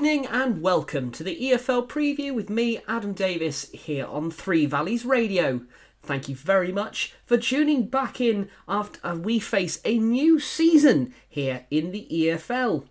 Good 0.00 0.06
evening 0.06 0.30
and 0.32 0.62
welcome 0.62 1.10
to 1.10 1.22
the 1.22 1.38
EFL 1.38 1.86
preview 1.86 2.34
with 2.34 2.48
me, 2.48 2.80
Adam 2.88 3.12
Davis, 3.12 3.70
here 3.72 4.06
on 4.06 4.30
Three 4.30 4.64
Valleys 4.64 5.04
Radio. 5.04 5.60
Thank 6.02 6.26
you 6.26 6.34
very 6.34 6.72
much 6.72 7.12
for 7.26 7.36
tuning 7.36 7.86
back 7.86 8.18
in 8.18 8.48
after 8.66 9.14
we 9.14 9.38
face 9.38 9.78
a 9.84 9.98
new 9.98 10.40
season 10.40 11.12
here 11.28 11.66
in 11.70 11.90
the 11.90 12.08
EFL. 12.10 12.86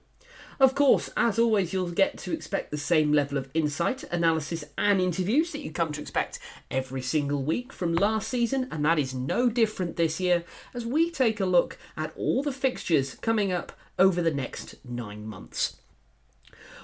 Of 0.60 0.76
course, 0.76 1.10
as 1.18 1.40
always, 1.40 1.74
you'll 1.74 1.90
get 1.90 2.20
to 2.20 2.32
expect 2.32 2.70
the 2.70 2.78
same 2.78 3.12
level 3.12 3.40
of 3.40 3.50
insight, 3.56 4.04
analysis, 4.12 4.64
and 4.78 5.02
interviews 5.02 5.52
that 5.52 5.64
you 5.64 5.72
come 5.72 5.92
to 5.94 6.02
expect 6.02 6.38
every 6.70 7.02
single 7.02 7.42
week 7.42 7.74
from 7.74 7.96
last 7.96 8.28
season, 8.28 8.68
and 8.70 8.86
that 8.86 9.00
is 9.00 9.16
no 9.16 9.50
different 9.50 9.98
this 9.98 10.20
year 10.20 10.44
as 10.76 10.86
we 10.86 11.10
take 11.10 11.40
a 11.40 11.48
look 11.48 11.80
at 11.98 12.16
all 12.16 12.44
the 12.44 12.52
fixtures 12.52 13.16
coming 13.16 13.52
up 13.52 13.72
over 13.98 14.22
the 14.22 14.30
next 14.30 14.76
nine 14.86 15.26
months. 15.26 15.79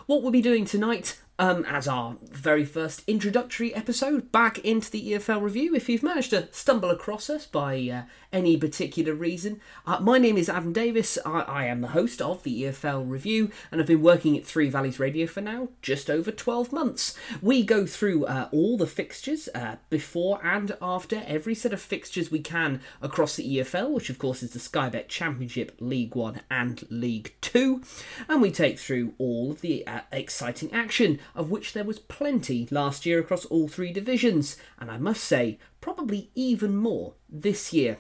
What 0.06 0.22
we'll 0.22 0.32
be 0.32 0.42
doing 0.42 0.66
tonight 0.66 1.20
um, 1.38 1.66
as 1.66 1.88
our 1.88 2.16
very 2.24 2.64
first 2.64 3.04
introductory 3.08 3.74
episode 3.74 4.32
back 4.32 4.60
into 4.60 4.90
the 4.90 5.12
EFL 5.12 5.42
review. 5.42 5.76
If 5.76 5.90
you've 5.90 6.04
managed 6.04 6.30
to 6.30 6.48
stumble 6.52 6.90
across 6.90 7.30
us 7.30 7.46
by 7.46 7.76
uh, 7.90 8.04
any 8.32 8.58
particular 8.58 9.14
reason, 9.14 9.60
uh, 9.86 10.00
my 10.00 10.18
name 10.18 10.38
is 10.38 10.50
Adam 10.50 10.72
Davis. 10.72 11.18
I, 11.26 11.42
I, 11.42 11.66
am 11.66 11.82
the 11.82 11.90
host 11.90 12.22
of 12.22 12.44
the 12.44 12.64
EFL 12.64 13.10
review, 13.10 13.52
and 13.72 13.82
I've 13.82 13.88
been 13.88 14.02
working 14.02 14.38
at 14.38 14.46
Three 14.46 14.70
Valleys 14.70 15.00
Radio 15.00 15.28
for 15.28 15.42
now 15.42 15.70
just 15.82 16.10
over 16.10 16.32
12 16.32 16.72
months. 16.72 17.18
We 17.42 17.64
go 17.64 17.86
through 17.86 18.26
uh, 18.26 18.48
all 18.52 18.78
the 18.78 18.88
fixtures 18.88 19.50
uh, 19.54 19.76
before 19.90 20.40
and 20.46 20.76
after 20.82 21.24
every 21.28 21.56
set 21.56 21.74
of 21.74 21.82
fixtures 21.82 22.32
we 22.32 22.40
can 22.40 22.82
across 23.02 23.36
the 23.36 23.58
EFL, 23.58 23.92
which 23.92 24.10
of 24.10 24.20
course 24.20 24.42
is 24.42 24.52
the 24.52 24.60
Sky 24.60 24.90
Bet 24.90 25.10
Championship, 25.10 25.76
League 25.80 26.16
One, 26.16 26.42
and 26.50 26.86
League 26.90 27.34
Two, 27.42 27.82
and 28.30 28.42
we 28.42 28.52
take 28.52 28.80
through 28.80 29.14
all 29.18 29.52
of 29.52 29.62
the 29.62 29.86
uh, 29.86 30.02
exciting 30.12 30.72
action 30.72 31.20
of 31.34 31.50
which 31.50 31.74
there 31.74 31.84
was 31.84 32.00
plenty 32.00 32.68
last 32.70 33.06
year 33.06 33.20
across 33.20 33.46
all 33.46 33.68
three 33.68 33.92
divisions, 33.92 34.58
and 34.80 34.92
I 34.92 34.98
must 34.98 35.24
say, 35.24 35.58
probably 35.82 36.30
even 36.36 36.76
more 36.76 37.14
this 37.30 37.74
year. 37.74 37.98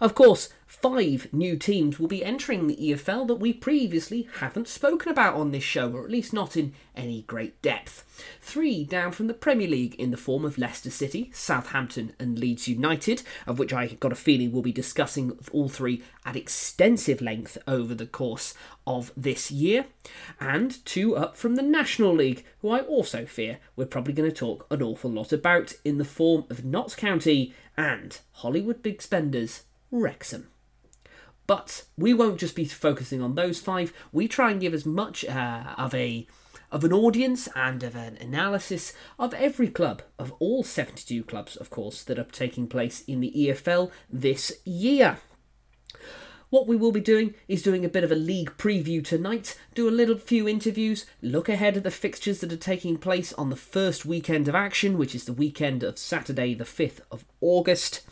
Of 0.00 0.14
course, 0.14 0.48
five 0.82 1.32
new 1.32 1.56
teams 1.56 1.98
will 1.98 2.06
be 2.06 2.24
entering 2.24 2.66
the 2.66 2.76
EFL 2.76 3.26
that 3.26 3.36
we 3.36 3.52
previously 3.52 4.28
haven't 4.40 4.68
spoken 4.68 5.10
about 5.10 5.34
on 5.34 5.50
this 5.50 5.64
show, 5.64 5.90
or 5.90 6.04
at 6.04 6.10
least 6.10 6.32
not 6.32 6.56
in 6.56 6.74
any 6.94 7.22
great 7.22 7.60
depth. 7.62 8.04
Three 8.40 8.84
down 8.84 9.12
from 9.12 9.26
the 9.26 9.34
Premier 9.34 9.68
League 9.68 9.94
in 9.94 10.10
the 10.10 10.16
form 10.16 10.44
of 10.44 10.58
Leicester 10.58 10.90
City, 10.90 11.30
Southampton, 11.32 12.12
and 12.18 12.38
Leeds 12.38 12.68
United, 12.68 13.22
of 13.46 13.58
which 13.58 13.72
I 13.72 13.86
got 13.86 14.12
a 14.12 14.16
feeling 14.16 14.52
we'll 14.52 14.62
be 14.62 14.72
discussing 14.72 15.38
all 15.50 15.68
three 15.68 16.02
at 16.24 16.36
extensive 16.36 17.22
length 17.22 17.56
over 17.66 17.94
the 17.94 18.06
course 18.06 18.54
of 18.86 19.12
this 19.16 19.50
year. 19.50 19.86
And 20.38 20.84
two 20.84 21.16
up 21.16 21.36
from 21.36 21.56
the 21.56 21.62
National 21.62 22.14
League, 22.14 22.44
who 22.60 22.70
I 22.70 22.80
also 22.80 23.24
fear 23.24 23.58
we're 23.76 23.86
probably 23.86 24.12
going 24.12 24.30
to 24.30 24.36
talk 24.36 24.66
an 24.70 24.82
awful 24.82 25.10
lot 25.10 25.32
about 25.32 25.72
in 25.84 25.98
the 25.98 26.04
form 26.04 26.44
of 26.50 26.64
Notts 26.64 26.94
County 26.94 27.54
and 27.76 28.20
Hollywood 28.32 28.82
Big 28.82 29.00
Spenders, 29.00 29.64
Wrexham. 29.90 30.48
But 31.46 31.84
we 31.96 32.12
won't 32.12 32.40
just 32.40 32.56
be 32.56 32.64
focusing 32.64 33.22
on 33.22 33.34
those 33.34 33.60
five. 33.60 33.92
We 34.12 34.28
try 34.28 34.50
and 34.50 34.60
give 34.60 34.74
as 34.74 34.86
much 34.86 35.24
uh, 35.24 35.74
of 35.76 35.94
a 35.94 36.26
of 36.72 36.82
an 36.82 36.92
audience 36.92 37.48
and 37.54 37.82
of 37.84 37.94
an 37.94 38.16
analysis 38.20 38.92
of 39.18 39.32
every 39.34 39.68
club, 39.68 40.02
of 40.18 40.32
all 40.40 40.64
72 40.64 41.22
clubs, 41.24 41.54
of 41.56 41.70
course, 41.70 42.02
that 42.04 42.18
are 42.18 42.24
taking 42.24 42.66
place 42.66 43.02
in 43.06 43.20
the 43.20 43.32
EFL 43.34 43.92
this 44.10 44.52
year. 44.64 45.18
What 46.48 46.68
we 46.68 46.76
will 46.76 46.92
be 46.92 47.00
doing 47.00 47.34
is 47.48 47.64
doing 47.64 47.84
a 47.84 47.88
bit 47.88 48.04
of 48.04 48.12
a 48.12 48.16
league 48.16 48.52
preview 48.56 49.04
tonight, 49.04 49.58
do 49.74 49.88
a 49.88 49.90
little 49.90 50.16
few 50.16 50.46
interviews, 50.48 51.04
look 51.20 51.48
ahead 51.48 51.76
at 51.76 51.82
the 51.82 51.90
fixtures 51.90 52.38
that 52.38 52.52
are 52.52 52.56
taking 52.56 52.98
place 52.98 53.32
on 53.32 53.50
the 53.50 53.56
first 53.56 54.06
weekend 54.06 54.46
of 54.46 54.54
action, 54.54 54.96
which 54.96 55.12
is 55.12 55.24
the 55.24 55.32
weekend 55.32 55.82
of 55.82 55.98
Saturday, 55.98 56.54
the 56.54 56.62
5th 56.62 57.00
of 57.10 57.24
August. 57.40 58.02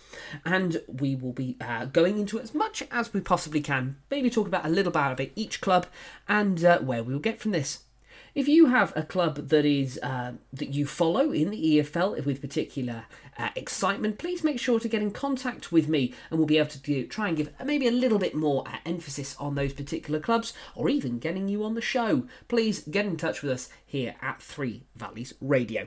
And 0.44 0.83
we 0.89 1.15
will 1.15 1.33
be 1.33 1.56
uh, 1.61 1.84
going 1.84 2.19
into 2.19 2.41
as 2.41 2.53
much 2.53 2.83
as 2.91 3.15
we 3.15 3.21
possibly 3.21 3.61
can, 3.61 3.99
maybe 4.11 4.31
talk 4.31 4.49
about 4.49 4.67
a 4.67 4.69
little 4.69 4.91
bit 4.91 4.99
about 4.99 5.21
each 5.37 5.61
club 5.61 5.87
and 6.28 6.65
uh, 6.65 6.81
where 6.81 7.05
we 7.05 7.12
will 7.12 7.21
get 7.21 7.41
from 7.41 7.53
this. 7.53 7.84
If 8.34 8.49
you 8.49 8.67
have 8.67 8.93
a 8.97 9.05
club 9.05 9.49
that 9.50 9.65
is 9.65 9.97
uh, 10.03 10.33
that 10.53 10.71
you 10.71 10.87
follow 10.87 11.31
in 11.31 11.50
the 11.50 11.78
EFL 11.78 12.25
with 12.25 12.41
particular 12.41 13.05
uh, 13.39 13.50
excitement, 13.55 14.19
please 14.19 14.43
make 14.43 14.59
sure 14.59 14.81
to 14.81 14.89
get 14.89 15.03
in 15.03 15.12
contact 15.12 15.71
with 15.71 15.89
me, 15.89 16.12
and 16.31 16.39
we'll 16.39 16.47
be 16.47 16.59
able 16.59 16.71
to 16.71 16.81
do, 16.81 17.06
try 17.06 17.28
and 17.28 17.37
give 17.37 17.50
maybe 17.65 17.87
a 17.87 17.93
little 17.93 18.19
bit 18.19 18.34
more 18.34 18.67
uh, 18.67 18.78
emphasis 18.84 19.37
on 19.39 19.55
those 19.55 19.73
particular 19.73 20.19
clubs, 20.19 20.53
or 20.75 20.89
even 20.89 21.21
getting 21.21 21.49
you 21.49 21.62
on 21.62 21.75
the 21.75 21.81
show. 21.81 22.27
Please 22.49 22.81
get 22.81 23.06
in 23.06 23.17
touch 23.17 23.43
with 23.43 23.53
us 23.53 23.69
here 23.87 24.17
at 24.21 24.43
Three 24.43 24.83
Valleys 24.97 25.34
Radio. 25.41 25.87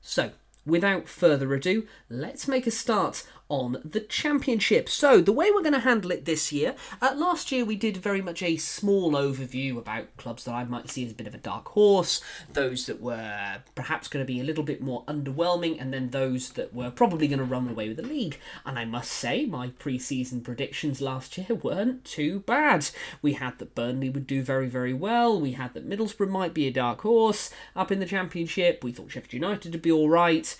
So, 0.00 0.30
without 0.64 1.08
further 1.08 1.52
ado, 1.52 1.86
let's 2.08 2.48
make 2.48 2.66
a 2.66 2.70
start 2.70 3.26
on 3.48 3.80
the 3.84 4.00
championship. 4.00 4.88
So, 4.88 5.20
the 5.20 5.32
way 5.32 5.50
we're 5.50 5.62
going 5.62 5.72
to 5.72 5.80
handle 5.80 6.10
it 6.10 6.24
this 6.24 6.52
year, 6.52 6.74
uh, 7.00 7.14
last 7.16 7.50
year 7.50 7.64
we 7.64 7.76
did 7.76 7.96
very 7.96 8.20
much 8.20 8.42
a 8.42 8.56
small 8.56 9.12
overview 9.12 9.78
about 9.78 10.16
clubs 10.16 10.44
that 10.44 10.52
I 10.52 10.64
might 10.64 10.90
see 10.90 11.04
as 11.06 11.12
a 11.12 11.14
bit 11.14 11.26
of 11.26 11.34
a 11.34 11.38
dark 11.38 11.68
horse, 11.68 12.20
those 12.52 12.86
that 12.86 13.00
were 13.00 13.62
perhaps 13.74 14.08
going 14.08 14.24
to 14.24 14.26
be 14.26 14.40
a 14.40 14.44
little 14.44 14.64
bit 14.64 14.82
more 14.82 15.04
underwhelming, 15.06 15.80
and 15.80 15.92
then 15.92 16.10
those 16.10 16.50
that 16.50 16.74
were 16.74 16.90
probably 16.90 17.26
going 17.26 17.38
to 17.38 17.44
run 17.44 17.68
away 17.68 17.88
with 17.88 17.96
the 17.96 18.02
league. 18.02 18.38
And 18.66 18.78
I 18.78 18.84
must 18.84 19.12
say, 19.12 19.46
my 19.46 19.68
pre 19.78 19.98
season 19.98 20.42
predictions 20.42 21.00
last 21.00 21.38
year 21.38 21.54
weren't 21.54 22.04
too 22.04 22.40
bad. 22.40 22.90
We 23.22 23.34
had 23.34 23.58
that 23.58 23.74
Burnley 23.74 24.10
would 24.10 24.26
do 24.26 24.42
very, 24.42 24.68
very 24.68 24.94
well, 24.94 25.40
we 25.40 25.52
had 25.52 25.74
that 25.74 25.88
Middlesbrough 25.88 26.28
might 26.28 26.54
be 26.54 26.66
a 26.66 26.72
dark 26.72 27.00
horse 27.00 27.50
up 27.74 27.90
in 27.90 28.00
the 28.00 28.06
championship, 28.06 28.84
we 28.84 28.92
thought 28.92 29.10
Sheffield 29.10 29.32
United 29.32 29.72
would 29.72 29.82
be 29.82 29.92
alright 29.92 30.56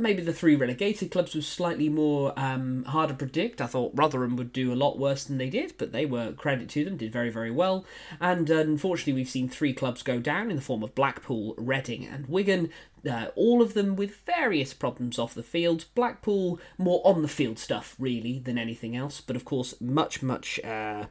maybe 0.00 0.22
the 0.22 0.32
three 0.32 0.56
relegated 0.56 1.10
clubs 1.10 1.34
was 1.34 1.46
slightly 1.46 1.88
more 1.88 2.32
um, 2.36 2.84
hard 2.84 3.08
to 3.08 3.14
predict. 3.14 3.60
I 3.60 3.66
thought 3.66 3.92
Rotherham 3.94 4.36
would 4.36 4.52
do 4.52 4.72
a 4.72 4.74
lot 4.74 4.98
worse 4.98 5.24
than 5.24 5.38
they 5.38 5.50
did, 5.50 5.74
but 5.78 5.92
they 5.92 6.06
were 6.06 6.32
credit 6.32 6.68
to 6.70 6.84
them, 6.84 6.96
did 6.96 7.12
very 7.12 7.30
very 7.30 7.50
well. 7.50 7.84
And 8.20 8.50
uh, 8.50 8.56
unfortunately, 8.56 9.14
we've 9.14 9.28
seen 9.28 9.48
three 9.48 9.72
clubs 9.72 10.02
go 10.02 10.18
down 10.18 10.50
in 10.50 10.56
the 10.56 10.62
form 10.62 10.82
of 10.82 10.94
Blackpool, 10.94 11.54
Reading, 11.56 12.06
and 12.06 12.28
Wigan. 12.28 12.70
Uh, 13.08 13.28
all 13.36 13.62
of 13.62 13.74
them 13.74 13.94
with 13.94 14.16
various 14.26 14.74
problems 14.74 15.18
off 15.18 15.34
the 15.34 15.42
field. 15.42 15.84
Blackpool 15.94 16.58
more 16.76 17.00
on 17.04 17.22
the 17.22 17.28
field 17.28 17.58
stuff 17.58 17.94
really 17.98 18.40
than 18.40 18.58
anything 18.58 18.96
else, 18.96 19.20
but 19.20 19.36
of 19.36 19.44
course 19.44 19.74
much 19.80 20.22
much. 20.22 20.58
Uh, 20.64 21.06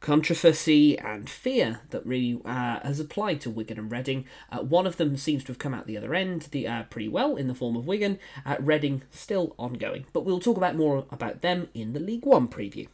controversy 0.00 0.98
and 0.98 1.28
fear 1.28 1.80
that 1.90 2.06
really 2.06 2.40
uh, 2.44 2.80
has 2.80 3.00
applied 3.00 3.40
to 3.40 3.50
Wigan 3.50 3.78
and 3.78 3.90
Reading. 3.90 4.26
Uh, 4.50 4.58
one 4.58 4.86
of 4.86 4.96
them 4.96 5.16
seems 5.16 5.42
to 5.44 5.48
have 5.48 5.58
come 5.58 5.74
out 5.74 5.86
the 5.86 5.96
other 5.96 6.14
end 6.14 6.42
the, 6.50 6.66
uh, 6.66 6.82
pretty 6.84 7.08
well 7.08 7.36
in 7.36 7.48
the 7.48 7.54
form 7.54 7.76
of 7.76 7.86
Wigan. 7.86 8.18
Uh, 8.46 8.56
Reading 8.60 9.02
still 9.10 9.54
ongoing, 9.58 10.06
but 10.12 10.24
we'll 10.24 10.40
talk 10.40 10.56
about 10.56 10.76
more 10.76 11.06
about 11.10 11.42
them 11.42 11.68
in 11.74 11.92
the 11.92 12.00
League 12.00 12.24
One 12.24 12.48
preview. 12.48 12.88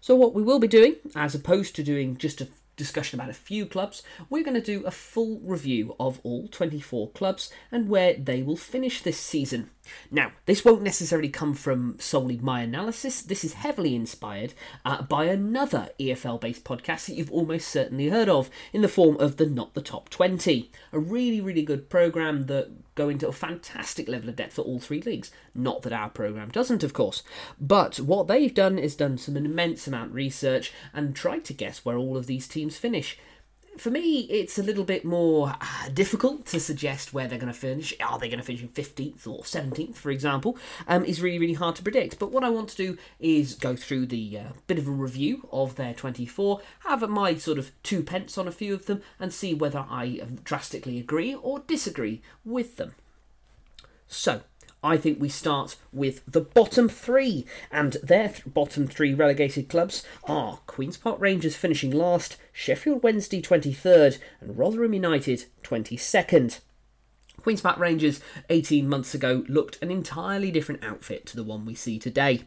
So 0.00 0.14
what 0.14 0.34
we 0.34 0.42
will 0.42 0.58
be 0.58 0.68
doing, 0.68 0.96
as 1.16 1.34
opposed 1.34 1.74
to 1.76 1.82
doing 1.82 2.16
just 2.16 2.40
a 2.40 2.48
discussion 2.76 3.18
about 3.18 3.30
a 3.30 3.34
few 3.34 3.66
clubs, 3.66 4.02
we're 4.30 4.44
going 4.44 4.54
to 4.54 4.60
do 4.60 4.86
a 4.86 4.90
full 4.90 5.40
review 5.40 5.96
of 5.98 6.20
all 6.22 6.48
24 6.48 7.10
clubs 7.10 7.52
and 7.72 7.88
where 7.88 8.14
they 8.14 8.42
will 8.42 8.56
finish 8.56 9.02
this 9.02 9.18
season. 9.18 9.70
Now, 10.10 10.32
this 10.46 10.64
won't 10.64 10.82
necessarily 10.82 11.28
come 11.28 11.54
from 11.54 11.96
solely 11.98 12.38
my 12.38 12.62
analysis. 12.62 13.22
This 13.22 13.44
is 13.44 13.54
heavily 13.54 13.94
inspired 13.94 14.54
uh, 14.84 15.02
by 15.02 15.24
another 15.24 15.90
EFL 16.00 16.40
based 16.40 16.64
podcast 16.64 17.06
that 17.06 17.14
you've 17.14 17.32
almost 17.32 17.68
certainly 17.68 18.08
heard 18.08 18.28
of 18.28 18.50
in 18.72 18.82
the 18.82 18.88
form 18.88 19.16
of 19.18 19.36
the 19.36 19.46
Not 19.46 19.74
the 19.74 19.82
Top 19.82 20.08
20. 20.08 20.70
A 20.92 20.98
really, 20.98 21.40
really 21.40 21.62
good 21.62 21.88
program 21.88 22.46
that 22.46 22.70
go 22.94 23.08
into 23.08 23.28
a 23.28 23.32
fantastic 23.32 24.08
level 24.08 24.28
of 24.28 24.36
depth 24.36 24.54
for 24.54 24.62
all 24.62 24.80
three 24.80 25.00
leagues. 25.00 25.30
Not 25.54 25.82
that 25.82 25.92
our 25.92 26.10
program 26.10 26.48
doesn't, 26.48 26.82
of 26.82 26.92
course. 26.92 27.22
But 27.60 28.00
what 28.00 28.26
they've 28.26 28.52
done 28.52 28.78
is 28.78 28.96
done 28.96 29.18
some 29.18 29.36
immense 29.36 29.86
amount 29.86 30.10
of 30.10 30.16
research 30.16 30.72
and 30.92 31.14
tried 31.14 31.44
to 31.46 31.54
guess 31.54 31.84
where 31.84 31.96
all 31.96 32.16
of 32.16 32.26
these 32.26 32.48
teams 32.48 32.76
finish 32.76 33.16
for 33.80 33.90
me, 33.90 34.20
it's 34.30 34.58
a 34.58 34.62
little 34.62 34.84
bit 34.84 35.04
more 35.04 35.54
uh, 35.60 35.88
difficult 35.92 36.46
to 36.46 36.60
suggest 36.60 37.12
where 37.12 37.26
they're 37.28 37.38
going 37.38 37.52
to 37.52 37.58
finish. 37.58 37.94
Are 38.00 38.18
they 38.18 38.28
going 38.28 38.40
to 38.40 38.44
finish 38.44 38.62
in 38.62 38.68
15th 38.68 39.26
or 39.26 39.42
17th, 39.42 39.96
for 39.96 40.10
example? 40.10 40.56
Um, 40.86 41.04
is 41.04 41.22
really, 41.22 41.38
really 41.38 41.54
hard 41.54 41.76
to 41.76 41.82
predict. 41.82 42.18
But 42.18 42.32
what 42.32 42.44
I 42.44 42.50
want 42.50 42.68
to 42.70 42.76
do 42.76 42.98
is 43.20 43.54
go 43.54 43.76
through 43.76 44.06
the 44.06 44.38
uh, 44.38 44.44
bit 44.66 44.78
of 44.78 44.86
a 44.86 44.92
review 44.92 45.48
of 45.52 45.76
their 45.76 45.94
24, 45.94 46.60
have 46.80 47.08
my 47.08 47.36
sort 47.36 47.58
of 47.58 47.70
two 47.82 48.02
pence 48.02 48.36
on 48.36 48.48
a 48.48 48.52
few 48.52 48.74
of 48.74 48.86
them, 48.86 49.02
and 49.18 49.32
see 49.32 49.54
whether 49.54 49.86
I 49.88 50.20
drastically 50.44 50.98
agree 50.98 51.34
or 51.34 51.60
disagree 51.60 52.22
with 52.44 52.76
them. 52.76 52.94
So, 54.06 54.42
I 54.82 54.96
think 54.96 55.20
we 55.20 55.28
start 55.28 55.76
with 55.92 56.24
the 56.26 56.40
bottom 56.40 56.88
three, 56.88 57.44
and 57.72 57.96
their 58.02 58.28
th- 58.28 58.42
bottom 58.46 58.86
three 58.86 59.12
relegated 59.12 59.68
clubs 59.68 60.04
are 60.24 60.60
Queen's 60.66 60.96
Park 60.96 61.20
Rangers 61.20 61.56
finishing 61.56 61.90
last, 61.90 62.36
Sheffield 62.52 63.02
Wednesday 63.02 63.42
23rd, 63.42 64.18
and 64.40 64.56
Rotherham 64.56 64.94
United 64.94 65.46
22nd. 65.64 66.60
Queen's 67.38 67.60
Park 67.60 67.78
Rangers 67.78 68.20
18 68.50 68.88
months 68.88 69.14
ago 69.14 69.44
looked 69.48 69.82
an 69.82 69.90
entirely 69.90 70.52
different 70.52 70.84
outfit 70.84 71.26
to 71.26 71.36
the 71.36 71.44
one 71.44 71.64
we 71.64 71.74
see 71.74 71.98
today. 71.98 72.42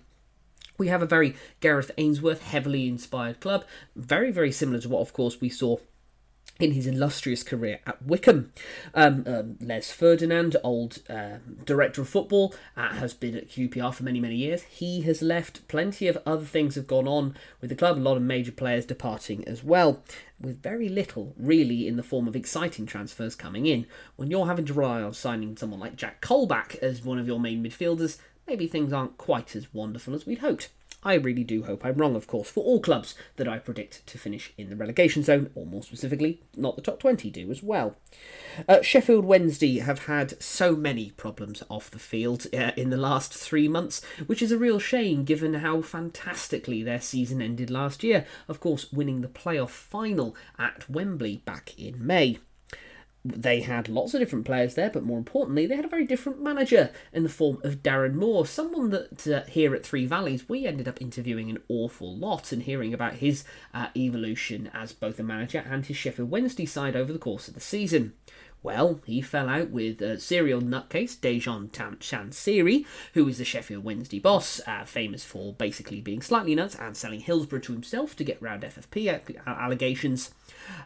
We 0.77 0.88
have 0.88 1.01
a 1.01 1.07
very 1.07 1.36
Gareth 1.60 1.92
Ainsworth 1.98 2.44
heavily 2.44 2.88
inspired 2.88 3.42
club, 3.42 3.66
very, 3.95 4.31
very 4.31 4.51
similar 4.54 4.80
to 4.80 4.89
what, 4.89 5.01
of 5.01 5.12
course, 5.12 5.42
we 5.42 5.50
saw 5.50 5.77
in 6.62 6.72
his 6.72 6.88
illustrious 6.88 7.44
career 7.44 7.80
at 7.86 8.02
Wycombe. 8.04 8.52
Um, 8.94 9.24
um, 9.28 9.58
Les 9.60 9.92
Ferdinand, 9.92 10.56
old 10.63 11.00
uh, 11.10 11.38
director 11.66 12.02
of 12.02 12.10
football, 12.10 12.54
uh, 12.78 12.94
has 12.94 13.13
been 13.13 13.36
at 13.36 13.50
QPR 13.50 13.94
for 13.94 14.04
many, 14.04 14.19
many 14.19 14.36
years. 14.36 14.63
He 14.63 15.02
has 15.02 15.22
left. 15.22 15.68
Plenty 15.68 16.08
of 16.08 16.18
other 16.25 16.46
things 16.46 16.75
have 16.75 16.88
gone 16.88 17.08
on 17.08 17.36
with 17.60 17.69
the 17.69 17.75
club, 17.75 17.98
a 17.98 18.00
lot 18.00 18.18
of 18.18 18.24
major 18.24 18.52
players 18.52 18.86
departing 18.86 19.48
as 19.48 19.63
well, 19.63 20.04
with 20.40 20.62
very 20.62 20.90
little 20.90 21.34
really 21.38 21.88
in 21.88 21.98
the 21.98 22.04
form 22.04 22.28
of 22.28 22.36
exciting 22.36 22.86
transfers 22.86 23.36
coming 23.36 23.66
in. 23.66 23.86
When 24.16 24.30
you're 24.30 24.48
having 24.48 24.66
to 24.66 24.74
rely 24.74 25.02
on 25.02 25.13
signing 25.13 25.58
someone 25.58 25.80
like 25.80 25.96
Jack 25.96 26.22
Colback 26.22 26.75
as 26.78 27.04
one 27.04 27.19
of 27.19 27.28
your 27.28 27.40
main 27.40 27.63
midfielders, 27.63 28.19
maybe 28.48 28.68
things 28.68 28.94
aren't 28.94 29.18
quite 29.18 29.56
as 29.56 29.74
wonderful 29.74 30.13
as 30.13 30.25
we'd 30.25 30.40
hoped. 30.40 30.69
I 31.03 31.15
really 31.15 31.44
do 31.44 31.63
hope 31.63 31.83
I'm 31.83 31.95
wrong, 31.95 32.15
of 32.15 32.27
course, 32.27 32.50
for 32.50 32.63
all 32.63 32.80
clubs 32.80 33.15
that 33.38 33.48
I 33.48 33.57
predict 33.57 34.06
to 34.07 34.19
finish 34.19 34.53
in 34.57 34.69
the 34.69 34.75
relegation 34.75 35.24
zone, 35.24 35.50
or 35.56 35.65
more 35.65 35.81
specifically, 35.81 36.42
not 36.56 36.75
the 36.75 36.81
top 36.81 37.00
20 37.00 37.30
do 37.31 37.50
as 37.50 37.63
well. 37.63 37.95
Uh, 38.69 38.81
Sheffield 38.83 39.25
Wednesday 39.25 39.80
have 39.80 40.06
had 40.06 40.42
so 40.42 40.75
many 40.75 41.09
problems 41.12 41.63
off 41.69 41.89
the 41.89 41.98
field 41.98 42.45
uh, 42.53 42.71
in 42.77 42.92
the 42.92 42.98
last 42.98 43.33
three 43.33 43.68
months, 43.68 44.01
which 44.27 44.44
is 44.44 44.51
a 44.51 44.57
real 44.59 44.77
shame 44.77 45.24
given 45.24 45.56
how 45.56 45.81
fantastically 45.81 46.83
their 46.83 47.01
season 47.01 47.42
ended 47.42 47.71
last 47.71 48.03
year, 48.03 48.25
of 48.48 48.59
course, 48.59 48.92
winning 48.92 49.21
the 49.21 49.27
playoff 49.27 49.69
final 49.69 50.36
at 50.59 50.88
Wembley 50.88 51.38
back 51.45 51.74
in 51.80 52.06
May 52.06 52.38
they 53.24 53.62
had 53.62 53.88
lots 53.88 54.14
of 54.14 54.20
different 54.20 54.46
players 54.46 54.74
there, 54.74 54.90
but 54.90 55.04
more 55.04 55.18
importantly, 55.18 55.66
they 55.66 55.76
had 55.76 55.86
a 55.86 55.90
very 55.90 56.06
different 56.06 56.42
manager 56.42 56.92
in 57.14 57.24
the 57.24 57.30
form 57.30 57.60
of 57.64 57.84
Darren 57.84 58.16
Moore, 58.16 58.46
someone 58.46 58.90
that 58.90 59.28
uh, 59.28 59.44
here 59.44 59.76
at 59.76 59.86
Three 59.86 60.06
Valleys 60.06 60.50
we 60.50 60.66
ended 60.66 60.88
up 60.88 61.02
interviewing 61.02 61.50
an 61.50 61.60
awful 61.68 62.16
lot 62.16 62.52
and 62.52 62.64
hearing 62.64 62.94
about 62.94 63.16
his 63.16 63.44
uh, 63.74 63.88
evolution 63.96 64.72
as 64.74 64.94
both 64.94 65.20
a 65.20 65.24
manager 65.24 65.64
and 65.70 65.86
his 65.86 65.98
Sheffield 65.98 66.32
Wednesday 66.32 66.66
side 66.66 66.96
over 66.96 67.14
the 67.14 67.20
course 67.20 67.48
of 67.48 67.54
the 67.54 67.60
season. 67.60 68.14
Well, 68.64 69.02
he 69.06 69.22
fell 69.22 69.50
out 69.50 69.72
with 69.72 70.02
a 70.02 70.20
serial 70.20 70.62
nutcase, 70.62 71.18
Dejphon 71.18 71.70
Chansiri, 71.72 72.86
who 73.16 73.28
is 73.28 73.40
the 73.40 73.46
Sheffield 73.46 73.84
Wednesday 73.84 74.20
boss, 74.20 74.62
uh, 74.68 74.86
famous 74.86 75.24
for 75.24 75.54
basically 75.54 76.00
being 76.00 76.22
slightly 76.22 76.54
nuts 76.54 76.76
and 76.76 76.96
selling 76.96 77.22
Hillsborough 77.22 77.62
to 77.62 77.74
himself 77.74 78.16
to 78.18 78.24
get 78.24 78.42
round 78.42 78.62
FFP 78.62 79.36
allegations. 79.48 80.32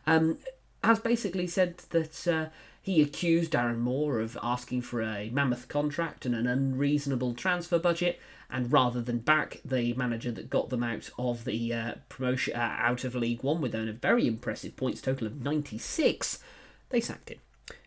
Um, 0.07 0.37
has 0.85 0.99
basically 0.99 1.47
said 1.47 1.77
that 1.89 2.27
uh, 2.27 2.45
he 2.81 3.01
accused 3.01 3.53
Darren 3.53 3.79
Moore 3.79 4.19
of 4.19 4.37
asking 4.43 4.81
for 4.81 5.01
a 5.01 5.29
mammoth 5.31 5.67
contract 5.67 6.25
and 6.25 6.35
an 6.35 6.45
unreasonable 6.45 7.33
transfer 7.33 7.79
budget, 7.79 8.19
and 8.49 8.71
rather 8.71 9.01
than 9.01 9.19
back 9.19 9.59
the 9.65 9.93
manager 9.95 10.31
that 10.31 10.49
got 10.49 10.69
them 10.69 10.83
out 10.83 11.09
of 11.17 11.45
the 11.45 11.73
uh, 11.73 11.93
promotion 12.09 12.55
uh, 12.55 12.75
out 12.79 13.03
of 13.03 13.15
League 13.15 13.41
One 13.41 13.59
with 13.59 13.73
a 13.73 13.91
very 13.91 14.27
impressive 14.27 14.75
points 14.75 15.01
total 15.01 15.25
of 15.25 15.41
96, 15.41 16.39
they 16.89 17.01
sacked 17.01 17.29
him. 17.29 17.39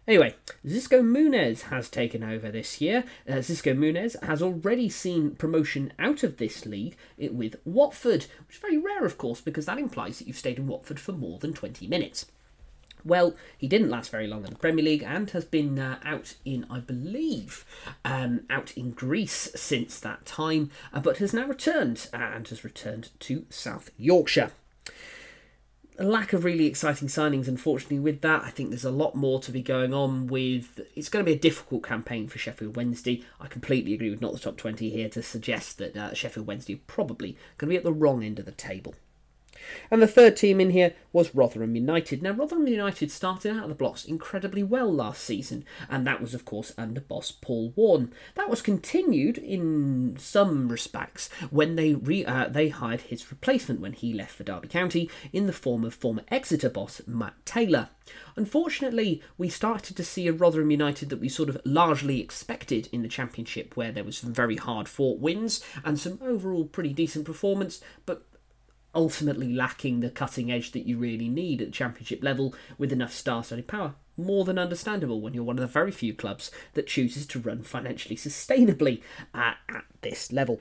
Anyway, 0.09 0.35
Xisco 0.67 1.03
Muñoz 1.03 1.65
has 1.69 1.91
taken 1.91 2.25
over 2.25 2.51
this 2.51 2.81
year. 2.81 3.05
Uh, 3.29 3.35
Xisco 3.35 3.77
Muñoz 3.77 4.21
has 4.25 4.41
already 4.43 4.89
seen 4.89 5.33
promotion 5.33 5.93
out 5.99 6.23
of 6.23 6.39
this 6.39 6.65
league 6.65 6.97
with 7.19 7.57
Watford, 7.67 8.25
which 8.49 8.57
is 8.57 8.63
very 8.63 8.79
rare, 8.79 9.05
of 9.05 9.19
course, 9.19 9.43
because 9.43 9.67
that 9.67 9.79
implies 9.79 10.19
that 10.19 10.27
you've 10.27 10.39
stayed 10.39 10.59
in 10.59 10.67
Watford 10.67 10.99
for 10.99 11.13
more 11.13 11.39
than 11.39 11.53
20 11.53 11.87
minutes. 11.87 12.27
Well, 13.05 13.35
he 13.57 13.69
didn't 13.69 13.91
last 13.91 14.11
very 14.11 14.27
long 14.27 14.45
in 14.45 14.51
the 14.51 14.57
Premier 14.59 14.85
League 14.85 15.03
and 15.03 15.31
has 15.31 15.45
been 15.45 15.79
uh, 15.79 15.99
out 16.05 16.35
in, 16.45 16.67
I 16.71 16.81
believe, 16.81 17.65
um, 18.05 18.41
out 18.51 18.77
in 18.77 18.91
Greece 18.91 19.51
since 19.55 20.01
that 20.01 20.27
time, 20.27 20.71
uh, 20.93 21.01
but 21.01 21.19
has 21.19 21.33
now 21.33 21.47
returned 21.47 22.09
uh, 22.13 22.17
and 22.17 22.47
has 22.49 22.65
returned 22.65 23.11
to 23.21 23.47
South 23.51 23.91
Yorkshire. 23.97 24.53
A 26.01 26.05
lack 26.05 26.33
of 26.33 26.45
really 26.45 26.67
exciting 26.67 27.09
signings, 27.09 27.49
unfortunately, 27.49 27.99
with 27.99 28.21
that. 28.21 28.45
I 28.45 28.51
think 28.51 28.69
there's 28.69 28.85
a 28.85 28.91
lot 28.91 29.17
more 29.17 29.41
to 29.41 29.51
be 29.51 29.63
going 29.63 29.93
on 29.93 30.29
with. 30.29 30.81
It's 30.95 31.09
going 31.09 31.25
to 31.25 31.29
be 31.29 31.37
a 31.37 31.41
difficult 31.41 31.83
campaign 31.83 32.29
for 32.29 32.39
Sheffield 32.39 32.77
Wednesday. 32.77 33.25
I 33.41 33.49
completely 33.49 33.95
agree 33.95 34.11
with 34.11 34.21
not 34.21 34.33
the 34.33 34.39
top 34.39 34.57
20 34.57 34.91
here 34.91 35.09
to 35.09 35.25
suggest 35.25 35.79
that 35.79 35.97
uh, 35.97 36.15
Sheffield 36.15 36.47
Wednesday 36.47 36.77
probably 36.87 37.33
going 37.57 37.69
to 37.69 37.73
be 37.73 37.77
at 37.77 37.83
the 37.83 37.93
wrong 37.93 38.23
end 38.23 38.39
of 38.39 38.45
the 38.45 38.53
table. 38.53 38.95
And 39.91 40.03
the 40.03 40.07
third 40.07 40.37
team 40.37 40.61
in 40.61 40.71
here 40.71 40.95
was 41.13 41.35
Rotherham 41.35 41.75
United. 41.75 42.23
Now, 42.23 42.33
Rotherham 42.33 42.67
United 42.67 43.11
started 43.11 43.57
out 43.57 43.65
of 43.65 43.69
the 43.69 43.75
blocks 43.75 44.05
incredibly 44.05 44.63
well 44.63 44.93
last 44.93 45.23
season, 45.23 45.65
and 45.89 46.07
that 46.07 46.21
was, 46.21 46.35
of 46.35 46.45
course, 46.45 46.73
under 46.77 47.01
boss 47.01 47.31
Paul 47.31 47.73
Warne. 47.75 48.13
That 48.35 48.51
was 48.51 48.63
continued 48.63 49.39
in 49.39 50.17
some 50.19 50.69
respects 50.69 51.29
when 51.51 51.77
they 51.77 51.95
re- 51.95 52.25
uh, 52.25 52.49
they 52.49 52.69
hired 52.69 53.03
his 53.03 53.31
replacement 53.31 53.81
when 53.81 53.93
he 53.93 54.13
left 54.13 54.35
for 54.35 54.45
Derby 54.45 54.69
County 54.69 55.11
in 55.33 55.47
the 55.47 55.53
form 55.53 55.85
of 55.85 55.95
former 55.95 56.23
Exeter 56.29 56.69
boss 56.69 57.01
Matt 57.07 57.35
Taylor. 57.45 57.89
Unfortunately, 58.37 59.23
we 59.37 59.49
started 59.49 59.97
to 59.97 60.05
see 60.05 60.27
a 60.29 60.33
Rotherham 60.33 60.71
United 60.71 61.11
that 61.11 61.21
we 61.21 61.29
sort 61.29 61.49
of 61.49 61.61
largely 61.65 62.21
expected 62.21 62.89
in 62.93 63.03
the 63.03 63.09
Championship, 63.09 63.77
where 63.77 63.93
there 63.93 64.05
was 64.05 64.19
some 64.19 64.33
very 64.33 64.57
hard 64.57 64.89
fought 64.89 65.19
wins 65.19 65.63
and 65.85 65.99
some 65.99 66.19
overall 66.23 66.65
pretty 66.65 66.93
decent 66.93 67.25
performance, 67.25 67.81
but 68.07 68.25
ultimately 68.99 69.55
lacking 69.55 70.01
the 70.01 70.11
cutting 70.11 70.51
edge 70.51 70.73
that 70.73 70.85
you 70.85 70.99
really 70.99 71.29
need 71.29 71.63
at 71.63 71.69
the 71.69 71.73
championship 71.73 72.21
level 72.21 72.53
with 72.79 72.93
enough 72.93 73.13
star-studded 73.13 73.69
power. 73.69 73.95
More 74.17 74.45
than 74.45 74.59
understandable 74.59 75.21
when 75.21 75.35
you're 75.35 75.45
one 75.45 75.57
of 75.57 75.61
the 75.61 75.69
very 75.69 75.93
few 75.93 76.13
clubs 76.13 76.51
that 76.75 76.89
chooses 76.89 77.25
to 77.29 77.39
run 77.39 77.63
financially 77.63 78.17
sustainably 78.17 79.01
at, 79.33 79.59
at 79.69 79.85
this 80.03 80.33
level. 80.33 80.61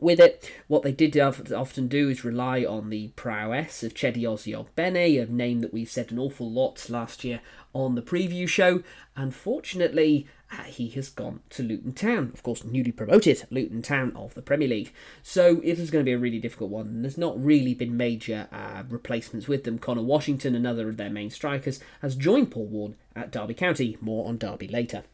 With 0.00 0.20
it, 0.20 0.50
what 0.68 0.82
they 0.82 0.92
did 0.92 1.16
often 1.18 1.86
do 1.86 2.08
is 2.08 2.24
rely 2.24 2.64
on 2.64 2.90
the 2.90 3.08
prowess 3.08 3.82
of 3.82 3.94
Chiedozie 3.94 4.54
Ogbene, 4.54 5.22
a 5.22 5.30
name 5.30 5.60
that 5.60 5.72
we've 5.72 5.90
said 5.90 6.10
an 6.10 6.18
awful 6.18 6.50
lot 6.50 6.88
last 6.90 7.24
year 7.24 7.40
on 7.72 7.94
the 7.94 8.02
preview 8.02 8.48
show. 8.48 8.82
Unfortunately, 9.16 10.26
uh, 10.50 10.64
he 10.64 10.88
has 10.90 11.08
gone 11.08 11.40
to 11.50 11.62
Luton 11.62 11.92
Town, 11.92 12.30
of 12.34 12.42
course, 12.42 12.64
newly 12.64 12.90
promoted 12.90 13.46
Luton 13.50 13.80
Town 13.80 14.12
of 14.16 14.34
the 14.34 14.42
Premier 14.42 14.68
League. 14.68 14.92
So 15.22 15.60
it 15.62 15.78
is 15.78 15.90
going 15.90 16.04
to 16.04 16.08
be 16.08 16.14
a 16.14 16.18
really 16.18 16.40
difficult 16.40 16.70
one. 16.70 17.02
There's 17.02 17.16
not 17.18 17.42
really 17.42 17.74
been 17.74 17.96
major 17.96 18.48
uh, 18.50 18.82
replacements 18.88 19.46
with 19.46 19.64
them. 19.64 19.78
Conor 19.78 20.02
Washington, 20.02 20.54
another 20.54 20.88
of 20.88 20.96
their 20.96 21.10
main 21.10 21.30
strikers, 21.30 21.80
has 22.00 22.16
joined 22.16 22.50
Paul 22.50 22.66
Warne 22.66 22.96
at 23.14 23.30
Derby 23.30 23.54
County. 23.54 23.96
More 24.00 24.26
on 24.28 24.38
Derby 24.38 24.68
later. 24.68 25.04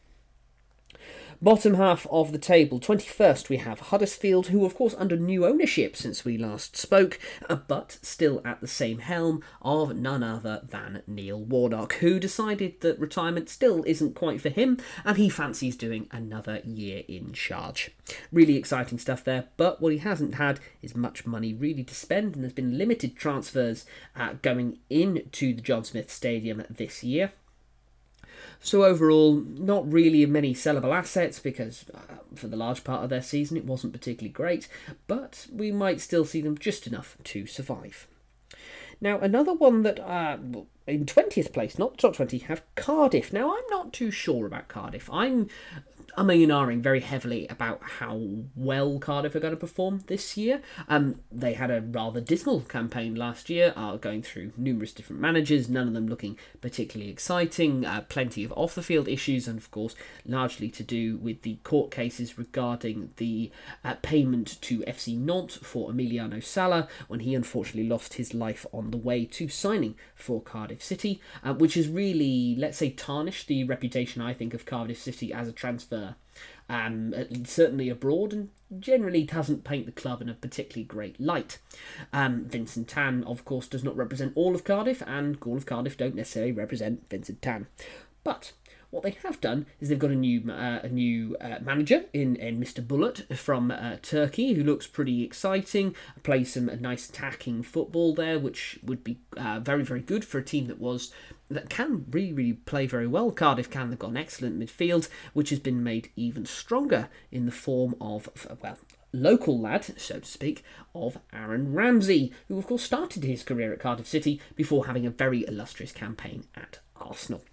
Bottom 1.41 1.75
half 1.75 2.05
of 2.07 2.33
the 2.33 2.37
table, 2.37 2.81
21st, 2.81 3.47
we 3.47 3.57
have 3.57 3.79
Huddersfield, 3.79 4.47
who, 4.47 4.65
of 4.65 4.75
course, 4.75 4.93
under 4.97 5.15
new 5.15 5.45
ownership 5.45 5.95
since 5.95 6.25
we 6.25 6.37
last 6.37 6.75
spoke, 6.75 7.17
uh, 7.47 7.55
but 7.55 7.97
still 8.01 8.41
at 8.43 8.59
the 8.59 8.67
same 8.67 8.99
helm 8.99 9.41
of 9.61 9.95
none 9.95 10.21
other 10.21 10.59
than 10.69 11.01
Neil 11.07 11.39
Warnock, 11.39 11.93
who 11.93 12.19
decided 12.19 12.81
that 12.81 12.99
retirement 12.99 13.47
still 13.47 13.85
isn't 13.87 14.15
quite 14.15 14.41
for 14.41 14.49
him 14.49 14.79
and 15.05 15.15
he 15.15 15.29
fancies 15.29 15.77
doing 15.77 16.09
another 16.11 16.61
year 16.65 17.03
in 17.07 17.31
charge. 17.31 17.91
Really 18.33 18.57
exciting 18.57 18.99
stuff 18.99 19.23
there, 19.23 19.45
but 19.55 19.81
what 19.81 19.93
he 19.93 19.99
hasn't 19.99 20.35
had 20.35 20.59
is 20.81 20.93
much 20.93 21.25
money 21.25 21.53
really 21.53 21.85
to 21.85 21.95
spend, 21.95 22.35
and 22.35 22.43
there's 22.43 22.51
been 22.51 22.77
limited 22.77 23.15
transfers 23.15 23.85
uh, 24.13 24.33
going 24.41 24.79
into 24.89 25.53
the 25.53 25.61
John 25.61 25.85
Smith 25.85 26.11
Stadium 26.11 26.65
this 26.69 27.01
year. 27.01 27.31
So 28.61 28.83
overall, 28.83 29.35
not 29.35 29.91
really 29.91 30.25
many 30.25 30.53
sellable 30.53 30.93
assets 30.93 31.39
because 31.39 31.85
uh, 31.93 32.15
for 32.35 32.47
the 32.47 32.57
large 32.57 32.83
part 32.83 33.03
of 33.03 33.09
their 33.09 33.21
season 33.21 33.57
it 33.57 33.65
wasn't 33.65 33.93
particularly 33.93 34.33
great, 34.33 34.67
but 35.07 35.47
we 35.51 35.71
might 35.71 36.01
still 36.01 36.25
see 36.25 36.41
them 36.41 36.57
just 36.57 36.85
enough 36.85 37.17
to 37.25 37.45
survive. 37.45 38.07
Now, 39.01 39.17
another 39.19 39.53
one 39.53 39.83
that 39.83 39.99
uh, 39.99 40.37
in 40.85 41.05
20th 41.05 41.53
place, 41.53 41.79
not 41.79 41.97
top 41.97 42.15
20, 42.15 42.39
have 42.39 42.63
Cardiff. 42.75 43.31
Now, 43.31 43.55
I'm 43.55 43.63
not 43.69 43.93
too 43.93 44.11
sure 44.11 44.45
about 44.45 44.67
Cardiff. 44.67 45.09
I'm 45.09 45.47
umming 46.17 46.81
very 46.81 46.99
heavily 46.99 47.47
about 47.47 47.81
how 47.81 48.19
well 48.55 48.99
Cardiff 48.99 49.35
are 49.35 49.39
going 49.39 49.53
to 49.53 49.57
perform 49.57 50.03
this 50.07 50.37
year. 50.37 50.61
Um, 50.87 51.21
they 51.31 51.53
had 51.53 51.71
a 51.71 51.81
rather 51.81 52.21
dismal 52.21 52.61
campaign 52.61 53.15
last 53.15 53.49
year, 53.49 53.73
uh, 53.75 53.97
going 53.97 54.21
through 54.21 54.53
numerous 54.57 54.91
different 54.91 55.21
managers, 55.21 55.69
none 55.69 55.87
of 55.87 55.93
them 55.93 56.07
looking 56.07 56.37
particularly 56.61 57.11
exciting, 57.11 57.85
uh, 57.85 58.01
plenty 58.09 58.43
of 58.43 58.51
off 58.53 58.75
the 58.75 58.83
field 58.83 59.07
issues, 59.07 59.47
and 59.47 59.57
of 59.57 59.71
course, 59.71 59.95
largely 60.25 60.69
to 60.69 60.83
do 60.83 61.17
with 61.17 61.41
the 61.43 61.57
court 61.63 61.91
cases 61.91 62.37
regarding 62.37 63.11
the 63.17 63.51
uh, 63.83 63.95
payment 64.01 64.61
to 64.61 64.79
FC 64.79 65.17
Nantes 65.17 65.57
for 65.57 65.91
Emiliano 65.91 66.43
Sala 66.43 66.87
when 67.07 67.21
he 67.21 67.35
unfortunately 67.35 67.89
lost 67.89 68.15
his 68.15 68.33
life 68.33 68.65
on 68.71 68.91
the 68.91 68.97
way 68.97 69.25
to 69.25 69.47
signing 69.49 69.95
for 70.15 70.41
Cardiff 70.41 70.83
City, 70.83 71.21
uh, 71.43 71.53
which 71.53 71.75
has 71.75 71.87
really, 71.87 72.55
let's 72.57 72.77
say, 72.77 72.89
tarnished 72.89 73.47
the 73.47 73.63
reputation, 73.63 74.21
I 74.21 74.33
think, 74.33 74.53
of 74.53 74.65
Cardiff 74.65 74.99
City 74.99 75.31
as 75.33 75.47
a 75.47 75.51
transfer 75.51 75.98
um, 76.69 77.13
certainly 77.45 77.89
abroad, 77.89 78.33
and 78.33 78.49
generally 78.79 79.23
doesn't 79.23 79.63
paint 79.63 79.85
the 79.85 79.91
club 79.91 80.21
in 80.21 80.29
a 80.29 80.33
particularly 80.33 80.85
great 80.85 81.19
light. 81.19 81.57
Um, 82.13 82.45
Vincent 82.45 82.87
Tan, 82.87 83.23
of 83.23 83.43
course, 83.43 83.67
does 83.67 83.83
not 83.83 83.97
represent 83.97 84.33
all 84.35 84.55
of 84.55 84.63
Cardiff, 84.63 85.01
and 85.07 85.37
all 85.45 85.57
of 85.57 85.65
Cardiff 85.65 85.97
don't 85.97 86.15
necessarily 86.15 86.51
represent 86.51 87.09
Vincent 87.09 87.41
Tan. 87.41 87.67
But 88.23 88.51
What 88.91 89.03
they 89.03 89.15
have 89.23 89.39
done 89.39 89.67
is 89.79 89.89
they've 89.89 89.99
got 89.99 90.09
a 90.09 90.15
new 90.15 90.51
uh, 90.51 90.79
a 90.83 90.89
new 90.89 91.37
uh, 91.39 91.59
manager 91.61 92.05
in, 92.11 92.35
in 92.37 92.59
Mr. 92.59 92.83
Bulut 92.85 93.35
from 93.37 93.69
uh, 93.69 93.97
Turkey 94.01 94.53
who 94.53 94.63
looks 94.63 94.87
pretty 94.87 95.23
exciting. 95.23 95.95
Plays 96.23 96.53
some 96.53 96.71
nice 96.81 97.07
attacking 97.07 97.61
football 97.63 98.15
there, 98.15 98.39
which 98.39 98.79
would 98.83 99.03
be 99.03 99.19
uh, 99.37 99.59
very 99.59 99.83
very 99.83 100.01
good 100.01 100.25
for 100.25 100.39
a 100.39 100.43
team 100.43 100.65
that 100.67 100.79
was 100.79 101.13
that 101.49 101.69
can 101.69 102.05
really 102.09 102.33
really 102.33 102.53
play 102.53 102.87
very 102.87 103.05
well. 103.05 103.29
Cardiff 103.29 103.69
can. 103.69 103.89
They've 103.89 103.99
got 103.99 104.11
an 104.11 104.17
excellent 104.17 104.59
midfield, 104.59 105.07
which 105.33 105.51
has 105.51 105.59
been 105.59 105.83
made 105.83 106.09
even 106.15 106.47
stronger 106.47 107.09
in 107.31 107.45
the 107.45 107.51
form 107.51 107.95
of 108.01 108.27
well 108.61 108.79
local 109.13 109.59
lad, 109.59 109.85
so 109.99 110.19
to 110.19 110.25
speak, 110.25 110.63
of 110.93 111.19
Aaron 111.33 111.73
Ramsey, 111.73 112.31
who 112.47 112.57
of 112.57 112.67
course 112.67 112.83
started 112.83 113.23
his 113.23 113.43
career 113.43 113.73
at 113.73 113.79
Cardiff 113.79 114.07
City 114.07 114.41
before 114.55 114.87
having 114.87 115.05
a 115.05 115.11
very 115.11 115.45
illustrious 115.47 115.91
campaign 115.91 116.45
at 116.55 116.79
Arsenal. 116.95 117.43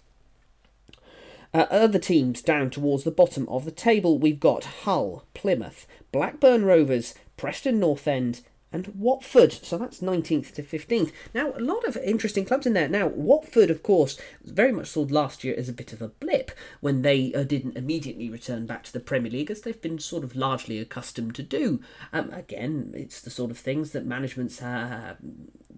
Uh, 1.57 1.65
other 1.71 1.97
teams 1.97 2.43
down 2.43 2.69
towards 2.69 3.03
the 3.03 3.09
bottom 3.09 3.49
of 3.49 3.65
the 3.65 3.71
table, 3.71 4.19
we've 4.19 4.39
got 4.39 4.63
Hull, 4.83 5.25
Plymouth, 5.33 5.87
Blackburn 6.11 6.63
Rovers, 6.63 7.15
Preston 7.35 7.79
North 7.79 8.07
End, 8.07 8.41
and 8.71 8.89
Watford. 8.89 9.51
So 9.53 9.75
that's 9.75 9.99
19th 9.99 10.53
to 10.53 10.61
15th. 10.61 11.11
Now, 11.33 11.53
a 11.53 11.59
lot 11.59 11.83
of 11.87 11.97
interesting 11.97 12.45
clubs 12.45 12.67
in 12.67 12.73
there. 12.73 12.87
Now, 12.87 13.07
Watford, 13.07 13.71
of 13.71 13.81
course, 13.81 14.19
very 14.43 14.71
much 14.71 14.89
saw 14.89 15.01
last 15.01 15.43
year 15.43 15.55
as 15.57 15.67
a 15.67 15.73
bit 15.73 15.93
of 15.93 16.01
a 16.03 16.09
blip 16.09 16.51
when 16.79 17.01
they 17.01 17.33
uh, 17.33 17.41
didn't 17.41 17.75
immediately 17.75 18.29
return 18.29 18.67
back 18.67 18.83
to 18.83 18.93
the 18.93 18.99
Premier 18.99 19.31
League, 19.31 19.49
as 19.49 19.61
they've 19.61 19.81
been 19.81 19.97
sort 19.97 20.23
of 20.23 20.35
largely 20.35 20.77
accustomed 20.77 21.33
to 21.33 21.41
do. 21.41 21.81
Um, 22.13 22.31
again, 22.33 22.93
it's 22.95 23.19
the 23.19 23.31
sort 23.31 23.49
of 23.49 23.57
things 23.57 23.93
that 23.93 24.05
managements 24.05 24.61
uh, 24.61 25.15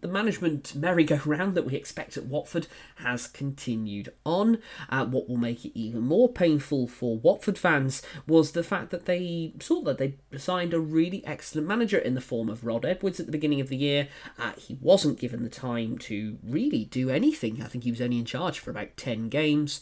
the 0.02 0.08
management 0.08 0.76
merry-go-round 0.76 1.56
that 1.56 1.66
we 1.66 1.76
expect 1.76 2.18
at 2.18 2.26
Watford 2.26 2.68
has 2.98 3.28
continued 3.28 4.12
on. 4.26 4.60
Uh, 4.90 5.06
what 5.06 5.30
will 5.30 5.38
make 5.38 5.66
it 5.66 5.78
even 5.78 6.02
more 6.02 6.30
painful 6.30 6.88
for 6.88 7.18
Watford 7.18 7.58
fans 7.58 8.02
was 8.28 8.52
the 8.52 8.64
fact 8.64 8.92
that 8.92 9.06
they 9.06 9.54
saw 9.60 9.82
that 9.84 9.98
they 9.98 10.16
signed 10.38 10.74
a 10.74 10.80
really 10.80 11.26
excellent 11.26 11.68
manager 11.68 11.98
in 11.98 12.16
the 12.16 12.22
form 12.22 12.50
of 12.50 12.66
Rob 12.66 12.86
Edwards 12.86 13.20
at 13.20 13.26
the 13.26 13.32
beginning 13.32 13.62
of 13.62 13.70
the 13.70 13.78
year. 13.78 14.08
Uh, 14.38 14.54
he 14.58 14.78
wasn't 14.82 15.20
given 15.20 15.44
the 15.44 15.50
time 15.50 15.98
to 16.00 16.38
really 16.44 16.86
do 16.86 17.10
anything. 17.10 17.62
I 17.62 17.68
think 17.68 17.84
he 17.84 17.92
was 17.92 18.02
only 18.02 18.20
in 18.20 18.26
charge 18.26 18.60
for 18.60 18.72
about 18.72 18.98
10 18.98 19.30
games. 19.30 19.82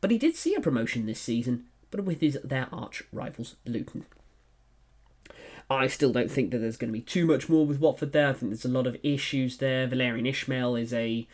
But 0.00 0.10
he 0.10 0.18
did 0.18 0.36
see 0.36 0.54
a 0.54 0.60
promotion 0.60 1.06
this 1.06 1.20
season, 1.20 1.64
but 1.90 2.04
with 2.04 2.20
his, 2.20 2.38
their 2.44 2.68
arch 2.72 3.02
rivals 3.12 3.56
Luton. 3.66 4.06
I 5.70 5.86
still 5.86 6.12
don't 6.12 6.30
think 6.30 6.50
that 6.50 6.58
there's 6.58 6.78
going 6.78 6.92
to 6.92 6.98
be 6.98 7.04
too 7.04 7.26
much 7.26 7.48
more 7.48 7.66
with 7.66 7.80
Watford 7.80 8.12
there. 8.12 8.28
I 8.28 8.32
think 8.32 8.52
there's 8.52 8.64
a 8.64 8.68
lot 8.68 8.86
of 8.86 8.96
issues 9.02 9.58
there. 9.58 9.86
Valérien 9.86 10.26
Ismaël 10.26 10.80
is 10.80 10.94
a 10.94 11.28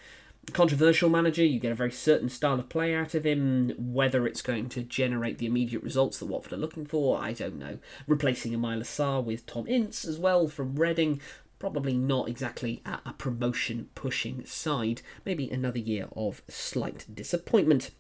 controversial 0.53 1.09
manager. 1.09 1.45
You 1.45 1.61
get 1.61 1.73
a 1.73 1.77
very 1.77 1.93
certain 1.93 2.29
style 2.29 2.59
of 2.59 2.69
play 2.69 2.95
out 2.95 3.15
of 3.15 3.25
him. 3.25 3.73
Whether 3.79 4.27
it's 4.27 4.43
going 4.43 4.69
to 4.71 4.83
generate 4.83 5.39
the 5.39 5.47
immediate 5.47 5.85
results 5.85 6.19
that 6.19 6.27
Watford 6.27 6.53
are 6.53 6.59
looking 6.59 6.85
for, 6.85 7.19
I 7.21 7.33
don't 7.33 7.59
know. 7.59 7.79
Replacing 8.09 8.53
Ismaila 8.53 8.83
Sarr 8.83 9.25
with 9.25 9.47
Tom 9.47 9.69
Ince 9.69 10.05
as 10.05 10.19
well 10.19 10.49
from 10.49 10.75
Reading. 10.75 11.21
Probably 11.61 11.97
not 11.97 12.29
exactly 12.29 12.83
a 12.85 13.13
promotion 13.13 13.89
pushing 13.95 14.45
side. 14.45 15.01
Maybe 15.25 15.49
another 15.49 15.79
year 15.79 16.09
of 16.15 16.43
slight 16.49 17.07
disappointment. 17.15 17.93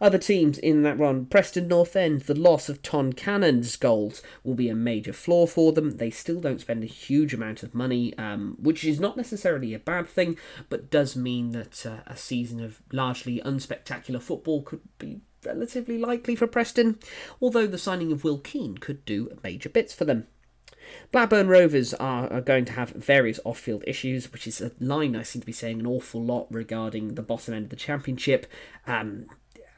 Other 0.00 0.18
teams 0.18 0.58
in 0.58 0.82
that 0.82 0.98
run, 0.98 1.26
Preston 1.26 1.68
North 1.68 1.96
End, 1.96 2.22
the 2.22 2.34
loss 2.34 2.68
of 2.68 2.82
Tom 2.82 3.12
Cannon's 3.12 3.76
goals 3.76 4.22
will 4.44 4.54
be 4.54 4.68
a 4.68 4.74
major 4.74 5.12
flaw 5.12 5.46
for 5.46 5.72
them. 5.72 5.96
They 5.96 6.10
still 6.10 6.40
don't 6.40 6.60
spend 6.60 6.82
a 6.82 6.86
huge 6.86 7.34
amount 7.34 7.62
of 7.62 7.74
money, 7.74 8.16
um, 8.18 8.56
which 8.60 8.84
is 8.84 9.00
not 9.00 9.16
necessarily 9.16 9.74
a 9.74 9.78
bad 9.78 10.08
thing, 10.08 10.36
but 10.68 10.90
does 10.90 11.16
mean 11.16 11.50
that 11.52 11.86
uh, 11.86 11.98
a 12.06 12.16
season 12.16 12.62
of 12.62 12.80
largely 12.92 13.40
unspectacular 13.44 14.20
football 14.20 14.62
could 14.62 14.80
be 14.98 15.20
relatively 15.44 15.98
likely 15.98 16.34
for 16.34 16.46
Preston, 16.46 16.98
although 17.40 17.66
the 17.66 17.78
signing 17.78 18.12
of 18.12 18.24
Will 18.24 18.38
Keane 18.38 18.78
could 18.78 19.04
do 19.04 19.36
major 19.42 19.68
bits 19.68 19.94
for 19.94 20.04
them. 20.04 20.26
Blackburn 21.10 21.48
Rovers 21.48 21.94
are, 21.94 22.32
are, 22.32 22.40
going 22.40 22.64
to 22.66 22.72
have 22.72 22.90
various 22.90 23.40
off 23.44 23.58
field 23.58 23.82
issues, 23.86 24.32
which 24.32 24.46
is 24.46 24.60
a 24.60 24.72
line 24.80 25.16
I 25.16 25.22
seem 25.22 25.40
to 25.40 25.46
be 25.46 25.52
saying 25.52 25.80
an 25.80 25.86
awful 25.86 26.22
lot 26.22 26.46
regarding 26.50 27.14
the 27.14 27.22
bottom 27.22 27.54
end 27.54 27.64
of 27.64 27.70
the 27.70 27.76
championship. 27.76 28.46
Um, 28.86 29.26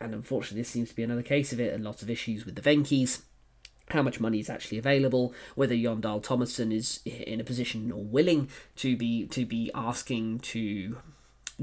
and 0.00 0.14
unfortunately, 0.14 0.60
this 0.60 0.68
seems 0.68 0.90
to 0.90 0.96
be 0.96 1.02
another 1.02 1.22
case 1.22 1.52
of 1.52 1.60
it, 1.60 1.72
and 1.72 1.84
lots 1.84 2.02
of 2.02 2.10
issues 2.10 2.44
with 2.44 2.54
the 2.54 2.62
Venky's. 2.62 3.22
How 3.90 4.02
much 4.02 4.20
money 4.20 4.38
is 4.38 4.50
actually 4.50 4.76
available? 4.78 5.32
Whether 5.54 5.74
Jon 5.76 6.02
Dahl 6.02 6.20
Tomasson 6.20 6.74
is 6.74 7.00
in 7.06 7.40
a 7.40 7.44
position 7.44 7.90
or 7.90 8.04
willing 8.04 8.50
to 8.76 8.96
be 8.96 9.26
to 9.28 9.46
be 9.46 9.70
asking 9.74 10.40
to 10.40 10.98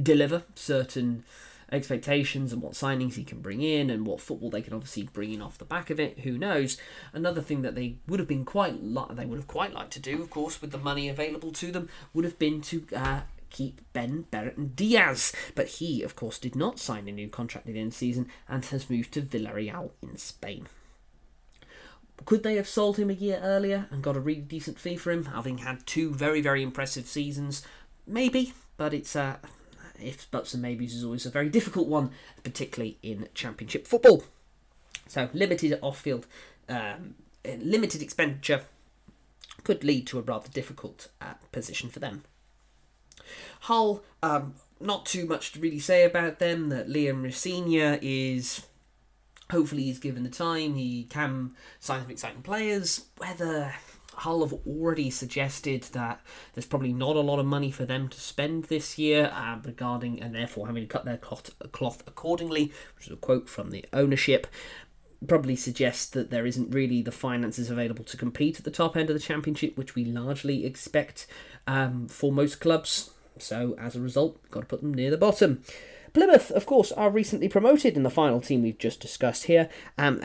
deliver 0.01 0.43
certain 0.55 1.23
expectations 1.71 2.53
and 2.53 2.61
what 2.61 2.73
signings 2.73 3.15
he 3.15 3.23
can 3.23 3.41
bring 3.41 3.61
in 3.61 3.89
and 3.89 4.05
what 4.05 4.21
football 4.21 4.49
they 4.49 4.61
can 4.61 4.73
obviously 4.73 5.03
bring 5.03 5.33
in 5.33 5.41
off 5.41 5.57
the 5.57 5.65
back 5.65 5.89
of 5.89 5.99
it. 5.99 6.19
Who 6.19 6.37
knows? 6.37 6.77
Another 7.13 7.41
thing 7.41 7.61
that 7.63 7.75
they 7.75 7.97
would 8.07 8.19
have 8.19 8.27
been 8.27 8.45
quite 8.45 8.81
li- 8.83 9.05
they 9.11 9.25
would 9.25 9.37
have 9.37 9.47
quite 9.47 9.73
liked 9.73 9.91
to 9.93 9.99
do, 9.99 10.21
of 10.21 10.29
course, 10.29 10.61
with 10.61 10.71
the 10.71 10.77
money 10.77 11.09
available 11.09 11.51
to 11.53 11.71
them, 11.71 11.89
would 12.13 12.25
have 12.25 12.39
been 12.39 12.61
to 12.61 12.85
uh, 12.95 13.21
keep 13.55 13.79
Ben 13.93 14.25
Brereton 14.31 14.73
Diaz. 14.75 15.31
But 15.55 15.67
he, 15.67 16.03
of 16.03 16.15
course, 16.15 16.37
did 16.37 16.55
not 16.55 16.77
sign 16.77 17.07
a 17.07 17.11
new 17.11 17.29
contract 17.29 17.67
at 17.67 17.73
the 17.73 17.79
end 17.79 17.93
season 17.93 18.27
and 18.49 18.65
has 18.65 18.89
moved 18.89 19.13
to 19.13 19.21
Villarreal 19.21 19.91
in 20.01 20.17
Spain. 20.17 20.67
Could 22.25 22.43
they 22.43 22.55
have 22.55 22.67
sold 22.67 22.97
him 22.97 23.09
a 23.09 23.13
year 23.13 23.39
earlier 23.41 23.87
and 23.91 24.03
got 24.03 24.17
a 24.17 24.19
really 24.19 24.41
decent 24.41 24.79
fee 24.79 24.97
for 24.97 25.11
him, 25.11 25.25
having 25.25 25.59
had 25.59 25.85
two 25.85 26.13
very, 26.13 26.41
very 26.41 26.63
impressive 26.63 27.07
seasons? 27.07 27.61
Maybe, 28.05 28.53
but 28.77 28.93
it's 28.93 29.15
a. 29.15 29.39
Uh, 29.43 29.47
if 29.97 30.29
buts 30.29 30.53
and 30.53 30.61
maybes 30.61 30.93
is 30.93 31.05
always 31.05 31.25
a 31.25 31.29
very 31.29 31.47
difficult 31.47 31.87
one, 31.87 32.11
particularly 32.43 32.97
in 33.01 33.29
Championship 33.33 33.87
football. 33.87 34.25
So 35.07 35.29
limited 35.31 35.79
off-field, 35.81 36.27
um, 36.67 37.15
limited 37.45 38.01
expenditure 38.01 38.63
could 39.63 39.85
lead 39.85 40.05
to 40.07 40.19
a 40.19 40.21
rather 40.21 40.49
difficult 40.49 41.07
uh, 41.21 41.35
position 41.53 41.89
for 41.89 41.99
them. 41.99 42.23
Hull, 43.61 44.03
um, 44.21 44.55
not 44.79 45.05
too 45.05 45.25
much 45.25 45.51
to 45.53 45.59
really 45.59 45.79
say 45.79 46.03
about 46.03 46.39
them. 46.39 46.69
That 46.69 46.87
Liam 46.89 47.23
Rosenior 47.23 47.99
is 48.01 48.65
hopefully 49.51 49.83
he's 49.83 49.99
given 49.99 50.23
the 50.23 50.29
time. 50.29 50.75
He 50.75 51.03
can 51.03 51.51
sign 51.79 52.01
some 52.01 52.11
exciting 52.11 52.41
players. 52.41 53.05
Whether 53.17 53.73
Hull 54.13 54.41
have 54.41 54.53
already 54.65 55.09
suggested 55.09 55.83
that 55.93 56.21
there's 56.53 56.65
probably 56.65 56.93
not 56.93 57.15
a 57.15 57.21
lot 57.21 57.39
of 57.39 57.45
money 57.45 57.71
for 57.71 57.85
them 57.85 58.07
to 58.09 58.19
spend 58.19 58.65
this 58.65 58.97
year 58.97 59.31
uh, 59.33 59.57
regarding, 59.63 60.21
and 60.21 60.33
therefore 60.33 60.67
having 60.67 60.83
to 60.83 60.87
cut 60.87 61.05
their 61.05 61.17
cloth, 61.17 61.51
cloth 61.71 62.03
accordingly, 62.07 62.71
which 62.95 63.07
is 63.07 63.13
a 63.13 63.17
quote 63.17 63.49
from 63.49 63.71
the 63.71 63.85
ownership. 63.93 64.47
Probably 65.27 65.55
suggests 65.55 66.05
that 66.07 66.29
there 66.29 66.45
isn't 66.45 66.73
really 66.73 67.01
the 67.01 67.11
finances 67.11 67.69
available 67.69 68.03
to 68.05 68.17
compete 68.17 68.59
at 68.59 68.65
the 68.65 68.71
top 68.71 68.95
end 68.95 69.09
of 69.09 69.15
the 69.15 69.19
championship, 69.19 69.77
which 69.77 69.95
we 69.95 70.05
largely 70.05 70.65
expect 70.65 71.27
um, 71.67 72.07
for 72.07 72.31
most 72.31 72.59
clubs. 72.59 73.11
So 73.37 73.75
as 73.79 73.95
a 73.95 74.01
result, 74.01 74.39
got 74.51 74.61
to 74.61 74.65
put 74.67 74.81
them 74.81 74.93
near 74.93 75.11
the 75.11 75.17
bottom. 75.17 75.61
Plymouth, 76.15 76.49
of 76.51 76.65
course, 76.65 76.93
are 76.93 77.09
recently 77.09 77.49
promoted 77.49 77.97
in 77.97 78.03
the 78.03 78.09
final 78.09 78.39
team 78.39 78.61
we've 78.61 78.77
just 78.77 79.01
discussed 79.01 79.43
here, 79.45 79.67
um, 79.97 80.21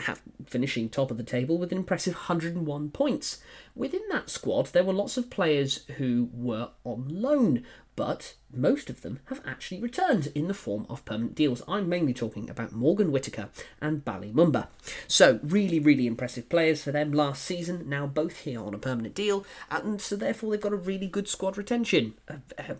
finishing 0.46 0.88
top 0.88 1.10
of 1.10 1.16
the 1.16 1.24
table 1.24 1.58
with 1.58 1.72
an 1.72 1.78
impressive 1.78 2.14
101 2.14 2.90
points. 2.90 3.40
Within 3.74 4.02
that 4.08 4.30
squad, 4.30 4.66
there 4.66 4.84
were 4.84 4.92
lots 4.92 5.16
of 5.16 5.30
players 5.30 5.84
who 5.96 6.28
were 6.32 6.68
on 6.84 7.08
loan, 7.08 7.64
but 7.96 8.34
most 8.54 8.88
of 8.88 9.02
them 9.02 9.18
have 9.24 9.40
actually 9.44 9.80
returned 9.80 10.30
in 10.32 10.46
the 10.46 10.54
form 10.54 10.86
of 10.88 11.04
permanent 11.04 11.34
deals. 11.34 11.60
I'm 11.66 11.88
mainly 11.88 12.14
talking 12.14 12.48
about 12.48 12.70
Morgan 12.70 13.10
Whittaker 13.10 13.48
and 13.80 14.04
Bali 14.04 14.30
Mumba. 14.32 14.68
So, 15.08 15.40
really, 15.42 15.80
really 15.80 16.06
impressive 16.06 16.48
players 16.48 16.84
for 16.84 16.92
them 16.92 17.12
last 17.12 17.42
season, 17.42 17.88
now 17.88 18.06
both 18.06 18.38
here 18.42 18.62
on 18.62 18.74
a 18.74 18.78
permanent 18.78 19.16
deal, 19.16 19.44
and 19.72 20.00
so 20.00 20.14
therefore 20.14 20.52
they've 20.52 20.60
got 20.60 20.72
a 20.72 20.76
really 20.76 21.08
good 21.08 21.26
squad 21.26 21.58
retention. 21.58 22.14
Uh, 22.28 22.36
uh, 22.56 22.74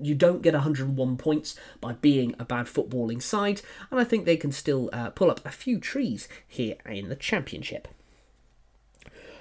you 0.00 0.14
don't 0.14 0.42
get 0.42 0.54
101 0.54 1.16
points 1.16 1.54
by 1.80 1.92
being 1.92 2.34
a 2.38 2.44
bad 2.44 2.66
footballing 2.66 3.22
side, 3.22 3.62
and 3.90 4.00
I 4.00 4.04
think 4.04 4.24
they 4.24 4.36
can 4.36 4.52
still 4.52 4.88
uh, 4.92 5.10
pull 5.10 5.30
up 5.30 5.44
a 5.44 5.50
few 5.50 5.78
trees 5.78 6.28
here 6.46 6.76
in 6.86 7.08
the 7.08 7.16
Championship. 7.16 7.88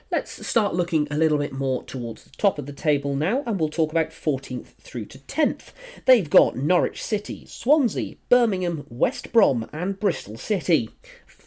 Let's 0.10 0.48
start 0.48 0.74
looking 0.74 1.06
a 1.12 1.18
little 1.18 1.38
bit 1.38 1.52
more 1.52 1.84
towards 1.84 2.24
the 2.24 2.30
top 2.30 2.58
of 2.58 2.66
the 2.66 2.72
table 2.72 3.14
now, 3.14 3.44
and 3.46 3.60
we'll 3.60 3.68
talk 3.68 3.92
about 3.92 4.12
14th 4.12 4.76
through 4.80 5.06
to 5.08 5.20
10th. 5.20 5.74
They've 6.06 6.30
got 6.30 6.56
Norwich 6.56 7.04
City, 7.04 7.46
Swansea, 7.46 8.16
Birmingham, 8.30 8.86
West 8.88 9.34
Brom, 9.34 9.70
and 9.74 10.00
Bristol 10.00 10.38
City. 10.38 10.92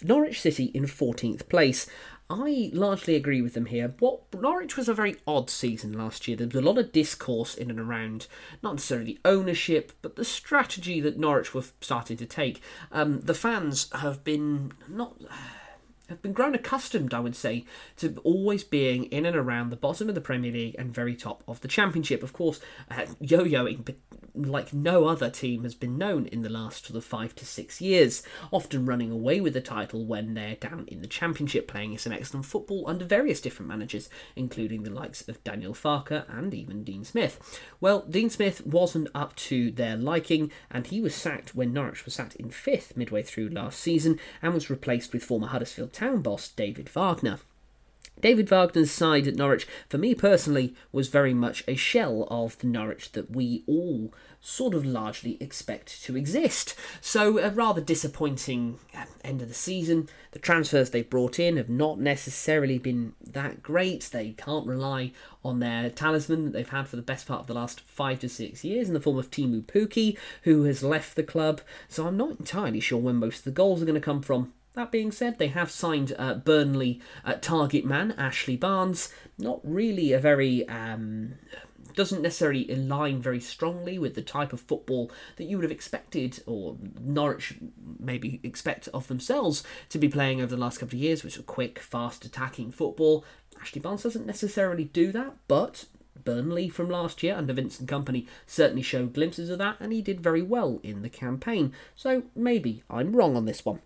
Norwich 0.03 0.41
City 0.41 0.65
in 0.75 0.85
14th 0.85 1.49
place. 1.49 1.87
I 2.31 2.71
largely 2.73 3.17
agree 3.17 3.43
with 3.43 3.55
them 3.55 3.67
here. 3.67 3.93
What 3.99 4.23
Norwich 4.33 4.77
was 4.77 4.89
a 4.89 4.95
very 4.95 5.17
odd 5.27 5.51
season 5.51 5.93
last 5.93 6.29
year. 6.29 6.37
There 6.37 6.47
was 6.47 6.55
a 6.55 6.61
lot 6.61 6.79
of 6.79 6.93
discourse 6.93 7.57
in 7.57 7.71
and 7.71 7.81
around 7.81 8.29
not 8.63 8.77
necessarily 8.77 9.15
the 9.15 9.29
ownership, 9.29 9.93
but 10.01 10.15
the 10.15 10.25
strategy 10.25 11.01
that 11.01 11.19
Norwich 11.19 11.53
were 11.53 11.65
starting 11.81 12.17
to 12.19 12.27
take. 12.27 12.63
Um, 12.93 13.21
the 13.23 13.35
fans 13.35 13.91
have 13.93 14.23
been 14.23 14.73
not 14.89 15.17
have 16.11 16.21
been 16.21 16.33
grown 16.33 16.55
accustomed, 16.55 17.15
I 17.15 17.21
would 17.21 17.37
say, 17.37 17.65
to 17.97 18.21
always 18.25 18.65
being 18.65 19.05
in 19.05 19.25
and 19.25 19.37
around 19.37 19.71
the 19.71 19.77
bottom 19.77 20.09
of 20.09 20.15
the 20.15 20.21
Premier 20.21 20.53
League 20.53 20.77
and 20.79 20.93
very 20.95 21.15
top 21.15 21.43
of 21.49 21.61
the 21.61 21.69
Championship. 21.69 22.23
Of 22.23 22.33
course, 22.33 22.61
uh, 22.91 23.07
yo-yoing 23.21 23.95
like 24.35 24.73
no 24.73 25.07
other 25.07 25.31
team 25.31 25.63
has 25.65 25.75
been 25.75 25.99
known 25.99 26.27
in 26.27 26.43
the 26.43 26.49
last 26.49 26.87
sort 26.87 26.97
of 26.97 27.05
five 27.05 27.35
to 27.37 27.45
six 27.45 27.81
years, 27.81 28.23
often 28.53 28.87
running 28.87 29.11
away 29.11 29.41
with 29.41 29.55
the 29.55 29.61
title 29.61 30.05
when 30.05 30.35
they're 30.35 30.57
down 30.57 30.85
in 30.89 31.01
the 31.01 31.09
Championship, 31.09 31.67
playing 31.69 31.97
some 31.99 32.13
excellent 32.13 32.47
football 32.47 32.85
under 32.87 33.05
various 33.05 33.41
different 33.41 33.69
managers, 33.69 34.09
including 34.37 34.83
the 34.83 34.91
likes 34.91 35.27
of 35.29 35.43
Daniel 35.45 35.75
Farke 35.75 36.25
and 36.29 36.55
even 36.55 36.85
Dean 36.85 37.05
Smith. 37.05 37.61
Well, 37.81 38.03
Dean 38.09 38.31
Smith 38.31 38.67
wasn't 38.67 39.09
up 39.15 39.35
to 39.37 39.71
their 39.71 39.97
liking, 39.97 40.51
and 40.71 40.87
he 40.87 41.01
was 41.01 41.15
sacked 41.15 41.55
when 41.55 41.73
Norwich 41.73 42.05
was 42.05 42.15
sat 42.15 42.37
in 42.37 42.51
fifth 42.51 42.97
midway 42.97 43.23
through 43.23 43.49
last 43.49 43.81
season 43.81 44.19
and 44.43 44.55
was 44.55 44.71
replaced 44.71 45.13
with 45.13 45.25
former 45.25 45.49
Huddersfield 45.49 45.93
Town 46.01 46.23
boss 46.23 46.49
David 46.49 46.89
Wagner. 46.89 47.41
David 48.23 48.49
Wagner's 48.49 48.91
side 48.91 49.27
at 49.27 49.35
Norwich, 49.35 49.69
for 49.87 49.99
me 49.99 50.15
personally, 50.15 50.75
was 50.93 51.09
very 51.09 51.35
much 51.35 51.63
a 51.69 51.75
shell 51.75 52.27
of 52.31 52.57
the 52.57 52.69
Norwich 52.69 53.13
that 53.13 53.31
we 53.31 53.65
all 53.67 54.11
sort 54.41 54.73
of 54.73 54.87
largely 54.87 55.37
expect 55.43 56.03
to 56.05 56.17
exist. 56.17 56.75
So, 57.03 57.37
a 57.37 57.51
rather 57.51 57.83
disappointing 57.83 58.79
uh, 58.97 59.05
end 59.23 59.43
of 59.43 59.49
the 59.49 59.55
season. 59.55 60.09
The 60.31 60.39
transfers 60.39 60.89
they've 60.89 61.11
brought 61.11 61.39
in 61.39 61.59
have 61.59 61.69
not 61.69 62.01
necessarily 62.01 62.79
been 62.79 63.13
that 63.23 63.63
great. 63.63 64.09
They 64.11 64.31
can't 64.31 64.67
rely 64.67 65.13
on 65.45 65.61
their 65.61 65.91
talisman 65.91 66.47
that 66.47 66.53
they've 66.55 66.67
had 66.67 66.89
for 66.89 66.97
the 66.97 67.03
best 67.03 67.27
part 67.29 67.41
of 67.41 67.47
the 67.47 67.53
last 67.53 67.83
five 67.83 68.21
to 68.21 68.29
six 68.31 68.65
years 68.65 68.89
in 68.89 68.95
the 68.95 69.03
form 69.03 69.19
of 69.19 69.31
Teemu 69.31 69.67
Pukki, 69.67 70.17
who 70.45 70.63
has 70.63 70.83
left 70.83 71.15
the 71.15 71.23
club. 71.23 71.61
So, 71.91 72.07
I'm 72.07 72.17
not 72.17 72.39
entirely 72.41 72.81
sure 72.81 72.99
when 72.99 73.17
most 73.17 73.41
of 73.41 73.45
the 73.45 73.51
goals 73.51 73.83
are 73.83 73.87
going 73.87 73.95
to 73.97 74.01
come 74.01 74.23
from. 74.23 74.55
That 74.81 74.91
being 74.91 75.13
said, 75.13 75.39
they 75.39 75.49
have 75.49 75.71
signed 75.71 76.15
uh, 76.19 76.33
Burnley 76.33 77.03
uh, 77.23 77.35
target 77.35 77.85
man 77.85 78.15
Ashley 78.17 78.57
Barnes. 78.57 79.13
Not 79.37 79.61
really 79.63 80.15
a 80.15 80.19
very 80.19 80.67
um, 80.69 81.35
doesn't 81.95 82.23
necessarily 82.23 82.67
align 82.73 83.21
very 83.21 83.41
strongly 83.41 83.99
with 83.99 84.15
the 84.15 84.23
type 84.23 84.55
of 84.55 84.61
football 84.63 85.13
that 85.37 85.45
you 85.45 85.59
would 85.59 85.65
have 85.65 85.71
expected, 85.71 86.43
or 86.47 86.79
Norwich 86.99 87.57
maybe 87.99 88.41
expect 88.43 88.89
of 88.95 89.07
themselves 89.09 89.63
to 89.91 89.99
be 89.99 90.09
playing 90.09 90.41
over 90.41 90.57
the 90.57 90.63
last 90.63 90.79
couple 90.79 90.97
of 90.97 91.03
years, 91.03 91.23
which 91.23 91.39
are 91.39 91.43
quick, 91.43 91.79
fast, 91.79 92.25
attacking 92.25 92.73
football. 92.73 93.23
Ashley 93.61 93.83
Barnes 93.83 94.05
doesn't 94.05 94.25
necessarily 94.25 94.85
do 94.85 95.13
that, 95.13 95.35
but 95.47 95.85
Burnley 96.25 96.71
from 96.71 96.89
last 96.89 97.23
year 97.23 97.35
under 97.37 97.53
Vincent 97.53 97.87
Kompany 97.87 98.27
certainly 98.47 98.81
showed 98.81 99.13
glimpses 99.13 99.51
of 99.51 99.59
that, 99.59 99.77
and 99.79 99.93
he 99.93 100.01
did 100.01 100.23
very 100.23 100.41
well 100.41 100.81
in 100.83 101.03
the 101.03 101.11
campaign. 101.11 101.75
So 101.95 102.23
maybe 102.35 102.83
I'm 102.89 103.15
wrong 103.15 103.37
on 103.37 103.45
this 103.45 103.63
one. 103.63 103.83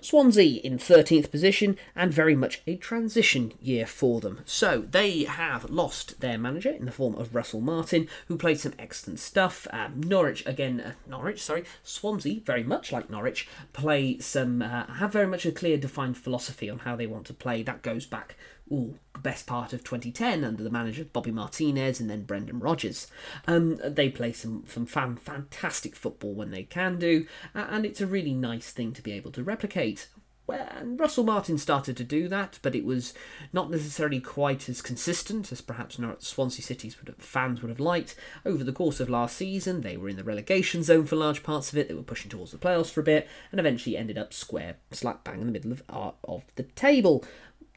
Swansea 0.00 0.60
in 0.62 0.78
13th 0.78 1.30
position 1.30 1.76
and 1.94 2.12
very 2.12 2.34
much 2.34 2.62
a 2.66 2.76
transition 2.76 3.52
year 3.60 3.86
for 3.86 4.20
them. 4.20 4.40
So 4.44 4.86
they 4.90 5.24
have 5.24 5.70
lost 5.70 6.20
their 6.20 6.38
manager 6.38 6.70
in 6.70 6.84
the 6.84 6.92
form 6.92 7.14
of 7.14 7.34
Russell 7.34 7.60
Martin, 7.60 8.08
who 8.28 8.36
played 8.36 8.60
some 8.60 8.74
excellent 8.78 9.20
stuff. 9.20 9.66
Um, 9.70 10.00
Norwich 10.00 10.44
again, 10.46 10.80
uh, 10.80 10.92
Norwich, 11.06 11.42
sorry, 11.42 11.64
Swansea, 11.82 12.40
very 12.40 12.62
much 12.62 12.92
like 12.92 13.10
Norwich, 13.10 13.48
play 13.72 14.18
some 14.18 14.62
uh, 14.62 14.86
have 14.94 15.12
very 15.12 15.26
much 15.26 15.46
a 15.46 15.52
clear 15.52 15.76
defined 15.76 16.16
philosophy 16.16 16.70
on 16.70 16.80
how 16.80 16.96
they 16.96 17.06
want 17.06 17.26
to 17.26 17.34
play. 17.34 17.62
That 17.62 17.82
goes 17.82 18.06
back 18.06 18.36
ooh, 18.72 18.98
best 19.22 19.46
part 19.46 19.72
of 19.72 19.82
2010 19.82 20.44
under 20.44 20.62
the 20.62 20.70
manager 20.70 21.04
Bobby 21.04 21.32
Martinez 21.32 22.00
and 22.00 22.08
then 22.08 22.22
Brendan 22.22 22.60
Rodgers. 22.60 23.08
Um, 23.46 23.78
they 23.84 24.08
play 24.08 24.32
some, 24.32 24.64
some 24.68 24.86
fan, 24.86 25.16
fantastic 25.16 25.96
football 25.96 26.34
when 26.34 26.50
they 26.50 26.62
can 26.62 26.98
do, 26.98 27.26
and 27.54 27.84
it's 27.84 28.00
a 28.00 28.06
really 28.06 28.34
nice 28.34 28.70
thing 28.70 28.92
to 28.92 29.02
be 29.02 29.12
able 29.12 29.32
to 29.32 29.42
replicate. 29.42 30.08
Well, 30.46 30.68
and 30.76 30.98
Russell 30.98 31.24
Martin 31.24 31.58
started 31.58 31.96
to 31.96 32.04
do 32.04 32.28
that, 32.28 32.60
but 32.62 32.76
it 32.76 32.84
was 32.84 33.14
not 33.52 33.68
necessarily 33.68 34.20
quite 34.20 34.68
as 34.68 34.80
consistent 34.80 35.50
as 35.50 35.60
perhaps 35.60 35.98
Swansea 36.20 36.64
City's 36.64 36.96
fans 37.18 37.62
would 37.62 37.68
have 37.68 37.80
liked. 37.80 38.14
Over 38.44 38.62
the 38.62 38.72
course 38.72 39.00
of 39.00 39.10
last 39.10 39.36
season, 39.36 39.80
they 39.80 39.96
were 39.96 40.08
in 40.08 40.16
the 40.16 40.22
relegation 40.22 40.84
zone 40.84 41.06
for 41.06 41.16
large 41.16 41.42
parts 41.42 41.72
of 41.72 41.78
it. 41.78 41.88
They 41.88 41.94
were 41.94 42.02
pushing 42.02 42.30
towards 42.30 42.52
the 42.52 42.58
playoffs 42.58 42.90
for 42.90 43.00
a 43.00 43.04
bit, 43.04 43.28
and 43.50 43.58
eventually 43.58 43.96
ended 43.96 44.18
up 44.18 44.32
square 44.32 44.76
slap 44.92 45.24
bang 45.24 45.40
in 45.40 45.46
the 45.46 45.52
middle 45.52 45.72
of, 45.72 45.82
uh, 45.88 46.12
of 46.28 46.44
the 46.54 46.62
table. 46.62 47.24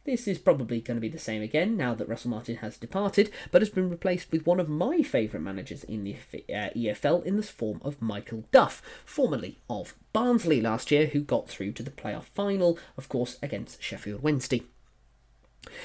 This 0.09 0.27
is 0.27 0.39
probably 0.39 0.81
going 0.81 0.97
to 0.97 1.01
be 1.01 1.07
the 1.07 1.19
same 1.19 1.43
again 1.43 1.77
now 1.77 1.93
that 1.93 2.09
Russell 2.09 2.31
Martin 2.31 2.55
has 2.55 2.77
departed, 2.77 3.29
but 3.51 3.61
has 3.61 3.69
been 3.69 3.91
replaced 3.91 4.31
with 4.31 4.43
one 4.43 4.59
of 4.59 4.67
my 4.67 5.03
favourite 5.03 5.43
managers 5.43 5.83
in 5.83 6.03
the 6.03 6.15
uh, 6.15 6.73
EFL 6.75 7.23
in 7.23 7.37
the 7.37 7.43
form 7.43 7.79
of 7.83 8.01
Michael 8.01 8.45
Duff, 8.51 8.81
formerly 9.05 9.59
of 9.69 9.93
Barnsley 10.11 10.61
last 10.61 10.89
year, 10.89 11.05
who 11.05 11.21
got 11.21 11.47
through 11.47 11.73
to 11.73 11.83
the 11.83 11.91
playoff 11.91 12.23
final, 12.23 12.79
of 12.97 13.07
course, 13.07 13.37
against 13.43 13.83
Sheffield 13.83 14.23
Wednesday. 14.23 14.63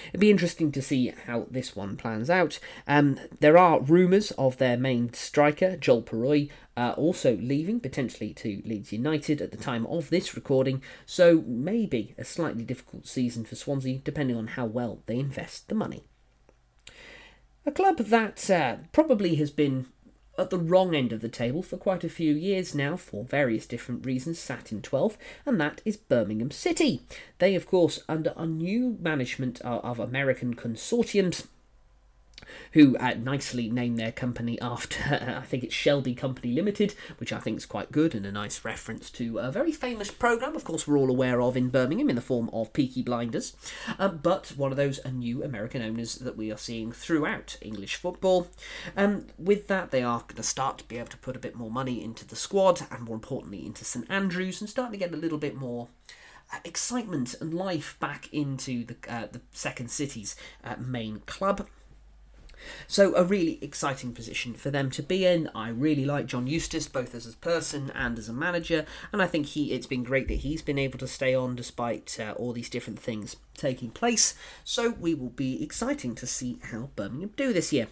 It'd 0.08 0.20
be 0.20 0.30
interesting 0.30 0.72
to 0.72 0.82
see 0.82 1.12
how 1.26 1.46
this 1.50 1.74
one 1.76 1.96
plans 1.96 2.30
out. 2.30 2.58
Um, 2.86 3.18
there 3.40 3.58
are 3.58 3.80
rumours 3.80 4.30
of 4.32 4.58
their 4.58 4.76
main 4.76 5.12
striker, 5.12 5.76
Joel 5.76 6.02
Piroe, 6.02 6.48
uh, 6.76 6.94
also 6.96 7.36
leaving, 7.36 7.80
potentially 7.80 8.32
to 8.34 8.62
Leeds 8.64 8.92
United 8.92 9.40
at 9.40 9.50
the 9.50 9.56
time 9.56 9.86
of 9.86 10.10
this 10.10 10.34
recording, 10.34 10.82
so 11.06 11.44
maybe 11.46 12.14
a 12.18 12.24
slightly 12.24 12.64
difficult 12.64 13.06
season 13.06 13.44
for 13.44 13.56
Swansea, 13.56 13.98
depending 13.98 14.36
on 14.36 14.48
how 14.48 14.66
well 14.66 15.02
they 15.06 15.18
invest 15.18 15.68
the 15.68 15.74
money. 15.74 16.04
A 17.66 17.72
club 17.72 17.98
that 17.98 18.50
uh, 18.50 18.76
probably 18.92 19.36
has 19.36 19.50
been 19.50 19.86
at 20.36 20.50
the 20.50 20.58
wrong 20.58 20.94
end 20.94 21.12
of 21.12 21.20
the 21.20 21.28
table 21.28 21.62
for 21.62 21.76
quite 21.76 22.04
a 22.04 22.08
few 22.08 22.34
years 22.34 22.74
now, 22.74 22.96
for 22.96 23.24
various 23.24 23.66
different 23.66 24.04
reasons, 24.04 24.38
sat 24.38 24.72
in 24.72 24.82
12th, 24.82 25.16
and 25.46 25.60
that 25.60 25.80
is 25.84 25.96
Birmingham 25.96 26.50
City. 26.50 27.02
They, 27.38 27.54
of 27.54 27.66
course, 27.66 28.02
under 28.08 28.32
a 28.36 28.46
new 28.46 28.96
management 29.00 29.60
of 29.62 29.98
American 29.98 30.54
consortiums, 30.54 31.46
who 32.72 32.96
uh, 32.98 33.14
nicely 33.14 33.70
named 33.70 33.98
their 33.98 34.12
company 34.12 34.60
after, 34.60 35.14
uh, 35.14 35.38
I 35.42 35.44
think 35.44 35.64
it's 35.64 35.74
Shelby 35.74 36.14
Company 36.14 36.52
Limited, 36.52 36.94
which 37.18 37.32
I 37.32 37.38
think 37.38 37.58
is 37.58 37.66
quite 37.66 37.92
good 37.92 38.14
and 38.14 38.26
a 38.26 38.32
nice 38.32 38.64
reference 38.64 39.10
to 39.10 39.38
a 39.38 39.50
very 39.50 39.72
famous 39.72 40.10
programme, 40.10 40.56
of 40.56 40.64
course, 40.64 40.86
we're 40.86 40.98
all 40.98 41.10
aware 41.10 41.40
of 41.40 41.56
in 41.56 41.68
Birmingham 41.68 42.10
in 42.10 42.16
the 42.16 42.22
form 42.22 42.50
of 42.52 42.72
Peaky 42.72 43.02
Blinders, 43.02 43.56
um, 43.98 44.20
but 44.22 44.52
one 44.56 44.70
of 44.70 44.76
those 44.76 45.00
new 45.12 45.42
American 45.42 45.82
owners 45.82 46.16
that 46.16 46.36
we 46.36 46.50
are 46.50 46.58
seeing 46.58 46.92
throughout 46.92 47.56
English 47.60 47.96
football. 47.96 48.48
Um, 48.96 49.26
with 49.38 49.68
that, 49.68 49.90
they 49.90 50.02
are 50.02 50.20
going 50.20 50.36
to 50.36 50.42
start 50.42 50.78
to 50.78 50.84
be 50.84 50.98
able 50.98 51.08
to 51.08 51.16
put 51.18 51.36
a 51.36 51.40
bit 51.40 51.56
more 51.56 51.70
money 51.70 52.02
into 52.02 52.26
the 52.26 52.36
squad 52.36 52.82
and 52.90 53.02
more 53.02 53.14
importantly 53.14 53.64
into 53.64 53.84
St 53.84 54.06
Andrews 54.10 54.60
and 54.60 54.70
starting 54.70 54.92
to 54.92 54.98
get 54.98 55.14
a 55.14 55.20
little 55.20 55.38
bit 55.38 55.56
more 55.56 55.88
uh, 56.52 56.58
excitement 56.64 57.34
and 57.40 57.54
life 57.54 57.96
back 58.00 58.32
into 58.32 58.84
the 58.84 58.96
uh, 59.08 59.26
the 59.30 59.40
second 59.52 59.90
city's 59.90 60.36
uh, 60.62 60.76
main 60.78 61.20
club. 61.26 61.66
So, 62.86 63.14
a 63.16 63.24
really 63.24 63.58
exciting 63.62 64.12
position 64.12 64.54
for 64.54 64.70
them 64.70 64.90
to 64.92 65.02
be 65.02 65.26
in. 65.26 65.50
I 65.54 65.68
really 65.68 66.04
like 66.04 66.26
John 66.26 66.46
Eustace, 66.46 66.88
both 66.88 67.14
as 67.14 67.26
a 67.26 67.36
person 67.36 67.90
and 67.94 68.18
as 68.18 68.28
a 68.28 68.32
manager, 68.32 68.86
and 69.12 69.22
I 69.22 69.26
think 69.26 69.46
he 69.46 69.72
it's 69.72 69.86
been 69.86 70.04
great 70.04 70.28
that 70.28 70.34
he's 70.34 70.62
been 70.62 70.78
able 70.78 70.98
to 70.98 71.08
stay 71.08 71.34
on 71.34 71.56
despite 71.56 72.18
uh, 72.20 72.32
all 72.36 72.52
these 72.52 72.70
different 72.70 72.98
things 72.98 73.36
taking 73.56 73.90
place. 73.90 74.34
So, 74.64 74.90
we 74.90 75.14
will 75.14 75.30
be 75.30 75.62
exciting 75.62 76.14
to 76.16 76.26
see 76.26 76.58
how 76.70 76.90
Birmingham 76.96 77.32
do 77.36 77.52
this 77.52 77.72
year. 77.72 77.88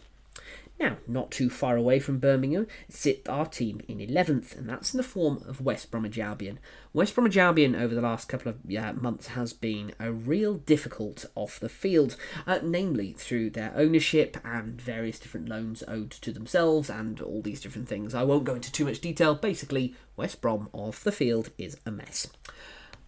Now, 0.83 0.97
not 1.07 1.31
too 1.31 1.49
far 1.49 1.77
away 1.77 2.01
from 2.01 2.19
Birmingham, 2.19 2.67
sit 2.89 3.29
our 3.29 3.47
team 3.47 3.83
in 3.87 3.99
11th, 3.99 4.59
and 4.59 4.69
that's 4.69 4.93
in 4.93 4.99
the 4.99 5.05
form 5.05 5.41
of 5.47 5.61
West 5.61 5.93
Bromwich 5.93 6.19
Albion. 6.19 6.59
West 6.93 7.15
Bromwich 7.15 7.37
Albion 7.37 7.77
over 7.77 7.95
the 7.95 8.01
last 8.01 8.29
couple 8.29 8.51
of 8.51 8.57
uh, 8.77 8.93
months 8.95 9.29
has 9.29 9.53
been 9.53 9.95
a 10.01 10.11
real 10.11 10.55
difficult 10.55 11.25
off 11.37 11.61
the 11.61 11.69
field, 11.69 12.17
uh, 12.49 12.59
namely 12.65 13.13
through 13.13 13.51
their 13.51 13.73
ownership 13.77 14.37
and 14.45 14.83
various 14.83 15.21
different 15.21 15.49
loans 15.49 15.85
owed 15.87 16.11
to 16.11 16.33
themselves 16.33 16.91
and 16.91 17.21
all 17.21 17.43
these 17.43 17.61
different 17.61 17.89
things. 17.89 18.13
I 18.13 18.25
won't 18.25 18.43
go 18.43 18.57
into 18.57 18.73
too 18.73 18.85
much 18.85 19.01
detail. 19.01 19.37
Basically, 19.37 19.95
West 20.17 20.41
Brom 20.41 20.69
off 20.73 21.05
the 21.05 21.13
field 21.13 21.51
is 21.59 21.77
a 21.87 21.93
mess. 21.93 22.27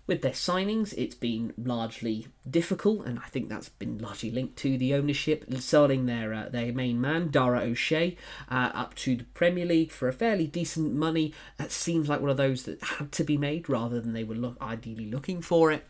With 0.06 0.20
their 0.20 0.32
signings, 0.32 0.92
it's 0.98 1.14
been 1.14 1.54
largely 1.56 2.26
difficult, 2.48 3.06
and 3.06 3.18
I 3.18 3.28
think 3.28 3.48
that's 3.48 3.70
been 3.70 3.96
largely 3.96 4.30
linked 4.30 4.56
to 4.58 4.76
the 4.76 4.92
ownership 4.92 5.46
selling 5.60 6.04
their 6.04 6.34
uh, 6.34 6.48
their 6.50 6.74
main 6.74 7.00
man, 7.00 7.28
Dara 7.28 7.62
O'Shea, 7.62 8.14
uh, 8.50 8.70
up 8.74 8.94
to 8.96 9.16
the 9.16 9.24
Premier 9.24 9.64
League 9.64 9.90
for 9.90 10.06
a 10.06 10.12
fairly 10.12 10.46
decent 10.46 10.92
money. 10.92 11.32
That 11.56 11.72
seems 11.72 12.06
like 12.06 12.20
one 12.20 12.28
of 12.28 12.36
those 12.36 12.64
that 12.64 12.82
had 12.82 13.12
to 13.12 13.24
be 13.24 13.38
made 13.38 13.70
rather 13.70 13.98
than 13.98 14.12
they 14.12 14.24
were 14.24 14.34
look, 14.34 14.58
ideally 14.60 15.10
looking 15.10 15.40
for 15.40 15.72
it. 15.72 15.86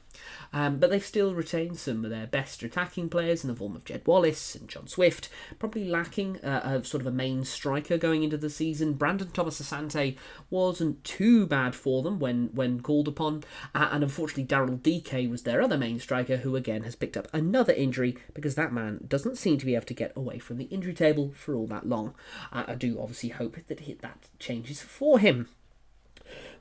Um, 0.53 0.79
but 0.79 0.91
they've 0.91 1.05
still 1.05 1.35
retained 1.35 1.79
some 1.79 2.05
of 2.05 2.11
their 2.11 2.27
best 2.27 2.63
attacking 2.63 3.09
players 3.09 3.43
in 3.43 3.51
the 3.51 3.57
form 3.57 3.75
of 3.75 3.85
Jed 3.85 4.07
Wallace 4.07 4.55
and 4.55 4.69
John 4.69 4.87
Swift, 4.87 5.29
probably 5.59 5.89
lacking 5.89 6.41
uh, 6.45 6.61
a 6.65 6.85
sort 6.85 7.01
of 7.01 7.07
a 7.07 7.11
main 7.11 7.45
striker 7.45 7.99
going 7.99 8.23
into 8.23 8.37
the 8.37 8.51
season. 8.51 8.95
Brandon 8.95 9.31
Thomas 9.31 9.61
Asante 9.61 10.17
wasn't 10.51 11.03
too 11.05 11.47
bad 11.47 11.75
for 11.75 12.03
them 12.03 12.19
when, 12.19 12.51
when 12.55 12.81
called 12.81 13.09
upon, 13.09 13.45
uh, 13.75 13.89
and 13.91 14.05
unfortunately 14.05 14.45
Daryl 14.45 14.81
Dike 14.81 15.31
was 15.31 15.43
their 15.43 15.63
other 15.63 15.77
main 15.77 15.99
striker, 15.99 16.39
who 16.39 16.57
again 16.57 16.85
has 16.85 16.97
picked 16.97 17.17
up 17.17 17.29
another 17.33 17.73
injury 17.73 18.17
because 18.33 18.55
that 18.55 18.73
man 18.73 19.01
doesn't 19.09 19.39
seem 19.39 19.59
to 19.59 19.67
be 19.67 19.75
able 19.75 19.87
to 19.87 19.95
get 19.95 20.13
away 20.17 20.39
from 20.39 20.59
the 20.59 20.65
injury 20.65 20.95
table 20.95 21.33
for 21.35 21.55
all 21.55 21.67
that 21.67 21.89
long. 21.89 22.15
Uh, 22.53 22.65
I 22.69 22.75
do 22.75 23.01
obviously 23.01 23.31
hope 23.31 23.57
that 23.67 23.79
that 24.03 24.29
changes 24.39 24.81
for 24.81 25.19
him. 25.19 25.49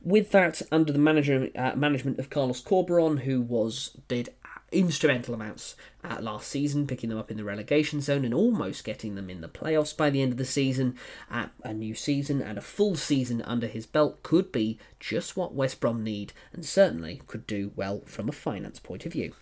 With 0.04 0.32
that, 0.32 0.62
under 0.70 0.92
the 0.92 1.00
manager, 1.00 1.50
uh, 1.56 1.76
management 1.76 2.20
of 2.20 2.30
Carlos 2.30 2.62
Corberan, 2.62 3.20
who 3.20 3.42
was 3.42 3.98
did 4.10 4.30
instrumental 4.74 5.34
amounts 5.34 5.76
uh, 6.04 6.18
last 6.20 6.50
season, 6.50 6.88
picking 6.88 7.10
them 7.10 7.20
up 7.20 7.32
in 7.32 7.38
the 7.38 7.44
relegation 7.44 8.02
zone 8.02 8.26
and 8.26 8.34
almost 8.34 8.84
getting 8.84 9.16
them 9.16 9.30
in 9.30 9.42
the 9.42 9.48
playoffs 9.48 9.96
by 9.96 10.10
the 10.10 10.22
end 10.22 10.34
of 10.34 10.38
the 10.38 10.46
season. 10.46 10.98
Uh, 11.32 11.48
a 11.64 11.74
new 11.74 11.94
season 11.96 12.42
and 12.42 12.58
a 12.58 12.62
full 12.62 12.96
season 12.96 13.42
under 13.44 13.68
his 13.68 13.86
belt 13.86 14.24
could 14.24 14.52
be 14.52 14.78
just 15.00 15.38
what 15.38 15.54
West 15.54 15.80
Brom 15.80 16.04
need, 16.04 16.34
and 16.52 16.66
certainly 16.66 17.22
could 17.28 17.48
do 17.48 17.72
well 17.76 18.02
from 18.06 18.28
a 18.28 18.34
finance 18.34 18.80
point 18.80 19.06
of 19.06 19.14
view. 19.14 19.34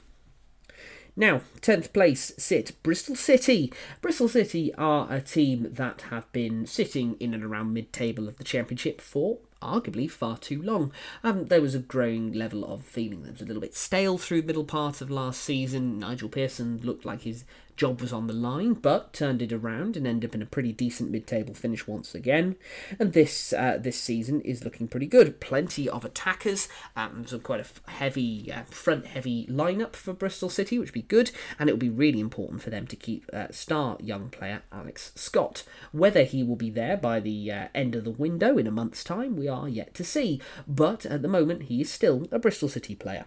Now, 1.15 1.41
10th 1.61 1.91
place 1.91 2.31
sit 2.37 2.81
Bristol 2.83 3.15
City. 3.15 3.73
Bristol 3.99 4.29
City 4.29 4.73
are 4.75 5.11
a 5.11 5.21
team 5.21 5.67
that 5.71 6.03
have 6.03 6.31
been 6.31 6.65
sitting 6.65 7.15
in 7.19 7.33
and 7.33 7.43
around 7.43 7.73
mid 7.73 7.91
table 7.91 8.27
of 8.27 8.37
the 8.37 8.43
Championship 8.43 9.01
for 9.01 9.39
arguably 9.61 10.09
far 10.09 10.37
too 10.37 10.61
long. 10.61 10.91
Um, 11.23 11.45
there 11.45 11.61
was 11.61 11.75
a 11.75 11.79
growing 11.79 12.33
level 12.33 12.65
of 12.65 12.83
feeling 12.83 13.23
that 13.23 13.33
was 13.33 13.41
a 13.41 13.45
little 13.45 13.61
bit 13.61 13.75
stale 13.75 14.17
through 14.17 14.43
middle 14.43 14.63
part 14.63 15.01
of 15.01 15.09
last 15.09 15.41
season. 15.41 15.99
Nigel 15.99 16.29
Pearson 16.29 16.79
looked 16.83 17.05
like 17.05 17.21
his 17.21 17.43
job 17.75 18.01
was 18.01 18.13
on 18.13 18.27
the 18.27 18.33
line, 18.33 18.73
but 18.73 19.13
turned 19.13 19.41
it 19.41 19.53
around 19.53 19.97
and 19.97 20.05
ended 20.05 20.29
up 20.29 20.35
in 20.35 20.41
a 20.41 20.45
pretty 20.45 20.71
decent 20.71 21.11
mid-table 21.11 21.53
finish 21.53 21.87
once 21.87 22.13
again. 22.15 22.55
And 22.99 23.13
this 23.13 23.53
uh, 23.53 23.77
this 23.79 23.99
season 23.99 24.41
is 24.41 24.63
looking 24.63 24.87
pretty 24.87 25.07
good. 25.07 25.39
Plenty 25.39 25.89
of 25.89 26.05
attackers, 26.05 26.67
um, 26.95 27.25
so 27.25 27.39
quite 27.39 27.59
a 27.61 27.91
heavy 27.91 28.51
uh, 28.51 28.63
front-heavy 28.69 29.47
lineup 29.47 29.95
for 29.95 30.13
Bristol 30.13 30.49
City, 30.49 30.77
which 30.77 30.89
would 30.89 30.93
be 30.93 31.01
good, 31.01 31.31
and 31.59 31.69
it 31.69 31.73
will 31.73 31.79
be 31.79 31.89
really 31.89 32.19
important 32.19 32.61
for 32.61 32.69
them 32.69 32.87
to 32.87 32.95
keep 32.95 33.29
uh, 33.33 33.47
star 33.51 33.97
young 33.99 34.29
player 34.29 34.63
Alex 34.71 35.11
Scott. 35.15 35.63
Whether 35.91 36.23
he 36.23 36.43
will 36.43 36.55
be 36.55 36.69
there 36.69 36.97
by 36.97 37.19
the 37.19 37.51
uh, 37.51 37.67
end 37.73 37.95
of 37.95 38.03
the 38.03 38.11
window 38.11 38.57
in 38.57 38.67
a 38.67 38.71
month's 38.71 39.03
time, 39.03 39.35
we 39.35 39.47
are 39.47 39.69
yet 39.69 39.93
to 39.95 40.03
see. 40.03 40.41
But 40.67 41.05
at 41.05 41.21
the 41.21 41.27
moment, 41.27 41.63
he 41.63 41.81
is 41.81 41.91
still 41.91 42.27
a 42.31 42.39
Bristol 42.39 42.69
City 42.69 42.95
player. 42.95 43.25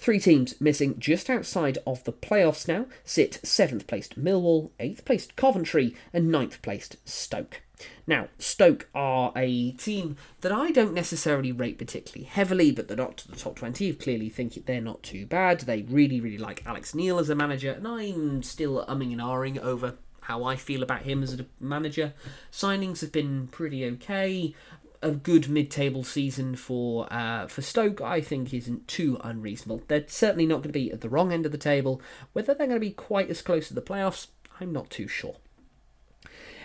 Three 0.00 0.18
teams 0.18 0.58
missing 0.58 0.98
just 0.98 1.28
outside 1.28 1.76
of 1.86 2.02
the 2.04 2.12
playoffs 2.12 2.66
now 2.66 2.86
sit 3.04 3.38
7th 3.42 3.86
placed 3.86 4.18
Millwall, 4.18 4.70
8th 4.80 5.04
placed 5.04 5.36
Coventry, 5.36 5.94
and 6.14 6.32
9th 6.32 6.62
placed 6.62 6.96
Stoke. 7.06 7.60
Now, 8.06 8.28
Stoke 8.38 8.88
are 8.94 9.30
a 9.36 9.72
team 9.72 10.16
that 10.40 10.52
I 10.52 10.70
don't 10.70 10.94
necessarily 10.94 11.52
rate 11.52 11.76
particularly 11.76 12.24
heavily, 12.24 12.70
but 12.72 12.88
they're 12.88 12.96
not 12.96 13.18
to 13.18 13.30
the 13.30 13.36
top 13.36 13.56
20. 13.56 13.84
You 13.84 13.94
clearly 13.94 14.30
think 14.30 14.64
they're 14.64 14.80
not 14.80 15.02
too 15.02 15.26
bad. 15.26 15.60
They 15.60 15.82
really, 15.82 16.18
really 16.18 16.38
like 16.38 16.64
Alex 16.64 16.94
Neil 16.94 17.18
as 17.18 17.28
a 17.28 17.34
manager, 17.34 17.72
and 17.72 17.86
I'm 17.86 18.42
still 18.42 18.86
umming 18.86 19.12
and 19.12 19.20
ahhing 19.20 19.58
over 19.58 19.96
how 20.22 20.44
I 20.44 20.56
feel 20.56 20.82
about 20.82 21.02
him 21.02 21.22
as 21.22 21.38
a 21.38 21.44
manager. 21.58 22.14
Signings 22.50 23.00
have 23.02 23.12
been 23.12 23.48
pretty 23.48 23.84
okay 23.84 24.54
a 25.02 25.10
good 25.12 25.48
mid-table 25.48 26.04
season 26.04 26.56
for 26.56 27.10
uh, 27.12 27.46
for 27.46 27.62
Stoke, 27.62 28.00
I 28.00 28.20
think, 28.20 28.52
isn't 28.52 28.88
too 28.88 29.18
unreasonable. 29.22 29.82
They're 29.88 30.04
certainly 30.06 30.46
not 30.46 30.56
going 30.56 30.64
to 30.64 30.78
be 30.78 30.92
at 30.92 31.00
the 31.00 31.08
wrong 31.08 31.32
end 31.32 31.46
of 31.46 31.52
the 31.52 31.58
table. 31.58 32.02
Whether 32.32 32.54
they're 32.54 32.66
going 32.66 32.80
to 32.80 32.86
be 32.86 32.92
quite 32.92 33.30
as 33.30 33.42
close 33.42 33.68
to 33.68 33.74
the 33.74 33.82
playoffs, 33.82 34.28
I'm 34.60 34.72
not 34.72 34.90
too 34.90 35.08
sure. 35.08 35.36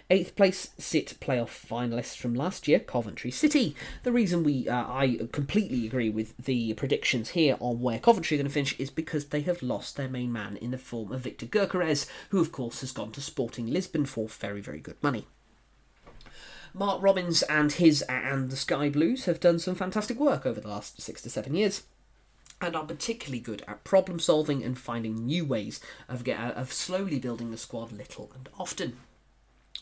Eighth 0.08 0.36
place 0.36 0.69
sit 0.78 1.15
playoff 1.19 1.67
finalists 1.67 2.15
from 2.15 2.36
last 2.36 2.67
year, 2.67 2.80
Coventry 2.80 3.32
City. 3.32 3.76
The 4.04 4.12
reason 4.12 4.43
we 4.43 4.69
uh, 4.69 4.86
I 4.88 5.28
completely 5.32 5.88
agree 5.88 6.10
with 6.10 6.38
the 6.38 6.76
predictions 6.76 7.30
here 7.30 7.58
on 7.60 7.80
where 7.80 7.98
Coventry 7.98 8.36
are 8.36 8.39
going 8.39 8.48
to 8.48 8.54
finish 8.54 8.80
is 8.80 8.91
because 8.91 9.28
they 9.28 9.41
have 9.41 9.63
lost 9.63 9.95
their 9.95 10.10
main 10.10 10.32
man 10.32 10.58
in 10.58 10.69
the 10.69 10.78
form 10.78 11.12
of 11.12 11.21
Viktor 11.21 11.48
Gyökeres, 11.48 12.08
who 12.30 12.39
of 12.39 12.52
course 12.52 12.82
has 12.82 12.91
gone 12.91 13.13
to 13.13 13.21
Sporting 13.21 13.67
Lisbon 13.67 14.06
for 14.06 14.28
very 14.28 14.62
very 14.62 14.80
good 14.80 15.02
money. 15.02 15.26
Mark 16.78 17.02
Robins 17.02 17.42
and 17.44 17.72
his 17.72 18.02
and 18.02 18.52
the 18.52 18.58
Sky 18.58 18.90
Blues 18.90 19.24
have 19.26 19.40
done 19.40 19.60
some 19.60 19.76
fantastic 19.76 20.20
work 20.20 20.46
over 20.46 20.60
the 20.60 20.68
last 20.68 21.02
six 21.02 21.22
to 21.22 21.30
seven 21.30 21.56
years 21.56 21.84
and 22.60 22.76
are 22.76 22.84
particularly 22.84 23.40
good 23.40 23.64
at 23.66 23.86
problem 23.86 24.20
solving 24.20 24.62
and 24.62 24.78
finding 24.78 25.26
new 25.26 25.46
ways 25.46 25.80
of 26.10 26.26
get, 26.26 26.38
of 26.38 26.74
slowly 26.74 27.18
building 27.18 27.50
the 27.50 27.58
squad 27.58 27.94
little 27.94 28.30
and 28.36 28.50
often. 28.60 28.98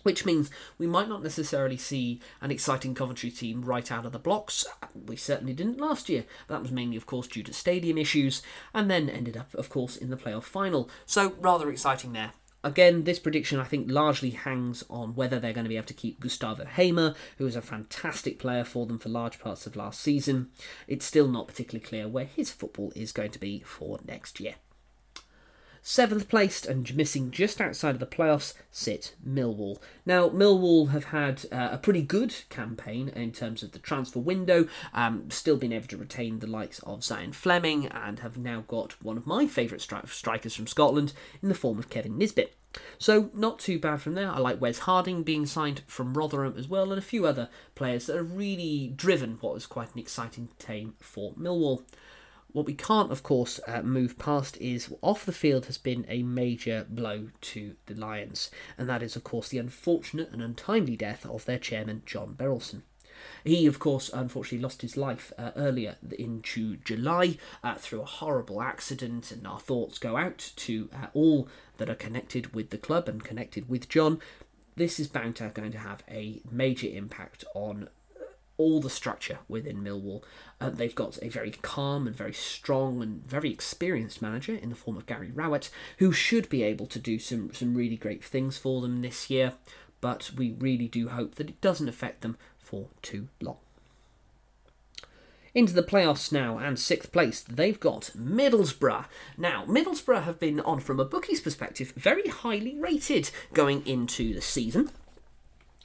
Which 0.03 0.23
means 0.23 0.51
we 0.77 0.85
might 0.85 1.09
not 1.09 1.23
necessarily 1.23 1.77
see 1.77 2.21
an 2.41 2.51
exciting 2.51 2.93
Coventry 2.93 3.31
team 3.31 3.63
right 3.63 3.91
out 3.91 4.05
of 4.05 4.11
the 4.11 4.19
blocks. 4.19 4.63
We 4.93 5.15
certainly 5.15 5.53
didn't 5.53 5.79
last 5.79 6.09
year. 6.09 6.25
That 6.47 6.61
was 6.61 6.71
mainly, 6.71 6.97
of 6.97 7.07
course, 7.07 7.27
due 7.27 7.41
to 7.43 7.53
stadium 7.53 7.97
issues, 7.97 8.43
and 8.71 8.91
then 8.91 9.09
ended 9.09 9.35
up, 9.35 9.55
of 9.55 9.69
course, 9.69 9.97
in 9.97 10.11
the 10.11 10.17
playoff 10.17 10.43
final. 10.43 10.91
So, 11.07 11.33
rather 11.39 11.71
exciting 11.71 12.13
there. 12.13 12.33
Again, 12.65 13.03
this 13.03 13.19
prediction 13.19 13.59
I 13.59 13.65
think 13.65 13.91
largely 13.91 14.29
hangs 14.29 14.85
on 14.89 15.15
whether 15.15 15.37
they're 15.37 15.51
going 15.51 15.65
to 15.65 15.69
be 15.69 15.75
able 15.75 15.87
to 15.87 15.93
keep 15.93 16.21
Gustavo 16.21 16.65
Hamer, 16.65 17.13
who 17.37 17.43
was 17.43 17.57
a 17.57 17.61
fantastic 17.61 18.39
player 18.39 18.63
for 18.63 18.85
them 18.85 18.99
for 18.99 19.09
large 19.09 19.39
parts 19.39 19.67
of 19.67 19.75
last 19.75 19.99
season. 19.99 20.49
It's 20.87 21.05
still 21.05 21.27
not 21.27 21.47
particularly 21.47 21.85
clear 21.85 22.07
where 22.07 22.25
his 22.25 22.51
football 22.51 22.93
is 22.95 23.11
going 23.11 23.31
to 23.31 23.39
be 23.39 23.59
for 23.65 23.99
next 24.07 24.39
year. 24.39 24.55
Seventh 25.85 26.29
placed 26.29 26.65
and 26.65 26.95
missing 26.95 27.29
just 27.29 27.59
outside 27.59 27.93
of 27.93 27.99
the 27.99 28.05
playoffs 28.05 28.53
sit 28.71 29.15
Millwall. 29.27 29.79
Now, 30.05 30.29
Millwall 30.29 30.91
have 30.91 31.05
had 31.05 31.45
uh, 31.51 31.69
a 31.73 31.77
pretty 31.77 32.01
good 32.01 32.33
campaign 32.47 33.09
in 33.09 33.33
terms 33.33 33.63
of 33.63 33.73
the 33.73 33.79
transfer 33.79 34.19
window, 34.19 34.69
um, 34.93 35.29
still 35.29 35.57
been 35.57 35.73
able 35.73 35.87
to 35.87 35.97
retain 35.97 36.39
the 36.39 36.47
likes 36.47 36.79
of 36.79 37.01
Zian 37.01 37.35
Flemming, 37.35 37.87
and 37.87 38.19
have 38.19 38.37
now 38.37 38.63
got 38.65 39.03
one 39.03 39.17
of 39.17 39.27
my 39.27 39.45
favourite 39.45 39.81
stri- 39.81 40.07
strikers 40.07 40.55
from 40.55 40.67
Scotland 40.67 41.11
in 41.41 41.49
the 41.49 41.55
form 41.55 41.77
of 41.77 41.89
Kevin 41.89 42.17
Nisbet. 42.17 42.55
So, 42.97 43.29
not 43.33 43.59
too 43.59 43.77
bad 43.77 44.01
from 44.01 44.15
there. 44.15 44.31
I 44.31 44.39
like 44.39 44.61
Wes 44.61 44.79
Harding 44.79 45.23
being 45.23 45.45
signed 45.45 45.81
from 45.85 46.13
Rotherham 46.13 46.55
as 46.57 46.69
well, 46.69 46.91
and 46.91 46.97
a 46.97 47.01
few 47.01 47.25
other 47.25 47.49
players 47.75 48.05
that 48.05 48.15
have 48.15 48.37
really 48.37 48.93
driven 48.95 49.37
what 49.41 49.53
was 49.53 49.65
quite 49.65 49.93
an 49.93 49.99
exciting 49.99 50.47
team 50.59 50.95
for 50.99 51.33
Millwall. 51.33 51.83
What 52.53 52.67
we 52.67 52.75
can't, 52.75 53.11
of 53.11 53.23
course, 53.23 53.59
uh, 53.67 53.81
move 53.81 54.19
past 54.19 54.57
is 54.57 54.93
off 55.01 55.25
the 55.25 55.31
field 55.31 55.65
has 55.65 55.79
been 55.79 56.05
a 56.07 56.21
major 56.21 56.85
blow 56.87 57.29
to 57.41 57.75
the 57.87 57.95
Lions, 57.95 58.51
and 58.77 58.87
that 58.87 59.01
is, 59.01 59.15
of 59.15 59.23
course, 59.23 59.49
the 59.49 59.57
unfortunate 59.57 60.29
and 60.31 60.39
untimely 60.41 60.95
death 60.95 61.25
of 61.25 61.45
their 61.45 61.57
chairman, 61.57 62.03
John 62.05 62.35
Berylson. 62.37 62.83
He, 63.43 63.65
of 63.65 63.79
course, 63.79 64.11
unfortunately 64.13 64.59
lost 64.59 64.83
his 64.83 64.95
life 64.95 65.33
uh, 65.35 65.51
earlier 65.55 65.95
in 66.17 66.43
July 66.43 67.37
uh, 67.63 67.75
through 67.75 68.01
a 68.01 68.05
horrible 68.05 68.61
accident, 68.61 69.31
and 69.31 69.47
our 69.47 69.59
thoughts 69.59 69.97
go 69.97 70.15
out 70.15 70.51
to 70.57 70.89
uh, 70.93 71.07
all 71.15 71.47
that 71.77 71.89
are 71.89 71.95
connected 71.95 72.53
with 72.53 72.69
the 72.69 72.77
club 72.77 73.09
and 73.09 73.23
connected 73.23 73.67
with 73.67 73.89
John. 73.89 74.19
This 74.75 74.99
is 74.99 75.07
bound 75.07 75.37
to 75.37 75.49
going 75.49 75.71
to 75.71 75.79
have 75.79 76.03
a 76.07 76.41
major 76.51 76.87
impact 76.87 77.45
on 77.55 77.89
all 78.57 78.79
the 78.79 78.89
structure 78.89 79.39
within 79.47 79.83
Millwall. 79.83 80.23
Uh, 80.61 80.69
they've 80.69 80.95
got 80.95 81.17
a 81.21 81.29
very 81.29 81.51
calm 81.51 82.07
and 82.07 82.15
very 82.15 82.33
strong 82.33 83.01
and 83.01 83.25
very 83.27 83.51
experienced 83.51 84.21
manager 84.21 84.55
in 84.55 84.69
the 84.69 84.75
form 84.75 84.97
of 84.97 85.05
Gary 85.05 85.31
Rowett, 85.33 85.69
who 85.97 86.11
should 86.11 86.49
be 86.49 86.63
able 86.63 86.85
to 86.87 86.99
do 86.99 87.19
some, 87.19 87.53
some 87.53 87.75
really 87.75 87.97
great 87.97 88.23
things 88.23 88.57
for 88.57 88.81
them 88.81 89.01
this 89.01 89.29
year. 89.29 89.53
But 90.01 90.31
we 90.35 90.51
really 90.51 90.87
do 90.87 91.09
hope 91.09 91.35
that 91.35 91.49
it 91.49 91.61
doesn't 91.61 91.89
affect 91.89 92.21
them 92.21 92.37
for 92.59 92.87
too 93.01 93.29
long. 93.41 93.57
Into 95.55 95.73
the 95.73 95.83
playoffs 95.83 96.31
now, 96.31 96.57
and 96.57 96.79
sixth 96.79 97.11
place, 97.11 97.41
they've 97.41 97.79
got 97.79 98.09
Middlesbrough. 98.17 99.05
Now, 99.37 99.65
Middlesbrough 99.65 100.23
have 100.23 100.39
been 100.39 100.59
on, 100.61 100.79
from 100.79 100.99
a 100.99 101.05
bookie's 101.05 101.41
perspective, 101.41 101.93
very 101.95 102.27
highly 102.27 102.75
rated 102.75 103.29
going 103.53 103.85
into 103.85 104.33
the 104.33 104.41
season. 104.41 104.89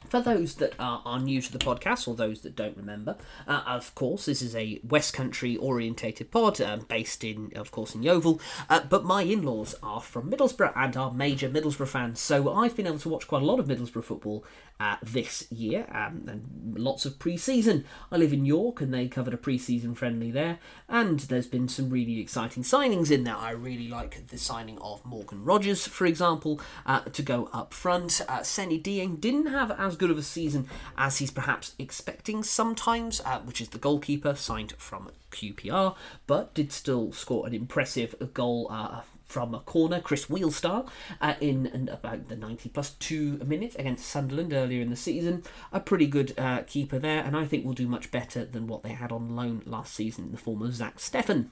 For 0.07 0.21
those 0.21 0.55
that 0.55 0.75
are, 0.79 1.03
are 1.05 1.19
new 1.19 1.43
to 1.43 1.53
the 1.53 1.59
podcast 1.59 2.09
or 2.09 2.15
those 2.15 2.41
that 2.43 2.57
don't 2.57 2.77
remember, 2.77 3.17
uh, 3.47 3.63
of 3.67 3.95
course, 3.95 4.27
this 4.27 4.41
is 4.41 4.55
a 4.57 4.81
West 4.83 5.13
Country 5.13 5.57
orientated 5.57 6.31
pod 6.31 6.61
um, 6.61 6.87
based 6.89 7.25
in, 7.25 7.53
of 7.57 7.71
course, 7.71 7.95
in 7.95 8.03
Yeovil. 8.03 8.41
Uh, 8.71 8.81
but 8.89 9.05
my 9.05 9.23
in 9.23 9.43
laws 9.43 9.75
are 9.83 10.01
from 10.01 10.31
Middlesbrough 10.31 10.73
and 10.77 10.97
are 10.97 11.13
major 11.13 11.49
Middlesbrough 11.49 11.89
fans, 11.89 12.21
so 12.21 12.55
I've 12.55 12.77
been 12.77 12.87
able 12.87 13.01
to 13.01 13.09
watch 13.09 13.27
quite 13.27 13.43
a 13.43 13.47
lot 13.47 13.59
of 13.59 13.67
Middlesbrough 13.67 14.05
football 14.05 14.45
uh, 14.81 14.97
this 15.03 15.51
year 15.51 15.87
um, 15.93 16.25
and 16.29 16.79
lots 16.79 17.05
of 17.05 17.19
pre 17.19 17.37
season. 17.37 17.85
I 18.13 18.17
live 18.17 18.33
in 18.33 18.45
York 18.45 18.81
and 18.81 18.95
they 18.95 19.09
covered 19.09 19.35
a 19.35 19.39
pre 19.39 19.59
season 19.59 19.95
friendly 19.95 20.31
there, 20.31 20.59
and 20.89 21.21
there's 21.21 21.47
been 21.47 21.69
some 21.69 21.91
really 21.91 22.21
exciting 22.21 22.63
signings 22.63 23.11
in 23.11 23.25
there. 23.25 23.37
I 23.37 23.51
really 23.51 23.89
like 23.89 24.29
the 24.29 24.39
signing 24.39 24.79
of 24.79 25.05
Morgan 25.05 25.45
Rogers, 25.45 25.87
for 25.87 26.07
example, 26.07 26.61
uh, 26.87 27.01
to 27.01 27.23
go 27.23 27.51
up 27.53 27.75
front. 27.75 28.21
Uh, 28.29 28.43
Seny 28.43 28.81
Dieng 28.81 29.21
didn't 29.21 29.47
have 29.47 29.71
as 29.73 29.88
good 29.97 30.11
of 30.11 30.19
a 30.19 30.23
season 30.23 30.69
as 30.97 31.19
he's 31.19 31.31
perhaps 31.31 31.75
expecting 31.79 32.43
sometimes, 32.43 33.21
uh, 33.25 33.41
which 33.41 33.61
is 33.61 33.71
the 33.71 33.79
goalkeeper 33.79 34.35
signed 34.35 34.73
from 34.79 35.11
QPR, 35.31 35.95
but 36.27 36.55
did 36.55 36.73
still 36.73 37.13
score 37.13 37.47
an 37.47 37.55
impressive 37.55 38.15
goal 38.35 38.69
uh, 38.71 39.03
from 39.29 39.55
a 39.55 39.61
corner, 39.61 40.01
Chris 40.01 40.27
Wheelstyle, 40.27 40.89
uh, 41.21 41.35
in, 41.41 41.67
in 41.67 41.89
about 41.91 42.29
the 42.29 42.37
90 42.37 42.71
plus 42.71 42.91
two 42.93 43.37
minutes 43.39 43.77
against 43.77 44.07
Sunderland 44.07 44.53
earlier 44.53 44.81
in 44.81 44.91
the 44.91 44.97
season. 44.97 45.43
A 45.71 45.81
pretty 45.81 46.07
good 46.07 46.33
uh, 46.39 46.63
keeper 46.63 46.99
there, 46.99 47.23
and 47.23 47.37
I 47.37 47.45
think 47.45 47.65
will 47.65 47.75
do 47.75 47.87
much 47.87 48.11
better 48.11 48.45
than 48.45 48.67
what 48.67 48.83
they 48.83 48.91
had 48.91 49.13
on 49.13 49.37
loan 49.37 49.63
last 49.67 49.95
season 49.95 50.25
in 50.25 50.33
the 50.33 50.39
form 50.39 50.63
of 50.63 50.75
Zach 50.75 50.97
Steffen. 50.97 51.49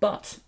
But 0.00 0.38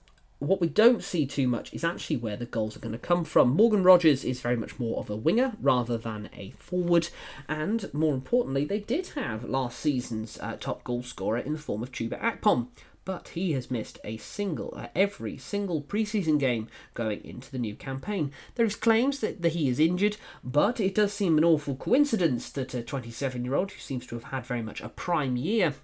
what 0.48 0.61
we 0.61 0.68
don't 0.68 1.02
see 1.02 1.26
too 1.26 1.48
much 1.48 1.72
is 1.72 1.85
actually 1.85 2.16
where 2.16 2.37
the 2.37 2.46
goals 2.46 2.76
are 2.76 2.80
going 2.80 2.92
to 2.92 2.98
come 2.98 3.24
from. 3.24 3.50
Morgan 3.50 3.83
Rogers 3.83 4.24
is 4.24 4.40
very 4.40 4.57
much 4.57 4.78
more 4.78 4.98
of 4.98 5.11
a 5.11 5.16
winger 5.16 5.54
rather 5.61 5.98
than 5.98 6.30
a 6.37 6.50
forward, 6.52 7.09
and 7.48 7.92
more 7.92 8.14
importantly, 8.14 8.64
they 8.64 8.80
did 8.80 9.09
have 9.09 9.44
last 9.44 9.78
season's 9.78 10.38
uh, 10.40 10.57
top 10.59 10.85
goal 10.85 11.02
scorer 11.02 11.38
in 11.38 11.52
the 11.52 11.59
form 11.59 11.83
of 11.83 11.92
Chuba 11.92 12.20
Akpom 12.20 12.68
but 13.05 13.29
he 13.29 13.53
has 13.53 13.71
missed 13.71 13.99
a 14.05 14.17
single 14.17 14.73
uh, 14.77 14.88
every 14.95 15.37
single 15.37 15.83
preseason 15.83 16.38
game 16.38 16.69
going 16.95 17.25
into 17.25 17.51
the 17.51 17.59
new 17.59 17.75
campaign. 17.75 18.33
There 18.55 18.67
is 18.67 18.77
claims 18.77 19.21
that, 19.21 19.43
that 19.43 19.53
he 19.53 19.69
is 19.69 19.79
injured, 19.79 20.17
but 20.43 20.81
it 20.81 20.95
does 20.95 21.12
seem 21.12 21.38
an 21.38 21.45
awful 21.45 21.77
coincidence 21.77 22.51
that 22.51 22.75
a 22.75 22.83
27-year-old 22.83 23.73
who 23.73 23.81
seems 23.81 24.07
to 24.07 24.14
have 24.14 24.25
had 24.25 24.47
very 24.47 24.62
much 24.62 24.81
a 24.81 24.88
prime 24.88 25.37
year, 25.37 25.75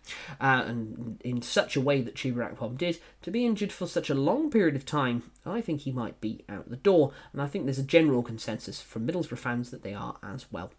uh, 0.40 0.64
and 0.66 1.20
in 1.24 1.42
such 1.42 1.76
a 1.76 1.80
way 1.80 2.00
that 2.00 2.14
Chuba 2.14 2.54
Akpom 2.54 2.76
did, 2.76 2.98
to 3.22 3.30
be 3.30 3.46
injured 3.46 3.72
for 3.72 3.86
such 3.86 4.10
a 4.10 4.14
long 4.14 4.50
period 4.50 4.76
of 4.76 4.86
time, 4.86 5.30
I 5.44 5.60
think 5.60 5.82
he 5.82 5.92
might 5.92 6.20
be 6.20 6.44
out 6.48 6.70
the 6.70 6.76
door, 6.76 7.12
and 7.32 7.40
I 7.40 7.46
think 7.46 7.64
there's 7.64 7.78
a 7.78 7.84
general 7.84 8.22
consensus 8.22 8.80
from 8.80 9.06
Middlesbrough 9.06 9.38
fans 9.38 9.70
that 9.70 9.82
they 9.82 9.94
are 9.94 10.16
as 10.22 10.46
well. 10.50 10.72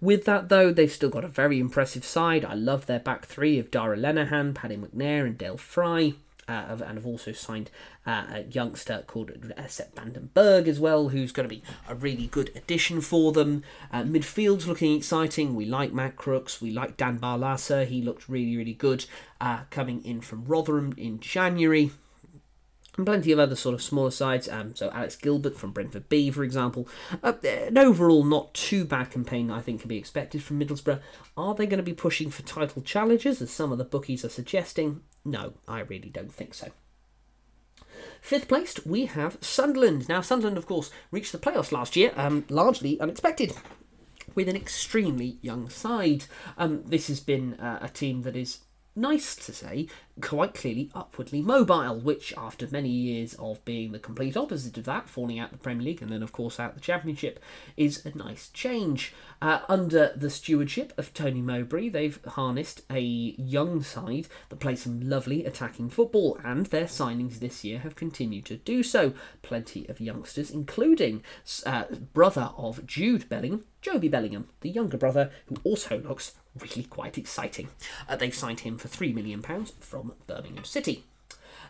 With 0.00 0.24
that, 0.24 0.48
though, 0.48 0.72
they've 0.72 0.90
still 0.90 1.10
got 1.10 1.24
a 1.24 1.28
very 1.28 1.58
impressive 1.58 2.04
side. 2.04 2.44
I 2.44 2.54
love 2.54 2.86
their 2.86 3.00
back 3.00 3.26
three 3.26 3.58
of 3.58 3.70
Darragh 3.70 4.00
Lenihan, 4.00 4.54
Paddy 4.54 4.76
McNair, 4.76 5.26
and 5.26 5.38
Dael 5.38 5.56
Fry. 5.56 6.14
Uh, 6.48 6.78
and 6.86 6.96
have 6.96 7.04
also 7.04 7.30
signed 7.30 7.70
uh, 8.06 8.24
a 8.32 8.42
youngster 8.50 9.04
called 9.06 9.30
uh, 9.30 9.66
Sepp 9.66 9.94
van 9.94 10.30
as 10.66 10.80
well, 10.80 11.10
who's 11.10 11.30
going 11.30 11.46
to 11.46 11.54
be 11.54 11.62
a 11.86 11.94
really 11.94 12.26
good 12.26 12.50
addition 12.56 13.02
for 13.02 13.32
them. 13.32 13.62
Uh, 13.92 14.02
midfield's 14.02 14.66
looking 14.66 14.96
exciting. 14.96 15.54
We 15.54 15.66
like 15.66 15.92
Matt 15.92 16.16
Crooks. 16.16 16.62
We 16.62 16.70
like 16.70 16.96
Dan 16.96 17.18
Barlaser. 17.18 17.86
He 17.86 18.00
looked 18.00 18.30
really, 18.30 18.56
really 18.56 18.72
good 18.72 19.04
uh, 19.42 19.64
coming 19.68 20.02
in 20.06 20.22
from 20.22 20.46
Rotherham 20.46 20.94
in 20.96 21.20
January 21.20 21.90
and 22.98 23.06
plenty 23.06 23.32
of 23.32 23.38
other 23.38 23.56
sort 23.56 23.74
of 23.74 23.80
smaller 23.80 24.10
sides. 24.10 24.48
Um, 24.48 24.74
so 24.74 24.90
Alex 24.90 25.16
Gilbert 25.16 25.56
from 25.56 25.70
Brentford 25.70 26.08
B, 26.08 26.30
for 26.30 26.44
example. 26.44 26.86
Uh, 27.22 27.34
an 27.44 27.78
overall 27.78 28.24
not 28.24 28.52
too 28.52 28.84
bad 28.84 29.10
campaign, 29.10 29.50
I 29.50 29.60
think, 29.60 29.80
can 29.80 29.88
be 29.88 29.96
expected 29.96 30.42
from 30.42 30.60
Middlesbrough. 30.60 31.00
Are 31.36 31.54
they 31.54 31.66
going 31.66 31.78
to 31.78 31.84
be 31.84 31.94
pushing 31.94 32.28
for 32.28 32.42
title 32.42 32.82
challenges, 32.82 33.40
as 33.40 33.50
some 33.50 33.72
of 33.72 33.78
the 33.78 33.84
bookies 33.84 34.24
are 34.24 34.28
suggesting? 34.28 35.00
No, 35.24 35.54
I 35.66 35.80
really 35.80 36.10
don't 36.10 36.32
think 36.32 36.54
so. 36.54 36.68
Fifth 38.20 38.48
placed, 38.48 38.84
we 38.84 39.06
have 39.06 39.38
Sunderland. 39.40 40.08
Now, 40.08 40.20
Sunderland, 40.20 40.58
of 40.58 40.66
course, 40.66 40.90
reached 41.10 41.32
the 41.32 41.38
playoffs 41.38 41.72
last 41.72 41.96
year, 41.96 42.12
um, 42.16 42.44
largely 42.48 43.00
unexpected 43.00 43.54
with 44.34 44.48
an 44.48 44.56
extremely 44.56 45.38
young 45.40 45.68
side. 45.70 46.24
Um, 46.56 46.82
this 46.84 47.06
has 47.08 47.20
been 47.20 47.54
uh, 47.54 47.78
a 47.80 47.88
team 47.88 48.22
that 48.22 48.36
is 48.36 48.58
nice 48.94 49.36
to 49.36 49.52
say, 49.52 49.86
quite 50.20 50.54
clearly 50.54 50.90
upwardly 50.94 51.42
mobile, 51.42 51.98
which, 51.98 52.34
after 52.36 52.66
many 52.70 52.88
years 52.88 53.34
of 53.34 53.64
being 53.64 53.92
the 53.92 53.98
complete 53.98 54.36
opposite 54.36 54.76
of 54.78 54.84
that, 54.84 55.08
falling 55.08 55.38
out 55.38 55.50
the 55.50 55.58
Premier 55.58 55.84
League 55.84 56.02
and 56.02 56.12
then, 56.12 56.22
of 56.22 56.32
course, 56.32 56.58
out 56.58 56.74
the 56.74 56.80
Championship, 56.80 57.40
is 57.76 58.04
a 58.04 58.16
nice 58.16 58.48
change. 58.50 59.14
Uh, 59.40 59.60
under 59.68 60.12
the 60.16 60.30
stewardship 60.30 60.92
of 60.98 61.14
Tony 61.14 61.40
Mowbray, 61.40 61.88
they've 61.88 62.18
harnessed 62.26 62.82
a 62.90 63.00
young 63.00 63.82
side 63.82 64.26
that 64.48 64.60
plays 64.60 64.82
some 64.82 65.00
lovely 65.00 65.44
attacking 65.44 65.90
football, 65.90 66.38
and 66.44 66.66
their 66.66 66.86
signings 66.86 67.38
this 67.38 67.64
year 67.64 67.78
have 67.80 67.94
continued 67.94 68.44
to 68.46 68.56
do 68.56 68.82
so. 68.82 69.12
Plenty 69.42 69.88
of 69.88 70.00
youngsters, 70.00 70.50
including 70.50 71.22
uh, 71.64 71.84
brother 72.12 72.50
of 72.56 72.86
Jude 72.86 73.28
Bellingham, 73.28 73.64
Jobe 73.82 74.10
Bellingham, 74.10 74.48
the 74.60 74.70
younger 74.70 74.96
brother, 74.96 75.30
who 75.46 75.56
also 75.62 76.00
looks 76.00 76.32
really 76.60 76.84
quite 76.84 77.16
exciting. 77.16 77.68
Uh, 78.08 78.16
they've 78.16 78.34
signed 78.34 78.60
him 78.60 78.78
for 78.78 78.88
£3 78.88 79.14
million 79.14 79.42
from 79.80 80.07
Birmingham 80.26 80.64
City. 80.64 81.04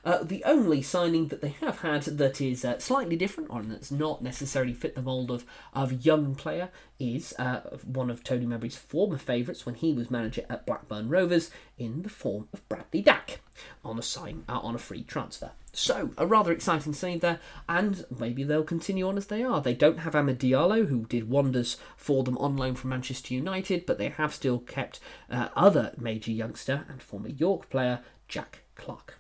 Uh, 0.05 0.23
the 0.23 0.45
only 0.45 0.81
signing 0.83 1.29
that 1.29 1.41
they 1.41 1.49
have 1.61 1.81
had 1.81 2.03
that 2.03 2.41
is 2.41 2.65
uh, 2.65 2.79
slightly 2.79 3.17
different, 3.17 3.51
or 3.51 3.63
that's 3.63 3.91
not 3.91 4.23
necessarily 4.23 4.73
fit 4.73 4.95
the 4.95 5.03
mould 5.03 5.31
of, 5.31 5.45
of 5.75 6.05
young 6.05 6.35
player, 6.35 6.71
is 6.99 7.35
uh, 7.39 7.61
one 7.85 8.11
of 8.11 8.23
Tony 8.23 8.47
Mowbray's 8.47 8.77
former 8.77 9.19
favourites 9.19 9.67
when 9.67 9.75
he 9.75 9.93
was 9.93 10.11
manager 10.11 10.45
at 10.49 10.67
Blackburn 10.67 11.09
Rovers, 11.09 11.51
in 11.77 12.03
the 12.03 12.09
form 12.09 12.49
of 12.53 12.67
Bradley 12.69 13.03
Dack, 13.03 13.41
on 13.85 13.99
a 13.99 14.03
sign 14.03 14.45
uh, 14.49 14.59
on 14.61 14.75
a 14.75 14.79
free 14.79 15.03
transfer. 15.03 15.51
So, 15.73 16.11
a 16.17 16.27
rather 16.27 16.51
exciting 16.51 16.93
signing 16.93 17.19
there, 17.21 17.41
and 17.69 18.05
maybe 18.17 18.43
they'll 18.43 18.65
continue 18.65 19.07
on 19.07 19.17
as 19.17 19.27
they 19.27 19.43
are. 19.43 19.61
They 19.61 19.75
don't 19.75 20.01
have 20.01 20.15
Amad 20.15 20.39
Diallo, 20.39 20.89
who 20.89 21.05
did 21.07 21.29
wonders 21.29 21.77
for 21.97 22.25
them 22.25 22.39
on 22.39 22.57
loan 22.57 22.75
from 22.75 22.91
Manchester 22.91 23.35
United, 23.35 23.87
but 23.87 23.99
they 23.99 24.09
have 24.09 24.35
still 24.35 24.59
kept 24.61 24.99
uh, 25.31 25.49
other 25.55 25.93
major 25.97 26.33
youngster 26.33 26.85
and 26.89 27.03
former 27.03 27.29
York 27.29 27.69
player 27.71 28.01
Jack 28.29 28.61
Clarke. 28.77 29.19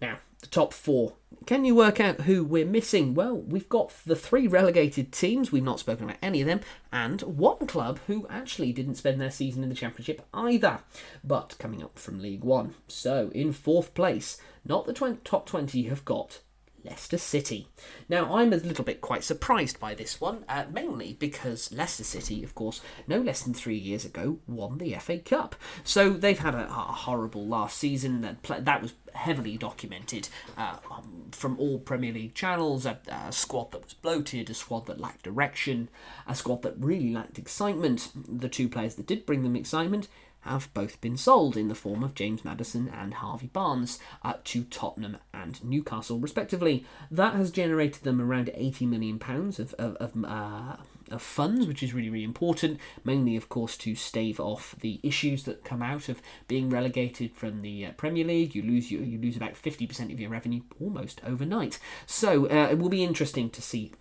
Now, 0.00 0.18
the 0.40 0.46
top 0.46 0.72
four. 0.72 1.14
Can 1.46 1.64
you 1.64 1.74
work 1.74 2.00
out 2.00 2.22
who 2.22 2.42
we're 2.42 2.66
missing? 2.66 3.14
Well, 3.14 3.36
we've 3.36 3.68
got 3.68 3.92
the 4.04 4.16
three 4.16 4.46
relegated 4.46 5.12
teams, 5.12 5.52
we've 5.52 5.62
not 5.62 5.80
spoken 5.80 6.04
about 6.04 6.18
any 6.22 6.40
of 6.40 6.46
them, 6.46 6.60
and 6.92 7.20
one 7.22 7.66
club 7.66 8.00
who 8.06 8.26
actually 8.28 8.72
didn't 8.72 8.96
spend 8.96 9.20
their 9.20 9.30
season 9.30 9.62
in 9.62 9.68
the 9.68 9.74
Championship 9.74 10.26
either, 10.32 10.80
but 11.22 11.56
coming 11.58 11.82
up 11.82 11.98
from 11.98 12.20
League 12.20 12.44
One. 12.44 12.74
So, 12.88 13.30
in 13.34 13.52
fourth 13.52 13.94
place, 13.94 14.38
not 14.64 14.86
the 14.86 15.18
top 15.24 15.46
20 15.46 15.82
have 15.84 16.04
got 16.04 16.40
Leicester 16.84 17.18
City. 17.18 17.68
Now, 18.08 18.36
I'm 18.36 18.52
a 18.52 18.56
little 18.56 18.84
bit 18.84 19.00
quite 19.00 19.24
surprised 19.24 19.80
by 19.80 19.94
this 19.94 20.20
one, 20.20 20.44
uh, 20.48 20.64
mainly 20.70 21.14
because 21.18 21.72
Leicester 21.72 22.04
City, 22.04 22.44
of 22.44 22.54
course, 22.54 22.80
no 23.06 23.18
less 23.18 23.42
than 23.42 23.54
three 23.54 23.76
years 23.76 24.04
ago, 24.04 24.38
won 24.46 24.78
the 24.78 24.94
FA 24.94 25.18
Cup. 25.18 25.56
So 25.82 26.10
they've 26.10 26.38
had 26.38 26.54
a, 26.54 26.66
a 26.66 26.68
horrible 26.68 27.46
last 27.46 27.78
season. 27.78 28.20
That 28.20 28.64
that 28.64 28.82
was 28.82 28.94
heavily 29.14 29.56
documented 29.56 30.28
uh, 30.56 30.76
um, 30.90 31.26
from 31.30 31.58
all 31.58 31.78
Premier 31.78 32.12
League 32.12 32.34
channels. 32.34 32.84
A, 32.84 32.98
a, 33.08 33.32
squad 33.32 33.72
that 33.72 33.84
was 33.84 33.94
bloated, 33.94 34.50
a 34.50 34.54
squad 34.54 34.86
that 34.86 35.00
lacked 35.00 35.22
direction, 35.22 35.88
a 36.26 36.34
squad 36.34 36.62
that 36.62 36.74
really 36.78 37.12
lacked 37.12 37.38
excitement. 37.38 38.10
The 38.14 38.48
two 38.48 38.68
players 38.68 38.96
that 38.96 39.06
did 39.06 39.26
bring 39.26 39.42
them 39.42 39.56
excitement 39.56 40.08
have 40.44 40.72
both 40.74 41.00
been 41.00 41.16
sold 41.16 41.56
in 41.56 41.68
the 41.68 41.74
form 41.74 42.02
of 42.02 42.14
James 42.14 42.44
Maddison 42.44 42.88
and 42.88 43.14
Harvey 43.14 43.48
Barnes 43.48 43.98
uh, 44.22 44.34
to 44.44 44.64
Tottenham 44.64 45.18
and 45.32 45.62
Newcastle, 45.64 46.18
respectively. 46.18 46.84
That 47.10 47.34
has 47.34 47.50
generated 47.50 48.02
them 48.04 48.20
around 48.20 48.48
£80 48.48 48.88
million 48.88 49.20
of, 49.24 49.74
of, 49.74 49.96
of, 49.96 50.24
uh, 50.24 50.76
of 51.10 51.22
funds, 51.22 51.66
which 51.66 51.82
is 51.82 51.94
really, 51.94 52.10
really 52.10 52.24
important, 52.24 52.78
mainly, 53.04 53.36
of 53.36 53.48
course, 53.48 53.76
to 53.78 53.94
stave 53.94 54.38
off 54.38 54.74
the 54.80 55.00
issues 55.02 55.44
that 55.44 55.64
come 55.64 55.82
out 55.82 56.08
of 56.08 56.22
being 56.48 56.70
relegated 56.70 57.34
from 57.34 57.62
the 57.62 57.86
uh, 57.86 57.92
Premier 57.92 58.24
League. 58.24 58.54
You 58.54 58.62
lose, 58.62 58.90
you, 58.90 59.00
you 59.00 59.18
lose 59.18 59.36
about 59.36 59.54
50% 59.54 60.12
of 60.12 60.20
your 60.20 60.30
revenue 60.30 60.62
almost 60.80 61.20
overnight. 61.24 61.78
So 62.06 62.46
uh, 62.48 62.68
it 62.70 62.78
will 62.78 62.88
be 62.88 63.04
interesting 63.04 63.50
to 63.50 63.62
see 63.62 63.92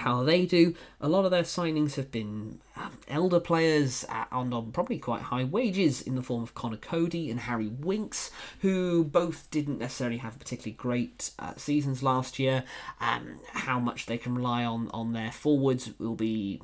how 0.00 0.22
they 0.22 0.46
do. 0.46 0.74
A 1.00 1.08
lot 1.08 1.24
of 1.24 1.30
their 1.30 1.42
signings 1.42 1.94
have 1.94 2.10
been 2.10 2.60
um, 2.76 2.98
elder 3.08 3.40
players 3.40 4.04
and 4.32 4.52
on 4.52 4.72
probably 4.72 4.98
quite 4.98 5.22
high 5.22 5.44
wages 5.44 6.02
in 6.02 6.14
the 6.14 6.22
form 6.22 6.42
of 6.42 6.54
Conor 6.54 6.76
Coady 6.76 7.30
and 7.30 7.40
Harry 7.40 7.68
Winks, 7.68 8.30
who 8.60 9.04
both 9.04 9.50
didn't 9.50 9.78
necessarily 9.78 10.18
have 10.18 10.38
particularly 10.38 10.72
great 10.76 11.30
uh, 11.38 11.54
seasons 11.56 12.02
last 12.02 12.38
year. 12.38 12.64
Um, 13.00 13.40
how 13.52 13.78
much 13.78 14.06
they 14.06 14.18
can 14.18 14.34
rely 14.34 14.64
on 14.64 14.90
on 14.92 15.12
their 15.12 15.32
forwards 15.32 15.90
will 15.98 16.14
be 16.14 16.60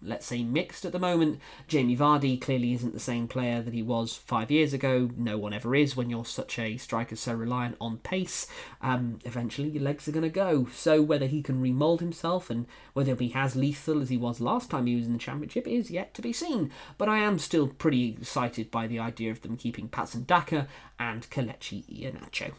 let's 0.00 0.26
say, 0.26 0.42
mixed 0.42 0.84
at 0.84 0.92
the 0.92 0.98
moment. 0.98 1.40
Jamie 1.66 1.96
Vardy 1.96 2.40
clearly 2.40 2.72
isn't 2.74 2.92
the 2.92 3.00
same 3.00 3.28
player 3.28 3.60
that 3.62 3.74
he 3.74 3.82
was 3.82 4.14
five 4.14 4.50
years 4.50 4.72
ago. 4.72 5.10
No 5.16 5.38
one 5.38 5.52
ever 5.52 5.74
is 5.74 5.96
when 5.96 6.10
you're 6.10 6.24
such 6.24 6.58
a 6.58 6.76
striker 6.76 7.16
so 7.16 7.34
reliant 7.34 7.76
on 7.80 7.98
pace. 7.98 8.46
Um, 8.80 9.18
eventually, 9.24 9.68
your 9.68 9.82
legs 9.82 10.08
are 10.08 10.12
going 10.12 10.22
to 10.22 10.28
go. 10.28 10.68
So 10.72 11.02
whether 11.02 11.26
he 11.26 11.42
can 11.42 11.62
remould 11.62 12.00
himself 12.00 12.50
and 12.50 12.66
whether 12.92 13.08
he'll 13.08 13.16
be 13.16 13.32
as 13.34 13.56
lethal 13.56 14.00
as 14.00 14.08
he 14.08 14.16
was 14.16 14.40
last 14.40 14.70
time 14.70 14.86
he 14.86 14.96
was 14.96 15.06
in 15.06 15.12
the 15.12 15.18
Championship 15.18 15.66
is 15.66 15.90
yet 15.90 16.14
to 16.14 16.22
be 16.22 16.32
seen. 16.32 16.70
But 16.96 17.08
I 17.08 17.18
am 17.18 17.38
still 17.38 17.68
pretty 17.68 18.16
excited 18.18 18.70
by 18.70 18.86
the 18.86 18.98
idea 18.98 19.30
of 19.30 19.42
them 19.42 19.56
keeping 19.56 19.88
Patson 19.88 20.24
Daka 20.24 20.68
and 20.98 21.28
Kelechi 21.30 21.84
Iheanacho 21.84 22.52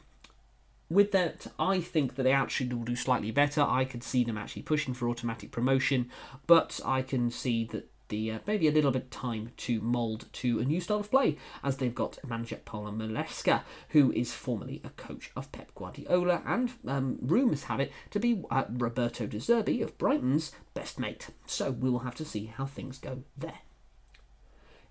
with 0.90 1.12
that, 1.12 1.48
I 1.60 1.82
think 1.82 2.16
that 2.16 2.24
they 2.24 2.32
actually 2.32 2.74
will 2.74 2.84
do 2.84 2.96
slightly 2.96 3.32
better. 3.32 3.62
I 3.62 3.86
could 3.86 4.04
see 4.04 4.24
them 4.24 4.38
actually 4.38 4.64
pushing 4.64 4.94
for 4.94 5.08
automatic 5.08 5.52
promotion, 5.52 6.10
but 6.48 6.80
I 6.84 7.02
can 7.02 7.30
see 7.30 7.66
that 7.66 7.90
the 8.10 8.32
uh, 8.32 8.40
maybe 8.48 8.68
a 8.68 8.72
little 8.72 8.92
bit 8.92 9.12
time 9.12 9.52
to 9.56 9.80
mould 9.82 10.26
to 10.34 10.60
a 10.60 10.66
new 10.66 10.82
style 10.82 11.00
of 11.00 11.12
play, 11.12 11.38
as 11.64 11.78
they've 11.78 11.94
got 11.94 12.18
manager 12.28 12.60
Paulo 12.66 12.92
Maresca, 12.92 13.62
who 13.90 14.12
is 14.12 14.34
formerly 14.34 14.82
a 14.84 14.90
coach 14.90 15.32
of 15.36 15.52
Pep 15.52 15.74
Guardiola, 15.76 16.42
and 16.46 16.72
um, 16.88 17.20
rumours 17.22 17.66
have 17.66 17.80
it 17.80 17.92
to 18.10 18.20
be 18.20 18.44
uh, 18.50 18.66
Roberto 18.70 19.28
De 19.28 19.38
Zerbi 19.38 19.82
of 19.82 19.98
Brighton's 19.98 20.52
best 20.74 21.00
mate. 21.00 21.30
So 21.46 21.72
we 21.72 21.90
will 21.90 22.00
have 22.00 22.16
to 22.16 22.26
see 22.26 22.48
how 22.48 22.66
things 22.66 22.98
go 22.98 23.24
there. 23.38 23.60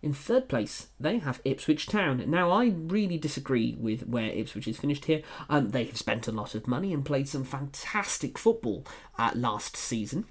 In 0.01 0.13
third 0.13 0.49
place, 0.49 0.89
they 1.01 1.19
have 1.19 1.41
Ipswich 1.45 1.87
Town. 1.87 2.23
Now, 2.29 2.53
I 2.53 2.67
really 2.67 3.19
disagree 3.19 3.77
with 3.79 4.07
where 4.07 4.31
Ipswich 4.31 4.69
is 4.69 4.79
finished 4.79 5.07
here. 5.07 5.23
Um, 5.49 5.71
they 5.71 5.85
have 5.85 5.99
spent 5.99 6.29
a 6.29 6.33
lot 6.33 6.55
of 6.55 6.69
money 6.69 6.95
and 6.95 7.05
played 7.05 7.29
some 7.29 7.43
fantastic 7.43 8.39
football 8.39 8.87
uh, 9.19 9.33
last 9.35 9.77
season, 9.77 10.27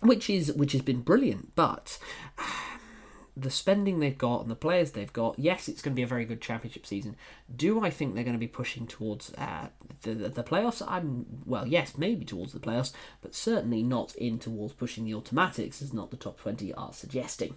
which 0.00 0.28
is 0.28 0.52
which 0.52 0.72
has 0.72 0.82
been 0.82 1.02
brilliant. 1.02 1.54
But 1.54 2.00
the 3.36 3.52
spending 3.52 4.00
they've 4.00 4.18
got 4.18 4.42
and 4.42 4.50
the 4.50 4.56
players 4.56 4.90
they've 4.90 5.12
got, 5.12 5.38
yes, 5.38 5.68
it's 5.68 5.80
going 5.80 5.92
to 5.92 5.96
be 5.96 6.02
a 6.02 6.08
very 6.08 6.24
good 6.24 6.40
championship 6.40 6.84
season. 6.84 7.14
Do 7.54 7.84
I 7.84 7.90
think 7.90 8.14
they're 8.14 8.24
going 8.24 8.34
to 8.34 8.40
be 8.40 8.48
pushing 8.48 8.88
towards 8.88 9.32
uh, 9.34 9.68
the, 10.02 10.14
the, 10.14 10.28
the 10.28 10.42
playoffs? 10.42 10.82
I'm 10.88 11.24
well, 11.46 11.68
yes, 11.68 11.96
maybe 11.96 12.24
towards 12.24 12.52
the 12.52 12.58
playoffs, 12.58 12.92
but 13.22 13.32
certainly 13.32 13.84
not 13.84 14.16
in 14.16 14.40
towards 14.40 14.72
pushing 14.72 15.04
the 15.04 15.14
automatics, 15.14 15.80
as 15.80 15.92
not 15.92 16.10
the 16.10 16.16
top 16.16 16.40
twenty 16.40 16.74
are 16.74 16.92
suggesting. 16.92 17.54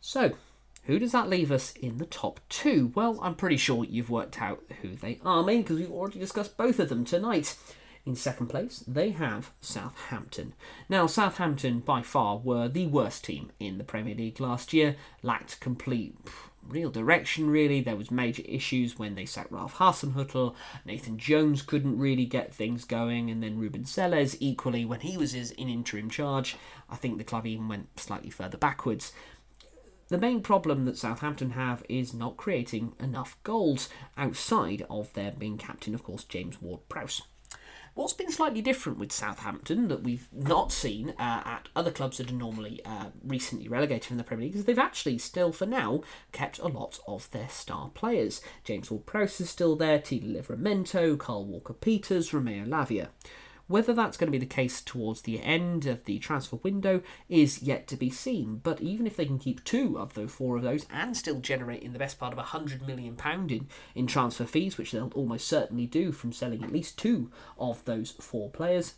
So, 0.00 0.32
who 0.84 0.98
does 0.98 1.12
that 1.12 1.28
leave 1.28 1.52
us 1.52 1.72
in 1.72 1.98
the 1.98 2.06
top 2.06 2.40
two? 2.48 2.92
Well, 2.94 3.18
I'm 3.22 3.34
pretty 3.34 3.56
sure 3.56 3.84
you've 3.84 4.10
worked 4.10 4.40
out 4.40 4.62
who 4.80 4.94
they 4.94 5.20
are, 5.24 5.42
mainly 5.42 5.62
because 5.62 5.78
we've 5.78 5.90
already 5.90 6.18
discussed 6.18 6.56
both 6.56 6.78
of 6.78 6.88
them 6.88 7.04
tonight. 7.04 7.56
In 8.06 8.14
second 8.14 8.46
place, 8.46 8.82
they 8.88 9.10
have 9.10 9.52
Southampton. 9.60 10.54
Now, 10.88 11.06
Southampton 11.06 11.80
by 11.80 12.00
far 12.00 12.38
were 12.38 12.66
the 12.68 12.86
worst 12.86 13.24
team 13.24 13.52
in 13.60 13.76
the 13.76 13.84
Premier 13.84 14.14
League 14.14 14.40
last 14.40 14.72
year, 14.72 14.96
lacked 15.22 15.60
complete 15.60 16.16
real 16.68 16.90
direction 16.90 17.50
really. 17.50 17.80
There 17.80 17.96
was 17.96 18.10
major 18.10 18.42
issues 18.46 18.98
when 18.98 19.14
they 19.14 19.24
sacked 19.24 19.52
Ralph 19.52 19.76
Hasenhüttl. 19.76 20.54
Nathan 20.84 21.18
Jones 21.18 21.62
couldn't 21.62 21.98
really 21.98 22.26
get 22.26 22.54
things 22.54 22.84
going, 22.84 23.30
and 23.30 23.42
then 23.42 23.58
Ruben 23.58 23.84
Selles 23.84 24.36
equally 24.40 24.84
when 24.84 25.00
he 25.00 25.16
was 25.16 25.34
in 25.34 25.68
interim 25.68 26.10
charge. 26.10 26.56
I 26.90 26.96
think 26.96 27.18
the 27.18 27.24
club 27.24 27.46
even 27.46 27.68
went 27.68 27.98
slightly 27.98 28.30
further 28.30 28.58
backwards. 28.58 29.12
The 30.08 30.18
main 30.18 30.40
problem 30.40 30.86
that 30.86 30.96
Southampton 30.96 31.50
have 31.50 31.84
is 31.88 32.14
not 32.14 32.38
creating 32.38 32.94
enough 32.98 33.36
goals 33.44 33.90
outside 34.16 34.86
of 34.88 35.12
their 35.12 35.32
being 35.32 35.58
captain, 35.58 35.94
of 35.94 36.02
course, 36.02 36.24
James 36.24 36.62
Ward 36.62 36.80
Prowse. 36.88 37.22
What's 37.94 38.12
been 38.12 38.30
slightly 38.30 38.62
different 38.62 38.98
with 38.98 39.12
Southampton 39.12 39.88
that 39.88 40.04
we've 40.04 40.28
not 40.32 40.72
seen 40.72 41.10
uh, 41.18 41.42
at 41.44 41.68
other 41.74 41.90
clubs 41.90 42.18
that 42.18 42.30
are 42.30 42.34
normally 42.34 42.80
uh, 42.84 43.06
recently 43.22 43.68
relegated 43.68 44.04
from 44.04 44.16
the 44.16 44.24
Premier 44.24 44.46
League 44.46 44.54
is 44.54 44.64
they've 44.64 44.78
actually 44.78 45.18
still, 45.18 45.52
for 45.52 45.66
now, 45.66 46.02
kept 46.32 46.58
a 46.58 46.68
lot 46.68 47.00
of 47.06 47.30
their 47.32 47.48
star 47.48 47.90
players. 47.90 48.40
James 48.64 48.90
Ward-Prowse 48.90 49.40
is 49.40 49.50
still 49.50 49.74
there, 49.76 49.98
Tito 49.98 50.26
Livramento, 50.26 51.18
Carl 51.18 51.44
Walker-Peters, 51.44 52.32
Romeo 52.32 52.64
Lavia. 52.64 53.08
Whether 53.68 53.92
that's 53.92 54.16
going 54.16 54.28
to 54.28 54.38
be 54.38 54.38
the 54.38 54.46
case 54.46 54.80
towards 54.80 55.22
the 55.22 55.42
end 55.42 55.86
of 55.86 56.06
the 56.06 56.18
transfer 56.18 56.56
window 56.56 57.02
is 57.28 57.62
yet 57.62 57.86
to 57.88 57.96
be 57.96 58.08
seen, 58.08 58.60
but 58.62 58.80
even 58.80 59.06
if 59.06 59.16
they 59.16 59.26
can 59.26 59.38
keep 59.38 59.62
two 59.62 59.98
of 59.98 60.14
those 60.14 60.32
four 60.32 60.56
of 60.56 60.62
those 60.62 60.86
and 60.90 61.14
still 61.14 61.40
generate 61.40 61.82
in 61.82 61.92
the 61.92 61.98
best 61.98 62.18
part 62.18 62.32
of 62.32 62.42
£100 62.42 62.86
million 62.86 63.14
in, 63.50 63.68
in 63.94 64.06
transfer 64.06 64.46
fees, 64.46 64.78
which 64.78 64.92
they'll 64.92 65.12
almost 65.14 65.46
certainly 65.46 65.86
do 65.86 66.12
from 66.12 66.32
selling 66.32 66.64
at 66.64 66.72
least 66.72 66.98
two 66.98 67.30
of 67.58 67.84
those 67.84 68.12
four 68.12 68.50
players, 68.50 68.94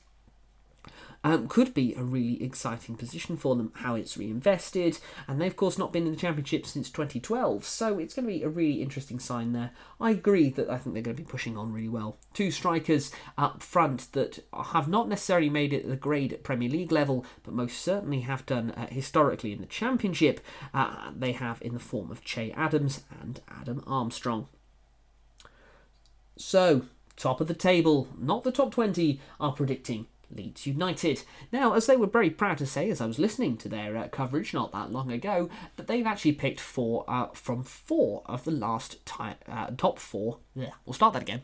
um, 1.22 1.48
could 1.48 1.74
be 1.74 1.94
a 1.94 2.02
really 2.02 2.42
exciting 2.42 2.96
position 2.96 3.36
for 3.36 3.54
them, 3.54 3.72
how 3.76 3.94
it's 3.94 4.16
reinvested. 4.16 4.98
And 5.28 5.40
they've, 5.40 5.50
of 5.50 5.56
course, 5.56 5.76
not 5.76 5.92
been 5.92 6.06
in 6.06 6.12
the 6.12 6.18
Championship 6.18 6.66
since 6.66 6.90
2012, 6.90 7.64
so 7.64 7.98
it's 7.98 8.14
going 8.14 8.26
to 8.26 8.32
be 8.32 8.42
a 8.42 8.48
really 8.48 8.80
interesting 8.80 9.18
sign 9.18 9.52
there. 9.52 9.72
I 10.00 10.12
agree 10.12 10.48
that 10.50 10.70
I 10.70 10.78
think 10.78 10.94
they're 10.94 11.02
going 11.02 11.16
to 11.16 11.22
be 11.22 11.28
pushing 11.28 11.56
on 11.56 11.72
really 11.72 11.88
well. 11.88 12.16
Two 12.32 12.50
strikers 12.50 13.12
up 13.36 13.62
front 13.62 14.12
that 14.12 14.44
have 14.72 14.88
not 14.88 15.08
necessarily 15.08 15.50
made 15.50 15.72
it 15.72 15.88
the 15.88 15.96
grade 15.96 16.32
at 16.32 16.42
Premier 16.42 16.70
League 16.70 16.92
level, 16.92 17.26
but 17.42 17.54
most 17.54 17.82
certainly 17.82 18.20
have 18.20 18.46
done 18.46 18.70
uh, 18.70 18.86
historically 18.86 19.52
in 19.52 19.60
the 19.60 19.66
Championship. 19.66 20.40
Uh, 20.72 21.10
they 21.14 21.32
have 21.32 21.60
in 21.60 21.74
the 21.74 21.80
form 21.80 22.10
of 22.10 22.24
Che 22.24 22.52
Adams 22.52 23.02
and 23.20 23.40
Adam 23.60 23.84
Armstrong. 23.86 24.48
So, 26.36 26.86
top 27.16 27.42
of 27.42 27.48
the 27.48 27.54
table, 27.54 28.08
not 28.18 28.44
the 28.44 28.52
top 28.52 28.72
20, 28.72 29.20
are 29.38 29.52
predicting 29.52 30.06
Leeds 30.34 30.66
United. 30.66 31.22
Now, 31.52 31.74
as 31.74 31.86
they 31.86 31.96
were 31.96 32.06
very 32.06 32.30
proud 32.30 32.58
to 32.58 32.66
say, 32.66 32.90
as 32.90 33.00
I 33.00 33.06
was 33.06 33.18
listening 33.18 33.56
to 33.58 33.68
their 33.68 33.96
uh, 33.96 34.08
coverage 34.08 34.54
not 34.54 34.72
that 34.72 34.92
long 34.92 35.10
ago, 35.10 35.48
that 35.76 35.86
they've 35.86 36.06
actually 36.06 36.32
picked 36.32 36.60
four 36.60 37.04
uh, 37.08 37.28
from 37.32 37.62
four 37.62 38.22
of 38.26 38.44
the 38.44 38.50
last 38.50 38.98
uh, 39.18 39.66
top 39.76 39.98
four. 39.98 40.38
Yeah, 40.54 40.70
we'll 40.84 40.94
start 40.94 41.12
that 41.14 41.22
again. 41.22 41.42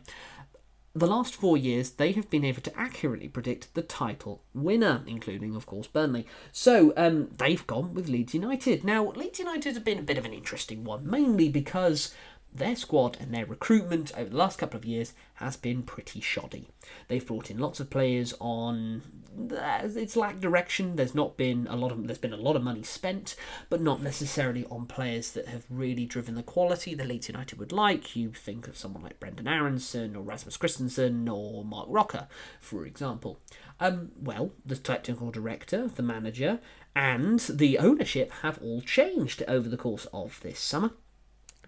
The 0.95 1.05
last 1.05 1.35
four 1.35 1.57
years, 1.57 1.91
they 1.91 2.11
have 2.13 2.27
been 2.31 2.43
able 2.43 2.63
to 2.63 2.75
accurately 2.75 3.27
predict 3.27 3.75
the 3.75 3.83
title 3.83 4.41
winner, 4.55 5.03
including, 5.05 5.55
of 5.55 5.67
course, 5.67 5.85
Burnley. 5.85 6.25
So 6.51 6.91
um, 6.97 7.29
they've 7.37 7.67
gone 7.67 7.93
with 7.93 8.09
Leeds 8.09 8.33
United. 8.33 8.83
Now, 8.83 9.11
Leeds 9.11 9.37
United 9.37 9.75
have 9.75 9.85
been 9.85 9.99
a 9.99 10.03
bit 10.03 10.17
of 10.17 10.25
an 10.25 10.33
interesting 10.33 10.83
one, 10.83 11.07
mainly 11.07 11.49
because 11.49 12.15
their 12.57 12.75
squad 12.75 13.17
and 13.19 13.33
their 13.33 13.45
recruitment 13.45 14.11
over 14.17 14.29
the 14.29 14.37
last 14.37 14.59
couple 14.59 14.77
of 14.77 14.85
years 14.85 15.13
has 15.35 15.55
been 15.55 15.83
pretty 15.83 16.19
shoddy. 16.19 16.69
They've 17.07 17.25
brought 17.25 17.51
in 17.51 17.57
lots 17.59 17.79
of 17.79 17.89
players 17.89 18.33
on 18.39 19.03
it's 19.49 20.15
lacked 20.15 20.41
direction. 20.41 20.95
There's 20.95 21.13
not 21.13 21.37
been 21.37 21.67
a 21.69 21.75
lot 21.75 21.91
of 21.91 22.07
there's 22.07 22.17
been 22.17 22.33
a 22.33 22.37
lot 22.37 22.55
of 22.55 22.63
money 22.63 22.83
spent, 22.83 23.35
but 23.69 23.81
not 23.81 24.01
necessarily 24.01 24.65
on 24.65 24.87
players 24.87 25.31
that 25.31 25.47
have 25.47 25.65
really 25.69 26.05
driven 26.05 26.35
the 26.35 26.43
quality 26.43 26.95
that 26.95 27.07
Leeds 27.07 27.27
United 27.27 27.59
would 27.59 27.71
like. 27.71 28.15
You 28.15 28.31
think 28.31 28.67
of 28.67 28.77
someone 28.77 29.03
like 29.03 29.19
Brendan 29.19 29.47
Aaronson 29.47 30.15
or 30.15 30.23
Rasmus 30.23 30.57
Kristensen 30.57 31.31
or 31.31 31.63
Marc 31.63 31.87
Roca, 31.89 32.27
for 32.59 32.85
example. 32.85 33.39
Um, 33.79 34.11
well, 34.19 34.53
the 34.65 34.75
technical 34.75 35.29
director, 35.29 35.87
the 35.87 36.01
manager, 36.01 36.59
and 36.95 37.39
the 37.41 37.77
ownership 37.77 38.31
have 38.41 38.59
all 38.61 38.81
changed 38.81 39.43
over 39.47 39.69
the 39.69 39.77
course 39.77 40.07
of 40.11 40.39
this 40.41 40.59
summer 40.59 40.91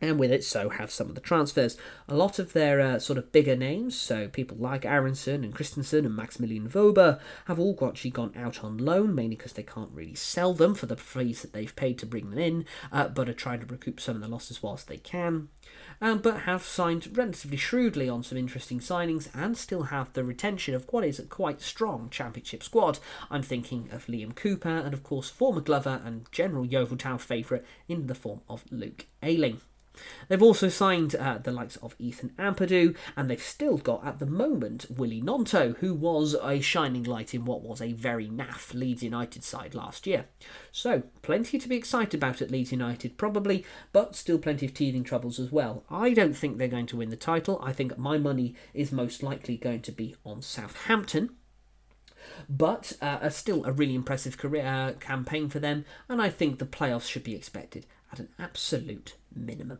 and 0.01 0.19
with 0.19 0.31
it 0.31 0.43
so 0.43 0.69
have 0.69 0.91
some 0.91 1.09
of 1.09 1.15
the 1.15 1.21
transfers. 1.21 1.77
A 2.07 2.15
lot 2.15 2.39
of 2.39 2.53
their 2.53 2.79
uh, 2.79 2.99
sort 2.99 3.17
of 3.17 3.31
bigger 3.31 3.55
names, 3.55 3.95
so 3.95 4.27
people 4.27 4.57
like 4.57 4.85
Aaronson 4.85 5.43
and 5.43 5.55
Kristensen 5.55 6.05
and 6.05 6.15
Maximilian 6.15 6.69
Wöber, 6.69 7.19
have 7.45 7.59
all 7.59 7.77
actually 7.83 8.11
gone 8.11 8.33
out 8.35 8.63
on 8.63 8.77
loan, 8.77 9.13
mainly 9.15 9.35
because 9.35 9.53
they 9.53 9.63
can't 9.63 9.91
really 9.91 10.15
sell 10.15 10.53
them 10.53 10.75
for 10.75 10.85
the 10.85 10.95
fees 10.95 11.41
that 11.41 11.53
they've 11.53 11.75
paid 11.75 11.97
to 11.99 12.05
bring 12.05 12.29
them 12.29 12.39
in, 12.39 12.65
uh, 12.91 13.07
but 13.07 13.29
are 13.29 13.33
trying 13.33 13.59
to 13.59 13.65
recoup 13.65 13.99
some 13.99 14.15
of 14.15 14.21
the 14.21 14.27
losses 14.27 14.63
whilst 14.63 14.87
they 14.87 14.97
can. 14.97 15.49
Um, 16.01 16.19
but 16.19 16.41
have 16.41 16.63
signed 16.63 17.17
relatively 17.17 17.57
shrewdly 17.57 18.07
on 18.07 18.23
some 18.23 18.37
interesting 18.37 18.79
signings 18.79 19.29
and 19.33 19.57
still 19.57 19.83
have 19.83 20.13
the 20.13 20.23
retention 20.23 20.73
of 20.73 20.85
what 20.91 21.03
is 21.03 21.19
a 21.19 21.23
quite 21.23 21.61
strong 21.61 22.09
championship 22.09 22.63
squad. 22.63 22.99
I'm 23.29 23.43
thinking 23.43 23.89
of 23.91 24.05
Liam 24.07 24.33
Cooper 24.33 24.69
and, 24.69 24.93
of 24.93 25.03
course, 25.03 25.29
former 25.29 25.61
Glover 25.61 26.01
and 26.05 26.31
general 26.31 26.65
Yeovil 26.65 26.97
Town 26.97 27.19
favourite 27.19 27.65
in 27.87 28.07
the 28.07 28.15
form 28.15 28.41
of 28.49 28.63
Luke 28.71 29.07
Ayling. 29.21 29.59
They've 30.27 30.41
also 30.41 30.69
signed 30.69 31.15
uh, 31.15 31.39
the 31.39 31.51
likes 31.51 31.75
of 31.77 31.95
Ethan 31.99 32.31
Ampadu, 32.37 32.95
and 33.17 33.29
they've 33.29 33.41
still 33.41 33.77
got 33.77 34.05
at 34.05 34.19
the 34.19 34.25
moment 34.25 34.85
Willie 34.89 35.21
Gnonto, 35.21 35.77
who 35.77 35.93
was 35.93 36.35
a 36.41 36.61
shining 36.61 37.03
light 37.03 37.33
in 37.33 37.45
what 37.45 37.61
was 37.61 37.81
a 37.81 37.93
very 37.93 38.27
naff 38.27 38.73
Leeds 38.73 39.03
United 39.03 39.43
side 39.43 39.75
last 39.75 40.05
year. 40.05 40.25
So, 40.71 41.03
plenty 41.21 41.57
to 41.57 41.69
be 41.69 41.75
excited 41.75 42.15
about 42.15 42.41
at 42.41 42.51
Leeds 42.51 42.71
United, 42.71 43.17
probably, 43.17 43.65
but 43.91 44.15
still 44.15 44.37
plenty 44.37 44.65
of 44.65 44.73
teething 44.73 45.03
troubles 45.03 45.39
as 45.39 45.51
well. 45.51 45.83
I 45.89 46.13
don't 46.13 46.35
think 46.35 46.57
they're 46.57 46.67
going 46.67 46.87
to 46.87 46.97
win 46.97 47.09
the 47.09 47.15
title. 47.15 47.59
I 47.63 47.73
think 47.73 47.97
my 47.97 48.17
money 48.17 48.55
is 48.73 48.91
most 48.91 49.23
likely 49.23 49.57
going 49.57 49.81
to 49.81 49.91
be 49.91 50.15
on 50.25 50.41
Southampton 50.41 51.31
but 52.47 52.93
uh, 53.01 53.29
still 53.29 53.65
a 53.65 53.71
really 53.71 53.95
impressive 53.95 54.37
career 54.37 54.65
uh, 54.65 54.93
campaign 54.99 55.49
for 55.49 55.59
them, 55.59 55.85
and 56.07 56.21
I 56.21 56.29
think 56.29 56.59
the 56.59 56.65
playoffs 56.65 57.09
should 57.09 57.23
be 57.23 57.35
expected 57.35 57.85
at 58.11 58.19
an 58.19 58.29
absolute 58.37 59.15
minimum. 59.33 59.79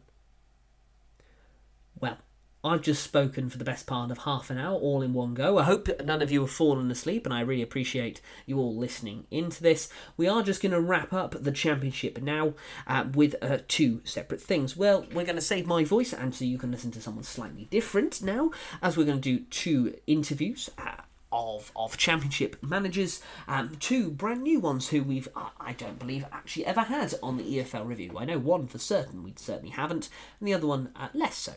Well, 2.02 2.18
I've 2.62 2.82
just 2.82 3.04
spoken 3.04 3.50
for 3.50 3.58
the 3.58 3.64
best 3.64 3.88
part 3.88 4.12
of 4.12 4.20
half 4.20 4.50
an 4.50 4.58
hour, 4.58 4.78
all 4.78 5.02
in 5.02 5.14
one 5.14 5.34
go. 5.34 5.58
I 5.58 5.64
hope 5.64 5.88
none 6.04 6.22
of 6.22 6.30
you 6.30 6.42
have 6.42 6.52
fallen 6.52 6.92
asleep, 6.92 7.26
and 7.26 7.34
I 7.34 7.40
really 7.40 7.62
appreciate 7.62 8.20
you 8.46 8.58
all 8.58 8.76
listening 8.76 9.28
into 9.32 9.64
this. 9.64 9.88
We 10.18 10.28
are 10.28 10.44
just 10.44 10.62
going 10.62 10.74
to 10.74 10.82
wrap 10.82 11.14
up 11.14 11.42
the 11.42 11.54
championship 11.54 12.22
now 12.22 12.56
uh, 12.86 13.06
with 13.14 13.36
uh, 13.42 13.60
two 13.70 14.02
separate 14.04 14.42
things. 14.42 14.76
Well, 14.76 15.06
we're 15.14 15.24
going 15.24 15.36
to 15.36 15.42
save 15.42 15.68
my 15.68 15.86
voice, 15.86 16.12
and 16.12 16.36
so 16.36 16.44
you 16.44 16.58
can 16.58 16.72
listen 16.72 16.92
to 16.92 17.02
someone 17.02 17.24
slightly 17.24 17.66
different 17.72 18.22
now, 18.22 18.52
as 18.82 18.98
we're 18.98 19.06
going 19.06 19.22
to 19.22 19.38
do 19.38 19.46
two 19.46 19.96
interviews. 20.06 20.70
Uh, 20.78 21.04
of 21.32 21.72
of 21.76 21.96
championship 21.96 22.58
managers, 22.64 23.22
um, 23.48 23.76
two 23.80 24.10
brand 24.10 24.42
new 24.42 24.60
ones 24.60 24.90
who 24.90 25.04
we've 25.04 25.28
uh, 25.36 25.50
I 25.60 25.74
don't 25.74 26.00
believe 26.00 26.26
actually 26.32 26.66
ever 26.66 26.82
had 26.82 27.14
on 27.22 27.38
the 27.38 27.44
EFL 27.44 27.88
review. 27.88 28.18
I 28.18 28.26
know 28.26 28.40
one 28.40 28.68
for 28.68 28.80
certain 28.80 29.24
we 29.24 29.34
certainly 29.38 29.70
haven't, 29.70 30.10
and 30.40 30.48
the 30.48 30.56
other 30.56 30.68
one 30.68 30.90
uh, 30.96 31.10
less 31.14 31.38
so. 31.38 31.54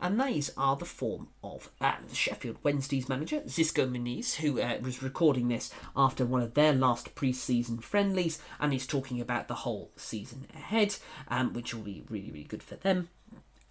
And 0.00 0.18
these 0.18 0.50
are 0.56 0.76
the 0.76 0.86
form 0.86 1.28
of 1.44 1.70
uh, 1.80 1.96
Sheffield 2.12 2.56
Wednesday's 2.62 3.08
manager, 3.08 3.40
Xisco 3.40 3.86
Muñoz, 3.86 4.36
who 4.36 4.60
uh, 4.60 4.78
was 4.80 5.02
recording 5.02 5.48
this 5.48 5.70
after 5.94 6.24
one 6.24 6.40
of 6.40 6.54
their 6.54 6.72
last 6.72 7.14
pre 7.14 7.34
season 7.34 7.78
friendlies, 7.78 8.40
and 8.58 8.72
he's 8.72 8.86
talking 8.86 9.20
about 9.20 9.48
the 9.48 9.54
whole 9.54 9.90
season 9.96 10.46
ahead, 10.54 10.96
um, 11.28 11.52
which 11.52 11.74
will 11.74 11.82
be 11.82 12.02
really, 12.08 12.30
really 12.30 12.44
good 12.44 12.62
for 12.62 12.76
them. 12.76 13.10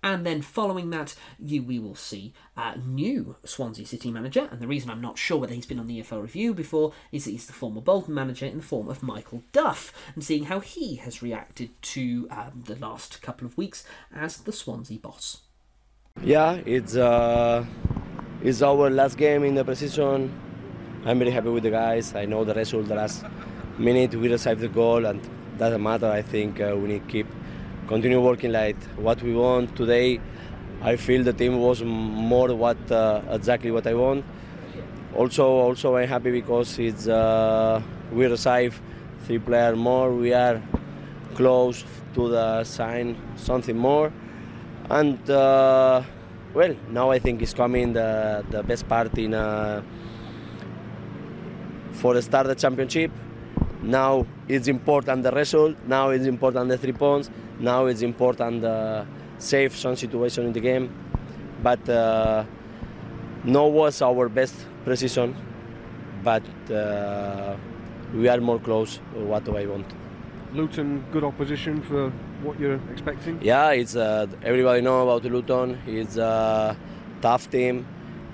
And 0.02 0.26
then 0.26 0.42
following 0.42 0.92
that, 0.92 1.16
you 1.38 1.62
we 1.64 1.80
will 1.80 1.96
see 1.96 2.34
a 2.56 2.78
new 2.78 3.36
Swansea 3.44 3.86
City 3.86 4.12
manager. 4.12 4.48
And 4.52 4.62
the 4.62 4.68
reason 4.68 4.90
I'm 4.90 5.02
not 5.02 5.18
sure 5.18 5.38
whether 5.38 5.54
he's 5.54 5.66
been 5.66 5.80
on 5.80 5.88
the 5.88 6.02
EFL 6.02 6.22
review 6.22 6.54
before 6.54 6.94
is 7.12 7.26
that 7.26 7.32
he's 7.32 7.48
the 7.48 7.54
former 7.54 7.82
Bolton 7.82 8.14
manager 8.14 8.46
in 8.46 8.58
the 8.58 8.64
form 8.64 8.88
of 8.88 9.04
Michael 9.04 9.44
Duff, 9.52 9.92
and 10.16 10.24
seeing 10.24 10.46
how 10.46 10.60
he 10.60 10.96
has 10.98 11.22
reacted 11.22 11.70
to 11.82 12.28
um, 12.32 12.64
the 12.66 12.76
last 12.76 13.22
couple 13.22 13.46
of 13.46 13.58
weeks 13.58 13.84
as 14.14 14.38
the 14.38 14.54
Swansea 14.54 15.00
boss. 15.00 15.42
Yeah, 16.24 16.60
it's 16.66 16.98
uh, 16.98 17.66
it's 18.44 18.62
our 18.62 18.90
last 18.90 19.18
game 19.18 19.46
in 19.46 19.56
the 19.56 19.64
preseason. 19.64 20.30
I'm 21.06 21.18
very 21.18 21.32
happy 21.32 21.48
with 21.48 21.64
the 21.64 21.72
guys. 21.72 22.14
I 22.14 22.26
know 22.26 22.44
the 22.44 22.54
result. 22.54 22.90
The 22.90 22.96
last 22.96 23.24
minute 23.78 24.14
we 24.16 24.28
received 24.30 24.60
the 24.60 24.68
goal, 24.68 25.06
and 25.06 25.22
doesn't 25.58 25.82
matter. 25.82 26.08
I 26.08 26.22
think 26.22 26.60
uh, 26.60 26.76
we 26.76 26.90
need 26.90 27.06
to 27.06 27.12
keep 27.12 27.28
continue 27.88 28.20
working 28.20 28.52
like 28.52 28.76
what 28.98 29.22
we 29.24 29.34
want 29.34 29.76
today. 29.78 30.20
I 30.82 30.98
feel 30.98 31.24
the 31.24 31.32
team 31.32 31.58
was 31.60 31.84
more 31.84 32.54
what 32.54 32.92
uh, 32.92 33.22
exactly 33.30 33.72
what 33.72 33.88
I 33.88 33.94
want. 33.94 34.26
Also, 35.16 35.48
also 35.48 35.96
I'm 35.96 36.08
happy 36.08 36.32
because 36.32 36.78
it's 36.80 37.08
uh, 37.08 37.82
we 38.12 38.26
receive 38.26 38.82
three 39.26 39.40
players 39.40 39.78
more. 39.78 40.14
We 40.14 40.34
are 40.34 40.62
close 41.36 41.86
to 42.16 42.28
the 42.28 42.64
sign 42.66 43.16
something 43.38 43.78
more, 43.78 44.12
and 44.90 45.30
uh, 45.30 46.02
well, 46.54 46.76
now 46.90 47.12
I 47.12 47.20
think 47.20 47.42
it's 47.42 47.54
coming 47.54 47.94
the 47.94 48.44
the 48.50 48.64
best 48.64 48.88
part 48.88 49.18
in 49.18 49.34
uh, 49.34 49.84
for 51.92 52.14
the 52.14 52.22
start 52.22 52.48
the 52.48 52.56
championship. 52.56 53.12
Now 53.82 54.26
it's 54.48 54.68
important 54.68 55.24
the 55.24 55.32
result. 55.32 55.78
Now 55.86 56.10
it's 56.10 56.26
important 56.26 56.70
the 56.70 56.78
three 56.78 56.94
points. 56.94 57.30
Now 57.60 57.86
it's 57.86 58.02
important 58.02 58.62
the 58.62 59.06
save 59.38 59.76
some 59.76 59.96
situation 59.96 60.46
in 60.48 60.54
the 60.54 60.60
game. 60.60 60.90
But 61.62 61.88
uh, 61.88 62.46
no 63.44 63.68
was 63.68 64.02
our 64.02 64.28
best 64.28 64.56
precision. 64.84 65.36
But 66.24 66.44
uh, 66.72 67.56
we 68.14 68.28
are 68.28 68.42
more 68.42 68.60
close. 68.60 68.98
What 69.14 69.46
do 69.46 69.56
I 69.56 69.66
want? 69.66 69.86
Luton, 70.54 71.06
good 71.12 71.24
opposition 71.24 71.82
for 71.82 72.12
what 72.44 72.60
you're 72.60 72.80
expecting. 72.92 73.40
Yeah, 73.42 73.72
it's 73.72 73.96
uh, 73.96 74.28
everybody 74.44 74.82
know 74.82 75.02
about 75.04 75.24
Luton. 75.24 75.78
It's 75.86 76.18
a 76.18 76.76
tough 77.22 77.50
team. 77.50 77.86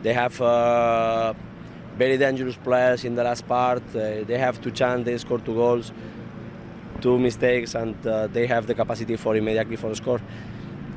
They 0.03 0.13
have 0.13 0.39
uh, 0.41 1.33
very 1.97 2.17
dangerous 2.17 2.55
players 2.57 3.05
in 3.05 3.15
the 3.15 3.23
last 3.23 3.47
part. 3.47 3.83
Uh, 3.89 4.23
they 4.23 4.37
have 4.37 4.61
two 4.61 4.71
chances, 4.71 5.05
they 5.05 5.17
score 5.17 5.39
two 5.39 5.55
goals, 5.55 5.91
two 7.01 7.17
mistakes, 7.17 7.75
and 7.75 7.95
uh, 8.05 8.27
they 8.27 8.45
have 8.47 8.67
the 8.67 8.75
capacity 8.75 9.15
for 9.15 9.35
immediately 9.35 9.75
for 9.75 9.89
a 9.89 9.95
score. 9.95 10.21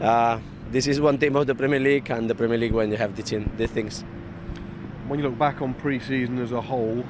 Uh, 0.00 0.38
this 0.70 0.86
is 0.86 1.00
one 1.00 1.16
team 1.18 1.36
of 1.36 1.46
the 1.46 1.54
Premier 1.54 1.80
League, 1.80 2.10
and 2.10 2.28
the 2.28 2.34
Premier 2.34 2.58
League 2.58 2.72
when 2.72 2.90
you 2.90 2.96
have 2.96 3.16
these, 3.16 3.42
these 3.56 3.70
things. 3.70 4.04
When 5.06 5.18
you 5.18 5.26
look 5.26 5.38
back 5.38 5.62
on 5.62 5.72
pre-season 5.74 6.38
as 6.38 6.52
a 6.52 6.60
whole, 6.60 7.02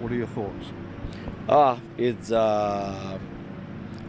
what 0.00 0.12
are 0.12 0.14
your 0.14 0.26
thoughts? 0.26 0.66
Ah, 1.48 1.80
it's 1.96 2.30
uh, 2.30 3.18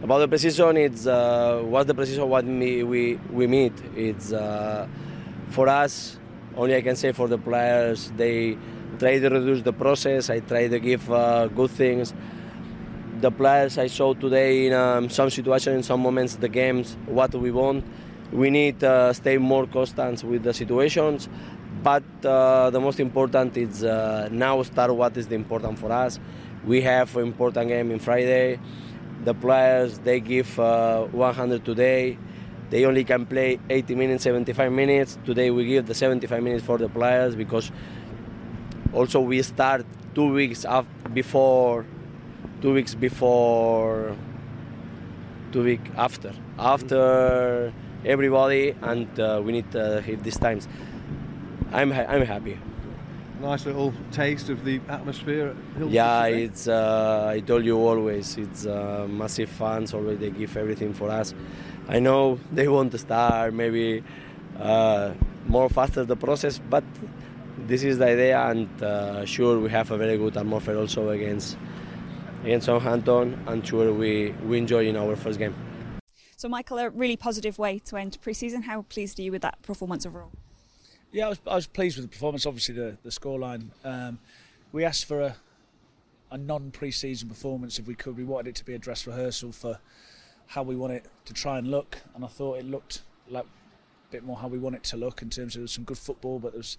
about 0.04 0.18
the 0.18 0.28
precision. 0.28 0.76
It's 0.76 1.06
uh, 1.06 1.62
what's 1.64 1.86
the 1.86 1.94
precision 1.94 2.28
what 2.28 2.44
we 2.44 2.84
we, 2.84 3.14
we 3.32 3.46
meet. 3.46 3.72
It's 3.96 4.32
uh, 4.32 4.86
for 5.48 5.66
us. 5.68 6.18
Only 6.56 6.76
I 6.76 6.82
can 6.82 6.94
say 6.94 7.12
for 7.12 7.26
the 7.26 7.38
players. 7.38 8.12
They 8.16 8.56
try 8.98 9.18
to 9.18 9.28
reduce 9.28 9.62
the 9.62 9.72
process. 9.72 10.30
I 10.30 10.40
try 10.40 10.68
to 10.68 10.78
give 10.78 11.10
uh, 11.10 11.48
good 11.48 11.70
things. 11.70 12.14
The 13.20 13.30
players 13.30 13.78
I 13.78 13.86
saw 13.86 14.12
today 14.12 14.66
in 14.66 14.74
um, 14.74 15.08
some 15.08 15.30
situations, 15.30 15.76
in 15.76 15.82
some 15.82 16.00
moments, 16.00 16.36
the 16.36 16.50
games, 16.50 16.96
what 17.06 17.34
we 17.34 17.50
want. 17.50 17.84
We 18.30 18.50
need 18.50 18.80
to 18.80 18.90
uh, 18.90 19.12
stay 19.14 19.38
more 19.38 19.66
constant 19.66 20.22
with 20.22 20.42
the 20.42 20.52
situations. 20.52 21.28
But 21.82 22.04
uh, 22.24 22.70
the 22.70 22.80
most 22.80 23.00
important 23.00 23.56
is 23.56 23.82
uh, 23.82 24.28
now 24.30 24.62
start 24.62 24.94
what 24.94 25.16
is 25.16 25.28
the 25.28 25.34
important 25.34 25.78
for 25.78 25.90
us. 25.90 26.20
We 26.64 26.82
have 26.82 27.16
an 27.16 27.22
important 27.22 27.68
game 27.68 27.90
in 27.90 27.98
Friday. 27.98 28.58
The 29.24 29.34
players 29.34 29.98
they 30.00 30.20
give 30.20 30.58
uh, 30.60 31.04
100 31.06 31.64
today. 31.64 32.18
They 32.70 32.84
only 32.84 33.04
can 33.04 33.24
play 33.26 33.58
80 33.70 33.94
minutes, 33.94 34.24
75 34.24 34.72
minutes. 34.72 35.18
Today 35.24 35.50
we 35.50 35.64
give 35.66 35.86
the 35.86 35.94
75 35.94 36.42
minutes 36.42 36.64
for 36.64 36.76
the 36.78 36.88
players 36.88 37.34
because 37.36 37.70
also 38.92 39.20
we 39.20 39.42
start 39.42 39.86
two 40.14 40.32
weeks 40.32 40.66
before, 41.12 41.86
two 42.60 42.72
weeks 42.74 42.94
before, 42.94 44.16
two 45.52 45.62
week 45.62 45.80
after, 45.96 46.32
after 46.58 47.72
everybody, 48.04 48.74
and 48.82 49.08
uh, 49.20 49.40
we 49.44 49.52
need 49.52 49.70
to 49.72 50.00
hit 50.00 50.22
these 50.22 50.38
times. 50.38 50.68
I'm 51.72 51.90
ha- 51.90 52.06
I'm 52.08 52.22
happy. 52.22 52.58
Nice 53.44 53.66
little 53.66 53.92
taste 54.10 54.48
of 54.48 54.64
the 54.64 54.80
atmosphere 54.88 55.48
at 55.48 55.76
Hilton 55.76 55.92
Yeah, 55.92 56.24
it's. 56.24 56.66
Uh, 56.66 57.26
I 57.28 57.40
told 57.40 57.62
you 57.66 57.76
always, 57.76 58.38
it's 58.38 58.64
uh, 58.64 59.06
massive 59.06 59.50
fans. 59.50 59.92
Always 59.92 60.18
they 60.18 60.30
give 60.30 60.56
everything 60.56 60.94
for 60.94 61.10
us. 61.10 61.34
I 61.86 61.98
know 61.98 62.40
they 62.50 62.68
want 62.68 62.92
to 62.92 62.98
start 62.98 63.52
maybe 63.52 64.02
uh, 64.58 65.12
more 65.46 65.68
faster 65.68 66.06
the 66.06 66.16
process, 66.16 66.58
but 66.70 66.84
this 67.66 67.82
is 67.82 67.98
the 67.98 68.06
idea, 68.06 68.40
and 68.46 68.82
uh, 68.82 69.26
sure 69.26 69.60
we 69.60 69.68
have 69.68 69.90
a 69.90 69.98
very 69.98 70.16
good 70.16 70.38
atmosphere 70.38 70.78
also 70.78 71.10
against 71.10 71.58
against 72.44 72.64
Southampton, 72.64 73.38
and 73.46 73.66
sure 73.66 73.92
we 73.92 74.32
we 74.48 74.56
enjoy 74.56 74.86
in 74.86 74.96
our 74.96 75.16
first 75.16 75.38
game. 75.38 75.54
So, 76.38 76.48
Michael, 76.48 76.78
a 76.78 76.88
really 76.88 77.18
positive 77.18 77.58
way 77.58 77.78
to 77.80 77.96
end 77.98 78.16
pre-season. 78.22 78.62
How 78.62 78.82
pleased 78.88 79.18
are 79.18 79.22
you 79.22 79.32
with 79.32 79.42
that 79.42 79.60
performance 79.60 80.06
overall? 80.06 80.32
Yeah, 81.14 81.26
I 81.26 81.28
was, 81.28 81.40
I 81.46 81.54
was 81.54 81.66
pleased 81.68 81.96
with 81.96 82.06
the 82.06 82.10
performance. 82.10 82.44
Obviously, 82.44 82.74
the 82.74 82.98
the 83.04 83.10
scoreline. 83.10 83.68
Um, 83.84 84.18
we 84.72 84.84
asked 84.84 85.04
for 85.04 85.20
a 85.20 85.36
a 86.32 86.36
non 86.36 86.72
pre-season 86.72 87.28
performance 87.28 87.78
if 87.78 87.86
we 87.86 87.94
could. 87.94 88.16
We 88.16 88.24
wanted 88.24 88.48
it 88.48 88.54
to 88.56 88.64
be 88.64 88.74
a 88.74 88.78
dress 88.78 89.06
rehearsal 89.06 89.52
for 89.52 89.78
how 90.48 90.64
we 90.64 90.74
want 90.74 90.92
it 90.94 91.06
to 91.26 91.32
try 91.32 91.58
and 91.58 91.70
look, 91.70 91.98
and 92.16 92.24
I 92.24 92.26
thought 92.26 92.58
it 92.58 92.64
looked 92.64 93.02
like 93.28 93.44
a 93.44 94.10
bit 94.10 94.24
more 94.24 94.36
how 94.36 94.48
we 94.48 94.58
want 94.58 94.74
it 94.74 94.82
to 94.84 94.96
look 94.96 95.22
in 95.22 95.30
terms 95.30 95.54
of 95.54 95.70
some 95.70 95.84
good 95.84 95.98
football, 95.98 96.40
but 96.40 96.50
there 96.50 96.58
was 96.58 96.78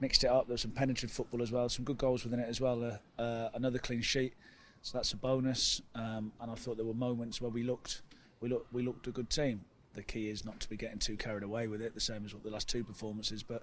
mixed 0.00 0.24
it 0.24 0.28
up. 0.28 0.46
There 0.46 0.54
was 0.54 0.62
some 0.62 0.70
penetrative 0.70 1.10
football 1.10 1.42
as 1.42 1.52
well, 1.52 1.68
some 1.68 1.84
good 1.84 1.98
goals 1.98 2.24
within 2.24 2.40
it 2.40 2.48
as 2.48 2.62
well. 2.62 2.82
Uh, 3.18 3.22
uh, 3.22 3.50
another 3.52 3.78
clean 3.78 4.00
sheet, 4.00 4.32
so 4.80 4.96
that's 4.96 5.12
a 5.12 5.18
bonus. 5.18 5.82
Um, 5.94 6.32
and 6.40 6.50
I 6.50 6.54
thought 6.54 6.78
there 6.78 6.86
were 6.86 6.94
moments 6.94 7.42
where 7.42 7.50
we 7.50 7.62
looked, 7.62 8.00
we 8.40 8.48
looked, 8.48 8.72
we 8.72 8.82
looked 8.82 9.06
a 9.08 9.10
good 9.10 9.28
team. 9.28 9.60
The 9.94 10.02
key 10.02 10.28
is 10.28 10.44
not 10.44 10.60
to 10.60 10.68
be 10.68 10.76
getting 10.76 10.98
too 10.98 11.16
carried 11.16 11.42
away 11.42 11.68
with 11.68 11.80
it, 11.80 11.94
the 11.94 12.00
same 12.00 12.24
as 12.24 12.34
what 12.34 12.42
the 12.42 12.50
last 12.50 12.68
two 12.68 12.82
performances. 12.82 13.42
But 13.42 13.62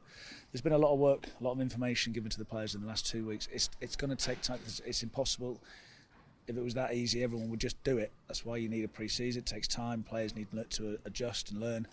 there's 0.52 0.62
been 0.62 0.74
a 0.74 0.78
lot 0.78 0.94
of 0.94 1.00
work, 1.00 1.28
a 1.40 1.44
lot 1.44 1.52
of 1.52 1.62
information 1.62 2.14
given 2.14 2.30
to 2.30 2.38
the 2.38 2.46
players 2.46 2.74
in 2.74 2.82
the 2.82 2.88
last 2.88 3.06
two 3.06 3.26
weeks. 3.26 3.48
It's 3.52 3.70
it's 3.82 3.96
going 3.96 4.16
to 4.16 4.16
take 4.16 4.42
time. 4.42 4.60
It's, 4.66 4.80
it's 4.86 5.04
impossible. 5.04 5.60
If 6.48 6.58
it 6.58 6.64
was 6.64 6.74
that 6.74 6.94
easy, 6.94 7.24
everyone 7.24 7.50
would 7.50 7.60
just 7.60 7.82
do 7.84 7.98
it. 7.98 8.12
That's 8.28 8.46
why 8.46 8.58
you 8.58 8.68
need 8.68 8.84
a 8.84 8.88
pre-season. 8.88 9.42
It 9.42 9.46
takes 9.46 9.68
time. 9.68 10.04
Players 10.04 10.36
need 10.36 10.48
to 10.72 10.98
adjust 11.06 11.52
and 11.52 11.62
learn. 11.62 11.88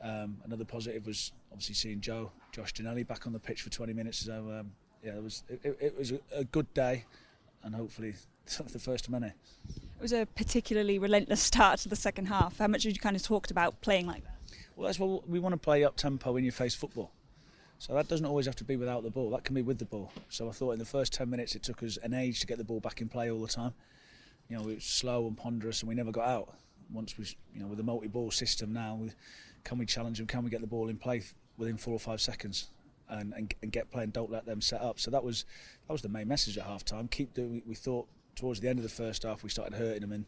Um, 0.00 0.38
another 0.44 0.64
positive 0.64 1.06
was 1.06 1.32
obviously 1.50 1.74
seeing 1.74 2.00
Joe, 2.00 2.30
Josh 2.52 2.74
Ginnelly 2.74 3.06
back 3.06 3.26
on 3.26 3.32
the 3.32 3.38
pitch 3.38 3.62
for 3.62 3.70
20 3.70 3.92
minutes. 3.92 4.18
So 4.18 4.34
um, 4.58 4.72
yeah, 5.02 5.16
it 5.16 5.22
was 5.22 5.44
it, 5.48 5.76
it 5.80 5.98
was 5.98 6.12
a, 6.34 6.44
good 6.44 6.72
day, 6.74 7.04
and 7.62 7.74
hopefully 7.74 8.14
the 8.46 8.78
first 8.78 9.08
many. 9.10 9.26
It 9.26 10.02
was 10.02 10.12
a 10.12 10.26
particularly 10.26 10.98
relentless 10.98 11.42
start 11.52 11.80
to 11.80 11.88
the 11.88 11.96
second 11.96 12.26
half. 12.26 12.58
How 12.58 12.68
much 12.68 12.84
had 12.84 12.92
you 12.92 13.00
kind 13.00 13.16
of 13.16 13.22
talked 13.22 13.50
about 13.50 13.80
playing 13.80 14.06
like 14.06 14.24
that? 14.24 14.36
Well, 14.76 14.86
that's 14.86 14.98
what 14.98 15.28
we 15.28 15.38
want 15.38 15.54
to 15.54 15.58
play 15.58 15.84
up 15.84 15.96
tempo 15.96 16.36
in 16.36 16.44
your 16.44 16.52
face 16.52 16.74
football. 16.74 17.10
So 17.78 17.94
that 17.94 18.08
doesn't 18.08 18.24
always 18.24 18.46
have 18.46 18.56
to 18.56 18.64
be 18.64 18.76
without 18.76 19.02
the 19.02 19.10
ball. 19.10 19.30
That 19.30 19.44
can 19.44 19.54
be 19.54 19.62
with 19.62 19.78
the 19.78 19.84
ball. 19.84 20.12
So 20.28 20.48
I 20.48 20.52
thought 20.52 20.72
in 20.72 20.78
the 20.78 20.84
first 20.84 21.12
10 21.12 21.28
minutes 21.28 21.54
it 21.54 21.62
took 21.62 21.82
us 21.82 21.98
an 21.98 22.14
age 22.14 22.40
to 22.40 22.46
get 22.46 22.58
the 22.58 22.64
ball 22.64 22.80
back 22.80 23.00
in 23.00 23.08
play 23.08 23.30
all 23.30 23.40
the 23.40 23.48
time. 23.48 23.74
You 24.48 24.56
know, 24.56 24.68
it 24.68 24.76
was 24.76 24.84
slow 24.84 25.26
and 25.26 25.36
ponderous, 25.36 25.80
and 25.80 25.88
we 25.88 25.94
never 25.94 26.12
got 26.12 26.28
out. 26.28 26.54
Once 26.92 27.18
we, 27.18 27.26
you 27.52 27.60
know, 27.60 27.66
with 27.66 27.78
the 27.78 27.84
multi-ball 27.84 28.30
system 28.30 28.72
now, 28.72 28.94
we, 28.94 29.10
can 29.64 29.76
we 29.76 29.86
challenge 29.86 30.18
them? 30.18 30.26
Can 30.26 30.44
we 30.44 30.50
get 30.50 30.60
the 30.60 30.66
ball 30.66 30.88
in 30.88 30.96
play 30.96 31.22
within 31.58 31.76
four 31.76 31.94
or 31.94 31.98
five 31.98 32.20
seconds? 32.20 32.68
And, 33.08 33.32
and, 33.34 33.54
and 33.62 33.70
get 33.70 33.90
playing. 33.92 34.10
Don't 34.10 34.30
let 34.30 34.46
them 34.46 34.60
set 34.60 34.80
up. 34.80 34.98
So 34.98 35.12
that 35.12 35.22
was 35.22 35.44
that 35.86 35.92
was 35.92 36.02
the 36.02 36.08
main 36.08 36.26
message 36.26 36.58
at 36.58 36.64
half 36.64 36.84
time. 36.84 37.06
Keep 37.06 37.34
doing. 37.34 37.62
We 37.64 37.76
thought 37.76 38.08
towards 38.36 38.60
the 38.60 38.68
end 38.68 38.78
of 38.78 38.82
the 38.82 38.88
first 38.88 39.24
half 39.24 39.42
we 39.42 39.50
started 39.50 39.76
hurting 39.76 40.02
them 40.02 40.12
in, 40.12 40.26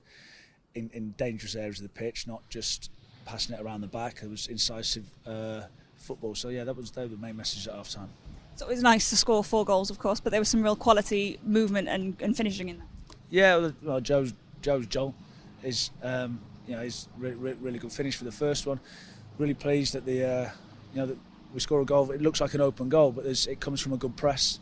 in, 0.74 0.90
in 0.92 1.10
dangerous 1.12 1.54
areas 1.54 1.78
of 1.78 1.84
the 1.84 1.88
pitch, 1.88 2.26
not 2.26 2.42
just 2.48 2.90
passing 3.24 3.54
it 3.54 3.60
around 3.60 3.82
the 3.82 3.86
back. 3.86 4.20
It 4.22 4.30
was 4.30 4.48
incisive 4.48 5.04
uh, 5.26 5.62
football. 5.96 6.34
So 6.34 6.48
yeah, 6.48 6.64
that 6.64 6.76
was 6.76 6.90
the 6.90 7.08
main 7.20 7.36
message 7.36 7.68
at 7.68 7.74
half 7.74 7.90
time. 7.90 8.08
So 8.56 8.66
it 8.66 8.70
was 8.70 8.82
nice 8.82 9.08
to 9.10 9.16
score 9.16 9.44
four 9.44 9.64
goals, 9.64 9.90
of 9.90 9.98
course, 10.00 10.18
but 10.18 10.30
there 10.30 10.40
was 10.40 10.48
some 10.48 10.62
real 10.62 10.74
quality 10.74 11.38
movement 11.44 11.88
and, 11.88 12.16
and 12.20 12.36
finishing 12.36 12.68
in 12.68 12.78
there. 12.78 12.86
Yeah, 13.30 13.70
well, 13.82 14.00
Joe's 14.00 14.32
Joe's 14.62 14.86
Joel 14.86 15.14
is 15.62 15.90
um, 16.02 16.40
you 16.66 16.74
know 16.74 16.82
he's 16.82 17.08
re- 17.18 17.34
re- 17.34 17.56
really 17.60 17.78
good 17.78 17.92
finish 17.92 18.16
for 18.16 18.24
the 18.24 18.32
first 18.32 18.66
one 18.66 18.80
really 19.38 19.54
pleased 19.54 19.94
that 19.94 20.04
the 20.04 20.24
uh, 20.24 20.50
you 20.92 21.00
know 21.00 21.06
that 21.06 21.18
we 21.54 21.60
score 21.60 21.80
a 21.80 21.84
goal. 21.84 22.10
It 22.10 22.20
looks 22.20 22.40
like 22.40 22.54
an 22.54 22.60
open 22.60 22.88
goal, 22.88 23.12
but 23.12 23.24
it 23.24 23.60
comes 23.60 23.80
from 23.80 23.92
a 23.92 23.96
good 23.96 24.16
press. 24.16 24.58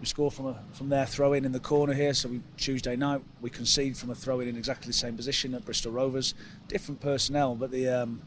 We 0.00 0.06
score 0.06 0.30
from 0.30 0.46
a 0.46 0.56
from 0.72 0.88
their 0.88 1.06
throw 1.06 1.32
in 1.32 1.44
in 1.44 1.52
the 1.52 1.60
corner 1.60 1.94
here. 1.94 2.12
So 2.12 2.28
we, 2.28 2.40
Tuesday 2.56 2.96
night 2.96 3.22
we 3.40 3.50
concede 3.50 3.96
from 3.96 4.10
a 4.10 4.14
throw 4.14 4.40
in 4.40 4.48
in 4.48 4.56
exactly 4.56 4.88
the 4.88 4.92
same 4.92 5.16
position 5.16 5.54
at 5.54 5.64
Bristol 5.64 5.92
Rovers. 5.92 6.34
Different 6.68 7.00
personnel, 7.00 7.54
but 7.54 7.70
the 7.70 7.88
um, 7.88 8.20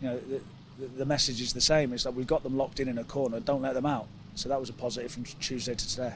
you 0.00 0.08
know 0.08 0.18
the, 0.18 0.86
the 0.86 1.04
message 1.04 1.40
is 1.40 1.52
the 1.52 1.60
same. 1.60 1.92
It's 1.92 2.04
that 2.04 2.14
we've 2.14 2.26
got 2.26 2.42
them 2.42 2.56
locked 2.56 2.80
in 2.80 2.88
in 2.88 2.98
a 2.98 3.04
corner. 3.04 3.40
Don't 3.40 3.62
let 3.62 3.74
them 3.74 3.86
out. 3.86 4.06
So 4.34 4.48
that 4.48 4.58
was 4.58 4.68
a 4.68 4.72
positive 4.72 5.12
from 5.12 5.24
Tuesday 5.24 5.74
to 5.74 5.88
today. 5.88 6.14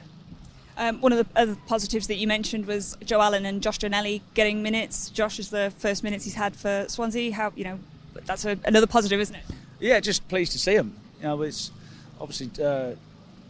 Um, 0.77 1.01
one 1.01 1.11
of 1.11 1.17
the 1.17 1.39
other 1.39 1.57
positives 1.67 2.07
that 2.07 2.15
you 2.15 2.27
mentioned 2.27 2.65
was 2.65 2.97
Joe 3.03 3.21
Allen 3.21 3.45
and 3.45 3.61
Josh 3.61 3.79
Ginnelly 3.79 4.21
getting 4.33 4.63
minutes. 4.63 5.09
Josh 5.09 5.37
is 5.37 5.49
the 5.49 5.73
first 5.77 6.03
minutes 6.03 6.23
he's 6.23 6.35
had 6.35 6.55
for 6.55 6.85
Swansea. 6.87 7.33
How 7.33 7.51
you 7.55 7.65
know 7.65 7.79
that's 8.25 8.45
a, 8.45 8.57
another 8.65 8.87
positive, 8.87 9.19
isn't 9.19 9.35
it? 9.35 9.43
Yeah, 9.79 9.99
just 9.99 10.27
pleased 10.27 10.53
to 10.53 10.59
see 10.59 10.75
him. 10.75 10.95
You 11.19 11.27
know, 11.27 11.41
it's 11.41 11.71
obviously 12.19 12.49
uh, 12.63 12.95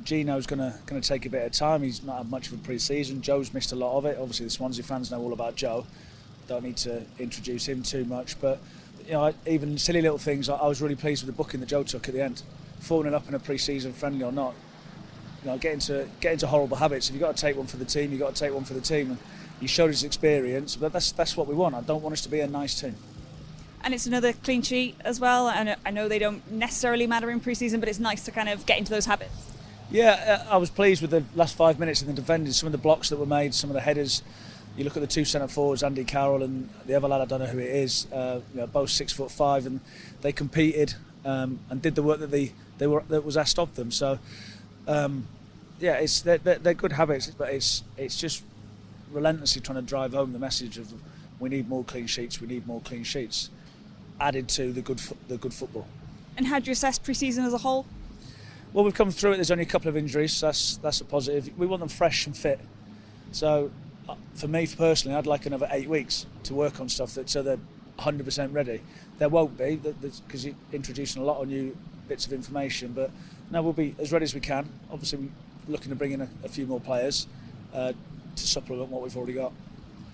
Gino's 0.04 0.48
going 0.48 0.60
to 0.60 0.74
going 0.86 1.02
to 1.02 1.08
take 1.08 1.26
a 1.26 1.30
bit 1.30 1.46
of 1.46 1.52
time. 1.52 1.84
He's 1.84 2.04
not 2.04 2.18
had 2.18 2.30
much 2.30 2.48
of 2.48 2.54
a 2.54 2.58
pre-season. 2.58 3.22
Joe's 3.22 3.54
missed 3.54 3.72
a 3.72 3.76
lot 3.76 3.98
of 3.98 4.06
it. 4.06 4.18
Obviously, 4.20 4.46
the 4.46 4.52
Swansea 4.52 4.84
fans 4.84 5.12
know 5.12 5.22
all 5.22 5.34
about 5.34 5.56
Joe. 5.56 5.86
don't 6.48 6.64
need 6.64 6.78
to 6.78 7.04
introduce 7.18 7.68
him 7.68 7.84
too 7.84 8.06
much. 8.06 8.40
But 8.40 8.60
you 9.06 9.14
know, 9.14 9.34
even 9.46 9.78
silly 9.78 10.02
little 10.02 10.18
things. 10.18 10.50
I, 10.50 10.56
I 10.56 10.68
was 10.68 10.82
really 10.82 10.96
pleased 10.96 11.26
with 11.26 11.36
the 11.36 11.38
booking 11.38 11.60
that 11.60 11.68
Joe 11.68 11.84
took 11.84 12.08
at 12.08 12.14
the 12.14 12.24
end, 12.24 12.44
falling 12.80 13.14
up 13.14 13.28
in 13.28 13.34
a 13.34 13.40
pre-season 13.40 13.94
friendly 13.94 14.24
or 14.24 14.32
not. 14.32 14.54
You 15.44 15.52
know, 15.52 15.58
get 15.58 15.74
into 15.74 16.08
get 16.20 16.34
into 16.34 16.48
horrible 16.48 16.78
habits. 16.78 17.10
If 17.10 17.16
you've 17.16 17.22
got 17.22 17.36
to 17.36 17.42
take 17.42 17.58
one 17.58 17.68
for 17.68 17.78
the 17.78 17.86
team, 17.86 18.12
you've 18.12 18.20
got 18.20 18.36
to 18.36 18.40
take 18.40 18.54
one 18.54 18.64
for 18.64 18.74
the 18.74 18.82
team. 18.82 19.12
And 19.12 19.18
he 19.60 19.68
showed 19.68 19.88
his 19.88 20.04
experience, 20.04 20.76
but 20.76 20.94
that's 20.94 21.12
that's 21.12 21.36
what 21.36 21.48
we 21.48 21.56
want. 21.56 21.76
I 21.76 21.82
don't 21.82 22.02
want 22.02 22.14
us 22.14 22.22
to 22.22 22.30
be 22.30 22.40
a 22.40 22.48
nice 22.48 22.80
team. 22.80 22.96
And 23.82 23.94
it's 23.94 24.06
another 24.06 24.34
clean 24.34 24.62
sheet 24.62 24.96
as 25.02 25.20
well. 25.20 25.50
And 25.50 25.76
I 25.86 25.92
know 25.92 26.10
they 26.10 26.20
don't 26.20 26.50
necessarily 26.52 27.08
matter 27.08 27.30
in 27.30 27.40
pre-season, 27.40 27.80
but 27.80 27.88
it's 27.88 28.00
nice 28.00 28.24
to 28.26 28.32
kind 28.32 28.50
of 28.50 28.66
get 28.66 28.78
into 28.78 28.92
those 28.92 29.06
habits. 29.06 29.49
Yeah, 29.92 30.44
uh, 30.48 30.54
I 30.54 30.58
was 30.58 30.70
pleased 30.70 31.02
with 31.02 31.10
the 31.10 31.24
last 31.34 31.56
five 31.56 31.80
minutes 31.80 32.02
in 32.02 32.08
the 32.08 32.14
defending. 32.14 32.54
Some 32.54 32.68
of 32.68 32.72
the 32.72 32.78
blocks 32.78 33.10
that 33.10 33.18
were 33.18 33.26
made, 33.26 33.56
some 33.56 33.72
of 33.72 33.74
the 33.74 33.82
headers. 33.82 34.22
You 34.78 34.84
look 34.84 34.96
at 34.96 35.02
the 35.02 35.08
two 35.08 35.26
centre 35.26 35.48
forwards, 35.48 35.82
Andy 35.82 36.04
Carroll 36.04 36.44
and 36.44 36.70
the 36.86 36.94
other 36.94 37.08
lad, 37.08 37.22
I 37.22 37.26
don't 37.26 37.40
know 37.40 37.48
who 37.48 37.58
it 37.58 37.72
is. 37.72 38.06
Uh, 38.12 38.42
you 38.54 38.62
know, 38.62 38.68
both 38.68 38.92
six 38.92 39.12
foot 39.12 39.32
five, 39.32 39.66
and 39.66 39.82
they 40.22 40.32
competed 40.32 40.94
um, 41.26 41.60
and 41.70 41.82
did 41.82 41.96
the 41.96 42.04
work 42.04 42.20
that 42.20 42.30
they 42.30 42.54
they 42.78 42.86
were 42.86 43.04
that 43.10 43.26
was 43.26 43.36
asked 43.36 43.58
of 43.58 43.76
them. 43.76 43.90
So, 43.90 44.20
um, 44.88 45.28
yeah, 45.80 45.96
it's 45.96 46.22
they're, 46.22 46.38
they're, 46.38 46.76
good 46.76 46.92
habits, 46.94 47.28
but 47.28 47.52
it's 47.52 47.84
it's 47.98 48.16
just 48.16 48.44
relentlessly 49.12 49.62
trying 49.62 49.78
to 49.78 49.82
drive 49.82 50.14
home 50.14 50.34
the 50.34 50.40
message 50.40 50.78
of 50.78 50.94
we 51.40 51.50
need 51.50 51.68
more 51.68 51.84
clean 51.84 52.06
sheets, 52.06 52.40
we 52.40 52.48
need 52.48 52.68
more 52.68 52.82
clean 52.82 53.04
sheets, 53.04 53.50
added 54.22 54.48
to 54.50 54.72
the 54.72 54.82
good 54.82 55.02
the 55.28 55.38
good 55.38 55.54
football. 55.54 55.88
And 56.38 56.46
how 56.46 56.60
do 56.60 56.68
you 56.68 56.74
assess 56.74 57.00
pre-season 57.00 57.44
as 57.44 57.54
a 57.54 57.58
whole? 57.58 57.86
Well, 58.72 58.84
we've 58.86 58.94
come 58.94 59.10
through 59.10 59.34
it. 59.34 59.36
There's 59.38 59.52
only 59.52 59.64
a 59.64 59.68
couple 59.68 59.90
of 59.90 59.98
injuries. 59.98 60.34
So 60.34 60.48
that's 60.48 60.78
that's 60.78 61.02
a 61.02 61.06
positive. 61.06 61.58
We 61.58 61.66
want 61.66 61.80
them 61.80 61.90
fresh 61.90 62.28
and 62.28 62.38
fit. 62.38 62.60
So, 63.32 63.72
uh, 64.08 64.16
for 64.36 64.48
me 64.48 64.68
personally, 64.68 65.18
I'd 65.18 65.28
like 65.28 65.46
another 65.46 65.68
eight 65.72 65.90
weeks 65.90 66.26
to 66.44 66.54
work 66.54 66.80
on 66.80 66.90
stuff 66.90 67.14
that 67.16 67.30
so 67.30 67.42
they're 67.42 67.60
100% 68.00 68.54
ready. 68.54 68.82
There 69.18 69.30
won't 69.30 69.58
be 69.58 69.76
because 69.76 70.46
you're 70.46 70.56
introducing 70.72 71.22
a 71.22 71.26
lot 71.26 71.42
of 71.42 71.48
new 71.48 71.76
bits 72.08 72.26
of 72.26 72.34
information. 72.34 72.94
But 72.94 73.12
now 73.50 73.62
we'll 73.62 73.74
be 73.74 73.96
as 74.00 74.12
ready 74.12 74.24
as 74.24 74.34
we 74.34 74.40
can. 74.40 74.70
Obviously, 74.92 75.20
we're 75.20 75.74
looking 75.74 75.90
to 75.90 75.96
bring 75.96 76.12
in 76.12 76.22
a, 76.22 76.30
a 76.44 76.50
few 76.50 76.66
more 76.66 76.80
players 76.80 77.28
uh, 77.74 77.94
to 78.36 78.48
supplement 78.48 78.90
what 78.90 79.02
we've 79.02 79.18
already 79.18 79.34
got. 79.34 79.52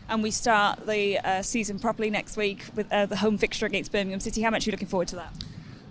And 0.08 0.22
we 0.22 0.32
start 0.32 0.86
the 0.86 1.18
uh, 1.20 1.42
season 1.42 1.80
properly 1.80 2.10
next 2.10 2.38
week 2.38 2.66
with 2.76 2.92
uh, 2.92 3.08
the 3.08 3.16
home 3.18 3.38
fixture 3.38 3.66
against 3.66 3.92
Birmingham 3.92 4.20
City. 4.20 4.42
How 4.42 4.52
much 4.52 4.66
are 4.66 4.70
you 4.70 4.72
looking 4.72 4.88
forward 4.88 5.08
to 5.10 5.16
that? 5.18 5.34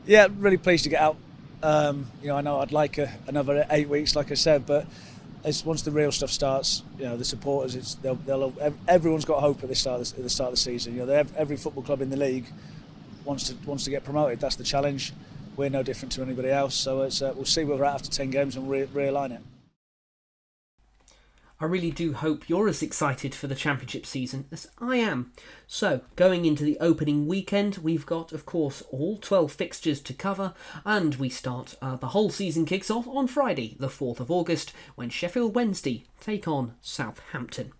Yeah, 0.06 0.28
really 0.38 0.56
pleased 0.56 0.84
to 0.84 0.90
get 0.90 1.00
out 1.00 1.16
um, 1.64 2.06
you 2.22 2.28
know, 2.28 2.36
I 2.36 2.42
know 2.42 2.60
I'd 2.60 2.72
like 2.72 2.98
a, 2.98 3.10
another 3.26 3.66
eight 3.70 3.88
weeks, 3.88 4.14
like 4.14 4.30
I 4.30 4.34
said, 4.34 4.66
but 4.66 4.86
as 5.44 5.64
once 5.64 5.82
the 5.82 5.90
real 5.90 6.12
stuff 6.12 6.30
starts, 6.30 6.82
you 6.98 7.04
know, 7.04 7.16
the 7.16 7.24
supporters, 7.24 7.74
it's 7.74 7.94
they'll, 7.96 8.16
they'll 8.16 8.52
everyone's 8.86 9.24
got 9.24 9.40
hope 9.40 9.62
at 9.62 9.68
the 9.70 9.74
start 9.74 10.00
of 10.00 10.14
the, 10.14 10.22
the 10.22 10.30
start 10.30 10.48
of 10.48 10.54
the 10.54 10.60
season. 10.60 10.94
You 10.94 11.06
know, 11.06 11.24
every 11.36 11.56
football 11.56 11.82
club 11.82 12.02
in 12.02 12.10
the 12.10 12.16
league 12.16 12.46
wants 13.24 13.48
to 13.48 13.54
wants 13.66 13.84
to 13.84 13.90
get 13.90 14.04
promoted. 14.04 14.40
That's 14.40 14.56
the 14.56 14.64
challenge. 14.64 15.12
We're 15.56 15.70
no 15.70 15.82
different 15.82 16.12
to 16.12 16.22
anybody 16.22 16.50
else. 16.50 16.74
So 16.74 17.00
uh, 17.00 17.10
we'll 17.34 17.44
see 17.44 17.64
where 17.64 17.78
we're 17.78 17.84
at 17.84 17.94
after 17.94 18.10
ten 18.10 18.30
games 18.30 18.56
and 18.56 18.68
re- 18.68 18.86
realign 18.86 19.32
it. 19.32 19.40
I 21.64 21.66
really 21.66 21.92
do 21.92 22.12
hope 22.12 22.46
you're 22.46 22.68
as 22.68 22.82
excited 22.82 23.34
for 23.34 23.46
the 23.46 23.54
championship 23.54 24.04
season 24.04 24.44
as 24.52 24.68
I 24.76 24.96
am. 24.96 25.32
So, 25.66 26.02
going 26.14 26.44
into 26.44 26.62
the 26.62 26.76
opening 26.78 27.26
weekend, 27.26 27.78
we've 27.78 28.04
got, 28.04 28.32
of 28.32 28.44
course, 28.44 28.82
all 28.90 29.16
12 29.16 29.50
fixtures 29.50 30.02
to 30.02 30.12
cover, 30.12 30.52
and 30.84 31.14
we 31.14 31.30
start 31.30 31.74
uh, 31.80 31.96
the 31.96 32.08
whole 32.08 32.28
season 32.28 32.66
kicks 32.66 32.90
off 32.90 33.08
on 33.08 33.28
Friday, 33.28 33.78
the 33.80 33.88
4th 33.88 34.20
of 34.20 34.30
August, 34.30 34.74
when 34.94 35.08
Sheffield 35.08 35.54
Wednesday 35.54 36.04
take 36.20 36.46
on 36.46 36.74
Southampton. 36.82 37.72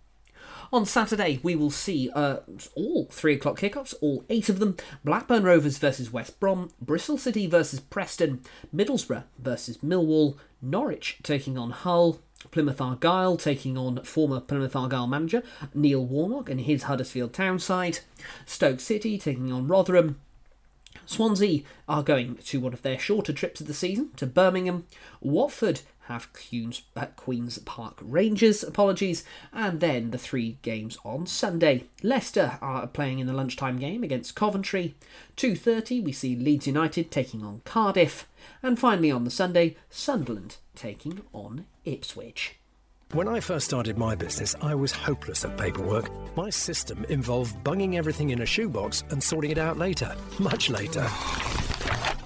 On 0.73 0.83
Saturday, 0.83 1.39
we 1.43 1.55
will 1.55 1.69
see 1.69 2.09
uh, 2.09 2.37
all 2.73 3.05
three 3.11 3.35
o'clock 3.35 3.59
kickoffs, 3.59 3.93
all 4.01 4.25
eight 4.31 4.49
of 4.49 4.57
them 4.57 4.77
Blackburn 5.03 5.43
Rovers 5.43 5.77
versus 5.77 6.11
West 6.11 6.39
Brom, 6.39 6.71
Bristol 6.81 7.19
City 7.19 7.45
versus 7.45 7.81
Preston, 7.81 8.41
Middlesbrough 8.75 9.25
versus 9.37 9.77
Millwall, 9.77 10.37
Norwich 10.59 11.19
taking 11.21 11.55
on 11.55 11.69
Hull, 11.69 12.19
Plymouth 12.51 12.81
Argyle 12.81 13.37
taking 13.37 13.77
on 13.77 14.03
former 14.03 14.39
Plymouth 14.39 14.75
Argyle 14.75 15.07
manager 15.07 15.43
Neil 15.73 16.05
Warnock 16.05 16.49
and 16.49 16.61
his 16.61 16.83
Huddersfield 16.83 17.33
Town 17.33 17.59
side. 17.59 17.99
Stoke 18.45 18.79
City 18.79 19.17
taking 19.17 19.51
on 19.51 19.67
Rotherham. 19.67 20.19
Swansea 21.05 21.61
are 21.87 22.03
going 22.03 22.35
to 22.35 22.59
one 22.59 22.73
of 22.73 22.81
their 22.81 22.97
shorter 22.97 23.33
trips 23.33 23.61
of 23.61 23.67
the 23.67 23.73
season 23.73 24.11
to 24.15 24.25
Birmingham. 24.25 24.85
Watford 25.21 25.81
have 26.07 26.31
Queen's, 26.33 26.83
uh, 26.95 27.07
Queen's 27.15 27.57
Park 27.59 27.97
Rangers, 28.01 28.63
apologies, 28.63 29.23
and 29.51 29.79
then 29.79 30.11
the 30.11 30.17
three 30.17 30.57
games 30.61 30.97
on 31.03 31.25
Sunday. 31.25 31.85
Leicester 32.03 32.57
are 32.61 32.87
playing 32.87 33.19
in 33.19 33.27
the 33.27 33.33
lunchtime 33.33 33.79
game 33.79 34.03
against 34.03 34.35
Coventry. 34.35 34.95
2.30 35.37 36.03
we 36.03 36.11
see 36.11 36.35
Leeds 36.35 36.67
United 36.67 37.11
taking 37.11 37.43
on 37.43 37.61
Cardiff. 37.65 38.27
And 38.61 38.77
finally 38.77 39.11
on 39.11 39.23
the 39.23 39.31
Sunday, 39.31 39.75
Sunderland 39.89 40.57
taking 40.75 41.21
on 41.33 41.65
Ipswich. 41.85 42.55
When 43.11 43.27
I 43.27 43.39
first 43.39 43.67
started 43.67 43.97
my 43.97 44.15
business, 44.15 44.55
I 44.61 44.75
was 44.75 44.91
hopeless 44.91 45.45
at 45.45 45.57
paperwork. 45.57 46.09
My 46.35 46.49
system 46.49 47.05
involved 47.05 47.63
bunging 47.63 47.97
everything 47.97 48.31
in 48.31 48.41
a 48.41 48.45
shoebox 48.45 49.03
and 49.09 49.23
sorting 49.23 49.51
it 49.51 49.57
out 49.57 49.77
later, 49.77 50.15
much 50.39 50.69
later. 50.69 51.07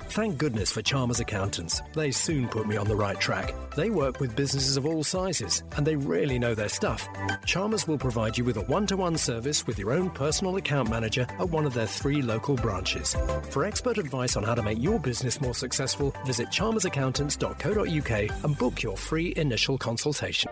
Thank 0.10 0.40
goodness 0.40 0.72
for 0.72 0.82
Chalmers 0.82 1.20
Accountants. 1.20 1.84
They 1.94 2.10
soon 2.10 2.48
put 2.48 2.68
me 2.68 2.76
on 2.78 2.88
the 2.88 2.96
right 2.96 3.20
track. 3.20 3.54
They 3.76 3.92
work 3.92 4.20
with 4.20 4.36
businesses 4.36 4.76
of 4.76 4.88
all 4.88 5.04
sizes, 5.04 5.62
and 5.78 5.86
they 5.86 5.96
really 5.96 6.40
know 6.40 6.56
their 6.56 6.68
stuff. 6.68 7.08
Chalmers 7.46 7.88
will 7.88 8.00
provide 8.00 8.36
you 8.36 8.44
with 8.44 8.58
a 8.58 8.62
one 8.62 8.88
to 8.88 8.98
one 8.98 9.18
service 9.18 9.68
with 9.68 9.78
your 9.78 9.92
own 9.92 10.10
personal 10.10 10.56
account 10.56 10.90
manager 10.90 11.28
at 11.38 11.52
one 11.52 11.64
of 11.64 11.76
their 11.76 11.86
three 11.86 12.24
local 12.24 12.56
branches. 12.56 13.16
For 13.52 13.66
expert 13.66 14.00
advice 14.00 14.36
on 14.36 14.42
how 14.42 14.56
to 14.56 14.64
make 14.64 14.82
your 14.82 15.00
business 15.00 15.40
more 15.42 15.54
successful, 15.54 16.12
visit 16.26 16.48
chalmersaccountants.co.uk 16.48 18.44
and 18.44 18.58
book 18.58 18.82
your 18.82 18.98
free 18.98 19.36
initial 19.38 19.78
consultation. 19.78 20.52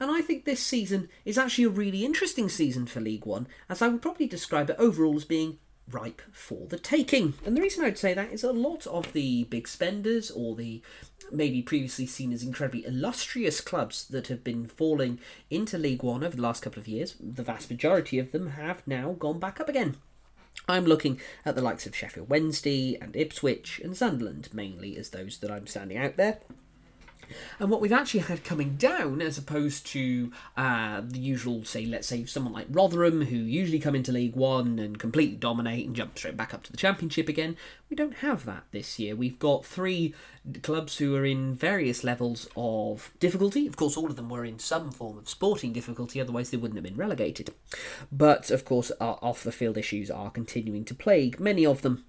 And 0.00 0.10
I 0.10 0.20
think 0.20 0.44
this 0.44 0.60
season 0.60 1.08
is 1.24 1.38
actually 1.38 1.64
a 1.64 1.70
really 1.70 2.04
interesting 2.04 2.48
season 2.48 2.86
for 2.86 3.00
League 3.00 3.26
One, 3.26 3.46
as 3.68 3.82
I 3.82 3.88
would 3.88 4.02
probably 4.02 4.26
describe 4.26 4.68
it 4.68 4.76
overall 4.78 5.16
as 5.16 5.24
being 5.24 5.58
ripe 5.90 6.22
for 6.32 6.66
the 6.66 6.78
taking. 6.78 7.34
And 7.44 7.56
the 7.56 7.60
reason 7.60 7.84
I'd 7.84 7.98
say 7.98 8.14
that 8.14 8.32
is 8.32 8.44
a 8.44 8.52
lot 8.52 8.86
of 8.86 9.12
the 9.12 9.44
big 9.44 9.68
spenders 9.68 10.30
or 10.30 10.54
the 10.54 10.82
maybe 11.30 11.62
previously 11.62 12.06
seen 12.06 12.32
as 12.32 12.42
incredibly 12.42 12.84
illustrious 12.84 13.60
clubs 13.60 14.06
that 14.08 14.28
have 14.28 14.44
been 14.44 14.66
falling 14.66 15.18
into 15.50 15.78
League 15.78 16.02
One 16.02 16.22
over 16.24 16.36
the 16.36 16.42
last 16.42 16.62
couple 16.62 16.80
of 16.80 16.88
years, 16.88 17.14
the 17.20 17.42
vast 17.42 17.70
majority 17.70 18.18
of 18.18 18.32
them 18.32 18.50
have 18.50 18.86
now 18.86 19.12
gone 19.12 19.38
back 19.38 19.60
up 19.60 19.68
again. 19.68 19.96
I'm 20.68 20.84
looking 20.84 21.20
at 21.44 21.54
the 21.54 21.62
likes 21.62 21.86
of 21.86 21.96
Sheffield 21.96 22.28
Wednesday 22.28 22.96
and 23.00 23.16
Ipswich 23.16 23.80
and 23.82 23.96
Sunderland 23.96 24.50
mainly 24.52 24.96
as 24.96 25.10
those 25.10 25.38
that 25.38 25.50
I'm 25.50 25.66
standing 25.66 25.98
out 25.98 26.16
there. 26.16 26.38
And 27.58 27.70
what 27.70 27.80
we've 27.80 27.92
actually 27.92 28.20
had 28.20 28.44
coming 28.44 28.76
down, 28.76 29.20
as 29.22 29.38
opposed 29.38 29.86
to 29.88 30.32
uh, 30.56 31.02
the 31.04 31.18
usual, 31.18 31.64
say, 31.64 31.86
let's 31.86 32.06
say 32.06 32.24
someone 32.24 32.52
like 32.52 32.66
Rotherham, 32.70 33.22
who 33.22 33.36
usually 33.36 33.78
come 33.78 33.94
into 33.94 34.12
League 34.12 34.36
One 34.36 34.78
and 34.78 34.98
completely 34.98 35.36
dominate 35.36 35.86
and 35.86 35.96
jump 35.96 36.18
straight 36.18 36.36
back 36.36 36.54
up 36.54 36.62
to 36.64 36.70
the 36.70 36.76
Championship 36.76 37.28
again, 37.28 37.56
we 37.90 37.96
don't 37.96 38.16
have 38.16 38.44
that 38.46 38.64
this 38.70 38.98
year. 38.98 39.14
We've 39.14 39.38
got 39.38 39.66
three 39.66 40.14
clubs 40.62 40.98
who 40.98 41.14
are 41.14 41.24
in 41.24 41.54
various 41.54 42.02
levels 42.02 42.48
of 42.56 43.12
difficulty. 43.20 43.66
Of 43.66 43.76
course, 43.76 43.96
all 43.96 44.10
of 44.10 44.16
them 44.16 44.28
were 44.28 44.44
in 44.44 44.58
some 44.58 44.90
form 44.90 45.18
of 45.18 45.28
sporting 45.28 45.72
difficulty, 45.72 46.20
otherwise, 46.20 46.50
they 46.50 46.56
wouldn't 46.56 46.76
have 46.76 46.84
been 46.84 46.96
relegated. 46.96 47.54
But, 48.10 48.50
of 48.50 48.64
course, 48.64 48.90
off 49.00 49.44
the 49.44 49.52
field 49.52 49.78
issues 49.78 50.10
are 50.10 50.30
continuing 50.30 50.84
to 50.86 50.94
plague 50.94 51.38
many 51.38 51.64
of 51.64 51.82
them. 51.82 52.04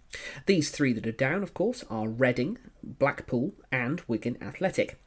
These 0.46 0.72
three 0.72 0.94
that 0.94 1.08
are 1.08 1.12
down, 1.12 1.44
of 1.44 1.54
course, 1.54 1.84
are 1.90 2.08
Reading, 2.08 2.58
Blackpool, 2.84 3.54
and 3.72 4.02
Wigan 4.08 4.38
Athletic. 4.42 5.00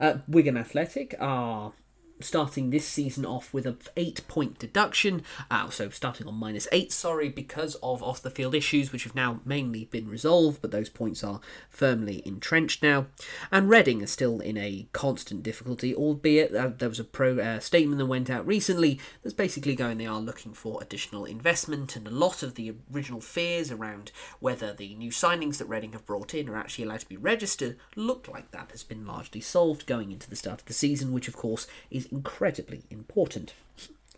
Uh, 0.00 0.18
Wigan 0.26 0.56
Athletic 0.56 1.14
are 1.20 1.72
starting 2.20 2.70
this 2.70 2.86
season 2.86 3.24
off 3.24 3.52
with 3.52 3.66
a 3.66 3.76
eight 3.96 4.26
point 4.28 4.58
deduction, 4.58 5.22
uh, 5.50 5.70
so 5.70 5.88
starting 5.90 6.26
on 6.26 6.34
minus 6.34 6.68
eight, 6.72 6.92
sorry, 6.92 7.28
because 7.28 7.74
of 7.76 8.02
off 8.02 8.22
the 8.22 8.30
field 8.30 8.54
issues, 8.54 8.92
which 8.92 9.04
have 9.04 9.14
now 9.14 9.40
mainly 9.44 9.84
been 9.86 10.08
resolved, 10.08 10.60
but 10.60 10.70
those 10.70 10.88
points 10.88 11.22
are 11.22 11.40
firmly 11.68 12.22
entrenched 12.24 12.82
now. 12.82 13.06
And 13.50 13.68
Reading 13.68 14.02
are 14.02 14.06
still 14.06 14.40
in 14.40 14.56
a 14.56 14.86
constant 14.92 15.42
difficulty, 15.42 15.94
albeit 15.94 16.54
uh, 16.54 16.70
there 16.76 16.88
was 16.88 17.00
a 17.00 17.04
pro 17.04 17.38
uh, 17.38 17.60
statement 17.60 17.98
that 17.98 18.06
went 18.06 18.30
out 18.30 18.46
recently 18.46 19.00
that's 19.22 19.34
basically 19.34 19.74
going 19.74 19.98
they 19.98 20.06
are 20.06 20.20
looking 20.20 20.52
for 20.52 20.82
additional 20.82 21.24
investment, 21.24 21.96
and 21.96 22.06
a 22.06 22.10
lot 22.10 22.42
of 22.42 22.54
the 22.54 22.74
original 22.92 23.20
fears 23.20 23.70
around 23.70 24.10
whether 24.40 24.72
the 24.72 24.94
new 24.94 25.10
signings 25.10 25.58
that 25.58 25.68
Reading 25.68 25.92
have 25.92 26.06
brought 26.06 26.34
in 26.34 26.48
are 26.48 26.56
actually 26.56 26.84
allowed 26.84 27.00
to 27.00 27.08
be 27.08 27.16
registered 27.16 27.76
look 27.96 28.28
like 28.28 28.50
that 28.50 28.70
has 28.70 28.82
been 28.82 29.06
largely 29.06 29.40
solved 29.40 29.86
going 29.86 30.12
into 30.12 30.28
the 30.28 30.36
start 30.36 30.60
of 30.60 30.66
the 30.66 30.72
season, 30.72 31.12
which 31.12 31.28
of 31.28 31.36
course 31.36 31.66
is 31.90 32.07
incredibly 32.10 32.82
important. 32.90 33.54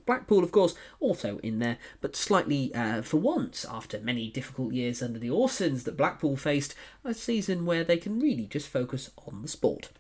Blackpool, 0.06 0.42
of 0.42 0.50
course, 0.50 0.74
also 0.98 1.38
in 1.38 1.58
there, 1.58 1.78
but 2.00 2.16
slightly 2.16 2.74
uh, 2.74 3.02
for 3.02 3.18
once, 3.18 3.64
after 3.70 4.00
many 4.00 4.28
difficult 4.28 4.72
years 4.72 5.02
under 5.02 5.18
the 5.18 5.28
Oystons 5.28 5.84
that 5.84 5.96
Blackpool 5.96 6.36
faced, 6.36 6.74
a 7.04 7.14
season 7.14 7.66
where 7.66 7.84
they 7.84 7.96
can 7.96 8.18
really 8.18 8.46
just 8.46 8.68
focus 8.68 9.10
on 9.26 9.42
the 9.42 9.48
sport. 9.48 9.90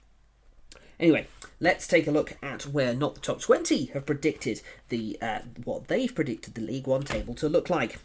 Anyway, 0.98 1.26
let's 1.60 1.86
take 1.86 2.06
a 2.06 2.10
look 2.10 2.36
at 2.42 2.66
where 2.66 2.94
not 2.94 3.14
the 3.14 3.20
top 3.20 3.40
20 3.40 3.86
have 3.86 4.04
predicted 4.04 4.60
the 4.90 5.16
uh, 5.22 5.40
what 5.64 5.88
they've 5.88 6.14
predicted 6.14 6.54
the 6.54 6.60
League 6.60 6.86
One 6.86 7.02
table 7.02 7.34
to 7.34 7.48
look 7.48 7.70
like. 7.70 7.98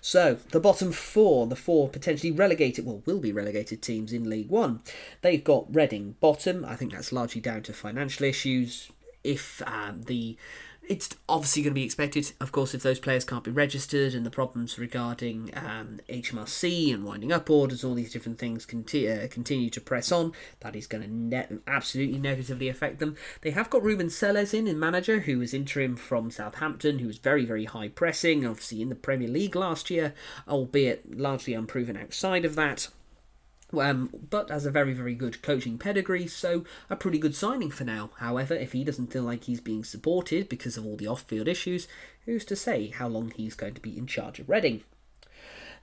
So, 0.00 0.38
the 0.50 0.60
bottom 0.60 0.90
four, 0.90 1.46
the 1.46 1.56
four 1.56 1.88
potentially 1.88 2.32
relegated, 2.32 2.84
well, 2.84 3.02
will 3.06 3.20
be 3.20 3.32
relegated 3.32 3.82
teams 3.82 4.12
in 4.12 4.28
League 4.28 4.48
One. 4.48 4.80
They've 5.22 5.42
got 5.42 5.72
Reading 5.72 6.16
bottom. 6.20 6.64
I 6.64 6.76
think 6.76 6.92
that's 6.92 7.12
largely 7.12 7.40
down 7.40 7.62
to 7.64 7.72
financial 7.72 8.26
issues. 8.26 8.90
If 9.24 9.62
um, 9.66 10.02
the 10.02 10.36
it's 10.88 11.10
obviously 11.28 11.62
going 11.62 11.72
to 11.72 11.80
be 11.80 11.84
expected, 11.84 12.32
of 12.40 12.50
course, 12.50 12.74
if 12.74 12.82
those 12.82 12.98
players 12.98 13.24
can't 13.24 13.44
be 13.44 13.50
registered 13.50 14.14
and 14.14 14.26
the 14.26 14.30
problems 14.30 14.78
regarding 14.78 15.50
um, 15.54 16.00
HMRC 16.08 16.92
and 16.92 17.04
winding 17.04 17.30
up 17.30 17.48
orders, 17.48 17.84
all 17.84 17.94
these 17.94 18.12
different 18.12 18.38
things 18.38 18.66
conti- 18.66 19.08
uh, 19.08 19.28
continue 19.28 19.70
to 19.70 19.80
press 19.80 20.10
on, 20.10 20.32
that 20.60 20.74
is 20.74 20.88
going 20.88 21.04
to 21.04 21.10
ne- 21.10 21.60
absolutely 21.68 22.18
negatively 22.18 22.68
affect 22.68 22.98
them. 22.98 23.16
They 23.42 23.52
have 23.52 23.70
got 23.70 23.84
Ruben 23.84 24.10
Selles 24.10 24.52
in, 24.52 24.66
in 24.66 24.78
manager, 24.78 25.20
who 25.20 25.38
was 25.38 25.54
interim 25.54 25.96
from 25.96 26.30
Southampton, 26.30 26.98
who 26.98 27.06
was 27.06 27.18
very, 27.18 27.44
very 27.44 27.64
high 27.64 27.88
pressing, 27.88 28.44
obviously 28.44 28.82
in 28.82 28.88
the 28.88 28.94
Premier 28.96 29.28
League 29.28 29.54
last 29.54 29.88
year, 29.88 30.14
albeit 30.48 31.16
largely 31.16 31.54
unproven 31.54 31.96
outside 31.96 32.44
of 32.44 32.56
that. 32.56 32.88
Um, 33.78 34.10
but 34.28 34.50
has 34.50 34.66
a 34.66 34.70
very, 34.70 34.92
very 34.92 35.14
good 35.14 35.40
coaching 35.40 35.78
pedigree, 35.78 36.26
so 36.26 36.64
a 36.90 36.96
pretty 36.96 37.18
good 37.18 37.34
signing 37.34 37.70
for 37.70 37.84
now. 37.84 38.10
However, 38.18 38.54
if 38.54 38.72
he 38.72 38.84
doesn't 38.84 39.12
feel 39.12 39.22
like 39.22 39.44
he's 39.44 39.60
being 39.60 39.82
supported 39.82 40.48
because 40.48 40.76
of 40.76 40.84
all 40.84 40.96
the 40.96 41.06
off 41.06 41.22
field 41.22 41.48
issues, 41.48 41.88
who's 42.26 42.44
to 42.46 42.56
say 42.56 42.88
how 42.88 43.08
long 43.08 43.30
he's 43.30 43.54
going 43.54 43.74
to 43.74 43.80
be 43.80 43.96
in 43.96 44.06
charge 44.06 44.38
of 44.38 44.48
Reading? 44.48 44.82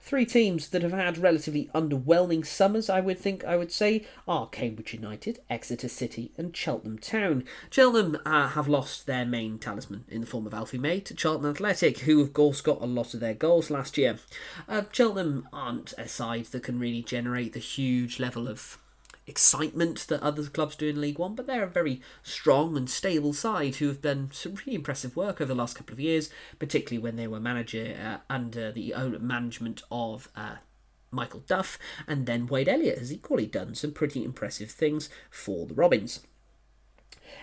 Three 0.02 0.24
teams 0.24 0.70
that 0.70 0.82
have 0.82 0.92
had 0.92 1.18
relatively 1.18 1.70
underwhelming 1.74 2.44
summers, 2.44 2.88
I 2.88 3.00
would 3.00 3.18
think, 3.18 3.44
I 3.44 3.56
would 3.56 3.70
say, 3.70 4.06
are 4.26 4.48
Cambridge 4.48 4.94
United, 4.94 5.40
Exeter 5.48 5.88
City, 5.88 6.32
and 6.38 6.56
Cheltenham 6.56 6.98
Town. 6.98 7.44
Cheltenham 7.70 8.18
uh, 8.24 8.48
have 8.48 8.66
lost 8.66 9.06
their 9.06 9.24
main 9.24 9.58
talisman 9.58 10.04
in 10.08 10.22
the 10.22 10.26
form 10.26 10.46
of 10.46 10.54
Alfie 10.54 10.78
May 10.78 11.00
to 11.00 11.14
Charlton 11.14 11.48
Athletic, 11.48 12.00
who 12.00 12.20
of 12.22 12.32
course 12.32 12.60
got 12.60 12.80
a 12.80 12.86
lot 12.86 13.14
of 13.14 13.20
their 13.20 13.34
goals 13.34 13.70
last 13.70 13.96
year. 13.98 14.18
Uh, 14.68 14.82
Cheltenham 14.90 15.46
aren't 15.52 15.92
a 15.96 16.08
side 16.08 16.46
that 16.46 16.64
can 16.64 16.80
really 16.80 17.02
generate 17.02 17.52
the 17.52 17.60
huge 17.60 18.18
level 18.18 18.48
of 18.48 18.78
excitement 19.30 20.06
that 20.08 20.22
other 20.22 20.42
clubs 20.44 20.76
do 20.76 20.88
in 20.88 21.00
League 21.00 21.18
One, 21.18 21.34
but 21.34 21.46
they're 21.46 21.62
a 21.62 21.68
very 21.68 22.02
strong 22.22 22.76
and 22.76 22.90
stable 22.90 23.32
side 23.32 23.76
who 23.76 23.88
have 23.88 24.02
done 24.02 24.30
some 24.32 24.56
really 24.56 24.74
impressive 24.74 25.16
work 25.16 25.40
over 25.40 25.48
the 25.48 25.54
last 25.54 25.76
couple 25.76 25.94
of 25.94 26.00
years, 26.00 26.28
particularly 26.58 27.02
when 27.02 27.16
they 27.16 27.26
were 27.26 27.40
manager 27.40 27.96
uh, 28.04 28.18
under 28.28 28.70
the 28.70 28.92
management 29.20 29.82
of. 29.90 30.28
Uh, 30.36 30.56
Michael 31.12 31.40
Duff 31.40 31.76
and 32.06 32.24
then 32.24 32.46
Wade 32.46 32.68
Elliott 32.68 32.98
has 32.98 33.12
equally 33.12 33.46
done 33.46 33.74
some 33.74 33.90
pretty 33.90 34.24
impressive 34.24 34.70
things 34.70 35.10
for 35.28 35.66
the 35.66 35.74
Robins. 35.74 36.20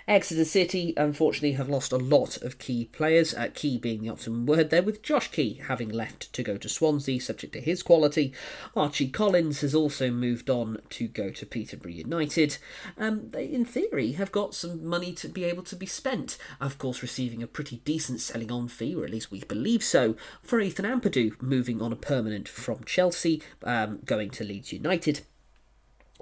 Exeter 0.08 0.46
City, 0.46 0.94
unfortunately, 0.96 1.52
have 1.52 1.68
lost 1.68 1.92
a 1.92 1.98
lot 1.98 2.38
of 2.38 2.60
key 2.60 2.86
players, 2.86 3.34
uh, 3.34 3.50
key 3.54 3.78
being 3.78 4.02
the 4.02 4.10
optimum 4.10 4.46
word 4.46 4.70
there, 4.70 4.82
with 4.82 5.04
Josh 5.04 5.30
Key 5.30 5.62
having 5.68 5.90
left 5.90 6.32
to 6.32 6.44
go 6.44 6.56
to 6.56 6.70
Swansea, 6.70 7.20
subject 7.20 7.52
to 7.54 7.60
his 7.60 7.84
quality. 7.84 8.34
Archie 8.74 9.10
Collins 9.10 9.60
has 9.60 9.76
also 9.76 10.10
moved 10.10 10.50
on 10.50 10.78
to 10.92 11.10
go 11.10 11.30
to 11.30 11.46
Peterborough 11.46 11.92
United. 11.92 12.58
Um, 12.98 13.32
they, 13.32 13.48
in 13.48 13.66
theory, 13.66 14.14
have 14.14 14.32
got 14.32 14.56
some 14.56 14.86
money 14.88 15.12
to 15.12 15.28
be 15.28 15.44
able 15.44 15.64
to 15.64 15.76
be 15.76 15.86
spent, 15.86 16.38
of 16.62 16.78
course, 16.78 17.02
receiving 17.02 17.44
a 17.44 17.48
pretty 17.48 17.82
decent 17.84 18.22
selling 18.22 18.50
on 18.52 18.70
fee, 18.70 18.96
or 18.96 19.04
at 19.04 19.12
least 19.12 19.30
we 19.30 19.42
believe 19.42 19.84
so, 19.84 20.16
for 20.42 20.62
Ethan 20.62 20.86
Ampadu 20.86 21.34
moving 21.42 21.82
on 21.82 21.92
a 21.92 21.98
permanent 21.98 22.48
from 22.48 22.86
Chelsea, 22.86 23.42
um, 23.64 24.00
going 24.06 24.30
to 24.30 24.46
Leeds 24.46 24.72
United 24.72 25.22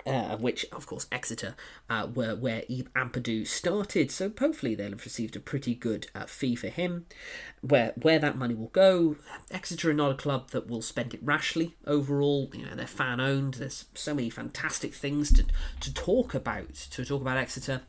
uh, 0.05 0.37
which 0.37 0.65
of 0.71 0.85
course 0.85 1.07
Exeter 1.11 1.55
uh, 1.89 2.07
were 2.13 2.35
where 2.35 2.63
Ampadu 2.95 3.45
started. 3.47 4.11
So 4.11 4.31
hopefully 4.37 4.75
they'll 4.75 4.91
have 4.91 5.05
received 5.05 5.35
a 5.35 5.39
pretty 5.39 5.75
good 5.75 6.07
uh, 6.13 6.25
fee 6.25 6.55
for 6.55 6.67
him. 6.67 7.05
Where 7.61 7.93
where 7.95 8.19
that 8.19 8.37
money 8.37 8.53
will 8.53 8.67
go, 8.67 9.15
Exeter 9.49 9.89
are 9.89 9.93
not 9.93 10.11
a 10.11 10.15
club 10.15 10.51
that 10.51 10.67
will 10.67 10.81
spend 10.81 11.13
it 11.13 11.23
rashly. 11.23 11.75
Overall, 11.87 12.51
you 12.53 12.65
know 12.65 12.75
they're 12.75 12.87
fan 12.87 13.19
owned. 13.19 13.55
There's 13.55 13.85
so 13.95 14.13
many 14.13 14.29
fantastic 14.29 14.93
things 14.93 15.31
to 15.33 15.45
to 15.79 15.93
talk 15.93 16.33
about 16.33 16.75
to 16.75 17.05
talk 17.05 17.21
about 17.21 17.37
Exeter. 17.37 17.81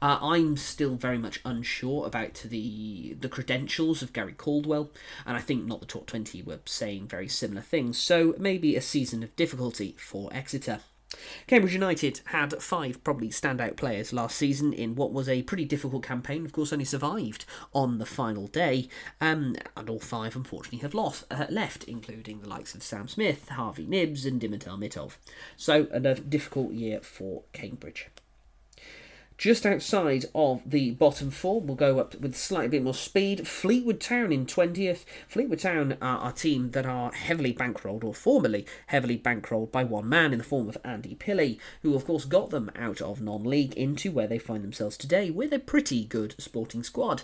Uh, 0.00 0.18
I'm 0.20 0.56
still 0.56 0.94
very 0.94 1.18
much 1.18 1.40
unsure 1.44 2.06
about 2.06 2.34
the 2.44 3.16
the 3.20 3.28
credentials 3.28 4.02
of 4.02 4.12
Gary 4.12 4.34
Caldwell, 4.34 4.90
and 5.26 5.36
I 5.36 5.40
think 5.40 5.64
not 5.64 5.80
the 5.80 5.86
top 5.86 6.06
twenty 6.06 6.42
were 6.42 6.60
saying 6.64 7.08
very 7.08 7.28
similar 7.28 7.62
things. 7.62 7.98
So 7.98 8.34
maybe 8.38 8.76
a 8.76 8.80
season 8.80 9.22
of 9.22 9.34
difficulty 9.34 9.96
for 9.98 10.30
Exeter. 10.32 10.80
Cambridge 11.46 11.74
United 11.74 12.20
had 12.26 12.62
five 12.62 13.02
probably 13.04 13.28
standout 13.28 13.76
players 13.76 14.12
last 14.12 14.36
season 14.36 14.72
in 14.72 14.94
what 14.94 15.12
was 15.12 15.28
a 15.28 15.42
pretty 15.42 15.64
difficult 15.64 16.02
campaign. 16.02 16.44
Of 16.44 16.52
course, 16.52 16.72
only 16.72 16.84
survived 16.84 17.44
on 17.72 17.98
the 17.98 18.06
final 18.06 18.46
day, 18.46 18.88
um, 19.20 19.56
and 19.76 19.88
all 19.88 20.00
five 20.00 20.36
unfortunately 20.36 20.80
have 20.80 20.94
lost 20.94 21.24
uh, 21.30 21.46
left, 21.50 21.84
including 21.84 22.40
the 22.40 22.48
likes 22.48 22.74
of 22.74 22.82
Sam 22.82 23.08
Smith, 23.08 23.48
Harvey 23.50 23.86
Knibbs, 23.86 24.26
and 24.26 24.40
Dimitar 24.40 24.78
Mitov. 24.78 25.16
So, 25.56 25.86
a 25.90 26.00
difficult 26.14 26.72
year 26.72 27.00
for 27.00 27.42
Cambridge. 27.52 28.08
Just 29.36 29.66
outside 29.66 30.26
of 30.32 30.62
the 30.64 30.92
bottom 30.92 31.28
four, 31.30 31.60
we'll 31.60 31.74
go 31.74 31.98
up 31.98 32.14
with 32.14 32.36
slightly 32.36 32.68
bit 32.68 32.84
more 32.84 32.94
speed. 32.94 33.48
Fleetwood 33.48 34.00
Town 34.00 34.32
in 34.32 34.46
20th. 34.46 35.04
Fleetwood 35.26 35.58
Town 35.58 35.98
are 36.00 36.30
a 36.30 36.32
team 36.32 36.70
that 36.70 36.86
are 36.86 37.12
heavily 37.12 37.52
bankrolled, 37.52 38.04
or 38.04 38.14
formerly 38.14 38.64
heavily 38.86 39.18
bankrolled, 39.18 39.72
by 39.72 39.82
one 39.82 40.08
man 40.08 40.32
in 40.32 40.38
the 40.38 40.44
form 40.44 40.68
of 40.68 40.78
Andy 40.84 41.16
Pilley, 41.16 41.58
who 41.82 41.96
of 41.96 42.04
course 42.04 42.24
got 42.24 42.50
them 42.50 42.70
out 42.76 43.02
of 43.02 43.20
non 43.20 43.42
league 43.42 43.74
into 43.74 44.12
where 44.12 44.28
they 44.28 44.38
find 44.38 44.62
themselves 44.62 44.96
today 44.96 45.30
with 45.30 45.52
a 45.52 45.58
pretty 45.58 46.04
good 46.04 46.36
sporting 46.38 46.84
squad. 46.84 47.22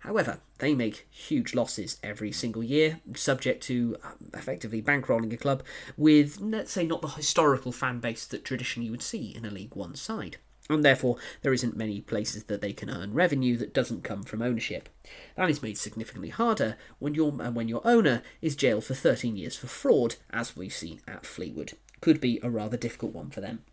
However, 0.00 0.40
they 0.58 0.74
make 0.74 1.06
huge 1.10 1.54
losses 1.54 1.98
every 2.02 2.32
single 2.32 2.64
year, 2.64 2.98
subject 3.14 3.62
to 3.64 3.96
um, 4.02 4.30
effectively 4.34 4.82
bankrolling 4.82 5.32
a 5.32 5.36
club 5.36 5.62
with, 5.96 6.40
let's 6.40 6.72
say, 6.72 6.84
not 6.84 7.02
the 7.02 7.08
historical 7.08 7.70
fan 7.70 8.00
base 8.00 8.26
that 8.26 8.44
traditionally 8.44 8.86
you 8.86 8.90
would 8.90 9.00
see 9.00 9.32
in 9.34 9.44
a 9.44 9.50
League 9.50 9.76
One 9.76 9.94
side 9.94 10.38
and 10.68 10.84
therefore 10.84 11.16
there 11.42 11.52
isn't 11.52 11.76
many 11.76 12.00
places 12.00 12.44
that 12.44 12.60
they 12.60 12.72
can 12.72 12.90
earn 12.90 13.14
revenue 13.14 13.56
that 13.56 13.74
doesn't 13.74 14.04
come 14.04 14.22
from 14.22 14.42
ownership. 14.42 14.88
That 15.36 15.50
is 15.50 15.62
made 15.62 15.78
significantly 15.78 16.30
harder 16.30 16.76
when 16.98 17.14
your 17.14 17.30
uh, 17.40 17.50
when 17.50 17.68
your 17.68 17.82
owner 17.84 18.22
is 18.40 18.56
jailed 18.56 18.84
for 18.84 18.94
13 18.94 19.36
years 19.36 19.56
for 19.56 19.66
fraud, 19.66 20.16
as 20.30 20.56
we've 20.56 20.72
seen 20.72 21.00
at 21.06 21.26
Fleetwood. 21.26 21.72
Could 22.00 22.20
be 22.20 22.40
a 22.42 22.50
rather 22.50 22.76
difficult 22.76 23.12
one 23.12 23.30
for 23.30 23.40
them. 23.40 23.64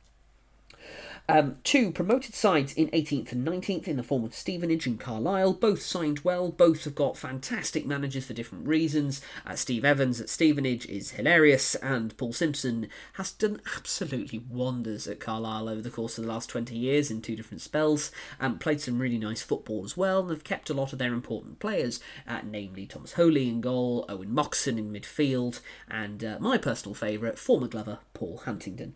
Um, 1.29 1.57
two 1.63 1.91
promoted 1.91 2.33
sides 2.33 2.73
in 2.73 2.87
18th 2.87 3.33
and 3.33 3.47
19th 3.47 3.87
in 3.87 3.97
the 3.97 4.03
form 4.03 4.23
of 4.23 4.33
Stevenage 4.33 4.87
and 4.87 4.99
Carlisle. 4.99 5.53
Both 5.53 5.83
signed 5.83 6.21
well. 6.21 6.49
Both 6.49 6.85
have 6.85 6.95
got 6.95 7.17
fantastic 7.17 7.85
managers 7.85 8.25
for 8.25 8.33
different 8.33 8.65
reasons. 8.65 9.21
Uh, 9.45 9.53
Steve 9.53 9.85
Evans 9.85 10.19
at 10.19 10.27
Stevenage 10.27 10.87
is 10.87 11.11
hilarious, 11.11 11.75
and 11.75 12.17
Paul 12.17 12.33
Simpson 12.33 12.87
has 13.13 13.31
done 13.31 13.61
absolutely 13.77 14.39
wonders 14.49 15.05
at 15.05 15.19
Carlisle 15.19 15.69
over 15.69 15.81
the 15.83 15.91
course 15.91 16.17
of 16.17 16.23
the 16.23 16.31
last 16.31 16.49
20 16.49 16.75
years 16.75 17.11
in 17.11 17.21
two 17.21 17.35
different 17.35 17.61
spells. 17.61 18.11
and 18.39 18.53
um, 18.53 18.57
played 18.57 18.81
some 18.81 18.97
really 18.97 19.19
nice 19.19 19.43
football 19.43 19.85
as 19.85 19.95
well, 19.95 20.21
and 20.21 20.31
have 20.31 20.43
kept 20.43 20.71
a 20.71 20.73
lot 20.73 20.93
of 20.93 20.97
their 20.97 21.13
important 21.13 21.59
players, 21.59 21.99
uh, 22.27 22.39
namely 22.43 22.87
Thomas 22.87 23.13
Holy 23.13 23.47
in 23.47 23.61
goal, 23.61 24.03
Owen 24.09 24.33
Moxon 24.33 24.79
in 24.79 24.91
midfield, 24.91 25.59
and 25.87 26.23
uh, 26.23 26.37
my 26.39 26.57
personal 26.57 26.95
favourite, 26.95 27.37
former 27.37 27.67
Glover 27.67 27.99
Paul 28.15 28.41
Huntington. 28.45 28.95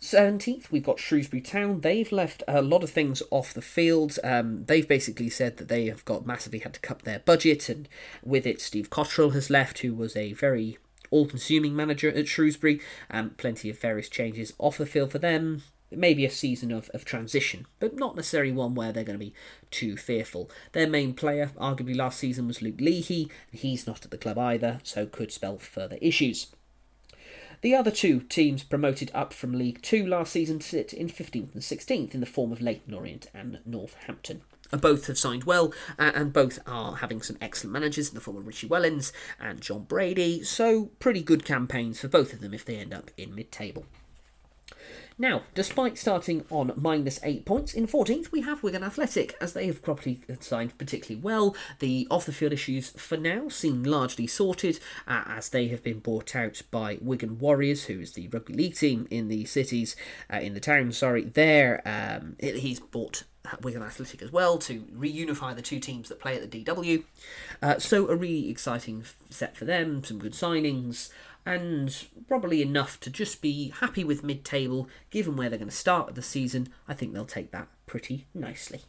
17th, 0.00 0.70
we've 0.70 0.84
got 0.84 0.98
Shrewsbury 0.98 1.42
Town. 1.42 1.82
They've 1.82 2.10
left 2.10 2.42
a 2.48 2.62
lot 2.62 2.82
of 2.82 2.90
things 2.90 3.22
off 3.30 3.52
the 3.52 3.60
field. 3.60 4.18
Um, 4.24 4.64
they've 4.64 4.88
basically 4.88 5.28
said 5.28 5.58
that 5.58 5.68
they 5.68 5.86
have 5.86 6.04
got 6.06 6.26
massively 6.26 6.60
had 6.60 6.74
to 6.74 6.80
cut 6.80 7.00
their 7.00 7.18
budget, 7.18 7.68
and 7.68 7.88
with 8.24 8.46
it, 8.46 8.62
Steve 8.62 8.88
Cotterill 8.88 9.34
has 9.34 9.50
left, 9.50 9.80
who 9.80 9.94
was 9.94 10.16
a 10.16 10.32
very 10.32 10.78
all 11.10 11.26
consuming 11.26 11.76
manager 11.76 12.08
at 12.08 12.28
Shrewsbury. 12.28 12.80
and 13.10 13.36
plenty 13.36 13.68
of 13.68 13.78
various 13.78 14.08
changes 14.08 14.54
off 14.58 14.78
the 14.78 14.86
field 14.86 15.12
for 15.12 15.18
them 15.18 15.62
maybe 15.90 16.24
a 16.24 16.30
season 16.30 16.70
of, 16.70 16.88
of 16.90 17.04
transition, 17.04 17.66
but 17.78 17.96
not 17.96 18.16
necessarily 18.16 18.52
one 18.52 18.74
where 18.74 18.92
they're 18.92 19.04
going 19.04 19.18
to 19.18 19.24
be 19.24 19.34
too 19.70 19.96
fearful. 19.96 20.50
Their 20.72 20.86
main 20.86 21.14
player, 21.14 21.50
arguably 21.58 21.96
last 21.96 22.18
season, 22.18 22.46
was 22.46 22.62
Luke 22.62 22.80
Leahy, 22.80 23.28
and 23.50 23.60
he's 23.60 23.86
not 23.86 24.04
at 24.04 24.10
the 24.10 24.18
club 24.18 24.38
either, 24.38 24.80
so 24.82 25.06
could 25.06 25.32
spell 25.32 25.58
further 25.58 25.98
issues. 26.00 26.48
The 27.62 27.74
other 27.74 27.90
two 27.90 28.20
teams 28.20 28.62
promoted 28.62 29.10
up 29.12 29.34
from 29.34 29.52
League 29.52 29.82
Two 29.82 30.06
last 30.06 30.32
season 30.32 30.62
sit 30.62 30.94
in 30.94 31.08
15th 31.08 31.52
and 31.52 31.62
16th 31.62 32.14
in 32.14 32.20
the 32.20 32.26
form 32.26 32.52
of 32.52 32.62
Leyton 32.62 32.94
Orient 32.94 33.26
and 33.34 33.58
Northampton. 33.66 34.40
Both 34.70 35.08
have 35.08 35.18
signed 35.18 35.44
well, 35.44 35.74
uh, 35.98 36.12
and 36.14 36.32
both 36.32 36.60
are 36.66 36.96
having 36.96 37.20
some 37.20 37.36
excellent 37.40 37.72
managers 37.72 38.08
in 38.08 38.14
the 38.14 38.20
form 38.20 38.38
of 38.38 38.46
Richie 38.46 38.68
Wellens 38.68 39.12
and 39.38 39.60
Jon 39.60 39.84
Brady, 39.84 40.42
so 40.42 40.86
pretty 41.00 41.22
good 41.22 41.44
campaigns 41.44 42.00
for 42.00 42.08
both 42.08 42.32
of 42.32 42.40
them 42.40 42.54
if 42.54 42.64
they 42.64 42.76
end 42.76 42.94
up 42.94 43.10
in 43.18 43.34
mid 43.34 43.52
table. 43.52 43.84
Now, 45.20 45.42
despite 45.54 45.98
starting 45.98 46.46
on 46.48 46.72
minus 46.76 47.20
eight 47.22 47.44
points, 47.44 47.74
in 47.74 47.86
14th 47.86 48.32
we 48.32 48.40
have 48.40 48.62
Wigan 48.62 48.82
Athletic, 48.82 49.36
as 49.38 49.52
they 49.52 49.66
have 49.66 49.82
probably 49.82 50.22
signed 50.40 50.78
particularly 50.78 51.20
well. 51.20 51.54
The 51.78 52.08
off 52.10 52.24
the 52.24 52.32
field 52.32 52.54
issues 52.54 52.88
for 52.88 53.18
now 53.18 53.50
seem 53.50 53.82
largely 53.82 54.26
sorted, 54.26 54.80
uh, 55.06 55.24
as 55.26 55.50
they 55.50 55.68
have 55.68 55.82
been 55.82 55.98
bought 55.98 56.34
out 56.34 56.62
by 56.70 56.96
Wigan 57.02 57.38
Warriors, 57.38 57.84
who 57.84 58.00
is 58.00 58.12
the 58.12 58.28
rugby 58.28 58.54
league 58.54 58.76
team 58.76 59.06
in 59.10 59.28
the 59.28 59.44
cities, 59.44 59.94
uh, 60.32 60.38
in 60.38 60.54
the 60.54 60.60
town, 60.60 60.90
sorry. 60.90 61.24
There, 61.24 61.82
um, 61.84 62.36
he's 62.40 62.80
bought 62.80 63.24
Wigan 63.60 63.82
Athletic 63.82 64.22
as 64.22 64.32
well 64.32 64.56
to 64.56 64.80
reunify 64.96 65.54
the 65.54 65.60
two 65.60 65.80
teams 65.80 66.08
that 66.08 66.20
play 66.20 66.36
at 66.36 66.50
the 66.50 66.64
DW. 66.64 67.04
Uh, 67.60 67.78
so, 67.78 68.08
a 68.08 68.16
really 68.16 68.48
exciting 68.48 69.04
set 69.28 69.54
for 69.54 69.66
them, 69.66 70.02
some 70.02 70.18
good 70.18 70.32
signings 70.32 71.10
and 71.54 72.06
probably 72.28 72.62
enough 72.62 73.00
to 73.00 73.10
just 73.10 73.42
be 73.42 73.70
happy 73.80 74.04
with 74.04 74.24
mid 74.24 74.44
table 74.44 74.88
given 75.10 75.36
where 75.36 75.48
they're 75.48 75.58
going 75.58 75.68
to 75.68 75.74
start 75.74 76.14
the 76.14 76.22
season. 76.22 76.68
I 76.88 76.94
think 76.94 77.12
they'll 77.12 77.24
take 77.24 77.50
that 77.52 77.68
pretty 77.86 78.26
nicely. 78.34 78.82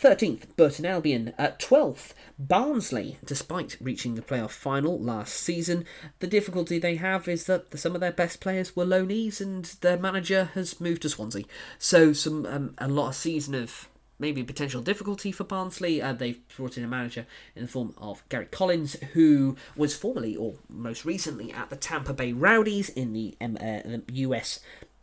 13th, 0.00 0.56
Burton 0.56 0.86
Albion. 0.86 1.34
At 1.36 1.58
12th, 1.58 2.14
Barnsley. 2.38 3.18
Despite 3.24 3.76
reaching 3.80 4.14
the 4.14 4.22
playoff 4.22 4.50
final 4.50 4.98
last 4.98 5.34
season, 5.34 5.84
the 6.20 6.26
difficulty 6.26 6.78
they 6.78 6.96
have 6.96 7.28
is 7.28 7.44
that 7.44 7.78
some 7.78 7.94
of 7.94 8.00
their 8.00 8.12
best 8.12 8.40
players 8.40 8.74
were 8.74 8.86
loanees 8.86 9.40
and 9.40 9.64
their 9.82 9.98
manager 9.98 10.50
has 10.54 10.80
moved 10.80 11.02
to 11.02 11.10
Swansea. 11.10 11.44
So, 11.78 12.12
some 12.12 12.46
um, 12.46 12.74
a 12.78 12.88
lot 12.88 13.08
of 13.08 13.14
season 13.14 13.54
of 13.54 13.89
maybe 14.20 14.42
a 14.42 14.44
potential 14.44 14.82
difficulty 14.82 15.32
for 15.32 15.44
Barnsley. 15.44 16.00
Uh, 16.00 16.12
they've 16.12 16.40
brought 16.56 16.78
in 16.78 16.84
a 16.84 16.88
manager 16.88 17.26
in 17.56 17.62
the 17.62 17.68
form 17.68 17.94
of 17.98 18.22
Gary 18.28 18.46
Collins, 18.46 18.94
who 19.14 19.56
was 19.74 19.96
formerly, 19.96 20.36
or 20.36 20.54
most 20.68 21.04
recently, 21.04 21.52
at 21.52 21.70
the 21.70 21.76
Tampa 21.76 22.12
Bay 22.12 22.32
Rowdies 22.32 22.90
in 22.90 23.12
the, 23.12 23.36
uh, 23.40 23.48
the 23.48 24.02
US 24.08 24.60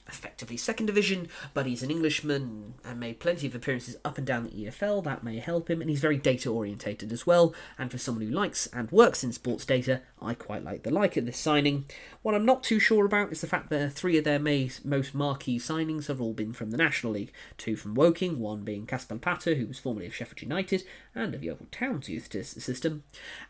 effectively 0.07 0.57
second 0.57 0.87
division, 0.87 1.27
but 1.53 1.65
he's 1.65 1.83
an 1.83 1.91
Englishman 1.91 2.75
and 2.83 2.99
made 2.99 3.19
plenty 3.19 3.47
of 3.47 3.55
appearances 3.55 3.97
up 4.05 4.17
and 4.17 4.25
down 4.27 4.43
the 4.43 4.65
EFL. 4.65 5.03
That 5.03 5.23
may 5.23 5.39
help 5.39 5.69
him, 5.69 5.81
and 5.81 5.89
he's 5.89 5.99
very 5.99 6.17
data 6.17 6.49
orientated 6.49 7.11
as 7.11 7.25
well. 7.25 7.53
And 7.77 7.91
for 7.91 7.97
someone 7.97 8.25
who 8.25 8.31
likes 8.31 8.67
and 8.67 8.91
works 8.91 9.23
in 9.23 9.31
sports 9.31 9.65
data, 9.65 10.01
I 10.21 10.33
quite 10.33 10.63
like 10.63 10.83
the 10.83 10.91
like 10.91 11.17
of 11.17 11.25
this 11.25 11.37
signing. 11.37 11.85
What 12.21 12.35
I'm 12.35 12.45
not 12.45 12.63
too 12.63 12.79
sure 12.79 13.05
about 13.05 13.31
is 13.31 13.41
the 13.41 13.47
fact 13.47 13.69
that 13.69 13.93
three 13.93 14.17
of 14.17 14.23
their 14.23 14.39
most 14.39 15.15
marquee 15.15 15.59
signings 15.59 16.07
have 16.07 16.21
all 16.21 16.33
been 16.33 16.53
from 16.53 16.71
the 16.71 16.77
National 16.77 17.13
League. 17.13 17.31
Two 17.57 17.75
from 17.75 17.95
Woking, 17.95 18.39
one 18.39 18.63
being 18.63 18.85
Caspar 18.85 19.17
Pater, 19.17 19.55
who 19.55 19.67
was 19.67 19.79
formerly 19.79 20.07
of 20.07 20.15
Sheffield 20.15 20.41
United 20.41 20.83
and 21.13 21.33
of 21.33 21.43
Yeovil 21.43 21.67
Town's 21.71 22.09
youth 22.09 22.31
system, 22.31 23.03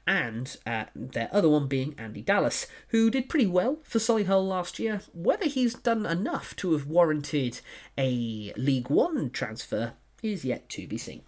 and 0.06 0.58
uh, 0.66 0.86
their 0.96 1.30
other 1.32 1.50
one 1.50 1.68
being 1.68 1.96
Andy 1.98 2.22
Dallas, 2.22 2.68
who 2.90 3.10
did 3.10 3.30
pretty 3.30 3.48
well 3.48 3.80
for 3.84 4.00
Solihull 4.00 4.48
last 4.48 4.80
year. 4.80 5.02
Whether 5.14 5.46
he's 5.46 5.74
done 5.74 6.06
enough 6.06 6.47
to 6.56 6.74
have 6.74 6.88
warranted 6.88 7.62
a 7.98 8.54
League 8.56 8.90
One 8.90 9.30
transfer 9.30 9.94
is 10.24 10.46
yet 10.46 10.70
to 10.70 10.88
be 10.88 10.98
seen. 10.98 11.22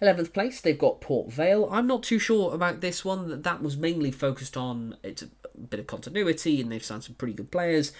11th 0.00 0.32
place, 0.32 0.60
they've 0.60 0.78
got 0.78 1.00
Port 1.00 1.32
Vale. 1.32 1.68
I'm 1.70 1.86
not 1.86 2.02
too 2.02 2.18
sure 2.18 2.54
about 2.54 2.80
this 2.80 3.04
one. 3.04 3.28
That 3.28 3.44
that 3.44 3.62
was 3.62 3.76
mainly 3.76 4.10
focused 4.10 4.56
on 4.56 4.96
it's 5.02 5.22
a 5.22 5.28
bit 5.70 5.80
of 5.80 5.86
continuity, 5.86 6.60
and 6.60 6.70
they've 6.70 6.84
signed 6.84 7.04
some 7.04 7.14
pretty 7.14 7.34
good 7.34 7.50
players. 7.50 7.92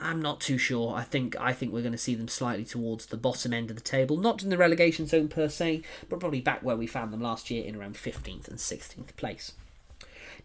I'm 0.00 0.20
not 0.20 0.40
too 0.40 0.58
sure. 0.58 0.94
I 0.94 1.02
think 1.02 1.34
I 1.40 1.52
think 1.52 1.72
we're 1.72 1.80
going 1.80 1.92
to 1.92 1.98
see 1.98 2.14
them 2.14 2.28
slightly 2.28 2.64
towards 2.64 3.06
the 3.06 3.16
bottom 3.16 3.52
end 3.52 3.70
of 3.70 3.76
the 3.76 3.82
table, 3.82 4.18
not 4.18 4.42
in 4.42 4.50
the 4.50 4.58
relegation 4.58 5.06
zone 5.06 5.28
per 5.28 5.48
se, 5.48 5.82
but 6.08 6.20
probably 6.20 6.40
back 6.40 6.62
where 6.62 6.76
we 6.76 6.86
found 6.86 7.12
them 7.12 7.22
last 7.22 7.50
year 7.50 7.64
in 7.64 7.76
around 7.76 7.94
15th 7.94 8.48
and 8.48 8.58
16th 8.58 9.16
place. 9.16 9.52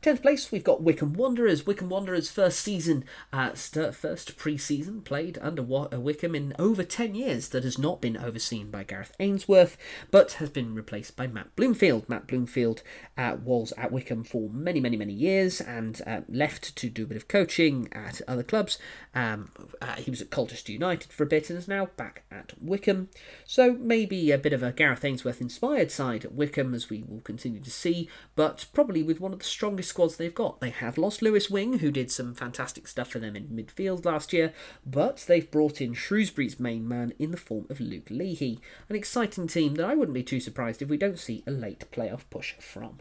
10th 0.01 0.23
place, 0.23 0.51
we've 0.51 0.63
got 0.63 0.81
Wycombe 0.81 1.13
Wanderers. 1.13 1.67
Wycombe 1.67 1.89
Wanderers' 1.89 2.31
first 2.31 2.59
season, 2.59 3.05
uh, 3.31 3.53
st- 3.53 3.93
first 3.93 4.35
pre 4.35 4.57
season 4.57 5.01
played 5.01 5.37
under 5.43 5.61
uh, 5.61 5.99
Wycombe 5.99 6.33
in 6.33 6.55
over 6.57 6.83
10 6.83 7.13
years 7.13 7.49
that 7.49 7.63
has 7.63 7.77
not 7.77 8.01
been 8.01 8.17
overseen 8.17 8.71
by 8.71 8.83
Gareth 8.83 9.13
Ainsworth, 9.19 9.77
but 10.09 10.33
has 10.33 10.49
been 10.49 10.73
replaced 10.73 11.15
by 11.15 11.27
Matt 11.27 11.55
Bloomfield. 11.55 12.09
Matt 12.09 12.25
Bloomfield 12.25 12.81
uh, 13.15 13.37
was 13.43 13.73
at 13.77 13.91
Wycombe 13.91 14.23
for 14.23 14.49
many, 14.49 14.79
many, 14.79 14.97
many 14.97 15.13
years 15.13 15.61
and 15.61 16.01
uh, 16.07 16.21
left 16.27 16.75
to 16.77 16.89
do 16.89 17.03
a 17.03 17.07
bit 17.07 17.17
of 17.17 17.27
coaching 17.27 17.87
at 17.91 18.21
other 18.27 18.43
clubs. 18.43 18.79
Um, 19.13 19.51
uh, 19.83 19.97
he 19.97 20.09
was 20.09 20.21
at 20.21 20.31
Colchester 20.31 20.71
United 20.71 21.13
for 21.13 21.25
a 21.25 21.27
bit 21.27 21.51
and 21.51 21.59
is 21.59 21.67
now 21.67 21.89
back 21.95 22.23
at 22.31 22.53
Wycombe. 22.59 23.09
So 23.45 23.73
maybe 23.73 24.31
a 24.31 24.39
bit 24.39 24.53
of 24.53 24.63
a 24.63 24.71
Gareth 24.71 25.05
Ainsworth 25.05 25.41
inspired 25.41 25.91
side 25.91 26.25
at 26.25 26.33
Wycombe, 26.33 26.73
as 26.73 26.89
we 26.89 27.03
will 27.07 27.21
continue 27.21 27.59
to 27.59 27.69
see, 27.69 28.09
but 28.35 28.65
probably 28.73 29.03
with 29.03 29.19
one 29.19 29.31
of 29.33 29.37
the 29.37 29.45
strongest 29.45 29.90
squads 29.91 30.17
they've 30.17 30.33
got. 30.33 30.59
They 30.59 30.71
have 30.71 30.97
lost 30.97 31.21
Lewis 31.21 31.49
Wing, 31.49 31.79
who 31.79 31.91
did 31.91 32.09
some 32.09 32.33
fantastic 32.33 32.87
stuff 32.87 33.09
for 33.09 33.19
them 33.19 33.35
in 33.35 33.49
midfield 33.49 34.05
last 34.05 34.33
year, 34.33 34.53
but 34.85 35.25
they've 35.27 35.51
brought 35.51 35.81
in 35.81 35.93
Shrewsbury's 35.93 36.59
main 36.59 36.87
man 36.87 37.13
in 37.19 37.31
the 37.31 37.37
form 37.37 37.67
of 37.69 37.79
Luke 37.79 38.09
Leahy, 38.09 38.59
an 38.89 38.95
exciting 38.95 39.47
team 39.47 39.75
that 39.75 39.85
I 39.85 39.95
wouldn't 39.95 40.15
be 40.15 40.23
too 40.23 40.39
surprised 40.39 40.81
if 40.81 40.89
we 40.89 40.97
don't 40.97 41.19
see 41.19 41.43
a 41.45 41.51
late 41.51 41.85
playoff 41.91 42.21
push 42.29 42.53
from. 42.55 42.99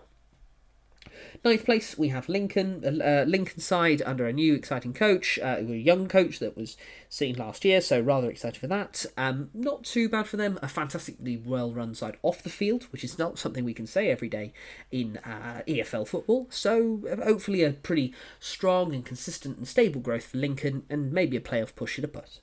Ninth 1.45 1.65
place, 1.65 1.97
we 1.97 2.09
have 2.09 2.29
Lincoln. 2.29 2.85
Uh, 2.85 3.25
Lincoln 3.27 3.61
side 3.61 4.03
under 4.05 4.27
a 4.27 4.33
new 4.33 4.55
exciting 4.55 4.93
coach, 4.93 5.39
uh, 5.43 5.57
a 5.59 5.63
young 5.63 6.07
coach 6.07 6.39
that 6.39 6.57
was 6.57 6.77
seen 7.09 7.37
last 7.37 7.65
year, 7.65 7.81
so 7.81 7.99
rather 8.01 8.31
excited 8.31 8.59
for 8.59 8.67
that. 8.67 9.07
Um, 9.17 9.51
not 9.55 9.85
too 9.85 10.09
bad 10.09 10.27
for 10.27 10.37
them. 10.37 10.59
A 10.63 10.69
fantastically 10.69 11.37
well 11.39 11.73
run 11.73 11.95
side 11.95 12.19
off 12.23 12.43
the 12.43 12.51
field, 12.51 12.85
which 12.91 13.05
is 13.05 13.19
not 13.19 13.39
something 13.39 13.65
we 13.65 13.75
can 13.75 13.87
say 13.87 14.11
every 14.11 14.29
day 14.29 14.53
in 14.91 15.19
uh, 15.19 15.63
EFL 15.67 16.07
football. 16.07 16.47
So 16.51 17.01
hopefully 17.23 17.63
a 17.65 17.73
pretty 17.73 18.15
strong 18.39 18.95
and 18.95 19.05
consistent 19.05 19.57
and 19.57 19.67
stable 19.67 20.01
growth 20.01 20.25
for 20.25 20.39
Lincoln, 20.39 20.85
and 20.91 21.13
maybe 21.13 21.37
a 21.37 21.41
playoff 21.41 21.75
push 21.75 21.99
at 21.99 22.05
a 22.05 22.09
push. 22.09 22.39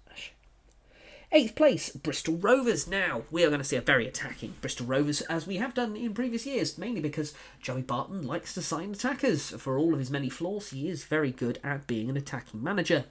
Eighth 1.29 1.55
place, 1.55 1.89
Bristol 1.89 2.37
Rovers. 2.37 2.87
Now, 2.87 3.23
we 3.29 3.43
are 3.43 3.49
going 3.49 3.59
to 3.59 3.65
see 3.65 3.75
a 3.75 3.81
very 3.81 4.07
attacking 4.07 4.55
Bristol 4.61 4.85
Rovers, 4.85 5.19
as 5.21 5.45
we 5.45 5.57
have 5.57 5.73
done 5.73 5.97
in 5.97 6.13
previous 6.13 6.45
years, 6.45 6.77
mainly 6.77 7.01
because 7.01 7.33
Joey 7.61 7.81
Barton 7.81 8.25
likes 8.25 8.53
to 8.53 8.61
sign 8.61 8.91
attackers. 8.91 9.49
For 9.49 9.77
all 9.77 9.91
of 9.91 9.99
his 9.99 10.09
many 10.09 10.29
flaws, 10.29 10.69
he 10.69 10.87
is 10.87 11.03
very 11.03 11.31
good 11.31 11.59
at 11.65 11.85
being 11.85 12.09
an 12.09 12.15
attacking 12.15 12.63
manager. 12.63 13.03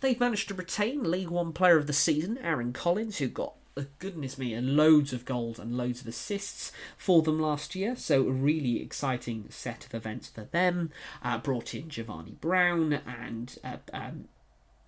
They've 0.00 0.18
managed 0.18 0.48
to 0.48 0.54
retain 0.54 1.10
League 1.10 1.28
One 1.28 1.52
Player 1.52 1.76
of 1.76 1.86
the 1.86 1.92
Season, 1.92 2.38
Aaron 2.38 2.72
Collins, 2.72 3.18
who 3.18 3.28
got 3.28 3.52
uh, 3.76 3.82
goodness 3.98 4.38
me, 4.38 4.54
and 4.54 4.74
loads 4.74 5.12
of 5.12 5.26
goals 5.26 5.58
and 5.58 5.76
loads 5.76 6.00
of 6.00 6.06
assists 6.06 6.72
for 6.96 7.20
them 7.20 7.38
last 7.38 7.74
year. 7.74 7.94
So 7.96 8.22
a 8.22 8.32
really 8.32 8.80
exciting 8.80 9.44
set 9.50 9.84
of 9.84 9.94
events 9.94 10.28
for 10.28 10.44
them. 10.44 10.88
Uh, 11.22 11.36
brought 11.36 11.74
in 11.74 11.90
Giovanni 11.90 12.32
Brown 12.40 12.94
and 13.06 13.58
uh, 13.62 13.76
um, 13.92 14.24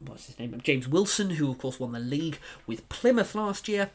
what's 0.00 0.26
his 0.26 0.38
name? 0.38 0.58
James 0.62 0.88
Wilson, 0.88 1.30
who 1.30 1.50
of 1.50 1.58
course 1.58 1.78
won 1.78 1.92
the 1.92 2.00
league 2.00 2.38
with 2.66 2.88
Plymouth 2.88 3.34
last 3.34 3.68
year. 3.68 3.90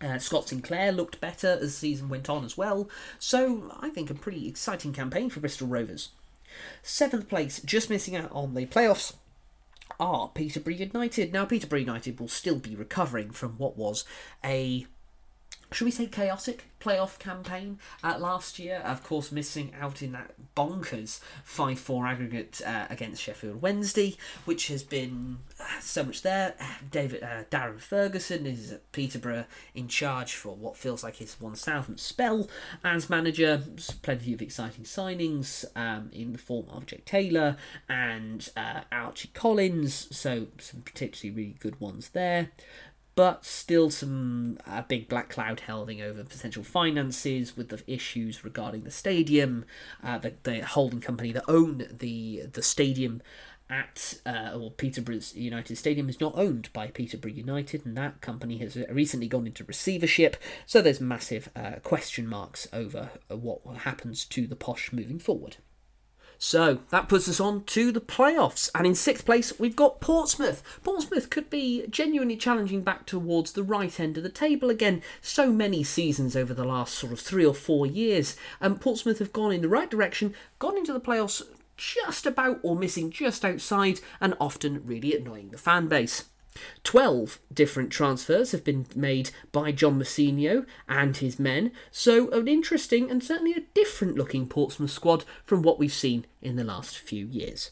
Uh, 0.00 0.18
Scott 0.18 0.48
Sinclair 0.48 0.92
looked 0.92 1.20
better 1.20 1.48
as 1.48 1.60
the 1.60 1.70
season 1.70 2.08
went 2.08 2.28
on 2.28 2.44
as 2.44 2.58
well. 2.58 2.88
So 3.18 3.74
I 3.80 3.90
think 3.90 4.10
a 4.10 4.14
pretty 4.14 4.48
exciting 4.48 4.92
campaign 4.92 5.30
for 5.30 5.40
Bristol 5.40 5.68
Rovers. 5.68 6.10
Seventh 6.82 7.28
place, 7.28 7.60
just 7.60 7.90
missing 7.90 8.14
out 8.14 8.30
on 8.32 8.54
the 8.54 8.66
playoffs, 8.66 9.14
are 9.98 10.28
Peterborough 10.28 10.74
United. 10.74 11.32
Now, 11.32 11.44
Peterborough 11.44 11.80
United 11.80 12.18
will 12.18 12.28
still 12.28 12.58
be 12.58 12.74
recovering 12.74 13.30
from 13.30 13.52
what 13.52 13.76
was 13.76 14.04
a 14.44 14.86
should 15.72 15.84
we 15.84 15.90
say 15.90 16.06
chaotic 16.06 16.64
playoff 16.80 17.18
campaign 17.18 17.78
uh, 18.02 18.16
last 18.18 18.58
year? 18.58 18.82
Of 18.84 19.02
course, 19.02 19.32
missing 19.32 19.72
out 19.80 20.02
in 20.02 20.12
that 20.12 20.34
bonkers 20.54 21.20
5 21.44 21.78
4 21.78 22.06
aggregate 22.06 22.60
uh, 22.64 22.86
against 22.90 23.22
Sheffield 23.22 23.62
Wednesday, 23.62 24.16
which 24.44 24.68
has 24.68 24.82
been 24.82 25.38
uh, 25.58 25.80
so 25.80 26.04
much 26.04 26.22
there. 26.22 26.54
David 26.90 27.22
uh, 27.22 27.44
Darren 27.50 27.80
Ferguson 27.80 28.46
is 28.46 28.72
at 28.72 28.92
Peterborough 28.92 29.46
in 29.74 29.88
charge 29.88 30.34
for 30.34 30.54
what 30.54 30.76
feels 30.76 31.02
like 31.02 31.16
his 31.16 31.36
1000th 31.36 32.00
spell 32.00 32.48
as 32.82 33.08
manager. 33.08 33.62
Plenty 34.02 34.34
of 34.34 34.42
exciting 34.42 34.84
signings 34.84 35.64
um, 35.74 36.10
in 36.12 36.32
the 36.32 36.38
form 36.38 36.66
of 36.68 36.86
Jake 36.86 37.04
Taylor 37.04 37.56
and 37.88 38.50
uh, 38.56 38.82
Archie 38.92 39.30
Collins, 39.34 40.14
so 40.14 40.48
some 40.58 40.82
particularly 40.82 41.34
really 41.34 41.56
good 41.58 41.80
ones 41.80 42.10
there 42.10 42.50
but 43.14 43.44
still 43.44 43.90
some 43.90 44.58
uh, 44.66 44.82
big 44.82 45.08
black 45.08 45.28
cloud 45.28 45.60
hanging 45.60 46.02
over 46.02 46.24
potential 46.24 46.64
finances 46.64 47.56
with 47.56 47.68
the 47.68 47.82
issues 47.86 48.44
regarding 48.44 48.82
the 48.82 48.90
stadium, 48.90 49.64
uh, 50.02 50.18
the, 50.18 50.34
the 50.42 50.64
holding 50.64 51.00
company 51.00 51.32
that 51.32 51.44
own 51.48 51.86
the 51.90 52.42
the 52.52 52.62
stadium 52.62 53.22
at 53.70 54.18
uh, 54.26 54.52
or 54.58 54.70
Peterborough 54.70 55.20
United 55.34 55.76
Stadium 55.76 56.08
is 56.08 56.20
not 56.20 56.36
owned 56.36 56.70
by 56.72 56.88
Peterborough 56.88 57.32
United, 57.32 57.86
and 57.86 57.96
that 57.96 58.20
company 58.20 58.58
has 58.58 58.76
recently 58.90 59.26
gone 59.26 59.46
into 59.46 59.64
receivership. 59.64 60.36
So 60.66 60.82
there's 60.82 61.00
massive 61.00 61.48
uh, 61.56 61.76
question 61.82 62.26
marks 62.26 62.68
over 62.72 63.10
what 63.28 63.60
happens 63.78 64.24
to 64.26 64.46
the 64.46 64.56
posh 64.56 64.92
moving 64.92 65.18
forward. 65.18 65.56
So 66.38 66.80
that 66.90 67.08
puts 67.08 67.28
us 67.28 67.40
on 67.40 67.64
to 67.64 67.92
the 67.92 68.00
playoffs. 68.00 68.70
And 68.74 68.86
in 68.86 68.94
sixth 68.94 69.24
place, 69.24 69.58
we've 69.58 69.76
got 69.76 70.00
Portsmouth. 70.00 70.62
Portsmouth 70.82 71.30
could 71.30 71.50
be 71.50 71.86
genuinely 71.88 72.36
challenging 72.36 72.82
back 72.82 73.06
towards 73.06 73.52
the 73.52 73.62
right 73.62 73.98
end 73.98 74.16
of 74.16 74.22
the 74.22 74.28
table 74.28 74.70
again. 74.70 75.02
So 75.22 75.52
many 75.52 75.82
seasons 75.82 76.36
over 76.36 76.54
the 76.54 76.64
last 76.64 76.94
sort 76.94 77.12
of 77.12 77.20
three 77.20 77.46
or 77.46 77.54
four 77.54 77.86
years. 77.86 78.36
And 78.60 78.80
Portsmouth 78.80 79.18
have 79.18 79.32
gone 79.32 79.52
in 79.52 79.62
the 79.62 79.68
right 79.68 79.90
direction, 79.90 80.34
gone 80.58 80.76
into 80.76 80.92
the 80.92 81.00
playoffs 81.00 81.42
just 81.76 82.26
about 82.26 82.60
or 82.62 82.76
missing 82.76 83.10
just 83.10 83.44
outside, 83.44 84.00
and 84.20 84.34
often 84.40 84.86
really 84.86 85.16
annoying 85.16 85.50
the 85.50 85.58
fan 85.58 85.88
base. 85.88 86.24
12 86.84 87.40
different 87.52 87.90
transfers 87.90 88.52
have 88.52 88.62
been 88.62 88.86
made 88.94 89.30
by 89.52 89.72
John 89.72 89.98
Mousinho 89.98 90.66
and 90.88 91.16
his 91.16 91.38
men, 91.38 91.72
so 91.90 92.30
an 92.30 92.46
interesting 92.46 93.10
and 93.10 93.22
certainly 93.22 93.54
a 93.54 93.64
different 93.74 94.16
looking 94.16 94.46
Portsmouth 94.46 94.90
squad 94.90 95.24
from 95.44 95.62
what 95.62 95.78
we've 95.78 95.92
seen 95.92 96.26
in 96.42 96.56
the 96.56 96.64
last 96.64 96.98
few 96.98 97.26
years. 97.26 97.70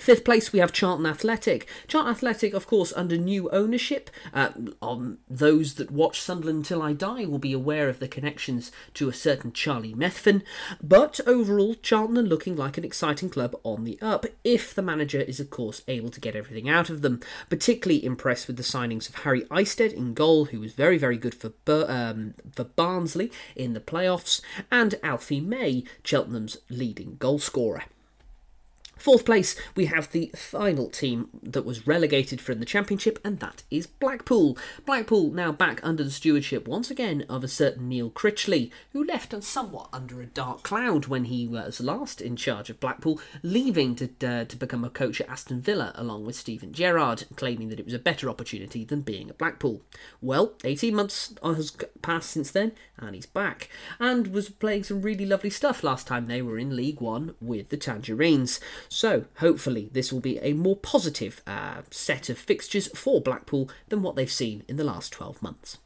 Fifth 0.00 0.24
place, 0.24 0.50
we 0.50 0.60
have 0.60 0.72
Charlton 0.72 1.04
Athletic. 1.04 1.68
Charlton 1.86 2.14
Athletic, 2.14 2.54
of 2.54 2.66
course, 2.66 2.90
under 2.96 3.18
new 3.18 3.50
ownership. 3.50 4.08
Uh, 4.32 4.48
um, 4.80 5.18
those 5.28 5.74
that 5.74 5.90
watch 5.90 6.22
Sunderland 6.22 6.64
Till 6.64 6.80
I 6.80 6.94
Die 6.94 7.26
will 7.26 7.38
be 7.38 7.52
aware 7.52 7.86
of 7.90 7.98
the 7.98 8.08
connections 8.08 8.72
to 8.94 9.10
a 9.10 9.12
certain 9.12 9.52
Charlie 9.52 9.92
Methven. 9.92 10.42
But 10.82 11.20
overall, 11.26 11.74
Charlton 11.74 12.16
are 12.16 12.22
looking 12.22 12.56
like 12.56 12.78
an 12.78 12.84
exciting 12.84 13.28
club 13.28 13.54
on 13.62 13.84
the 13.84 13.98
up, 14.00 14.24
if 14.42 14.74
the 14.74 14.80
manager 14.80 15.20
is, 15.20 15.38
of 15.38 15.50
course, 15.50 15.82
able 15.86 16.08
to 16.08 16.20
get 16.20 16.34
everything 16.34 16.66
out 16.66 16.88
of 16.88 17.02
them. 17.02 17.20
Particularly 17.50 18.02
impressed 18.02 18.46
with 18.46 18.56
the 18.56 18.62
signings 18.62 19.06
of 19.06 19.16
Harry 19.16 19.44
Isted 19.54 19.92
in 19.92 20.14
goal, 20.14 20.46
who 20.46 20.60
was 20.60 20.72
very, 20.72 20.96
very 20.96 21.18
good 21.18 21.34
for, 21.34 21.52
um, 21.68 22.32
for 22.52 22.64
Barnsley 22.64 23.30
in 23.54 23.74
the 23.74 23.80
playoffs, 23.80 24.40
and 24.70 24.94
Alfie 25.02 25.42
May, 25.42 25.84
Cheltenham's 26.02 26.56
leading 26.70 27.18
goalscorer. 27.18 27.82
Fourth 29.00 29.24
place, 29.24 29.56
we 29.74 29.86
have 29.86 30.12
the 30.12 30.30
final 30.36 30.90
team 30.90 31.30
that 31.42 31.64
was 31.64 31.86
relegated 31.86 32.38
from 32.38 32.58
the 32.58 32.66
Championship, 32.66 33.18
and 33.24 33.40
that 33.40 33.62
is 33.70 33.86
Blackpool. 33.86 34.58
Blackpool 34.84 35.30
now 35.30 35.52
back 35.52 35.80
under 35.82 36.04
the 36.04 36.10
stewardship 36.10 36.68
once 36.68 36.90
again 36.90 37.24
of 37.26 37.42
a 37.42 37.48
certain 37.48 37.88
Neil 37.88 38.10
Critchley, 38.10 38.70
who 38.92 39.02
left 39.02 39.32
us 39.32 39.46
somewhat 39.46 39.88
under 39.90 40.20
a 40.20 40.26
dark 40.26 40.62
cloud 40.62 41.06
when 41.06 41.24
he 41.24 41.48
was 41.48 41.80
last 41.80 42.20
in 42.20 42.36
charge 42.36 42.68
of 42.68 42.78
Blackpool, 42.78 43.18
leaving 43.42 43.94
to, 43.94 44.10
uh, 44.22 44.44
to 44.44 44.56
become 44.56 44.84
a 44.84 44.90
coach 44.90 45.18
at 45.22 45.30
Aston 45.30 45.62
Villa 45.62 45.92
along 45.94 46.26
with 46.26 46.36
Steven 46.36 46.70
Gerrard, 46.70 47.24
claiming 47.36 47.70
that 47.70 47.80
it 47.80 47.86
was 47.86 47.94
a 47.94 47.98
better 47.98 48.28
opportunity 48.28 48.84
than 48.84 49.00
being 49.00 49.30
at 49.30 49.38
Blackpool. 49.38 49.80
Well, 50.20 50.52
18 50.62 50.94
months 50.94 51.34
has 51.42 51.74
passed 52.02 52.28
since 52.28 52.50
then, 52.50 52.72
and 52.98 53.14
he's 53.14 53.24
back, 53.24 53.70
and 53.98 54.26
was 54.26 54.50
playing 54.50 54.84
some 54.84 55.00
really 55.00 55.24
lovely 55.24 55.48
stuff 55.48 55.82
last 55.82 56.06
time 56.06 56.26
they 56.26 56.42
were 56.42 56.58
in 56.58 56.76
League 56.76 57.00
One 57.00 57.34
with 57.40 57.70
the 57.70 57.78
Tangerines. 57.78 58.60
So, 58.92 59.26
hopefully, 59.36 59.88
this 59.92 60.12
will 60.12 60.20
be 60.20 60.38
a 60.40 60.52
more 60.52 60.76
positive 60.76 61.42
uh, 61.46 61.82
set 61.90 62.28
of 62.28 62.36
fixtures 62.36 62.88
for 62.88 63.20
Blackpool 63.20 63.70
than 63.88 64.02
what 64.02 64.16
they've 64.16 64.30
seen 64.30 64.64
in 64.68 64.76
the 64.76 64.84
last 64.84 65.12
12 65.12 65.40
months. 65.40 65.78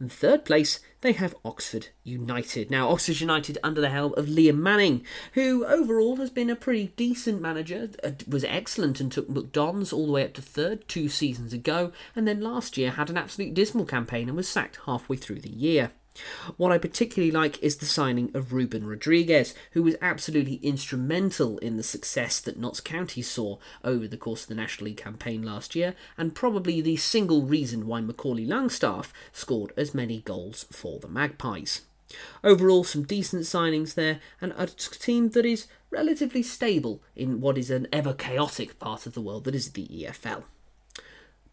In 0.00 0.08
third 0.08 0.44
place, 0.44 0.78
they 1.00 1.12
have 1.12 1.34
Oxford 1.44 1.88
United. 2.04 2.70
Now, 2.70 2.90
Oxford 2.90 3.20
United 3.20 3.58
under 3.62 3.80
the 3.80 3.90
helm 3.90 4.14
of 4.16 4.26
Liam 4.26 4.58
Manning, 4.58 5.04
who 5.34 5.64
overall 5.64 6.16
has 6.16 6.30
been 6.30 6.48
a 6.48 6.56
pretty 6.56 6.92
decent 6.96 7.40
manager, 7.40 7.90
uh, 8.04 8.12
was 8.28 8.44
excellent 8.44 9.00
and 9.00 9.10
took 9.10 9.28
MK 9.28 9.50
Dons 9.50 9.92
all 9.92 10.06
the 10.06 10.12
way 10.12 10.24
up 10.24 10.34
to 10.34 10.42
third 10.42 10.86
two 10.86 11.08
seasons 11.08 11.52
ago, 11.52 11.90
and 12.14 12.26
then 12.26 12.40
last 12.40 12.78
year 12.78 12.92
had 12.92 13.10
an 13.10 13.18
absolute 13.18 13.52
dismal 13.52 13.84
campaign 13.84 14.28
and 14.28 14.36
was 14.36 14.48
sacked 14.48 14.78
halfway 14.86 15.16
through 15.16 15.40
the 15.40 15.50
year. 15.50 15.90
What 16.56 16.72
I 16.72 16.78
particularly 16.78 17.30
like 17.30 17.62
is 17.62 17.76
the 17.76 17.86
signing 17.86 18.30
of 18.34 18.52
Ruben 18.52 18.86
Rodrigues, 18.86 19.54
who 19.70 19.82
was 19.82 19.96
absolutely 20.02 20.56
instrumental 20.56 21.58
in 21.58 21.76
the 21.76 21.82
success 21.82 22.38
that 22.40 22.58
Notts 22.58 22.80
County 22.80 23.22
saw 23.22 23.58
over 23.82 24.06
the 24.06 24.18
course 24.18 24.42
of 24.42 24.48
the 24.48 24.54
National 24.54 24.86
League 24.86 24.98
campaign 24.98 25.42
last 25.42 25.74
year, 25.74 25.94
and 26.18 26.34
probably 26.34 26.80
the 26.80 26.96
single 26.96 27.42
reason 27.42 27.86
why 27.86 28.00
Macaulay 28.00 28.46
Langstaff 28.46 29.12
scored 29.32 29.72
as 29.76 29.94
many 29.94 30.20
goals 30.20 30.66
for 30.70 30.98
the 30.98 31.08
Magpies. 31.08 31.82
Overall, 32.44 32.84
some 32.84 33.04
decent 33.04 33.44
signings 33.44 33.94
there, 33.94 34.20
and 34.40 34.52
a 34.56 34.66
team 34.66 35.30
that 35.30 35.46
is 35.46 35.66
relatively 35.90 36.42
stable 36.42 37.00
in 37.16 37.40
what 37.40 37.56
is 37.56 37.70
an 37.70 37.88
ever 37.90 38.12
chaotic 38.12 38.78
part 38.78 39.06
of 39.06 39.14
the 39.14 39.20
world 39.22 39.44
that 39.44 39.54
is 39.54 39.72
the 39.72 39.86
EFL. 39.86 40.44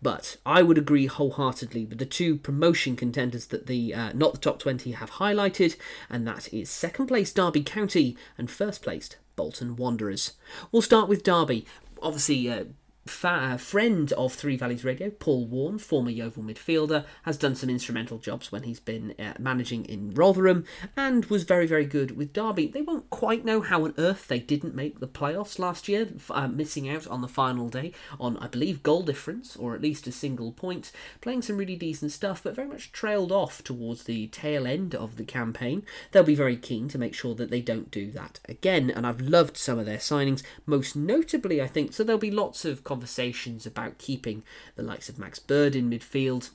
But 0.01 0.37
I 0.45 0.61
would 0.61 0.77
agree 0.77 1.07
wholeheartedly 1.07 1.85
with 1.85 1.97
the 1.97 2.05
two 2.05 2.37
promotion 2.37 2.95
contenders 2.95 3.47
that 3.47 3.67
the 3.67 3.93
uh, 3.93 4.11
not 4.13 4.33
the 4.33 4.39
top 4.39 4.59
20 4.59 4.91
have 4.91 5.11
highlighted, 5.11 5.75
and 6.09 6.25
that 6.25 6.53
is 6.53 6.69
second 6.69 7.07
place 7.07 7.33
Derby 7.33 7.63
County 7.63 8.15
and 8.37 8.49
first 8.49 8.81
placed 8.81 9.17
Bolton 9.35 9.75
Wanderers. 9.75 10.33
We'll 10.71 10.81
start 10.81 11.09
with 11.09 11.23
Derby. 11.23 11.65
Obviously, 12.01 12.49
uh, 12.49 12.65
fa- 13.05 13.57
friend 13.57 14.11
of 14.13 14.33
Three 14.33 14.55
Valleys 14.55 14.83
Radio, 14.83 15.09
Paul 15.09 15.47
Warne, 15.47 15.79
former 15.79 16.11
Yeovil 16.11 16.43
midfielder, 16.43 17.05
has 17.23 17.37
done 17.37 17.55
some 17.55 17.69
instrumental 17.69 18.17
jobs 18.17 18.51
when 18.51 18.63
he's 18.63 18.79
been 18.79 19.15
uh, 19.19 19.33
managing 19.39 19.85
in 19.85 20.11
Rotherham 20.11 20.65
and 20.95 21.25
was 21.25 21.43
very, 21.43 21.65
very 21.65 21.85
good 21.85 22.15
with 22.15 22.33
Derby. 22.33 22.67
They 22.67 22.81
won't 22.81 23.09
quite 23.09 23.45
know 23.45 23.61
how 23.61 23.85
on 23.85 23.93
earth 23.97 24.27
they 24.27 24.39
didn't 24.39 24.75
make 24.75 24.99
the 24.99 25.07
playoffs 25.07 25.59
last 25.59 25.87
year, 25.87 26.07
uh, 26.29 26.47
missing 26.47 26.89
out 26.89 27.07
on 27.07 27.21
the 27.21 27.27
final 27.27 27.69
day 27.69 27.93
on, 28.19 28.37
I 28.37 28.47
believe, 28.47 28.83
goal 28.83 29.03
difference 29.03 29.55
or 29.55 29.75
at 29.75 29.81
least 29.81 30.07
a 30.07 30.11
single 30.11 30.51
point, 30.51 30.91
playing 31.21 31.41
some 31.41 31.57
really 31.57 31.75
decent 31.75 32.11
stuff, 32.11 32.43
but 32.43 32.55
very 32.55 32.67
much 32.67 32.91
trailed 32.91 33.31
off 33.31 33.63
towards 33.63 34.03
the 34.03 34.27
tail 34.27 34.67
end 34.67 34.93
of 34.95 35.17
the 35.17 35.23
campaign. 35.23 35.83
They'll 36.11 36.23
be 36.23 36.35
very 36.35 36.57
keen 36.57 36.87
to 36.89 36.97
make 36.97 37.13
sure 37.13 37.35
that 37.35 37.49
they 37.49 37.61
don't 37.61 37.91
do 37.91 38.11
that 38.11 38.39
again, 38.47 38.89
and 38.89 39.05
I've 39.05 39.21
loved 39.21 39.57
some 39.57 39.79
of 39.79 39.85
their 39.85 39.97
signings, 39.97 40.43
most 40.65 40.95
notably, 40.95 41.61
I 41.61 41.67
think, 41.67 41.93
so 41.93 42.03
there'll 42.03 42.19
be 42.19 42.31
lots 42.31 42.65
of 42.65 42.83
conversations 42.89 43.67
about 43.67 43.99
keeping 43.99 44.41
the 44.75 44.81
likes 44.81 45.09
of 45.09 45.19
Max 45.19 45.37
Bird 45.37 45.75
in 45.75 45.91
midfield 45.91 46.49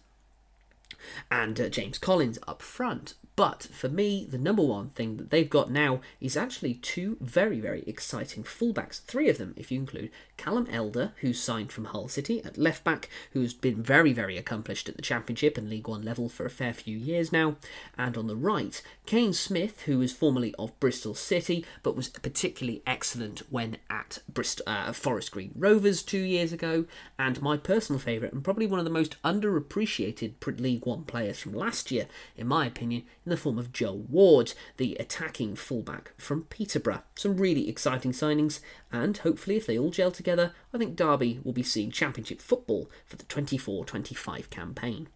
and 1.31 1.61
uh, 1.61 1.69
James 1.69 1.97
Collins 1.97 2.41
up 2.49 2.61
front. 2.61 3.15
But 3.37 3.65
for 3.65 3.89
me, 3.89 4.25
the 4.31 4.39
number 4.39 4.63
one 4.63 4.91
thing 4.91 5.17
that 5.17 5.31
they've 5.31 5.51
got 5.51 5.69
now 5.69 6.01
is 6.21 6.37
actually 6.37 6.75
two 6.75 7.17
very, 7.21 7.59
very 7.59 7.83
exciting 7.85 8.45
fullbacks. 8.45 9.05
Three 9.05 9.29
of 9.29 9.39
them, 9.39 9.55
if 9.57 9.73
you 9.73 9.81
include 9.81 10.11
Callum 10.37 10.69
Elder, 10.71 11.13
who's 11.21 11.41
signed 11.41 11.73
from 11.73 11.87
Hull 11.87 12.07
City 12.07 12.43
at 12.45 12.57
left 12.57 12.85
back, 12.85 13.09
who's 13.33 13.53
been 13.53 13.83
very, 13.83 14.13
very 14.13 14.39
accomplished 14.39 14.89
at 14.89 14.95
the 14.97 15.03
Championship 15.03 15.59
and 15.59 15.69
League 15.69 15.89
One 15.89 16.03
level 16.03 16.29
for 16.29 16.47
a 16.47 16.51
fair 16.51 16.73
few 16.73 16.97
years 16.97 17.33
now. 17.33 17.57
And 17.99 18.17
on 18.17 18.29
the 18.29 18.37
right, 18.37 18.81
Kane 19.05 19.33
Smith, 19.33 19.83
who 19.83 19.99
was 19.99 20.13
formerly 20.13 20.55
of 20.57 20.79
Bristol 20.79 21.15
City, 21.15 21.65
but 21.83 21.97
was 21.97 22.09
particularly 22.09 22.83
excellent 22.87 23.41
when 23.51 23.79
at 23.91 24.21
uh, 24.67 24.93
Forest 24.93 25.33
Green 25.33 25.53
Rovers 25.57 26.05
two 26.05 26.19
years 26.19 26.53
ago. 26.53 26.85
And 27.19 27.43
my 27.43 27.57
personal 27.57 27.99
favourite, 27.99 28.33
and 28.33 28.45
probably 28.45 28.67
one 28.67 28.79
of 28.79 28.85
the 28.85 28.91
most 28.91 29.21
underappreciated 29.23 30.35
League 30.61 30.87
One 30.87 31.03
players 31.03 31.41
from 31.41 31.53
last 31.53 31.91
year, 31.91 32.07
in 32.37 32.47
my 32.47 32.67
opinion, 32.67 33.05
in 33.25 33.31
the 33.31 33.37
form 33.37 33.59
of 33.59 33.73
Joe 33.73 34.05
Ward, 34.09 34.55
the 34.77 34.97
attacking 35.01 35.57
fullback 35.57 36.13
from 36.19 36.45
Peterborough. 36.45 37.03
Some 37.17 37.37
really 37.37 37.69
exciting 37.69 38.13
signings, 38.13 38.61
and 38.93 39.17
hopefully, 39.19 39.57
if 39.57 39.67
they 39.67 39.79
all 39.79 39.91
gel 39.91 40.11
together, 40.11 40.53
I 40.73 40.79
think 40.79 40.97
Derby 40.97 41.41
will 41.43 41.53
be 41.53 41.63
seeing 41.63 41.91
Championship 41.91 42.41
football 42.41 42.91
for 43.07 43.17
the 43.17 43.25
24 43.25 43.85
25 43.85 44.51
campaign. 44.51 45.09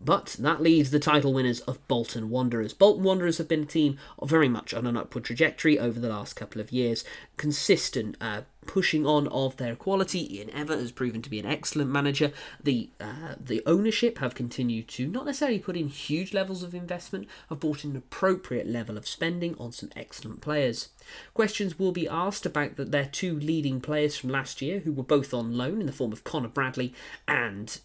But 0.00 0.36
that 0.38 0.62
leaves 0.62 0.90
the 0.90 0.98
title 0.98 1.34
winners 1.34 1.60
of 1.60 1.86
Bolton 1.86 2.30
Wanderers. 2.30 2.72
Bolton 2.72 3.04
Wanderers 3.04 3.36
have 3.38 3.48
been 3.48 3.64
a 3.64 3.66
team 3.66 3.98
very 4.22 4.48
much 4.48 4.72
on 4.72 4.86
an 4.86 4.96
upward 4.96 5.24
trajectory 5.24 5.78
over 5.78 6.00
the 6.00 6.08
last 6.08 6.34
couple 6.34 6.60
of 6.60 6.72
years. 6.72 7.04
Consistent 7.36 8.16
uh, 8.18 8.42
pushing 8.66 9.06
on 9.06 9.28
of 9.28 9.56
their 9.58 9.76
quality. 9.76 10.36
Ian 10.36 10.48
Evatt 10.50 10.80
has 10.80 10.92
proven 10.92 11.20
to 11.20 11.30
be 11.30 11.38
an 11.38 11.46
excellent 11.46 11.90
manager. 11.90 12.32
The 12.62 12.90
uh, 12.98 13.34
the 13.38 13.62
ownership 13.66 14.18
have 14.18 14.34
continued 14.34 14.88
to 14.88 15.06
not 15.06 15.26
necessarily 15.26 15.58
put 15.58 15.76
in 15.76 15.88
huge 15.88 16.32
levels 16.32 16.62
of 16.62 16.74
investment, 16.74 17.28
have 17.48 17.60
brought 17.60 17.84
in 17.84 17.90
an 17.90 17.96
appropriate 17.96 18.66
level 18.66 18.96
of 18.96 19.06
spending 19.06 19.54
on 19.58 19.72
some 19.72 19.90
excellent 19.96 20.40
players. 20.40 20.88
Questions 21.34 21.78
will 21.78 21.92
be 21.92 22.08
asked 22.08 22.46
about 22.46 22.76
the, 22.76 22.84
their 22.84 23.06
two 23.06 23.38
leading 23.38 23.80
players 23.80 24.16
from 24.16 24.30
last 24.30 24.62
year, 24.62 24.80
who 24.80 24.92
were 24.92 25.02
both 25.02 25.34
on 25.34 25.56
loan 25.56 25.80
in 25.80 25.86
the 25.86 25.92
form 25.92 26.12
of 26.12 26.24
Conor 26.24 26.48
Bradley 26.48 26.94
and 27.28 27.80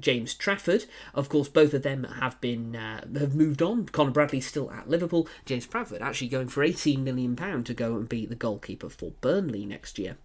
James 0.00 0.34
Trafford. 0.34 0.86
Of 1.14 1.28
course, 1.28 1.48
both 1.48 1.74
of 1.74 1.82
them 1.82 2.04
have 2.04 2.40
been 2.40 2.74
uh, 2.74 3.06
have 3.18 3.34
moved 3.34 3.62
on. 3.62 3.86
Conor 3.86 4.10
Bradley 4.10 4.40
still 4.40 4.70
at 4.70 4.88
Liverpool. 4.88 5.28
James 5.44 5.66
Trafford 5.66 6.02
actually 6.02 6.28
going 6.28 6.48
for 6.48 6.62
18 6.62 7.04
million 7.04 7.36
pound 7.36 7.66
to 7.66 7.74
go 7.74 7.96
and 7.96 8.08
be 8.08 8.26
the 8.26 8.34
goalkeeper 8.34 8.88
for 8.88 9.12
Burnley 9.20 9.66
next 9.66 9.98
year. 9.98 10.16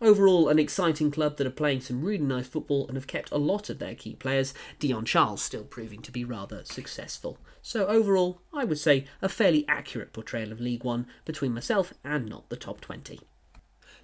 Overall, 0.00 0.48
an 0.48 0.58
exciting 0.58 1.10
club 1.10 1.36
that 1.36 1.46
are 1.46 1.50
playing 1.50 1.80
some 1.80 2.04
really 2.04 2.24
nice 2.24 2.46
football 2.46 2.86
and 2.86 2.96
have 2.96 3.06
kept 3.06 3.30
a 3.32 3.38
lot 3.38 3.68
of 3.70 3.78
their 3.78 3.94
key 3.94 4.14
players. 4.14 4.54
Dion 4.78 5.04
Charles 5.04 5.42
still 5.42 5.64
proving 5.64 6.00
to 6.02 6.12
be 6.12 6.24
rather 6.24 6.64
successful. 6.64 7.38
So 7.62 7.86
overall, 7.86 8.42
I 8.52 8.64
would 8.64 8.78
say 8.78 9.06
a 9.22 9.28
fairly 9.28 9.66
accurate 9.68 10.12
portrayal 10.12 10.52
of 10.52 10.60
League 10.60 10.84
One 10.84 11.06
between 11.24 11.54
myself 11.54 11.92
and 12.04 12.26
not 12.26 12.50
the 12.50 12.56
top 12.56 12.80
20. 12.80 13.20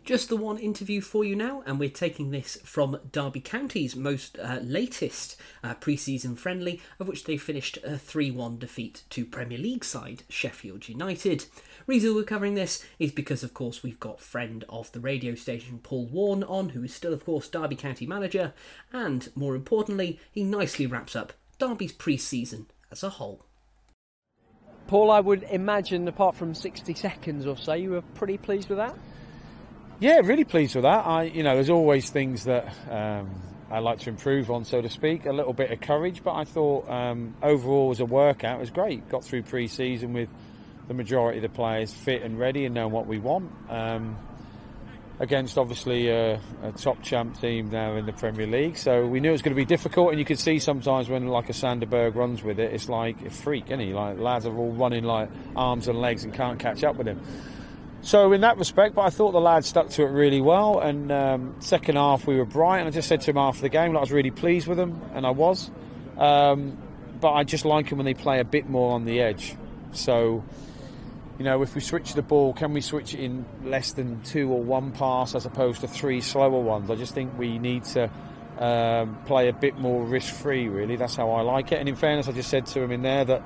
Just 0.05 0.29
the 0.29 0.37
one 0.37 0.59
interview 0.59 1.01
for 1.01 1.25
you 1.25 1.37
now, 1.37 1.63
and 1.67 1.79
we're 1.79 1.91
taking 1.91 2.31
this 2.31 2.59
from 2.65 2.99
Derby 3.13 3.41
County's 3.41 3.95
most 3.95 4.39
uh, 4.39 4.59
latest 4.63 5.37
uh, 5.63 5.75
pre 5.75 5.97
season 5.97 6.37
friendly, 6.37 6.81
of 6.99 7.07
which 7.07 7.25
they 7.25 7.37
finished 7.37 7.79
a 7.85 7.99
3 7.99 8.31
1 8.31 8.59
defeat 8.59 9.05
to 9.11 9.25
Premier 9.25 9.59
League 9.59 9.85
side 9.85 10.23
Sheffield 10.29 10.89
United. 10.89 11.47
Reason 11.87 12.15
we're 12.15 12.25
covering 12.25 12.55
this 12.55 12.85
is 12.99 13.13
because, 13.13 13.43
of 13.43 13.55
course, 13.55 13.83
we've 13.83 14.01
got 14.01 14.21
friend 14.21 14.65
of 14.69 14.91
the 14.93 15.01
radio 15.01 15.35
station 15.35 15.81
Paul 15.83 16.07
Warne 16.07 16.45
on, 16.45 16.71
who 16.71 16.83
is 16.83 16.95
still, 16.95 17.13
of 17.13 17.25
course, 17.25 17.49
Derby 17.49 17.77
County 17.77 18.07
manager, 18.07 18.55
and 18.93 19.31
more 19.35 19.55
importantly, 19.55 20.19
he 20.33 20.43
nicely 20.43 20.87
wraps 20.87 21.15
up 21.15 21.35
Derby's 21.59 21.93
pre 21.93 22.17
season 22.17 22.67
as 22.91 23.03
a 23.03 23.11
whole. 23.11 23.45
Paul, 24.87 25.11
I 25.11 25.21
would 25.21 25.45
imagine, 25.45 26.09
apart 26.09 26.35
from 26.35 26.55
60 26.55 26.95
seconds 26.95 27.47
or 27.47 27.57
so, 27.57 27.75
you 27.75 27.91
were 27.91 28.03
pretty 28.03 28.39
pleased 28.39 28.69
with 28.69 28.79
that? 28.79 28.97
Yeah, 30.01 30.21
really 30.25 30.45
pleased 30.45 30.75
with 30.75 30.85
that. 30.85 31.07
I, 31.07 31.25
you 31.25 31.43
know, 31.43 31.55
there's 31.55 31.69
always 31.69 32.09
things 32.09 32.45
that 32.45 32.75
um, 32.91 33.31
I 33.71 33.81
like 33.81 33.99
to 34.01 34.09
improve 34.09 34.51
on, 34.51 34.65
so 34.65 34.81
to 34.81 34.89
speak. 34.89 35.27
A 35.27 35.33
little 35.33 35.53
bit 35.53 35.71
of 35.71 35.83
courage, 35.83 36.25
but 36.25 36.35
I 36.35 36.45
thought 36.45 36.89
um, 36.89 37.37
overall 37.43 37.91
as 37.91 38.01
a 38.01 38.07
workout, 38.07 38.57
it 38.57 38.61
was 38.61 38.71
great. 38.71 39.07
Got 39.11 39.25
through 39.25 39.43
pre-season 39.43 40.15
with 40.15 40.31
the 40.89 40.95
majority 40.95 41.37
of 41.37 41.43
the 41.43 41.51
players 41.51 41.93
fit 41.93 42.23
and 42.23 42.39
ready 42.39 42.65
and 42.65 42.75
knowing 42.75 42.93
what 42.93 43.07
we 43.07 43.19
want. 43.19 43.53
Um, 43.69 44.17
against 45.19 45.59
obviously 45.59 46.09
a, 46.09 46.41
a, 46.63 46.73
top 46.79 47.03
champ 47.03 47.39
team 47.39 47.69
now 47.69 47.95
in 47.97 48.07
the 48.07 48.13
Premier 48.15 48.47
League. 48.47 48.79
So 48.79 49.07
we 49.07 49.21
knew 49.21 49.29
it 49.29 49.33
was 49.33 49.43
going 49.43 49.55
to 49.55 49.61
be 49.61 49.67
difficult, 49.67 50.13
and 50.13 50.19
you 50.19 50.25
could 50.25 50.39
see 50.39 50.59
sometimes 50.59 51.11
when 51.11 51.29
like 51.29 51.51
a 51.51 51.53
Sander 51.53 51.85
Berge 51.85 52.15
runs 52.15 52.43
with 52.43 52.59
it, 52.59 52.73
it's 52.73 52.89
like 52.89 53.21
a 53.21 53.29
freak, 53.29 53.67
isn't 53.67 53.81
he? 53.81 53.93
Like 53.93 54.19
lads 54.19 54.47
are 54.47 54.57
all 54.57 54.73
running 54.73 55.05
like 55.05 55.29
arms 55.55 55.89
and 55.89 56.01
legs 56.01 56.25
and 56.25 56.33
can't 56.33 56.59
catch 56.59 56.85
up 56.85 56.97
with 56.97 57.07
him. 57.07 57.21
So 58.03 58.33
in 58.33 58.41
that 58.41 58.57
respect, 58.57 58.95
but 58.95 59.03
I 59.03 59.11
thought 59.11 59.33
the 59.33 59.41
lads 59.41 59.69
stuck 59.69 59.91
to 59.91 60.03
it 60.03 60.11
really 60.11 60.41
well. 60.41 60.81
And 60.81 61.13
um, 61.13 61.57
second 61.61 61.97
half 61.97 62.27
we 62.27 62.37
were 62.37 62.47
bright, 62.47 62.79
and 62.79 62.89
I 62.89 62.91
just 62.91 63.09
said 63.09 63.21
to 63.23 63.31
him 63.31 63.39
after 63.39 63.63
the 63.63 63.69
game 63.69 63.93
that 63.93 63.99
I 63.99 64.01
was 64.01 64.13
really 64.13 64.31
pleased 64.31 64.67
with 64.67 64.79
them, 64.79 65.01
and 65.15 65.27
I 65.27 65.31
was. 65.31 65.71
Um, 66.17 66.79
but 67.21 67.33
I 67.33 67.45
just 67.45 67.65
like 67.65 67.91
them 67.91 67.99
when 67.99 68.07
they 68.07 68.15
play 68.15 68.41
a 68.41 68.45
bit 68.45 68.69
more 68.69 68.93
on 68.93 69.05
the 69.05 69.21
edge. 69.21 69.55
So 69.93 70.45
you 71.41 71.45
know, 71.45 71.63
if 71.63 71.75
we 71.75 71.81
switch 71.81 72.13
the 72.13 72.21
ball, 72.21 72.53
can 72.53 72.75
we 72.75 72.83
switch 72.83 73.15
it 73.15 73.21
in 73.21 73.47
less 73.65 73.93
than 73.93 74.21
two 74.25 74.53
or 74.53 74.63
one 74.63 74.93
pass 74.93 75.35
as 75.35 75.47
opposed 75.47 75.81
to 75.81 75.89
three 75.89 76.21
slower 76.21 76.61
ones? 76.61 76.91
I 76.91 76.97
just 76.97 77.15
think 77.15 77.39
we 77.39 77.59
need 77.59 77.85
to 77.85 78.11
um, 78.59 79.17
play 79.25 79.49
a 79.49 79.53
bit 79.55 79.79
more 79.79 80.05
risk 80.05 80.35
free, 80.35 80.69
really. 80.69 80.97
That's 80.97 81.17
how 81.17 81.31
I 81.31 81.41
like 81.41 81.73
it. 81.73 81.79
And 81.79 81.89
in 81.89 81.97
fairness, 81.97 82.29
I 82.29 82.33
just 82.33 82.51
said 82.51 82.67
to 82.67 82.83
him 82.83 82.93
in 82.93 83.01
there 83.01 83.25
that, 83.25 83.43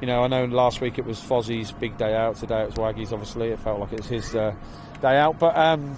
you 0.00 0.06
know, 0.06 0.22
I 0.22 0.28
know 0.28 0.44
last 0.44 0.80
week 0.80 0.98
it 0.98 1.04
was 1.04 1.20
Fozzie's 1.20 1.72
big 1.72 1.96
day 1.96 2.14
out. 2.14 2.36
Today 2.36 2.62
it 2.62 2.66
was 2.66 2.76
Waggy's, 2.76 3.12
obviously. 3.12 3.48
It 3.48 3.60
felt 3.60 3.80
like 3.80 3.92
it 3.92 4.00
was 4.00 4.08
his 4.08 4.34
uh, 4.34 4.54
day 5.00 5.16
out. 5.16 5.38
But 5.38 5.56
um, 5.56 5.96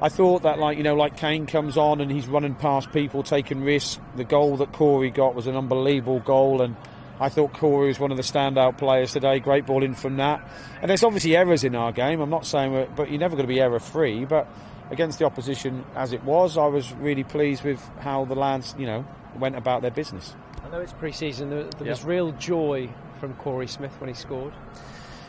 I 0.00 0.08
thought 0.08 0.42
that, 0.42 0.58
like, 0.58 0.78
you 0.78 0.84
know, 0.84 0.94
like 0.94 1.16
Kane 1.16 1.46
comes 1.46 1.76
on 1.76 2.00
and 2.00 2.10
he's 2.10 2.26
running 2.26 2.54
past 2.54 2.92
people, 2.92 3.22
taking 3.22 3.62
risks. 3.62 4.00
The 4.16 4.24
goal 4.24 4.56
that 4.58 4.72
Corey 4.72 5.10
got 5.10 5.34
was 5.34 5.46
an 5.46 5.56
unbelievable 5.56 6.20
goal. 6.20 6.62
And 6.62 6.76
I 7.18 7.28
thought 7.28 7.52
Corey 7.54 7.88
was 7.88 7.98
one 7.98 8.10
of 8.10 8.16
the 8.16 8.22
standout 8.22 8.78
players 8.78 9.12
today. 9.12 9.40
Great 9.40 9.66
ball 9.66 9.82
in 9.82 9.94
from 9.94 10.16
that. 10.18 10.46
And 10.80 10.88
there's 10.88 11.02
obviously 11.02 11.36
errors 11.36 11.64
in 11.64 11.74
our 11.74 11.92
game. 11.92 12.20
I'm 12.20 12.30
not 12.30 12.46
saying, 12.46 12.88
but 12.94 13.10
you're 13.10 13.20
never 13.20 13.36
going 13.36 13.48
to 13.48 13.52
be 13.52 13.60
error 13.60 13.80
free. 13.80 14.24
But 14.24 14.48
against 14.90 15.18
the 15.18 15.24
opposition 15.24 15.84
as 15.94 16.12
it 16.12 16.24
was, 16.24 16.56
I 16.56 16.66
was 16.66 16.92
really 16.94 17.24
pleased 17.24 17.64
with 17.64 17.80
how 18.00 18.24
the 18.24 18.34
lads, 18.34 18.74
you 18.78 18.86
know, 18.86 19.04
went 19.38 19.56
about 19.56 19.82
their 19.82 19.90
business. 19.90 20.34
I 20.64 20.68
know 20.70 20.80
it's 20.80 20.92
pre-season. 20.92 21.50
There, 21.50 21.64
there 21.64 21.88
was 21.88 22.04
real 22.04 22.32
joy 22.32 22.90
from 23.20 23.34
Corey 23.34 23.66
Smith 23.66 23.92
when 24.00 24.08
he 24.08 24.14
scored. 24.14 24.52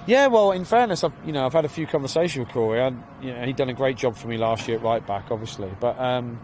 Yeah, 0.07 0.27
well, 0.27 0.51
in 0.51 0.65
fairness, 0.65 1.03
I've, 1.03 1.13
you 1.25 1.31
know, 1.31 1.45
I've 1.45 1.53
had 1.53 1.65
a 1.65 1.69
few 1.69 1.85
conversations 1.85 2.45
with 2.45 2.53
Corey. 2.53 2.81
and 2.81 3.03
you 3.21 3.33
know, 3.33 3.45
he'd 3.45 3.55
done 3.55 3.69
a 3.69 3.73
great 3.73 3.97
job 3.97 4.15
for 4.15 4.27
me 4.27 4.37
last 4.37 4.67
year 4.67 4.77
at 4.77 4.83
right 4.83 5.05
back, 5.05 5.29
obviously, 5.29 5.69
but 5.79 5.99
um, 5.99 6.39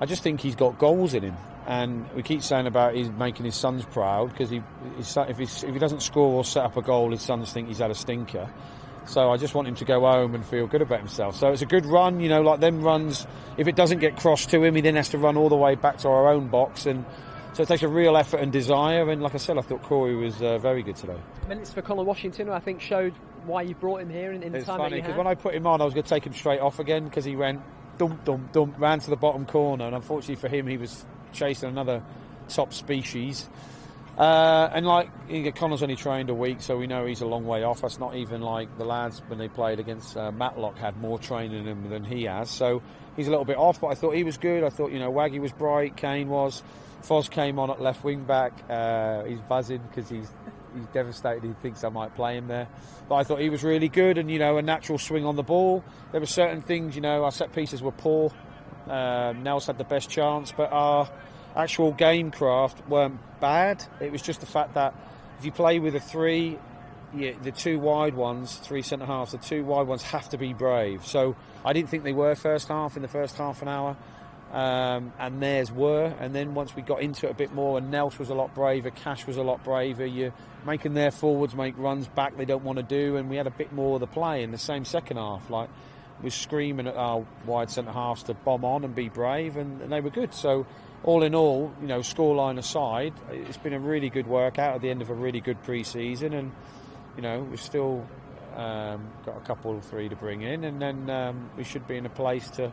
I 0.00 0.06
just 0.06 0.22
think 0.22 0.40
he's 0.40 0.56
got 0.56 0.78
goals 0.78 1.14
in 1.14 1.22
him 1.22 1.36
and 1.68 2.10
we 2.12 2.22
keep 2.22 2.42
saying 2.42 2.66
about 2.66 2.94
he's 2.94 3.10
making 3.10 3.44
his 3.44 3.54
sons 3.54 3.84
proud 3.84 4.30
because 4.30 4.48
he, 4.48 4.62
if, 4.98 5.38
if 5.38 5.72
he 5.74 5.78
doesn't 5.78 6.00
score 6.00 6.32
or 6.32 6.42
set 6.42 6.64
up 6.64 6.78
a 6.78 6.82
goal, 6.82 7.10
his 7.10 7.20
sons 7.20 7.52
think 7.52 7.68
he's 7.68 7.78
had 7.78 7.90
a 7.90 7.94
stinker. 7.94 8.48
So 9.04 9.30
I 9.30 9.36
just 9.36 9.54
want 9.54 9.68
him 9.68 9.74
to 9.76 9.84
go 9.84 10.00
home 10.00 10.34
and 10.34 10.44
feel 10.44 10.66
good 10.66 10.80
about 10.80 11.00
himself. 11.00 11.36
So 11.36 11.52
it's 11.52 11.60
a 11.60 11.66
good 11.66 11.84
run, 11.84 12.20
you 12.20 12.30
know, 12.30 12.40
like 12.40 12.60
them 12.60 12.82
runs. 12.82 13.26
If 13.58 13.68
it 13.68 13.76
doesn't 13.76 13.98
get 13.98 14.16
crossed 14.16 14.48
to 14.50 14.64
him, 14.64 14.74
he 14.74 14.80
then 14.80 14.96
has 14.96 15.10
to 15.10 15.18
run 15.18 15.36
all 15.36 15.50
the 15.50 15.56
way 15.56 15.74
back 15.74 15.98
to 15.98 16.08
our 16.08 16.28
own 16.28 16.48
box, 16.48 16.86
and 16.86 17.04
so 17.58 17.62
it 17.62 17.66
takes 17.66 17.82
a 17.82 17.88
real 17.88 18.16
effort 18.16 18.36
and 18.36 18.52
desire. 18.52 19.10
And 19.10 19.20
like 19.20 19.34
I 19.34 19.38
said, 19.38 19.58
I 19.58 19.62
thought 19.62 19.82
Corey 19.82 20.14
was 20.14 20.40
uh, 20.40 20.58
very 20.58 20.80
good 20.84 20.94
today. 20.94 21.16
Minutes 21.48 21.72
for 21.72 21.82
Conor 21.82 22.04
Washington, 22.04 22.48
I 22.50 22.60
think 22.60 22.80
showed 22.80 23.14
why 23.46 23.62
you 23.62 23.74
brought 23.74 24.00
him 24.00 24.08
here 24.08 24.30
in, 24.30 24.44
in 24.44 24.52
the 24.52 24.62
time 24.62 24.78
funny 24.78 25.00
because 25.00 25.16
when 25.16 25.26
I 25.26 25.34
put 25.34 25.56
him 25.56 25.66
on, 25.66 25.80
I 25.80 25.84
was 25.84 25.92
going 25.92 26.04
to 26.04 26.08
take 26.08 26.24
him 26.24 26.34
straight 26.34 26.60
off 26.60 26.78
again 26.78 27.02
because 27.02 27.24
he 27.24 27.34
went 27.34 27.60
dump, 27.98 28.24
dump, 28.24 28.52
dump, 28.52 28.78
ran 28.78 29.00
to 29.00 29.10
the 29.10 29.16
bottom 29.16 29.44
corner, 29.44 29.86
and 29.86 29.96
unfortunately 29.96 30.36
for 30.36 30.46
him, 30.46 30.68
he 30.68 30.76
was 30.76 31.04
chasing 31.32 31.68
another 31.68 32.00
top 32.48 32.72
species. 32.72 33.48
Uh, 34.16 34.70
and 34.72 34.86
like 34.86 35.10
Conor's 35.56 35.82
only 35.82 35.96
trained 35.96 36.30
a 36.30 36.34
week, 36.34 36.60
so 36.60 36.76
we 36.76 36.86
know 36.86 37.06
he's 37.06 37.22
a 37.22 37.26
long 37.26 37.44
way 37.44 37.64
off. 37.64 37.80
That's 37.80 37.98
not 37.98 38.14
even 38.14 38.40
like 38.40 38.78
the 38.78 38.84
lads 38.84 39.20
when 39.26 39.40
they 39.40 39.48
played 39.48 39.80
against 39.80 40.16
uh, 40.16 40.30
Matlock 40.30 40.78
had 40.78 40.96
more 40.98 41.18
training 41.18 41.62
in 41.62 41.66
him 41.66 41.90
than 41.90 42.04
he 42.04 42.22
has. 42.22 42.50
So 42.50 42.82
he's 43.16 43.26
a 43.26 43.30
little 43.30 43.44
bit 43.44 43.56
off, 43.56 43.80
but 43.80 43.88
I 43.88 43.94
thought 43.94 44.14
he 44.14 44.22
was 44.22 44.38
good. 44.38 44.62
I 44.62 44.68
thought 44.68 44.92
you 44.92 45.00
know 45.00 45.10
Waggy 45.10 45.40
was 45.40 45.50
bright, 45.50 45.96
Kane 45.96 46.28
was, 46.28 46.62
Foz 47.02 47.30
came 47.30 47.58
on 47.58 47.70
at 47.70 47.80
left 47.80 48.04
wing 48.04 48.24
back. 48.24 48.52
Uh, 48.68 49.24
he's 49.24 49.40
buzzing 49.40 49.82
because 49.88 50.08
he's 50.08 50.28
he's 50.74 50.86
devastated. 50.88 51.44
He 51.44 51.52
thinks 51.62 51.84
I 51.84 51.88
might 51.88 52.14
play 52.14 52.36
him 52.36 52.48
there, 52.48 52.68
but 53.08 53.16
I 53.16 53.24
thought 53.24 53.40
he 53.40 53.50
was 53.50 53.64
really 53.64 53.88
good 53.88 54.18
and 54.18 54.30
you 54.30 54.38
know 54.38 54.58
a 54.58 54.62
natural 54.62 54.98
swing 54.98 55.24
on 55.24 55.36
the 55.36 55.42
ball. 55.42 55.84
There 56.12 56.20
were 56.20 56.26
certain 56.26 56.62
things 56.62 56.94
you 56.94 57.00
know 57.00 57.24
our 57.24 57.32
set 57.32 57.52
pieces 57.52 57.82
were 57.82 57.92
poor. 57.92 58.32
Uh, 58.88 59.34
Nels 59.36 59.66
had 59.66 59.78
the 59.78 59.84
best 59.84 60.08
chance, 60.08 60.52
but 60.52 60.72
our 60.72 61.10
actual 61.54 61.92
game 61.92 62.30
craft 62.30 62.86
weren't 62.88 63.20
bad. 63.40 63.84
It 64.00 64.12
was 64.12 64.22
just 64.22 64.40
the 64.40 64.46
fact 64.46 64.74
that 64.74 64.94
if 65.38 65.44
you 65.44 65.52
play 65.52 65.78
with 65.78 65.94
a 65.94 66.00
three, 66.00 66.58
yeah, 67.14 67.32
the 67.42 67.52
two 67.52 67.78
wide 67.78 68.14
ones, 68.14 68.56
three 68.56 68.82
centre 68.82 69.06
halves, 69.06 69.32
the 69.32 69.38
two 69.38 69.64
wide 69.64 69.86
ones 69.86 70.02
have 70.02 70.28
to 70.30 70.38
be 70.38 70.52
brave. 70.52 71.06
So 71.06 71.36
I 71.64 71.72
didn't 71.72 71.90
think 71.90 72.04
they 72.04 72.12
were 72.12 72.34
first 72.34 72.68
half 72.68 72.96
in 72.96 73.02
the 73.02 73.08
first 73.08 73.36
half 73.36 73.62
an 73.62 73.68
hour. 73.68 73.96
Um, 74.52 75.12
and 75.18 75.42
theirs 75.42 75.70
were. 75.70 76.06
And 76.20 76.34
then 76.34 76.54
once 76.54 76.74
we 76.74 76.80
got 76.80 77.02
into 77.02 77.26
it 77.26 77.32
a 77.32 77.34
bit 77.34 77.52
more, 77.52 77.76
and 77.76 77.90
Nels 77.90 78.18
was 78.18 78.30
a 78.30 78.34
lot 78.34 78.54
braver, 78.54 78.90
Cash 78.90 79.26
was 79.26 79.36
a 79.36 79.42
lot 79.42 79.62
braver. 79.62 80.06
You're 80.06 80.32
making 80.64 80.94
their 80.94 81.10
forwards 81.10 81.54
make 81.54 81.76
runs 81.76 82.08
back 82.08 82.36
they 82.36 82.46
don't 82.46 82.64
want 82.64 82.78
to 82.78 82.82
do, 82.82 83.16
and 83.16 83.28
we 83.28 83.36
had 83.36 83.46
a 83.46 83.50
bit 83.50 83.72
more 83.72 83.96
of 83.96 84.00
the 84.00 84.06
play 84.06 84.42
in 84.42 84.50
the 84.50 84.58
same 84.58 84.84
second 84.84 85.18
half. 85.18 85.50
Like 85.50 85.68
was 86.22 86.34
screaming 86.34 86.86
at 86.86 86.96
our 86.96 87.24
wide 87.46 87.70
centre 87.70 87.92
halves 87.92 88.24
to 88.24 88.34
bomb 88.34 88.64
on 88.64 88.84
and 88.84 88.94
be 88.94 89.08
brave, 89.08 89.56
and, 89.56 89.80
and 89.82 89.92
they 89.92 90.00
were 90.00 90.10
good. 90.10 90.34
So 90.34 90.66
all 91.04 91.22
in 91.22 91.34
all, 91.34 91.72
you 91.80 91.86
know, 91.86 92.00
scoreline 92.00 92.58
aside, 92.58 93.14
it's 93.30 93.56
been 93.56 93.72
a 93.72 93.78
really 93.78 94.10
good 94.10 94.26
workout 94.26 94.74
at 94.74 94.80
the 94.80 94.90
end 94.90 95.02
of 95.02 95.10
a 95.10 95.14
really 95.14 95.40
good 95.40 95.62
pre-season, 95.62 96.34
and 96.34 96.52
you 97.16 97.22
know, 97.22 97.40
we've 97.40 97.60
still 97.60 98.06
um, 98.56 99.08
got 99.24 99.36
a 99.36 99.40
couple 99.40 99.80
three 99.80 100.08
to 100.08 100.16
bring 100.16 100.42
in, 100.42 100.64
and 100.64 100.80
then 100.80 101.08
um, 101.10 101.50
we 101.56 101.64
should 101.64 101.86
be 101.86 101.96
in 101.96 102.06
a 102.06 102.10
place 102.10 102.48
to, 102.50 102.72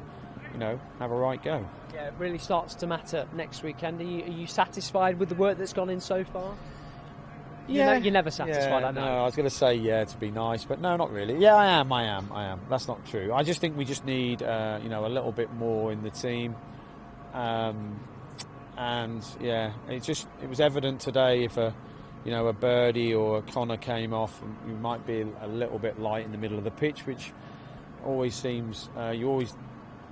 you 0.56 0.60
know, 0.60 0.80
have 1.00 1.12
a 1.12 1.16
right 1.16 1.42
go. 1.44 1.66
Yeah, 1.94 2.08
it 2.08 2.14
really 2.18 2.38
starts 2.38 2.76
to 2.76 2.88
matter 2.88 3.28
next 3.36 3.62
weekend. 3.62 4.00
Are 4.00 4.06
you, 4.06 4.24
are 4.24 4.30
you 4.30 4.48
satisfied 4.48 5.20
with 5.20 5.28
the 5.28 5.36
work 5.36 5.58
that's 5.58 5.74
gone 5.74 5.90
in 5.90 6.00
so 6.00 6.24
far? 6.24 6.56
Yeah, 7.68 7.88
you're, 7.92 8.00
ne- 8.00 8.04
you're 8.06 8.14
never 8.14 8.32
satisfied. 8.32 8.82
Yeah, 8.82 8.88
I 8.88 8.92
know. 8.92 9.06
no, 9.06 9.18
I 9.22 9.24
was 9.24 9.36
going 9.36 9.50
to 9.50 9.56
say 9.56 9.76
yeah 9.76 10.06
to 10.06 10.18
be 10.18 10.32
nice, 10.32 10.64
but 10.64 10.80
no, 10.80 10.96
not 10.96 11.12
really. 11.12 11.38
Yeah, 11.38 11.56
I 11.56 11.80
am. 11.80 11.92
I 11.92 12.04
am. 12.04 12.32
I 12.32 12.46
am. 12.46 12.62
That's 12.70 12.88
not 12.88 13.06
true. 13.08 13.34
I 13.34 13.44
just 13.44 13.60
think 13.60 13.76
we 13.76 13.84
just 13.84 14.06
need, 14.06 14.44
uh, 14.44 14.80
you 14.82 14.88
know, 14.88 15.06
a 15.06 15.10
little 15.10 15.34
bit 15.34 15.52
more 15.54 15.92
in 15.92 16.04
the 16.04 16.12
team. 16.12 16.56
Um, 17.34 18.00
and 18.78 19.26
yeah, 19.42 19.74
it 19.90 20.04
just 20.04 20.26
it 20.42 20.48
was 20.48 20.62
evident 20.62 21.02
today 21.02 21.44
if 21.44 21.58
a 21.58 21.76
you 22.24 22.32
know 22.32 22.48
a 22.48 22.54
birdie 22.54 23.14
or 23.14 23.40
a 23.40 23.42
Connor 23.42 23.78
came 23.78 24.14
off, 24.14 24.42
you 24.68 24.76
might 24.76 25.06
be 25.06 25.26
a 25.42 25.48
little 25.48 25.80
bit 25.80 26.00
light 26.00 26.24
in 26.24 26.32
the 26.32 26.38
middle 26.38 26.58
of 26.58 26.64
the 26.64 26.72
pitch, 26.72 27.06
which 27.06 27.34
always 28.06 28.36
seems 28.36 28.90
uh, 28.98 29.10
you 29.10 29.28
always 29.28 29.54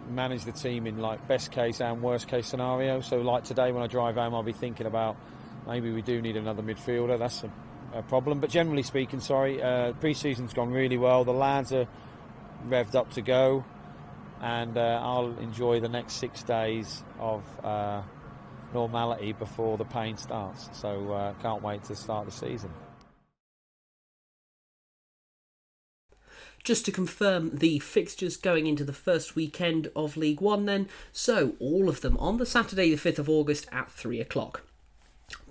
manage 0.09 0.45
the 0.45 0.51
team 0.51 0.87
in 0.87 0.99
like 0.99 1.27
best 1.27 1.51
case 1.51 1.81
and 1.81 2.01
worst 2.01 2.27
case 2.27 2.47
scenario. 2.47 3.01
So 3.01 3.17
like 3.17 3.43
today 3.43 3.71
when 3.71 3.83
I 3.83 3.87
drive 3.87 4.15
home, 4.15 4.33
I'll 4.33 4.43
be 4.43 4.53
thinking 4.53 4.85
about 4.85 5.15
maybe 5.67 5.91
we 5.91 6.01
do 6.01 6.21
need 6.21 6.37
another 6.37 6.61
midfielder. 6.61 7.17
That's 7.19 7.43
a, 7.43 7.51
a 7.93 8.03
problem. 8.03 8.39
But 8.39 8.49
generally 8.49 8.83
speaking, 8.83 9.19
sorry, 9.19 9.61
uh, 9.61 9.93
pre-season's 9.93 10.53
gone 10.53 10.71
really 10.71 10.97
well. 10.97 11.23
The 11.23 11.33
lads 11.33 11.71
are 11.73 11.87
revved 12.67 12.95
up 12.95 13.11
to 13.13 13.21
go, 13.21 13.63
and 14.41 14.77
uh, 14.77 14.99
I'll 15.03 15.37
enjoy 15.39 15.79
the 15.79 15.89
next 15.89 16.13
six 16.13 16.43
days 16.43 17.03
of 17.19 17.43
uh, 17.63 18.01
normality 18.73 19.33
before 19.33 19.77
the 19.77 19.85
pain 19.85 20.17
starts. 20.17 20.69
So 20.73 21.11
uh, 21.11 21.33
can't 21.41 21.61
wait 21.61 21.83
to 21.85 21.95
start 21.95 22.25
the 22.25 22.31
season. 22.31 22.71
Just 26.63 26.85
to 26.85 26.91
confirm 26.91 27.57
the 27.57 27.79
fixtures 27.79 28.37
going 28.37 28.67
into 28.67 28.85
the 28.85 28.93
first 28.93 29.35
weekend 29.35 29.91
of 29.95 30.15
League 30.15 30.39
One, 30.39 30.65
then, 30.65 30.87
so 31.11 31.55
all 31.59 31.89
of 31.89 32.01
them 32.01 32.15
on 32.17 32.37
the 32.37 32.45
Saturday, 32.45 32.93
the 32.93 33.11
5th 33.11 33.19
of 33.19 33.29
August 33.29 33.67
at 33.71 33.91
3 33.91 34.21
o'clock. 34.21 34.61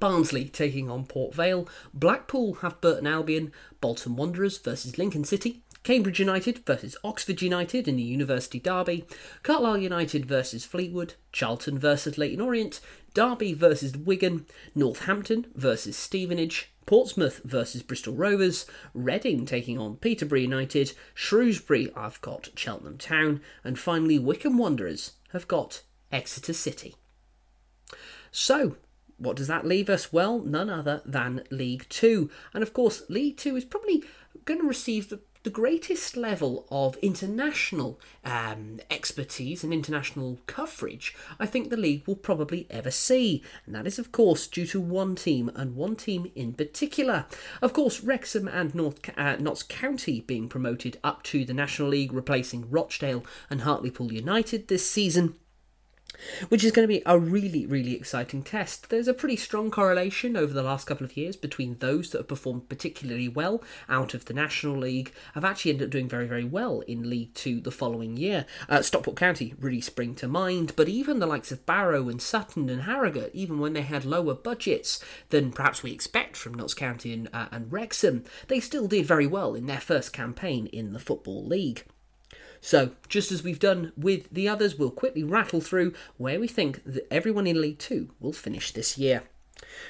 Barnsley 0.01 0.47
taking 0.47 0.89
on 0.89 1.05
Port 1.05 1.35
Vale, 1.35 1.69
Blackpool 1.93 2.55
have 2.55 2.81
Burton 2.81 3.07
Albion, 3.07 3.53
Bolton 3.81 4.17
Wanderers 4.17 4.59
versus 4.59 4.97
Lincoln 4.97 5.25
City, 5.25 5.63
Cambridge 5.83 6.21
United 6.21 6.65
versus 6.65 6.97
Oxford 7.03 7.43
United 7.43 7.89
in 7.89 7.97
the 7.97 8.03
University 8.03 8.61
Derby, 8.61 9.05
Carlisle 9.43 9.79
United 9.79 10.25
versus 10.25 10.65
Fleetwood, 10.65 11.15
Charlton 11.33 11.79
versus 11.79 12.17
Leyton 12.17 12.41
Orient, 12.41 12.81
Derby 13.15 13.53
versus 13.53 13.97
Wigan, 13.97 14.47
Northampton 14.75 15.47
versus 15.55 15.97
Stevenage, 15.97 16.72
Portsmouth 16.87 17.41
versus 17.45 17.83
Bristol 17.83 18.15
Rovers, 18.15 18.67
Reading 18.95 19.47
taking 19.47 19.79
on 19.79 19.97
Peterborough 19.97 20.41
United, 20.41 20.93
Shrewsbury 21.15 21.93
I've 21.95 22.21
got 22.21 22.51
Cheltenham 22.57 22.99
Town, 22.99 23.41
and 23.65 23.79
finally 23.79 24.19
Wycombe 24.19 24.59
Wanderers 24.59 25.13
have 25.33 25.49
got 25.49 25.83
Exeter 26.11 26.53
City. 26.53 26.97
So, 28.31 28.77
what 29.19 29.37
does 29.37 29.47
that 29.47 29.67
leave 29.67 29.89
us? 29.89 30.13
Well, 30.13 30.41
none 30.41 30.69
other 30.69 31.03
than 31.05 31.45
League 31.51 31.87
Two. 31.89 32.31
And 32.53 32.63
of 32.63 32.73
course, 32.73 33.03
League 33.09 33.37
Two 33.37 33.57
is 33.57 33.65
probably 33.65 34.03
going 34.45 34.61
to 34.61 34.67
receive 34.67 35.09
the 35.09 35.21
the 35.43 35.51
greatest 35.51 36.17
level 36.17 36.67
of 36.71 36.97
international 36.99 37.99
um, 38.25 38.81
expertise 38.91 39.65
and 39.65 39.73
international 39.73 40.39
coverage 40.47 41.15
I 41.39 41.47
think 41.47 41.71
the 41.71 41.77
league 41.77 42.07
will 42.07 42.17
probably 42.17 42.67
ever 42.71 42.91
see. 42.91 43.43
And 43.67 43.75
that 43.75 43.87
is, 43.87 43.99
of 43.99 44.13
course, 44.13 44.47
due 44.47 44.67
to 44.67 44.81
one 44.81 45.15
team 45.15 45.51
and 45.55 45.77
one 45.77 45.97
team 45.97 46.31
in 46.35 46.53
particular. 46.53 47.27
Of 47.61 47.73
course, 47.73 48.01
Wrexham 48.01 48.49
and 48.49 48.75
North, 48.75 49.01
uh, 49.17 49.37
Notts 49.37 49.63
County 49.63 50.21
being 50.21 50.49
promoted 50.49 50.99
up 51.03 51.23
to 51.25 51.45
the 51.45 51.55
National 51.55 51.89
League, 51.89 52.13
replacing 52.13 52.71
Rochdale 52.71 53.25
and 53.51 53.63
Hartlepool 53.63 54.13
United 54.13 54.69
this 54.69 54.89
season 54.89 55.35
which 56.49 56.65
is 56.65 56.73
going 56.73 56.85
to 56.85 56.95
be 56.95 57.03
a 57.07 57.19
really, 57.19 57.67
really 57.67 57.95
exciting 57.95 58.43
test. 58.43 58.91
There's 58.91 59.09
a 59.09 59.15
pretty 59.15 59.37
strong 59.37 59.71
correlation 59.71 60.37
over 60.37 60.53
the 60.53 60.63
last 60.63 60.87
couple 60.87 61.05
of 61.05 61.17
years 61.17 61.37
between 61.37 61.79
those 61.79 62.11
that 62.11 62.19
have 62.19 62.29
performed 62.29 62.69
particularly 62.69 63.29
well 63.29 63.63
out 63.89 64.15
of 64.15 64.27
the 64.27 64.35
National 64.35 64.77
League 64.77 65.13
have 65.35 65.45
actually 65.45 65.73
ended 65.73 65.89
up 65.89 65.93
doing 65.93 66.09
very, 66.09 66.27
very 66.27 66.45
well 66.45 66.81
in 66.81 67.09
League 67.09 67.35
Two 67.35 67.61
the 67.61 67.71
following 67.71 68.17
year. 68.17 68.47
Uh, 68.69 68.83
Stockport 68.83 69.17
County 69.17 69.55
really 69.61 69.81
spring 69.81 70.15
to 70.17 70.29
mind, 70.29 70.75
but 70.77 70.89
even 70.89 71.19
the 71.19 71.27
likes 71.27 71.53
of 71.53 71.67
Barrow 71.67 72.09
and 72.09 72.21
Sutton 72.21 72.69
and 72.69 72.83
Harrogate, 72.83 73.35
even 73.35 73.59
when 73.59 73.73
they 73.73 73.83
had 73.83 74.05
lower 74.05 74.35
budgets 74.35 75.03
than 75.31 75.53
perhaps 75.53 75.83
we 75.83 75.93
expect 75.93 76.37
from 76.37 76.55
Notts 76.55 76.75
County 76.75 77.13
and, 77.13 77.29
uh, 77.33 77.47
and 77.51 77.73
Wrexham, 77.73 78.25
they 78.49 78.61
still 78.61 78.87
did 78.87 79.07
very 79.07 79.27
well 79.27 79.55
in 79.55 79.67
their 79.67 79.81
first 79.81 80.13
campaign 80.13 80.67
in 80.67 80.93
the 80.93 81.01
Football 81.01 81.45
League. 81.45 81.85
So, 82.63 82.93
just 83.09 83.33
as 83.33 83.43
we've 83.43 83.59
done 83.59 83.93
with 83.97 84.31
the 84.31 84.49
others, 84.49 84.79
we'll 84.79 84.91
quickly 84.91 85.25
rattle 85.25 85.61
through 85.61 85.93
where 86.17 86.41
we 86.41 86.49
think 86.49 86.83
that 86.85 87.13
everyone 87.13 87.47
in 87.47 87.61
League 87.61 87.81
Two 87.81 88.11
will 88.21 88.33
finish 88.33 88.71
this 88.71 88.97
year. 88.97 89.25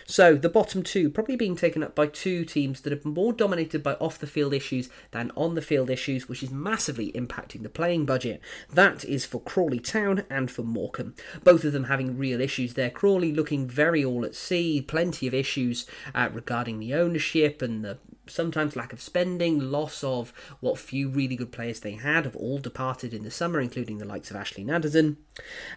So 0.07 0.35
the 0.35 0.49
bottom 0.49 0.83
two 0.83 1.11
probably 1.11 1.37
being 1.37 1.57
taken 1.57 1.83
up 1.83 1.95
by 1.95 2.07
two 2.07 2.45
teams 2.45 2.83
that 2.83 2.93
are 2.93 3.09
more 3.09 3.33
dominated 3.33 3.83
by 3.83 3.95
off 3.95 4.19
the 4.19 4.27
field 4.27 4.55
issues 4.55 4.89
than 5.11 5.33
on 5.37 5.55
the 5.55 5.63
field 5.63 5.91
issues, 5.91 6.29
which 6.29 6.43
is 6.43 6.51
massively 6.51 7.13
impacting 7.13 7.63
the 7.63 7.69
playing 7.69 8.07
budget. 8.07 8.41
That 8.73 9.05
is 9.05 9.25
for 9.25 9.41
Crawley 9.41 9.81
Town 9.81 10.25
and 10.31 10.51
for 10.51 10.63
Morecambe. 10.63 11.15
Both 11.43 11.65
of 11.65 11.73
them 11.73 11.85
having 11.85 12.19
real 12.19 12.41
issues 12.41 12.75
there. 12.75 12.91
Crawley 12.91 13.33
looking 13.33 13.67
very 13.67 14.05
all 14.05 14.25
at 14.25 14.35
sea, 14.35 14.81
plenty 14.83 15.27
of 15.27 15.35
issues 15.35 15.87
uh, 16.15 16.29
regarding 16.33 16.79
the 16.79 16.95
ownership 16.95 17.63
and 17.63 17.85
the 17.85 17.99
sometimes 18.27 18.77
lack 18.77 18.93
of 18.93 19.01
spending, 19.01 19.59
loss 19.59 20.05
of 20.05 20.33
what 20.61 20.79
few 20.79 21.09
really 21.09 21.37
good 21.37 21.53
players 21.53 21.81
they 21.81 21.93
had 21.93 22.25
have 22.25 22.37
all 22.37 22.59
departed 22.59 23.13
in 23.13 23.23
the 23.23 23.31
summer, 23.31 23.61
including 23.61 23.99
the 23.99 24.05
likes 24.05 24.31
of 24.31 24.37
Ashley 24.37 24.65
Nadesan. 24.65 25.17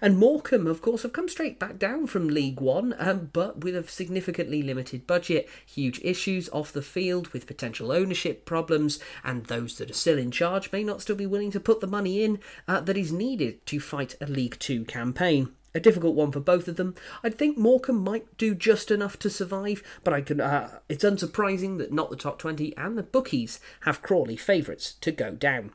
And 0.01 0.17
Morecambe, 0.17 0.67
of 0.67 0.81
course, 0.81 1.03
have 1.03 1.13
come 1.13 1.29
straight 1.29 1.59
back 1.59 1.79
down 1.79 2.07
from 2.07 2.27
League 2.27 2.61
One, 2.61 2.95
um, 2.99 3.29
but 3.33 3.63
with 3.63 3.75
a 3.75 3.87
significantly 3.87 4.61
limited 4.61 5.07
budget, 5.07 5.49
huge 5.65 5.99
issues 6.03 6.49
off 6.49 6.71
the 6.71 6.81
field 6.81 7.29
with 7.29 7.47
potential 7.47 7.91
ownership 7.91 8.45
problems, 8.45 8.99
and 9.23 9.45
those 9.45 9.77
that 9.77 9.89
are 9.89 9.93
still 9.93 10.17
in 10.17 10.31
charge 10.31 10.71
may 10.71 10.83
not 10.83 11.01
still 11.01 11.15
be 11.15 11.25
willing 11.25 11.51
to 11.51 11.59
put 11.59 11.79
the 11.79 11.87
money 11.87 12.23
in 12.23 12.39
uh, 12.67 12.81
that 12.81 12.97
is 12.97 13.11
needed 13.11 13.65
to 13.65 13.79
fight 13.79 14.15
a 14.21 14.25
League 14.25 14.57
Two 14.59 14.85
campaign 14.85 15.53
a 15.75 15.79
difficult 15.79 16.15
one 16.15 16.31
for 16.31 16.39
both 16.39 16.67
of 16.67 16.77
them. 16.77 16.95
I'd 17.23 17.37
think 17.37 17.57
Morecambe 17.57 18.03
might 18.03 18.37
do 18.37 18.55
just 18.55 18.89
enough 18.89 19.19
to 19.19 19.29
survive, 19.29 19.83
but 20.03 20.13
I 20.13 20.21
can. 20.21 20.41
Uh, 20.41 20.79
it's 20.89 21.03
unsurprising 21.03 21.77
that 21.77 21.91
not 21.91 22.09
the 22.09 22.15
top 22.15 22.39
twenty 22.39 22.75
and 22.77 22.97
the 22.97 23.03
bookies 23.03 23.59
have 23.81 24.01
Crawley 24.01 24.37
favourites 24.37 24.93
to 25.01 25.11
go 25.11 25.31
down. 25.31 25.73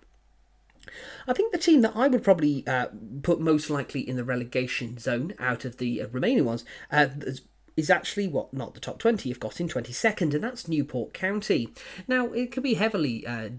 I 1.28 1.34
think 1.34 1.52
the 1.52 1.58
team 1.58 1.82
that 1.82 1.94
I 1.94 2.08
would 2.08 2.24
probably 2.24 2.66
uh, 2.66 2.86
put 3.22 3.40
most 3.40 3.70
likely 3.70 4.00
in 4.00 4.16
the 4.16 4.24
relegation 4.24 4.98
zone 4.98 5.34
out 5.38 5.64
of 5.64 5.76
the 5.76 6.02
uh, 6.02 6.08
remaining 6.08 6.44
ones 6.44 6.64
uh, 6.90 7.08
is 7.76 7.90
actually 7.90 8.26
what 8.28 8.52
not 8.52 8.74
the 8.74 8.80
top 8.80 8.98
20 8.98 9.28
you've 9.28 9.40
got 9.40 9.60
in 9.60 9.68
22nd 9.68 10.34
and 10.34 10.42
that's 10.42 10.68
Newport 10.68 11.12
County. 11.12 11.68
Now 12.08 12.32
it 12.32 12.50
could 12.50 12.62
be 12.62 12.74
heavily 12.74 13.26
uh, 13.26 13.50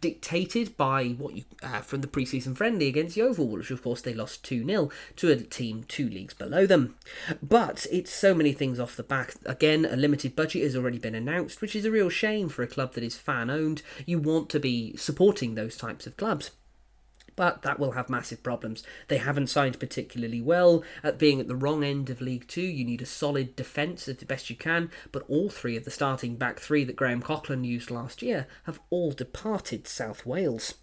dictated 0.00 0.76
by 0.76 1.08
what 1.08 1.34
you 1.34 1.44
uh, 1.62 1.80
from 1.80 2.00
the 2.00 2.06
preseason 2.06 2.56
friendly 2.56 2.86
against 2.86 3.16
Yeovil, 3.16 3.48
which 3.48 3.70
of 3.70 3.82
course 3.82 4.02
they 4.02 4.14
lost 4.14 4.44
2 4.44 4.64
0 4.64 4.90
to 5.16 5.30
a 5.30 5.36
team 5.36 5.84
two 5.84 6.08
leagues 6.08 6.34
below 6.34 6.66
them. 6.66 6.96
But 7.42 7.86
it's 7.90 8.12
so 8.12 8.34
many 8.34 8.52
things 8.52 8.78
off 8.78 8.96
the 8.96 9.02
back. 9.02 9.34
Again, 9.46 9.84
a 9.84 9.96
limited 9.96 10.36
budget 10.36 10.62
has 10.62 10.76
already 10.76 10.98
been 10.98 11.14
announced, 11.14 11.60
which 11.60 11.74
is 11.74 11.84
a 11.84 11.90
real 11.90 12.10
shame 12.10 12.48
for 12.48 12.62
a 12.62 12.68
club 12.68 12.94
that 12.94 13.04
is 13.04 13.16
fan 13.16 13.50
owned. 13.50 13.82
You 14.06 14.18
want 14.18 14.48
to 14.50 14.60
be 14.60 14.96
supporting 14.96 15.54
those 15.54 15.76
types 15.76 16.06
of 16.06 16.16
clubs 16.16 16.50
but 17.40 17.62
that 17.62 17.78
will 17.78 17.92
have 17.92 18.10
massive 18.10 18.42
problems. 18.42 18.82
They 19.08 19.16
haven't 19.16 19.46
signed 19.46 19.80
particularly 19.80 20.42
well. 20.42 20.84
At 21.02 21.18
being 21.18 21.40
at 21.40 21.48
the 21.48 21.56
wrong 21.56 21.82
end 21.82 22.10
of 22.10 22.20
League 22.20 22.46
Two, 22.46 22.60
you 22.60 22.84
need 22.84 23.00
a 23.00 23.06
solid 23.06 23.56
defence 23.56 24.06
as 24.08 24.16
best 24.16 24.50
you 24.50 24.56
can, 24.56 24.90
but 25.10 25.24
all 25.26 25.48
three 25.48 25.74
of 25.74 25.86
the 25.86 25.90
starting 25.90 26.36
back 26.36 26.60
three 26.60 26.84
that 26.84 26.96
Graham 26.96 27.22
Coughlan 27.22 27.64
used 27.64 27.90
last 27.90 28.20
year 28.20 28.46
have 28.64 28.78
all 28.90 29.12
departed 29.12 29.88
South 29.88 30.26
Wales. 30.26 30.74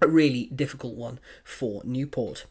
A 0.00 0.06
really 0.06 0.48
difficult 0.54 0.94
one 0.94 1.18
for 1.42 1.82
Newport. 1.84 2.46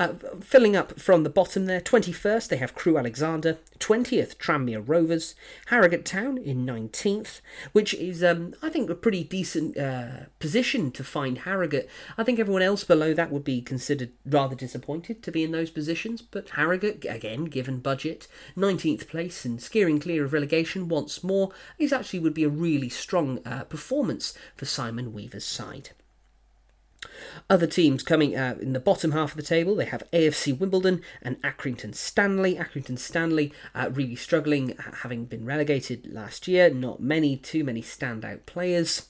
Uh, 0.00 0.14
filling 0.40 0.74
up 0.74 0.98
from 0.98 1.24
the 1.24 1.28
bottom 1.28 1.66
there, 1.66 1.78
21st 1.78 2.48
they 2.48 2.56
have 2.56 2.74
Crewe 2.74 2.96
Alexandra, 2.96 3.58
20th 3.80 4.38
Tranmere 4.38 4.82
Rovers, 4.82 5.34
Harrogate 5.66 6.06
Town 6.06 6.38
in 6.38 6.64
19th, 6.64 7.42
which 7.72 7.92
is, 7.92 8.24
um, 8.24 8.54
I 8.62 8.70
think, 8.70 8.88
a 8.88 8.94
pretty 8.94 9.22
decent 9.22 9.76
uh, 9.76 10.24
position 10.38 10.90
to 10.92 11.04
find 11.04 11.40
Harrogate. 11.40 11.86
I 12.16 12.24
think 12.24 12.38
everyone 12.38 12.62
else 12.62 12.82
below 12.82 13.12
that 13.12 13.30
would 13.30 13.44
be 13.44 13.60
considered 13.60 14.12
rather 14.24 14.56
disappointed 14.56 15.22
to 15.22 15.30
be 15.30 15.44
in 15.44 15.52
those 15.52 15.68
positions, 15.68 16.22
but 16.22 16.48
Harrogate, 16.48 17.04
again, 17.04 17.44
given 17.44 17.80
budget, 17.80 18.26
19th 18.56 19.06
place 19.06 19.44
and 19.44 19.60
steering 19.60 20.00
clear 20.00 20.24
of 20.24 20.32
relegation 20.32 20.88
once 20.88 21.22
more, 21.22 21.50
is 21.78 21.92
actually 21.92 22.20
would 22.20 22.32
be 22.32 22.44
a 22.44 22.48
really 22.48 22.88
strong 22.88 23.38
uh, 23.44 23.64
performance 23.64 24.32
for 24.56 24.64
Simon 24.64 25.12
Weaver's 25.12 25.44
side. 25.44 25.90
Other 27.48 27.66
teams 27.66 28.02
coming 28.02 28.36
uh, 28.36 28.56
in 28.60 28.72
the 28.72 28.80
bottom 28.80 29.12
half 29.12 29.30
of 29.30 29.36
the 29.36 29.42
table, 29.42 29.74
they 29.74 29.86
have 29.86 30.02
AFC 30.12 30.58
Wimbledon 30.58 31.02
and 31.22 31.40
Accrington 31.42 31.94
Stanley. 31.94 32.56
Accrington 32.56 32.98
Stanley 32.98 33.52
uh, 33.74 33.90
really 33.92 34.16
struggling, 34.16 34.76
having 35.02 35.24
been 35.24 35.44
relegated 35.44 36.12
last 36.12 36.46
year. 36.46 36.70
Not 36.70 37.00
many, 37.00 37.36
too 37.36 37.64
many 37.64 37.82
standout 37.82 38.46
players. 38.46 39.09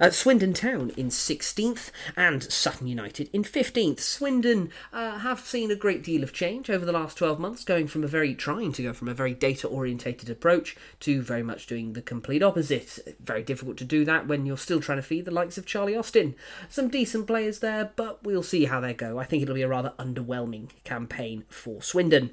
Uh, 0.00 0.10
Swindon 0.10 0.52
Town 0.52 0.92
in 0.96 1.08
16th 1.08 1.90
and 2.16 2.44
Sutton 2.44 2.86
United 2.86 3.28
in 3.32 3.42
15th. 3.42 4.00
Swindon 4.00 4.70
uh, 4.92 5.18
have 5.18 5.40
seen 5.40 5.70
a 5.70 5.76
great 5.76 6.04
deal 6.04 6.22
of 6.22 6.32
change 6.32 6.70
over 6.70 6.84
the 6.84 6.92
last 6.92 7.18
12 7.18 7.40
months, 7.40 7.64
going 7.64 7.88
from 7.88 8.04
a 8.04 8.08
very 8.08 8.34
trying 8.34 8.72
to 8.72 8.82
go 8.82 8.92
from 8.92 9.08
a 9.08 9.14
very 9.14 9.34
data 9.34 9.66
orientated 9.66 10.30
approach 10.30 10.76
to 11.00 11.22
very 11.22 11.42
much 11.42 11.66
doing 11.66 11.94
the 11.94 12.02
complete 12.02 12.42
opposite. 12.42 13.16
Very 13.20 13.42
difficult 13.42 13.76
to 13.78 13.84
do 13.84 14.04
that 14.04 14.28
when 14.28 14.46
you're 14.46 14.56
still 14.56 14.80
trying 14.80 14.98
to 14.98 15.02
feed 15.02 15.24
the 15.24 15.30
likes 15.30 15.58
of 15.58 15.66
Charlie 15.66 15.96
Austin. 15.96 16.36
Some 16.68 16.88
decent 16.88 17.26
players 17.26 17.58
there, 17.58 17.90
but 17.96 18.22
we'll 18.22 18.42
see 18.42 18.66
how 18.66 18.80
they 18.80 18.94
go. 18.94 19.18
I 19.18 19.24
think 19.24 19.42
it'll 19.42 19.54
be 19.54 19.62
a 19.62 19.68
rather 19.68 19.94
underwhelming 19.98 20.70
campaign 20.84 21.44
for 21.48 21.82
Swindon. 21.82 22.30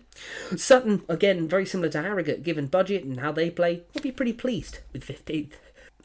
Sutton, 0.56 1.04
again, 1.10 1.48
very 1.48 1.66
similar 1.66 1.90
to 1.90 2.02
Harrogate, 2.02 2.44
given 2.44 2.68
budget 2.68 3.04
and 3.04 3.20
how 3.20 3.32
they 3.32 3.50
play, 3.50 3.84
will 3.94 4.02
be 4.02 4.12
pretty 4.12 4.34
pleased 4.34 4.80
with 4.94 5.06
15th. 5.06 5.54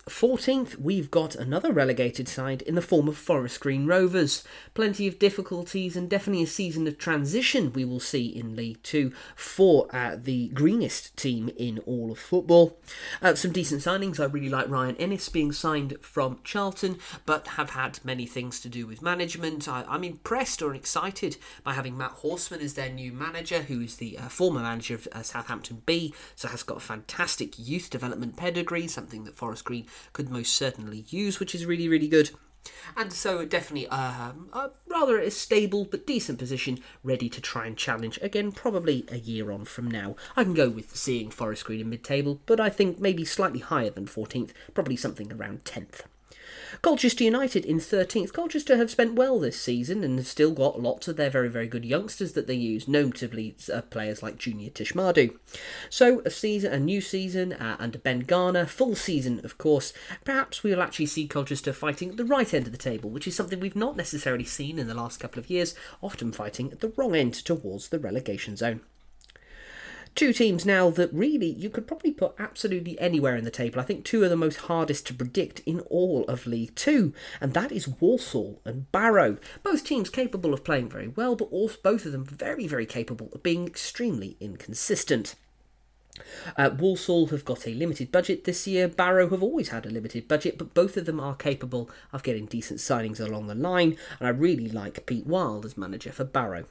14th, 0.09 0.77
we've 0.77 1.11
got 1.11 1.35
another 1.35 1.73
relegated 1.73 2.27
side 2.27 2.63
in 2.63 2.75
the 2.75 2.83
form 2.83 3.07
of 3.07 3.19
Forest 3.19 3.61
Green 3.61 3.87
Rovers. 3.87 4.43
Plenty 4.75 5.07
of 5.07 5.19
difficulties 5.19 5.95
and 5.95 6.09
definitely 6.09 6.43
a 6.43 6.49
season 6.49 6.87
of 6.87 6.97
transition 6.97 7.73
we 7.73 7.85
will 7.85 8.01
see 8.01 8.27
in 8.27 8.57
League 8.57 8.83
Two 8.83 9.13
for 9.37 9.95
uh, 9.95 10.17
the 10.19 10.49
greenest 10.49 11.17
team 11.17 11.51
in 11.57 11.79
all 11.81 12.11
of 12.11 12.19
football. 12.19 12.79
Uh, 13.21 13.35
some 13.35 13.53
decent 13.53 13.83
signings. 13.83 14.19
I 14.19 14.25
really 14.25 14.49
like 14.49 14.69
Ryan 14.69 14.97
Inniss 14.97 15.31
being 15.31 15.53
signed 15.53 15.97
from 16.01 16.41
Charlton, 16.45 16.99
but 17.27 17.47
have 17.49 17.71
had 17.71 18.01
many 18.05 18.27
things 18.27 18.59
to 18.61 18.69
do 18.69 18.87
with 18.87 19.03
management. 19.03 19.69
I, 19.69 19.81
am 19.83 19.87
I'm 19.89 20.05
impressed 20.05 20.63
or 20.63 20.75
excited 20.75 21.37
by 21.63 21.75
having 21.75 21.97
Matt 21.97 22.13
Horseman 22.13 22.61
as 22.61 22.75
their 22.75 22.91
new 22.91 23.13
manager, 23.13 23.63
who 23.63 23.81
is 23.83 23.97
the 23.97 24.17
uh, 24.19 24.29
former 24.29 24.61
manager 24.61 24.95
of 24.95 25.09
uh, 25.13 25.23
Southampton 25.23 25.83
B, 25.85 26.15
so 26.35 26.49
has 26.49 26.63
got 26.63 26.79
a 26.79 26.81
fantastic 26.81 27.59
youth 27.59 27.91
development 27.91 28.37
pedigree, 28.37 28.89
something 28.89 29.25
that 29.25 29.37
Forest 29.37 29.65
Green 29.65 29.87
could 30.13 30.31
most 30.31 30.55
certainly 30.55 31.05
use, 31.09 31.41
which 31.41 31.55
is 31.55 31.67
really, 31.67 31.89
really 31.89 32.09
good. 32.09 32.31
And 32.97 33.13
so, 33.13 33.45
definitely 33.47 33.89
um, 33.89 34.51
a 34.53 34.71
rather 34.87 35.19
a 35.19 35.31
stable 35.31 35.87
but 35.87 36.07
decent 36.07 36.39
position, 36.39 36.81
ready 37.03 37.29
to 37.31 37.41
try 37.41 37.67
and 37.67 37.77
challenge 37.77 38.19
again, 38.21 38.53
probably 38.53 39.07
a 39.11 39.17
year 39.17 39.51
on 39.51 39.65
from 39.65 39.91
now. 39.91 40.17
I 40.37 40.45
can 40.45 40.55
go 40.55 40.69
with 40.69 40.95
seeing 40.97 41.31
Forest 41.31 41.65
Green 41.65 41.81
in 41.81 41.89
mid 41.89 42.05
table, 42.05 42.41
but 42.47 42.61
I 42.61 42.69
think 42.69 43.01
maybe 43.01 43.25
slightly 43.25 43.61
higher 43.61 43.91
than 43.91 44.07
14th, 44.07 44.51
probably 44.75 44.97
something 44.97 45.33
around 45.33 45.65
10th. 45.65 46.03
Colchester 46.83 47.25
United 47.25 47.65
in 47.65 47.79
13th. 47.79 48.33
Colchester 48.33 48.77
have 48.77 48.91
spent 48.91 49.15
well 49.15 49.39
this 49.39 49.61
season 49.61 50.03
and 50.05 50.19
have 50.19 50.27
still 50.27 50.53
got 50.53 50.81
lots 50.81 51.09
of 51.09 51.17
their 51.17 51.31
very, 51.31 51.49
very 51.49 51.67
good 51.67 51.85
youngsters 51.85 52.33
that 52.33 52.47
they 52.47 52.55
use, 52.55 52.89
notably 52.89 53.57
uh, 53.73 53.83
players 53.83 54.23
like 54.23 54.39
Junior 54.39 54.71
Tchamadeu. 54.71 55.37
So, 55.89 56.21
a 56.25 56.31
season, 56.31 56.73
a 56.73 56.79
new 56.79 57.01
season 57.01 57.53
uh, 57.53 57.77
under 57.79 57.99
Ben 57.99 58.21
Garner, 58.21 58.67
full 58.67 58.95
season, 58.95 59.41
of 59.45 59.59
course. 59.59 59.93
Perhaps 60.25 60.63
we 60.63 60.71
will 60.71 60.83
actually 60.83 61.07
see 61.07 61.27
Colchester 61.27 61.73
fighting 61.73 62.11
at 62.11 62.17
the 62.17 62.25
right 62.25 62.53
end 62.55 62.67
of 62.67 62.73
the 62.73 62.79
table, 62.79 63.11
which 63.11 63.27
is 63.27 63.35
something 63.35 63.61
we've 63.61 63.77
not 63.77 63.97
necessarily 63.97 64.45
seen 64.45 64.79
in 64.79 64.87
the 64.87 64.95
last 64.95 65.21
couple 65.21 65.39
of 65.39 65.51
years, 65.51 65.75
often 66.03 66.33
fighting 66.33 66.71
at 66.73 66.81
the 66.81 66.93
wrong 66.97 67.15
end 67.15 67.35
towards 67.35 67.89
the 67.89 67.99
relegation 67.99 68.57
zone. 68.57 68.81
Two 70.21 70.35
teams 70.35 70.67
now 70.67 70.91
that 70.91 71.11
really 71.15 71.47
you 71.47 71.71
could 71.71 71.87
probably 71.87 72.11
put 72.11 72.35
absolutely 72.39 73.01
anywhere 73.01 73.37
in 73.37 73.45
the 73.45 73.51
table. 73.51 73.81
I 73.81 73.85
think 73.85 74.05
two 74.05 74.23
of 74.23 74.29
the 74.29 74.37
most 74.37 74.59
hardest 74.59 75.07
to 75.07 75.15
predict 75.15 75.61
in 75.61 75.81
all 75.89 76.27
of 76.27 76.47
League 76.47 76.75
Two, 76.75 77.15
and 77.41 77.55
that 77.55 77.73
is 77.73 77.89
Walsall 77.89 78.61
and 78.67 78.93
Barrow. 78.93 79.39
Both 79.63 79.83
teams 79.83 80.11
capable 80.11 80.53
of 80.53 80.63
playing 80.63 80.91
very 80.91 81.09
well, 81.09 81.37
but 81.37 81.47
also 81.47 81.79
both 81.83 82.05
of 82.05 82.13
them 82.13 82.27
very, 82.27 82.67
very 82.67 82.85
capable 82.85 83.31
of 83.33 83.43
being 83.43 83.67
extremely 83.67 84.37
inconsistent. 84.41 85.37
Uh, 86.55 86.69
Walsall 86.79 87.29
have 87.29 87.47
got 87.47 87.67
a 87.67 87.73
limited 87.73 88.13
budget 88.13 88.45
this 88.45 88.67
year. 88.67 88.89
Barrow 88.89 89.31
have 89.31 89.43
always 89.43 89.71
had 89.71 89.87
a 89.87 89.91
limited 89.91 90.29
budget, 90.29 90.59
but 90.59 90.75
both 90.75 90.99
of 90.99 91.07
them 91.07 91.19
are 91.19 91.35
capable 91.35 91.89
of 92.13 92.23
getting 92.23 92.45
decent 92.45 92.81
signings 92.81 93.21
along 93.21 93.47
the 93.47 93.55
line. 93.55 93.97
And 94.19 94.29
I 94.29 94.33
really 94.33 94.69
like 94.69 95.07
Pete 95.07 95.27
Wild 95.27 95.65
as 95.65 95.79
manager 95.79 96.13
for 96.13 96.25
Barrow. 96.25 96.67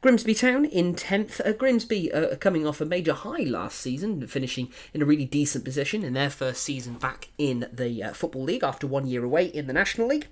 Grimsby 0.00 0.34
Town 0.34 0.64
in 0.64 0.94
10th. 0.94 1.40
Uh, 1.46 1.52
Grimsby 1.52 2.12
uh, 2.12 2.36
coming 2.36 2.66
off 2.66 2.80
a 2.80 2.84
major 2.84 3.12
high 3.12 3.42
last 3.42 3.78
season, 3.80 4.26
finishing 4.26 4.72
in 4.92 5.02
a 5.02 5.06
really 5.06 5.24
decent 5.24 5.64
position 5.64 6.04
in 6.04 6.12
their 6.12 6.30
first 6.30 6.62
season 6.62 6.94
back 6.94 7.28
in 7.38 7.68
the 7.72 8.02
uh, 8.02 8.12
Football 8.12 8.44
League 8.44 8.64
after 8.64 8.86
one 8.86 9.06
year 9.06 9.24
away 9.24 9.46
in 9.46 9.66
the 9.66 9.72
National 9.72 10.08
League. 10.08 10.28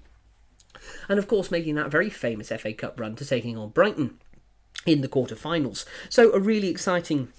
And 1.08 1.18
of 1.18 1.28
course, 1.28 1.50
making 1.50 1.76
that 1.76 1.90
very 1.90 2.10
famous 2.10 2.48
FA 2.48 2.72
Cup 2.72 3.00
run 3.00 3.16
to 3.16 3.24
taking 3.24 3.56
on 3.56 3.70
Brighton 3.70 4.18
in 4.86 5.00
the 5.00 5.08
quarter-finals. 5.08 5.86
So, 6.08 6.32
a 6.32 6.40
really 6.40 6.68
exciting 6.68 7.32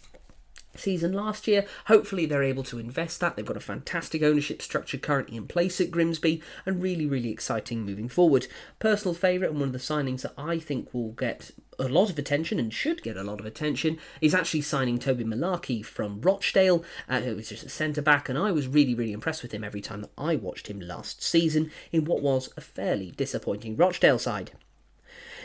season 0.79 1.13
last 1.13 1.47
year. 1.47 1.65
Hopefully, 1.85 2.25
they're 2.25 2.43
able 2.43 2.63
to 2.63 2.79
invest 2.79 3.19
that. 3.19 3.35
They've 3.35 3.45
got 3.45 3.57
a 3.57 3.61
fantastic 3.61 4.21
ownership 4.23 4.61
structure 4.61 4.97
currently 4.97 5.37
in 5.37 5.47
place 5.47 5.79
at 5.81 5.91
Grimsby 5.91 6.41
and 6.65 6.81
really, 6.81 7.05
really 7.05 7.31
exciting 7.31 7.83
moving 7.85 8.09
forward. 8.09 8.47
Personal 8.79 9.13
favourite 9.13 9.51
and 9.51 9.59
one 9.59 9.69
of 9.69 9.73
the 9.73 9.79
signings 9.79 10.21
that 10.21 10.33
I 10.37 10.59
think 10.59 10.93
will 10.93 11.11
get 11.11 11.51
a 11.79 11.87
lot 11.87 12.09
of 12.09 12.17
attention 12.17 12.59
and 12.59 12.73
should 12.73 13.01
get 13.03 13.17
a 13.17 13.23
lot 13.23 13.39
of 13.39 13.45
attention 13.45 13.97
is 14.21 14.33
actually 14.33 14.61
signing 14.61 14.97
Toby 14.97 15.23
Mullarkey 15.23 15.83
from 15.83 16.21
Rochdale, 16.21 16.83
uh, 17.09 17.21
who 17.21 17.35
was 17.35 17.49
just 17.49 17.65
a 17.65 17.69
centre 17.69 18.01
back, 18.01 18.29
and 18.29 18.37
I 18.37 18.51
was 18.51 18.67
really, 18.67 18.95
really 18.95 19.13
impressed 19.13 19.41
with 19.41 19.53
him 19.53 19.63
every 19.63 19.81
time 19.81 20.01
that 20.01 20.11
I 20.17 20.35
watched 20.35 20.67
him 20.67 20.79
last 20.79 21.23
season 21.23 21.71
in 21.91 22.05
what 22.05 22.21
was 22.21 22.49
a 22.55 22.61
fairly 22.61 23.11
disappointing 23.11 23.75
Rochdale 23.75 24.19
side. 24.19 24.51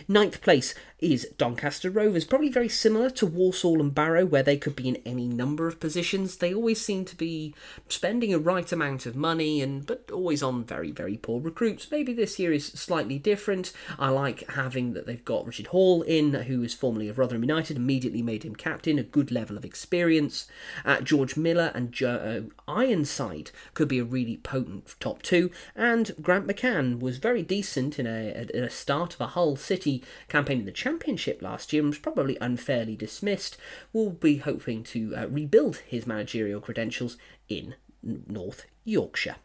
Ninth 0.08 0.40
place 0.40 0.74
is 1.00 1.26
Doncaster 1.38 1.90
Rovers, 1.90 2.24
probably 2.24 2.50
very 2.50 2.68
similar 2.68 3.10
to 3.10 3.26
Walsall 3.26 3.80
and 3.80 3.94
Barrow, 3.94 4.26
where 4.26 4.42
they 4.42 4.56
could 4.56 4.76
be 4.76 4.88
in 4.88 4.98
any 5.06 5.26
number 5.26 5.66
of 5.66 5.80
positions. 5.80 6.36
They 6.36 6.52
always 6.52 6.80
seem 6.80 7.04
to 7.06 7.16
be 7.16 7.54
spending 7.88 8.34
a 8.34 8.38
right 8.38 8.70
amount 8.70 9.06
of 9.06 9.16
money, 9.16 9.62
and 9.62 9.86
but 9.86 10.10
always 10.12 10.42
on 10.42 10.64
very, 10.64 10.90
very 10.90 11.16
poor 11.16 11.40
recruits. 11.40 11.90
Maybe 11.90 12.12
this 12.12 12.38
year 12.38 12.52
is 12.52 12.66
slightly 12.66 13.18
different. 13.18 13.72
I 13.98 14.10
like 14.10 14.50
having 14.50 14.92
that 14.92 15.06
they've 15.06 15.24
got 15.24 15.46
Richard 15.46 15.68
Hall 15.68 16.02
in, 16.02 16.34
who 16.34 16.62
is 16.62 16.74
formerly 16.74 17.08
of 17.08 17.18
Rotherham 17.18 17.42
United, 17.42 17.76
immediately 17.76 18.22
made 18.22 18.42
him 18.42 18.54
captain, 18.54 18.98
a 18.98 19.02
good 19.02 19.30
level 19.30 19.56
of 19.56 19.64
experience. 19.64 20.46
Uh, 20.84 21.00
George 21.00 21.36
Miller 21.36 21.72
and 21.74 21.92
Joe 21.92 22.46
Ironside 22.68 23.50
could 23.74 23.88
be 23.88 23.98
a 23.98 24.04
really 24.04 24.36
potent 24.36 24.94
top 25.00 25.22
two, 25.22 25.50
and 25.74 26.12
Grant 26.20 26.46
McCann 26.46 27.00
was 27.00 27.16
very 27.16 27.42
decent 27.42 27.98
in 27.98 28.06
a, 28.06 28.46
in 28.52 28.64
a 28.64 28.70
start 28.70 29.14
of 29.14 29.20
a 29.20 29.28
Hull 29.28 29.56
City 29.56 30.02
campaign 30.28 30.60
in 30.60 30.66
the 30.66 30.72
Championship 30.72 30.89
last 31.40 31.72
year 31.72 31.82
and 31.82 31.90
was 31.90 31.98
probably 31.98 32.36
unfairly 32.40 32.96
dismissed, 32.96 33.56
will 33.92 34.10
be 34.10 34.38
hoping 34.38 34.82
to 34.84 35.14
uh, 35.16 35.26
rebuild 35.28 35.78
his 35.86 36.06
managerial 36.06 36.60
credentials 36.60 37.16
in 37.48 37.74
North 38.02 38.66
Yorkshire. 38.84 39.36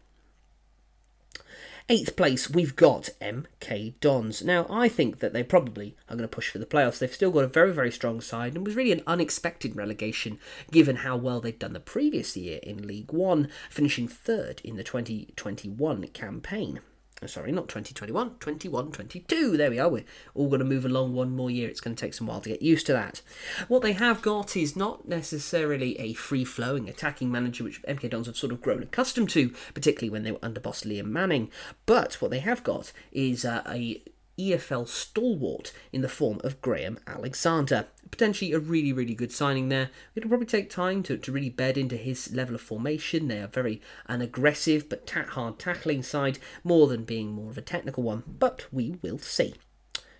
Eighth 1.87 2.15
place, 2.15 2.49
we've 2.49 2.75
got 2.75 3.09
MK 3.21 3.99
Dons. 3.99 4.41
Now, 4.43 4.65
I 4.71 4.87
think 4.87 5.19
that 5.19 5.33
they 5.33 5.43
probably 5.43 5.95
are 6.09 6.15
going 6.15 6.27
to 6.27 6.35
push 6.35 6.49
for 6.49 6.57
the 6.57 6.65
playoffs. 6.65 6.97
They've 6.97 7.13
still 7.13 7.29
got 7.29 7.43
a 7.43 7.47
very, 7.47 7.71
very 7.71 7.91
strong 7.91 8.21
side 8.21 8.55
and 8.55 8.65
was 8.65 8.75
really 8.75 8.91
an 8.91 9.03
unexpected 9.05 9.75
relegation 9.75 10.39
given 10.71 10.97
how 10.97 11.15
well 11.15 11.41
they'd 11.41 11.59
done 11.59 11.73
the 11.73 11.79
previous 11.79 12.35
year 12.35 12.59
in 12.63 12.87
League 12.87 13.13
One, 13.13 13.49
finishing 13.69 14.07
third 14.07 14.61
in 14.63 14.77
the 14.77 14.83
2021 14.83 16.07
campaign. 16.07 16.79
Oh, 17.23 17.27
sorry, 17.27 17.53
not 17.53 17.69
2021, 17.69 18.31
21, 18.41 18.91
22. 18.91 19.55
There 19.55 19.69
we 19.69 19.79
are. 19.79 19.87
We're 19.87 20.03
all 20.33 20.49
going 20.49 20.59
to 20.59 20.65
move 20.65 20.83
along 20.83 21.13
one 21.13 21.33
more 21.33 21.49
year. 21.49 21.69
It's 21.69 21.79
going 21.79 21.95
to 21.95 21.99
take 21.99 22.13
some 22.13 22.27
while 22.27 22.41
to 22.41 22.49
get 22.49 22.61
used 22.61 22.85
to 22.87 22.93
that. 22.93 23.21
What 23.69 23.83
they 23.83 23.93
have 23.93 24.21
got 24.21 24.57
is 24.57 24.75
not 24.75 25.07
necessarily 25.07 25.97
a 25.97 26.13
free 26.13 26.43
flowing 26.43 26.89
attacking 26.89 27.31
manager, 27.31 27.63
which 27.63 27.81
MK 27.83 28.09
Dons 28.09 28.27
have 28.27 28.35
sort 28.35 28.51
of 28.51 28.61
grown 28.61 28.83
accustomed 28.83 29.29
to, 29.29 29.53
particularly 29.73 30.09
when 30.09 30.23
they 30.23 30.33
were 30.33 30.43
under 30.43 30.59
boss 30.59 30.83
Liam 30.83 31.05
Manning. 31.05 31.49
But 31.85 32.15
what 32.15 32.31
they 32.31 32.39
have 32.39 32.63
got 32.63 32.91
is 33.13 33.45
uh, 33.45 33.63
a 33.65 34.01
EFL 34.37 34.87
stalwart 34.87 35.71
in 35.91 36.01
the 36.01 36.09
form 36.09 36.39
of 36.43 36.61
Graham 36.61 36.99
Alexander. 37.07 37.87
Potentially 38.11 38.53
a 38.53 38.59
really, 38.59 38.93
really 38.93 39.15
good 39.15 39.31
signing 39.31 39.69
there. 39.69 39.89
It'll 40.15 40.29
probably 40.29 40.45
take 40.45 40.69
time 40.69 41.03
to, 41.03 41.17
to 41.17 41.31
really 41.31 41.49
bed 41.49 41.77
into 41.77 41.97
his 41.97 42.33
level 42.33 42.55
of 42.55 42.61
formation. 42.61 43.27
They 43.27 43.39
are 43.39 43.47
very 43.47 43.81
an 44.07 44.21
aggressive 44.21 44.89
but 44.89 45.07
ta- 45.07 45.23
hard 45.23 45.59
tackling 45.59 46.03
side, 46.03 46.39
more 46.63 46.87
than 46.87 47.03
being 47.03 47.31
more 47.31 47.49
of 47.49 47.57
a 47.57 47.61
technical 47.61 48.03
one, 48.03 48.23
but 48.27 48.67
we 48.71 48.97
will 49.01 49.19
see. 49.19 49.55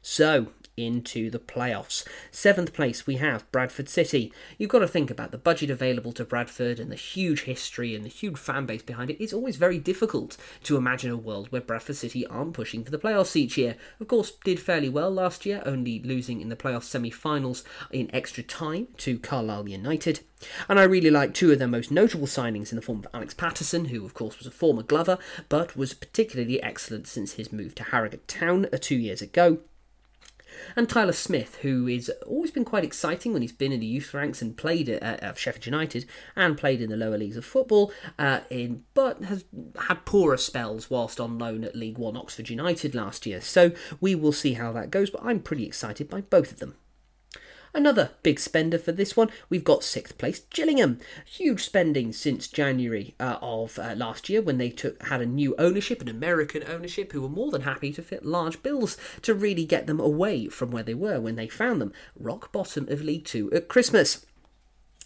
So, 0.01 0.47
into 0.77 1.29
the 1.29 1.39
playoffs. 1.39 2.05
Seventh 2.31 2.73
place, 2.73 3.07
we 3.07 3.15
have 3.15 3.49
Bradford 3.51 3.89
City. 3.89 4.33
You've 4.57 4.69
got 4.69 4.79
to 4.79 4.87
think 4.87 5.09
about 5.09 5.31
the 5.31 5.37
budget 5.37 5.69
available 5.69 6.11
to 6.13 6.25
Bradford 6.25 6.79
and 6.79 6.91
the 6.91 6.95
huge 6.95 7.43
history 7.43 7.95
and 7.95 8.03
the 8.03 8.09
huge 8.09 8.37
fan 8.37 8.65
base 8.65 8.81
behind 8.81 9.09
it. 9.09 9.21
It's 9.21 9.33
always 9.33 9.55
very 9.55 9.79
difficult 9.79 10.37
to 10.63 10.77
imagine 10.77 11.11
a 11.11 11.17
world 11.17 11.51
where 11.51 11.61
Bradford 11.61 11.95
City 11.95 12.25
aren't 12.27 12.53
pushing 12.53 12.83
for 12.83 12.91
the 12.91 12.97
playoffs 12.97 13.35
each 13.35 13.57
year. 13.57 13.75
Of 13.99 14.07
course, 14.07 14.31
did 14.43 14.59
fairly 14.59 14.89
well 14.89 15.11
last 15.11 15.45
year, 15.45 15.61
only 15.65 16.01
losing 16.01 16.41
in 16.41 16.49
the 16.49 16.55
playoff 16.55 16.83
semi 16.83 17.09
finals 17.09 17.63
in 17.91 18.13
extra 18.13 18.43
time 18.43 18.87
to 18.97 19.19
Carlisle 19.19 19.69
United. 19.69 20.21
And 20.67 20.79
I 20.79 20.83
really 20.83 21.09
like 21.09 21.33
two 21.33 21.51
of 21.51 21.59
their 21.59 21.67
most 21.67 21.91
notable 21.91 22.27
signings 22.27 22.71
in 22.71 22.75
the 22.75 22.81
form 22.81 22.99
of 22.99 23.07
Alex 23.13 23.33
Pattison, 23.33 23.85
who 23.85 24.05
of 24.05 24.13
course 24.13 24.37
was 24.37 24.47
a 24.47 24.51
former 24.51 24.83
Glover, 24.83 25.17
but 25.49 25.75
was 25.77 25.93
particularly 25.93 26.61
excellent 26.61 27.07
since 27.07 27.33
his 27.33 27.51
move 27.51 27.73
to 27.75 27.83
Harrogate 27.83 28.27
Town 28.27 28.67
uh, 28.71 28.77
two 28.79 28.97
years 28.97 29.21
ago 29.21 29.59
and 30.75 30.87
Tyler 30.89 31.13
Smith, 31.13 31.57
who 31.61 31.87
is 31.87 32.09
always 32.25 32.51
been 32.51 32.65
quite 32.65 32.83
exciting 32.83 33.33
when 33.33 33.41
he's 33.41 33.51
been 33.51 33.71
in 33.71 33.79
the 33.79 33.85
youth 33.85 34.13
ranks 34.13 34.41
and 34.41 34.57
played 34.57 34.89
at 34.89 35.23
uh, 35.23 35.33
Sheffield 35.33 35.65
United 35.65 36.05
and 36.35 36.57
played 36.57 36.81
in 36.81 36.89
the 36.89 36.97
lower 36.97 37.17
leagues 37.17 37.37
of 37.37 37.45
football, 37.45 37.91
uh, 38.17 38.41
in 38.49 38.83
but 38.93 39.23
has 39.25 39.45
had 39.87 40.05
poorer 40.05 40.37
spells 40.37 40.89
whilst 40.89 41.19
on 41.19 41.37
loan 41.37 41.63
at 41.63 41.75
League 41.75 41.97
One 41.97 42.17
Oxford 42.17 42.49
United 42.49 42.95
last 42.95 43.25
year. 43.25 43.41
So 43.41 43.71
we 43.99 44.15
will 44.15 44.31
see 44.31 44.53
how 44.53 44.71
that 44.73 44.91
goes, 44.91 45.09
but 45.09 45.23
I'm 45.23 45.39
pretty 45.39 45.65
excited 45.65 46.09
by 46.09 46.21
both 46.21 46.51
of 46.51 46.59
them. 46.59 46.75
Another 47.75 48.11
big 48.23 48.39
spender 48.39 48.79
for 48.79 48.93
this 48.93 49.17
one, 49.17 49.29
we've 49.49 49.65
got 49.65 49.83
sixth 49.83 50.17
place 50.17 50.39
Gillingham. 50.49 50.97
Huge 51.25 51.61
spending 51.61 52.13
since 52.13 52.47
January 52.47 53.15
uh, 53.19 53.37
of 53.41 53.77
uh, 53.77 53.93
last 53.97 54.29
year 54.29 54.41
when 54.41 54.57
they 54.57 54.69
took 54.69 55.03
had 55.07 55.19
a 55.19 55.25
new 55.25 55.53
ownership, 55.59 56.01
an 56.01 56.07
American 56.07 56.63
ownership, 56.69 57.11
who 57.11 57.21
were 57.21 57.27
more 57.27 57.51
than 57.51 57.63
happy 57.63 57.91
to 57.91 58.01
fit 58.01 58.25
large 58.25 58.63
bills 58.63 58.95
to 59.23 59.33
really 59.33 59.65
get 59.65 59.87
them 59.87 59.99
away 59.99 60.47
from 60.47 60.71
where 60.71 60.83
they 60.83 60.93
were 60.93 61.19
when 61.19 61.35
they 61.35 61.49
found 61.49 61.81
them 61.81 61.91
rock 62.17 62.49
bottom 62.53 62.87
of 62.87 63.01
League 63.01 63.25
Two 63.25 63.51
at 63.51 63.67
Christmas. 63.67 64.25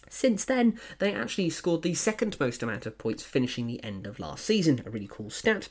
Since 0.08 0.44
then, 0.44 0.78
they 1.00 1.12
actually 1.12 1.50
scored 1.50 1.82
the 1.82 1.94
second 1.94 2.38
most 2.38 2.62
amount 2.62 2.86
of 2.86 2.98
points, 2.98 3.24
finishing 3.24 3.66
the 3.66 3.82
end 3.82 4.06
of 4.06 4.20
last 4.20 4.44
season. 4.44 4.80
A 4.86 4.90
really 4.90 5.08
cool 5.10 5.30
stat 5.30 5.70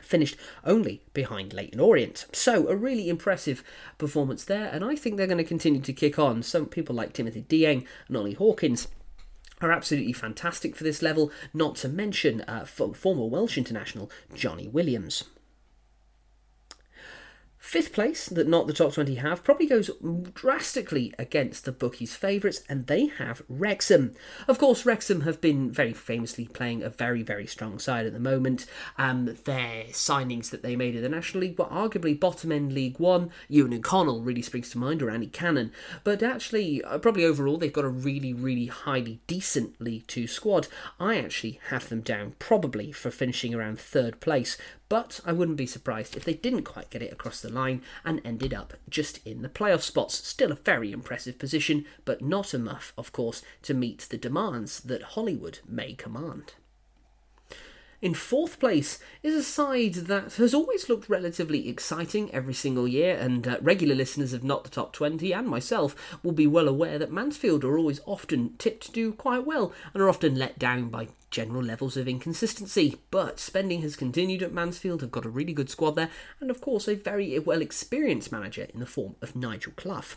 finished 0.00 0.36
only 0.64 1.02
behind 1.12 1.52
Leyton 1.52 1.80
Orient. 1.80 2.26
So, 2.32 2.68
a 2.68 2.76
really 2.76 3.08
impressive 3.08 3.62
performance 3.98 4.44
there, 4.44 4.68
and 4.72 4.84
I 4.84 4.96
think 4.96 5.16
they're 5.16 5.26
going 5.26 5.38
to 5.38 5.44
continue 5.44 5.80
to 5.80 5.92
kick 5.92 6.18
on. 6.18 6.42
Some 6.42 6.66
people 6.66 6.94
like 6.94 7.12
Timothy 7.12 7.42
Dieng 7.48 7.86
and 8.08 8.16
Ollie 8.16 8.34
Hawkins 8.34 8.88
are 9.60 9.72
absolutely 9.72 10.12
fantastic 10.12 10.76
for 10.76 10.84
this 10.84 11.02
level, 11.02 11.30
not 11.52 11.76
to 11.76 11.88
mention 11.88 12.42
uh, 12.42 12.64
former 12.64 13.26
Welsh 13.26 13.56
international 13.56 14.10
Jonny 14.34 14.68
Williams. 14.68 15.24
Fifth 17.64 17.94
place, 17.94 18.26
that 18.26 18.46
not 18.46 18.66
the 18.66 18.74
top 18.74 18.92
20 18.92 19.14
have, 19.14 19.42
probably 19.42 19.66
goes 19.66 19.90
drastically 20.34 21.14
against 21.18 21.64
the 21.64 21.72
bookies' 21.72 22.14
favourites, 22.14 22.62
and 22.68 22.86
they 22.86 23.06
have 23.06 23.42
Wrexham. 23.48 24.12
Of 24.46 24.58
course, 24.58 24.84
Wrexham 24.84 25.22
have 25.22 25.40
been 25.40 25.72
very 25.72 25.94
famously 25.94 26.44
playing 26.44 26.82
a 26.82 26.90
very, 26.90 27.22
very 27.22 27.46
strong 27.46 27.78
side 27.78 28.04
at 28.04 28.12
the 28.12 28.20
moment. 28.20 28.66
Um, 28.98 29.38
their 29.44 29.84
signings 29.86 30.50
that 30.50 30.62
they 30.62 30.76
made 30.76 30.94
in 30.94 31.02
the 31.02 31.08
National 31.08 31.40
League 31.40 31.58
were 31.58 31.64
arguably 31.64 32.20
bottom 32.20 32.52
end 32.52 32.74
League 32.74 33.00
One. 33.00 33.30
Eoghan 33.50 33.78
O'Connell 33.78 34.20
really 34.20 34.42
springs 34.42 34.68
to 34.70 34.78
mind, 34.78 35.00
or 35.00 35.08
Andy 35.08 35.28
Cannon. 35.28 35.72
But 36.04 36.22
actually, 36.22 36.84
uh, 36.84 36.98
probably 36.98 37.24
overall, 37.24 37.56
they've 37.56 37.72
got 37.72 37.86
a 37.86 37.88
really, 37.88 38.34
really 38.34 38.66
highly 38.66 39.20
decent 39.26 39.80
League 39.80 40.06
Two 40.06 40.26
squad. 40.26 40.68
I 41.00 41.16
actually 41.16 41.60
have 41.70 41.88
them 41.88 42.02
down 42.02 42.34
probably 42.38 42.92
for 42.92 43.10
finishing 43.10 43.54
around 43.54 43.80
third 43.80 44.20
place, 44.20 44.58
but 44.88 45.20
I 45.24 45.32
wouldn't 45.32 45.56
be 45.56 45.66
surprised 45.66 46.16
if 46.16 46.24
they 46.24 46.34
didn't 46.34 46.64
quite 46.64 46.90
get 46.90 47.02
it 47.02 47.12
across 47.12 47.40
the 47.40 47.52
line 47.52 47.82
and 48.04 48.20
ended 48.24 48.52
up 48.52 48.74
just 48.88 49.24
in 49.26 49.42
the 49.42 49.48
playoff 49.48 49.82
spots. 49.82 50.26
Still 50.26 50.52
a 50.52 50.56
very 50.56 50.92
impressive 50.92 51.38
position, 51.38 51.86
but 52.04 52.22
not 52.22 52.54
enough, 52.54 52.92
of 52.98 53.12
course, 53.12 53.42
to 53.62 53.74
meet 53.74 54.06
the 54.10 54.18
demands 54.18 54.80
that 54.80 55.02
Hollywood 55.02 55.60
may 55.66 55.94
command. 55.94 56.54
In 58.04 58.12
fourth 58.12 58.60
place 58.60 58.98
is 59.22 59.34
a 59.34 59.42
side 59.42 59.94
that 59.94 60.34
has 60.34 60.52
always 60.52 60.90
looked 60.90 61.08
relatively 61.08 61.70
exciting 61.70 62.30
every 62.34 62.52
single 62.52 62.86
year, 62.86 63.16
and 63.16 63.48
uh, 63.48 63.56
regular 63.62 63.94
listeners 63.94 64.34
of 64.34 64.44
Not 64.44 64.62
the 64.64 64.68
Top 64.68 64.92
20 64.92 65.32
and 65.32 65.48
myself 65.48 66.18
will 66.22 66.32
be 66.32 66.46
well 66.46 66.68
aware 66.68 66.98
that 66.98 67.10
Mansfield 67.10 67.64
are 67.64 67.78
always 67.78 68.02
often 68.04 68.56
tipped 68.58 68.84
to 68.84 68.92
do 68.92 69.12
quite 69.12 69.46
well 69.46 69.72
and 69.94 70.02
are 70.02 70.10
often 70.10 70.34
let 70.34 70.58
down 70.58 70.90
by 70.90 71.08
general 71.34 71.64
levels 71.64 71.96
of 71.96 72.06
inconsistency, 72.06 72.96
but 73.10 73.40
spending 73.40 73.82
has 73.82 73.96
continued 73.96 74.40
at 74.40 74.52
Mansfield, 74.52 75.00
have 75.00 75.10
got 75.10 75.24
a 75.24 75.28
really 75.28 75.52
good 75.52 75.68
squad 75.68 75.96
there, 75.96 76.08
and 76.38 76.48
of 76.48 76.60
course 76.60 76.86
a 76.86 76.94
very 76.94 77.36
well 77.40 77.60
experienced 77.60 78.30
manager 78.30 78.68
in 78.72 78.78
the 78.78 78.86
form 78.86 79.16
of 79.20 79.34
Nigel 79.34 79.72
Clough. 79.74 80.14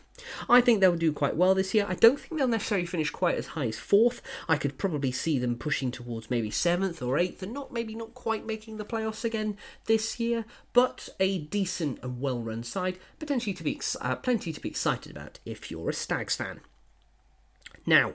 I 0.47 0.61
think 0.61 0.79
they'll 0.79 0.95
do 0.95 1.11
quite 1.11 1.35
well 1.35 1.55
this 1.55 1.73
year. 1.73 1.87
I 1.89 1.95
don't 1.95 2.19
think 2.19 2.37
they'll 2.37 2.47
necessarily 2.47 2.85
finish 2.85 3.09
quite 3.09 3.35
as 3.35 3.47
high 3.47 3.65
as 3.65 3.79
fourth. 3.79 4.21
I 4.47 4.57
could 4.57 4.77
probably 4.77 5.11
see 5.11 5.39
them 5.39 5.57
pushing 5.57 5.89
towards 5.89 6.29
maybe 6.29 6.51
seventh 6.51 7.01
or 7.01 7.17
eighth, 7.17 7.41
and 7.41 7.51
not 7.51 7.73
maybe 7.73 7.95
not 7.95 8.13
quite 8.13 8.45
making 8.45 8.77
the 8.77 8.85
playoffs 8.85 9.25
again 9.25 9.57
this 9.85 10.19
year, 10.19 10.45
but 10.71 11.09
a 11.19 11.39
decent 11.39 11.97
and 12.03 12.21
well-run 12.21 12.61
side, 12.61 12.99
potentially 13.17 13.55
to 13.55 13.63
be 13.63 13.81
uh, 14.01 14.15
plenty 14.17 14.53
to 14.53 14.61
be 14.61 14.69
excited 14.69 15.11
about 15.11 15.39
if 15.45 15.71
you're 15.71 15.89
a 15.89 15.93
Stags 15.93 16.35
fan. 16.35 16.61
Now, 17.87 18.13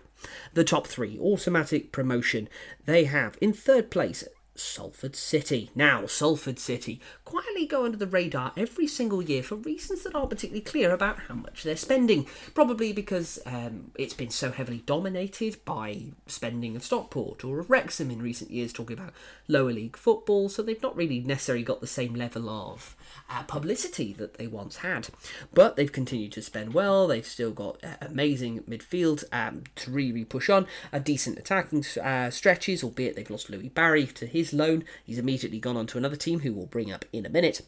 the 0.53 0.65
top 0.65 0.87
three 0.87 1.19
automatic 1.19 1.91
promotion 1.91 2.49
they 2.85 3.05
have 3.05 3.39
in 3.41 3.55
third 3.55 3.91
place 3.91 4.23
Salford 4.55 5.17
City. 5.17 5.71
Now, 5.75 6.07
Salford 6.07 6.59
City 6.59 7.01
quietly 7.33 7.65
go 7.65 7.87
under 7.87 7.97
the 7.97 8.07
radar 8.07 8.53
every 8.59 8.87
single 8.87 9.23
year 9.23 9.43
for 9.43 9.55
reasons 9.55 10.03
that 10.03 10.15
aren't 10.15 10.29
particularly 10.29 10.61
clear 10.61 10.93
about 10.93 11.19
how 11.19 11.35
much 11.35 11.63
they're 11.63 11.77
spending. 11.77 12.27
Probably 12.53 12.93
because 12.93 13.39
um, 13.47 13.91
it's 13.95 14.13
been 14.13 14.29
so 14.29 14.51
heavily 14.51 14.83
dominated 14.85 15.57
by 15.65 16.09
spending 16.27 16.77
of 16.77 16.85
Stockport 16.85 17.43
or 17.43 17.59
of 17.59 17.71
Wrexham 17.71 18.11
in 18.11 18.21
recent 18.21 18.51
years, 18.51 18.71
talking 18.71 18.99
about 18.99 19.15
lower 19.49 19.73
league 19.73 19.97
football, 19.97 20.51
so 20.51 20.61
they've 20.61 20.83
not 20.83 20.95
really 20.95 21.21
necessarily 21.21 21.65
got 21.65 21.81
the 21.81 21.87
same 21.87 22.15
level 22.15 22.51
of 22.51 22.95
uh, 23.31 23.45
publicity 23.45 24.13
that 24.13 24.35
they 24.35 24.47
once 24.47 24.79
had. 24.79 25.09
But 25.55 25.77
they've 25.77 25.91
continued 25.91 26.33
to 26.33 26.43
spend 26.43 26.75
well, 26.75 27.07
they've 27.07 27.27
still 27.27 27.53
got 27.53 27.83
uh, 27.83 27.97
amazing 28.03 28.65
midfield 28.65 29.25
um, 29.33 29.65
to 29.77 29.91
really 29.91 30.27
push 30.27 30.51
on, 30.51 30.67
a 30.93 31.01
decent 31.01 31.39
attacking 31.39 31.87
uh, 32.03 32.29
stretches, 32.29 32.85
albeit 32.85 33.17
they've 33.17 33.31
lost 33.31 33.49
Louie 33.49 33.71
Barry 33.71 34.07
to 34.07 34.27
his 34.27 34.53
loan. 34.53 34.85
He's 35.03 35.19
immediately 35.19 35.61
gone 35.61 35.79
on 35.79 35.87
to 35.87 35.99
another 35.99 36.17
team 36.17 36.41
who 36.41 36.53
we'll 36.53 36.67
bring 36.67 36.93
up 36.93 37.07
in 37.11 37.22
a 37.27 37.31
minute. 37.31 37.63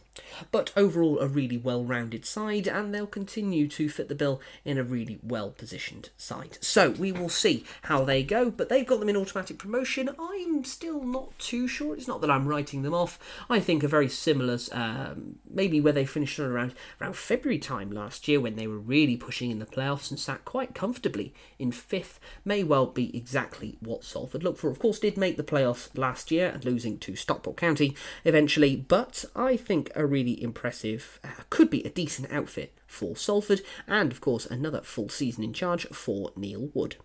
But 0.51 0.73
overall, 0.77 1.19
a 1.19 1.27
really 1.27 1.57
well 1.57 1.85
rounded 1.85 2.25
side, 2.25 2.67
and 2.67 2.95
they'll 2.95 3.07
continue 3.07 3.69
to 3.69 3.89
fit 3.89 4.09
the 4.09 4.15
bill 4.15 4.41
in 4.65 4.79
a 4.79 4.85
really 4.85 5.19
well 5.23 5.51
positioned 5.51 6.11
side. 6.17 6.59
So 6.61 6.91
we 6.91 7.13
will 7.13 7.29
see 7.29 7.65
how 7.83 8.05
they 8.05 8.23
go, 8.23 8.51
but 8.51 8.69
they've 8.69 8.87
got 8.87 9.01
them 9.01 9.09
in 9.09 9.17
automatic 9.17 9.59
promotion. 9.59 10.11
I'm 10.19 10.65
still 10.65 11.03
not 11.03 11.39
too 11.39 11.67
sure. 11.67 11.95
It's 11.95 12.09
not 12.09 12.21
that 12.21 12.31
I'm 12.31 12.49
writing 12.49 12.83
them 12.83 12.95
off. 12.95 13.19
I 13.49 13.61
think 13.61 13.83
a 13.83 13.89
very 13.89 14.09
similar 14.09 14.59
um, 14.73 15.37
maybe 15.51 15.81
where 15.81 15.93
they 15.93 16.05
finished 16.05 16.39
around 16.39 16.75
around 17.01 17.17
February 17.17 17.59
time 17.59 17.91
last 17.91 18.29
year 18.29 18.41
when 18.41 18.57
they 18.57 18.67
were 18.67 18.79
really 18.79 19.17
pushing 19.17 19.51
in 19.51 19.59
the 19.59 19.67
playoffs 19.67 20.11
and 20.11 20.21
sat 20.21 20.45
quite 20.45 20.75
comfortably 20.75 21.35
in 21.59 21.73
fifth 21.73 22.21
may 22.45 22.63
well 22.63 22.87
be 22.87 23.17
exactly 23.17 23.77
what 23.81 24.05
Salford 24.05 24.43
looked 24.43 24.59
for. 24.59 24.71
Of 24.71 24.79
course, 24.79 24.99
did 24.99 25.17
make 25.17 25.37
the 25.37 25.43
playoffs 25.43 25.89
last 25.97 26.31
year, 26.31 26.49
and 26.49 26.65
losing 26.65 26.99
to 26.99 27.17
Stockport 27.17 27.57
County 27.57 27.97
eventually, 28.25 28.77
but 28.77 29.25
think 29.57 29.91
a 29.95 30.07
really 30.07 30.43
impressive, 30.43 31.21
uh, 31.23 31.43
could 31.51 31.71
be 31.71 31.83
a 31.85 31.91
decent 31.91 32.33
outfit 32.33 32.73
for 32.87 33.17
Salford, 33.17 33.63
and 33.87 34.11
of 34.11 34.21
course 34.21 34.47
another 34.47 34.81
full 34.83 35.09
season 35.09 35.45
in 35.45 35.53
charge 35.53 35.87
for 35.89 36.33
Neil 36.37 36.71
Wood. 36.75 36.97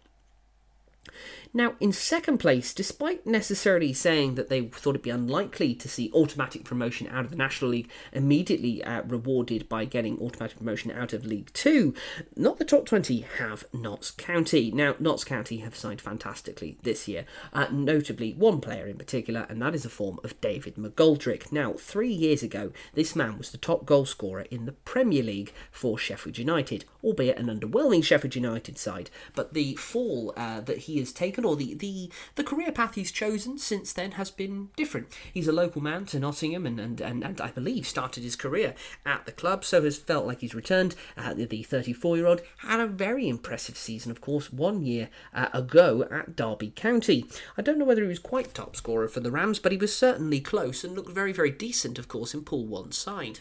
Now, 1.52 1.74
in 1.80 1.92
second 1.94 2.38
place, 2.38 2.76
despite 2.76 3.26
necessarily 3.26 3.92
saying 3.92 4.36
that 4.36 4.50
they 4.50 4.62
thought 4.62 4.92
it'd 4.92 5.02
be 5.02 5.10
unlikely 5.10 5.74
to 5.76 5.90
see 5.90 6.12
automatic 6.14 6.64
promotion 6.64 7.08
out 7.08 7.26
of 7.26 7.32
the 7.32 7.38
National 7.38 7.72
League 7.72 7.90
immediately 8.14 8.84
uh, 8.84 9.02
rewarded 9.02 9.68
by 9.68 9.86
getting 9.86 10.20
automatic 10.20 10.60
promotion 10.60 10.92
out 10.92 11.12
of 11.12 11.26
League 11.26 11.52
Two, 11.54 11.96
not 12.36 12.60
the 12.60 12.66
top 12.66 12.86
20 12.86 13.22
have 13.40 13.66
Notts 13.74 14.12
County. 14.12 14.70
Now, 14.72 14.96
Notts 15.00 15.24
County 15.24 15.58
have 15.58 15.76
signed 15.76 16.02
fantastically 16.02 16.78
this 16.84 17.08
year, 17.08 17.26
uh, 17.52 17.68
notably 17.72 18.34
one 18.34 18.62
player 18.62 18.86
in 18.86 18.98
particular, 18.98 19.48
and 19.50 19.60
that 19.60 19.74
is 19.74 19.84
the 19.84 19.90
form 19.90 20.20
of 20.24 20.40
David 20.42 20.76
McGoldrick. 20.76 21.52
Now, 21.52 21.74
three 21.74 22.14
years 22.14 22.44
ago, 22.44 22.72
this 22.94 23.16
man 23.16 23.40
was 23.40 23.50
the 23.50 23.58
top 23.58 23.88
goal 23.88 24.06
scorer 24.06 24.46
in 24.52 24.68
the 24.68 24.74
Premier 24.74 25.24
League 25.24 25.52
for 25.72 25.98
Sheffield 25.98 26.38
United, 26.38 26.86
albeit 27.04 27.40
an 27.40 27.48
underwhelming 27.48 28.04
Sheffield 28.04 28.36
United 28.36 28.78
side, 28.78 29.10
but 29.34 29.56
the 29.56 29.76
fall 29.78 30.32
uh, 30.38 30.62
that 30.62 30.80
he 30.80 31.00
has 31.00 31.12
taken 31.12 31.39
or 31.46 31.56
the, 31.56 31.74
the, 31.74 32.12
the 32.36 32.44
career 32.44 32.72
path 32.72 32.96
he's 32.96 33.12
chosen 33.12 33.58
since 33.58 33.94
then 33.94 34.12
has 34.12 34.32
been 34.32 34.70
different. 34.76 35.08
He's 35.34 35.48
a 35.48 35.54
local 35.54 35.82
man 35.82 36.06
to 36.08 36.20
Nottingham 36.20 36.66
and, 36.66 36.80
and, 36.80 37.02
and, 37.02 37.24
and 37.24 37.42
I 37.42 37.52
believe 37.52 37.88
started 37.88 38.24
his 38.24 38.36
career 38.36 38.76
at 39.06 39.26
the 39.26 39.32
club, 39.32 39.64
so 39.66 39.82
has 39.84 39.98
felt 39.98 40.26
like 40.26 40.42
he's 40.42 40.56
returned. 40.56 40.96
Uh, 41.18 41.34
the 41.34 41.64
34 41.64 42.18
year 42.18 42.28
old 42.28 42.42
had 42.60 42.80
a 42.80 42.88
very 42.88 43.28
impressive 43.28 43.78
season, 43.78 44.12
of 44.12 44.22
course, 44.22 44.52
one 44.52 44.82
year 44.82 45.10
uh, 45.34 45.50
ago 45.54 46.08
at 46.12 46.36
Derby 46.36 46.72
County. 46.76 47.26
I 47.58 47.62
don't 47.62 47.78
know 47.78 47.86
whether 47.86 48.04
he 48.04 48.08
was 48.08 48.20
quite 48.20 48.54
top 48.54 48.76
scorer 48.76 49.08
for 49.08 49.20
the 49.20 49.32
Rams, 49.32 49.60
but 49.60 49.72
he 49.72 49.78
was 49.78 49.96
certainly 49.96 50.40
close 50.40 50.84
and 50.84 50.96
looked 50.96 51.12
very, 51.12 51.34
very 51.34 51.52
decent, 51.52 52.00
of 52.00 52.08
course, 52.08 52.34
in 52.34 52.44
Paul 52.44 52.66
Warne 52.66 52.92
side 52.92 53.40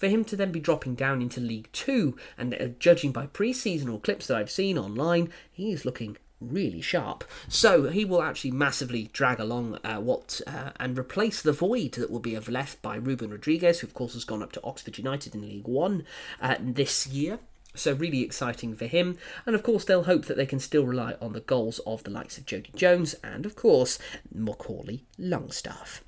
for 0.00 0.08
him 0.08 0.24
to 0.24 0.34
then 0.34 0.50
be 0.50 0.58
dropping 0.58 0.94
down 0.94 1.20
into 1.20 1.40
League 1.40 1.68
Two, 1.72 2.16
and 2.38 2.54
uh, 2.54 2.68
judging 2.78 3.12
by 3.12 3.26
pre 3.26 3.52
seasonal 3.52 4.00
clips 4.00 4.26
that 4.26 4.38
I've 4.38 4.50
seen 4.50 4.78
online, 4.78 5.30
he 5.52 5.72
is 5.72 5.84
looking 5.84 6.16
really 6.40 6.80
sharp. 6.80 7.24
So 7.48 7.88
he 7.88 8.04
will 8.04 8.22
actually 8.22 8.52
massively 8.52 9.10
drag 9.12 9.38
along 9.38 9.78
uh, 9.84 9.96
what 9.96 10.40
uh, 10.46 10.70
and 10.78 10.98
replace 10.98 11.42
the 11.42 11.52
void 11.52 11.92
that 11.92 12.10
will 12.10 12.20
be 12.20 12.38
left 12.38 12.82
by 12.82 12.96
Ruben 12.96 13.30
Rodrigues, 13.30 13.80
who 13.80 13.86
of 13.86 13.94
course 13.94 14.14
has 14.14 14.24
gone 14.24 14.42
up 14.42 14.52
to 14.52 14.64
Oxford 14.64 14.98
United 14.98 15.34
in 15.34 15.42
League 15.42 15.68
One 15.68 16.04
uh, 16.40 16.56
this 16.58 17.06
year. 17.06 17.38
So 17.74 17.92
really 17.92 18.22
exciting 18.22 18.74
for 18.74 18.86
him, 18.86 19.16
and 19.46 19.54
of 19.54 19.62
course 19.62 19.84
they'll 19.84 20.02
hope 20.02 20.24
that 20.24 20.36
they 20.36 20.46
can 20.46 20.58
still 20.58 20.84
rely 20.84 21.14
on 21.20 21.34
the 21.34 21.40
goals 21.40 21.78
of 21.86 22.02
the 22.02 22.10
likes 22.10 22.36
of 22.36 22.44
Jodi 22.44 22.72
Jones 22.74 23.14
and 23.22 23.46
of 23.46 23.54
course 23.54 23.98
Macaulay 24.34 25.04
Longstaff. 25.16 26.02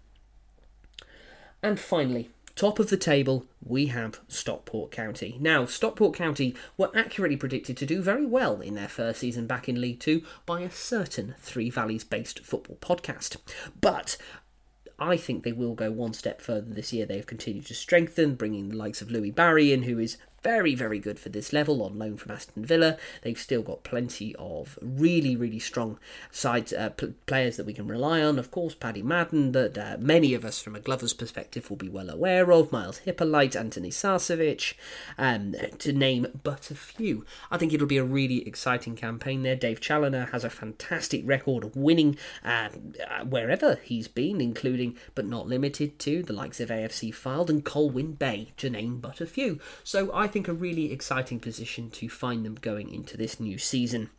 And 1.62 1.78
finally, 1.78 2.30
Top 2.54 2.78
of 2.78 2.90
the 2.90 2.96
table, 2.96 3.46
we 3.64 3.86
have 3.86 4.20
Stockport 4.28 4.90
County. 4.90 5.38
Now, 5.40 5.64
Stockport 5.64 6.14
County 6.14 6.54
were 6.76 6.90
accurately 6.94 7.36
predicted 7.36 7.76
to 7.78 7.86
do 7.86 8.02
very 8.02 8.26
well 8.26 8.60
in 8.60 8.74
their 8.74 8.88
first 8.88 9.20
season 9.20 9.46
back 9.46 9.68
in 9.68 9.80
League 9.80 10.00
Two 10.00 10.22
by 10.44 10.60
a 10.60 10.70
certain 10.70 11.34
Three 11.40 11.70
Valleys 11.70 12.04
based 12.04 12.40
football 12.40 12.76
podcast. 12.76 13.36
But 13.80 14.18
I 14.98 15.16
think 15.16 15.42
they 15.42 15.52
will 15.52 15.74
go 15.74 15.90
one 15.90 16.12
step 16.12 16.42
further 16.42 16.72
this 16.72 16.92
year. 16.92 17.06
They 17.06 17.16
have 17.16 17.26
continued 17.26 17.66
to 17.66 17.74
strengthen, 17.74 18.34
bringing 18.34 18.68
the 18.68 18.76
likes 18.76 19.00
of 19.00 19.10
Louie 19.10 19.30
Barry 19.30 19.72
in, 19.72 19.84
who 19.84 19.98
is 19.98 20.18
very, 20.42 20.74
very 20.74 20.98
good 20.98 21.18
for 21.18 21.28
this 21.28 21.52
level 21.52 21.82
on 21.82 21.98
loan 21.98 22.16
from 22.16 22.32
Aston 22.32 22.64
Villa. 22.64 22.96
They've 23.22 23.38
still 23.38 23.62
got 23.62 23.84
plenty 23.84 24.34
of 24.36 24.78
really, 24.82 25.36
really 25.36 25.58
strong 25.58 25.98
sides 26.30 26.72
uh, 26.72 26.90
p- 26.90 27.14
players 27.26 27.56
that 27.56 27.66
we 27.66 27.72
can 27.72 27.86
rely 27.86 28.22
on. 28.22 28.38
Of 28.38 28.50
course, 28.50 28.74
Paddy 28.74 29.02
Madden, 29.02 29.52
that 29.52 29.78
uh, 29.78 29.96
many 29.98 30.34
of 30.34 30.44
us 30.44 30.60
from 30.60 30.74
a 30.74 30.80
Glover's 30.80 31.12
perspective 31.12 31.70
will 31.70 31.76
be 31.76 31.88
well 31.88 32.10
aware 32.10 32.50
of. 32.52 32.72
Myles 32.72 32.98
Hippolyte, 32.98 33.52
Antoni 33.52 33.92
Sarcevic, 33.92 34.74
um, 35.16 35.54
to 35.78 35.92
name 35.92 36.26
but 36.42 36.70
a 36.70 36.74
few. 36.74 37.24
I 37.50 37.58
think 37.58 37.72
it'll 37.72 37.86
be 37.86 37.98
a 37.98 38.04
really 38.04 38.46
exciting 38.46 38.96
campaign 38.96 39.42
there. 39.42 39.56
Dave 39.56 39.80
Challinor 39.80 40.30
has 40.32 40.44
a 40.44 40.50
fantastic 40.50 41.22
record 41.24 41.64
of 41.64 41.76
winning 41.76 42.16
uh, 42.44 42.70
wherever 43.24 43.78
he's 43.82 44.08
been, 44.08 44.40
including 44.40 44.96
but 45.14 45.26
not 45.26 45.46
limited 45.46 45.98
to 46.00 46.22
the 46.22 46.32
likes 46.32 46.58
of 46.60 46.68
AFC 46.68 47.14
Fylde 47.14 47.50
and 47.50 47.64
Colwyn 47.64 48.12
Bay, 48.12 48.48
to 48.56 48.70
name 48.70 48.98
but 48.98 49.20
a 49.20 49.26
few. 49.26 49.60
So 49.84 50.10
I 50.12 50.31
think, 50.32 50.48
a 50.48 50.52
really 50.52 50.92
exciting 50.92 51.38
position 51.38 51.90
to 51.90 52.08
find 52.08 52.44
them 52.44 52.56
going 52.56 52.92
into 52.92 53.16
this 53.16 53.38
new 53.38 53.58
season. 53.58 54.10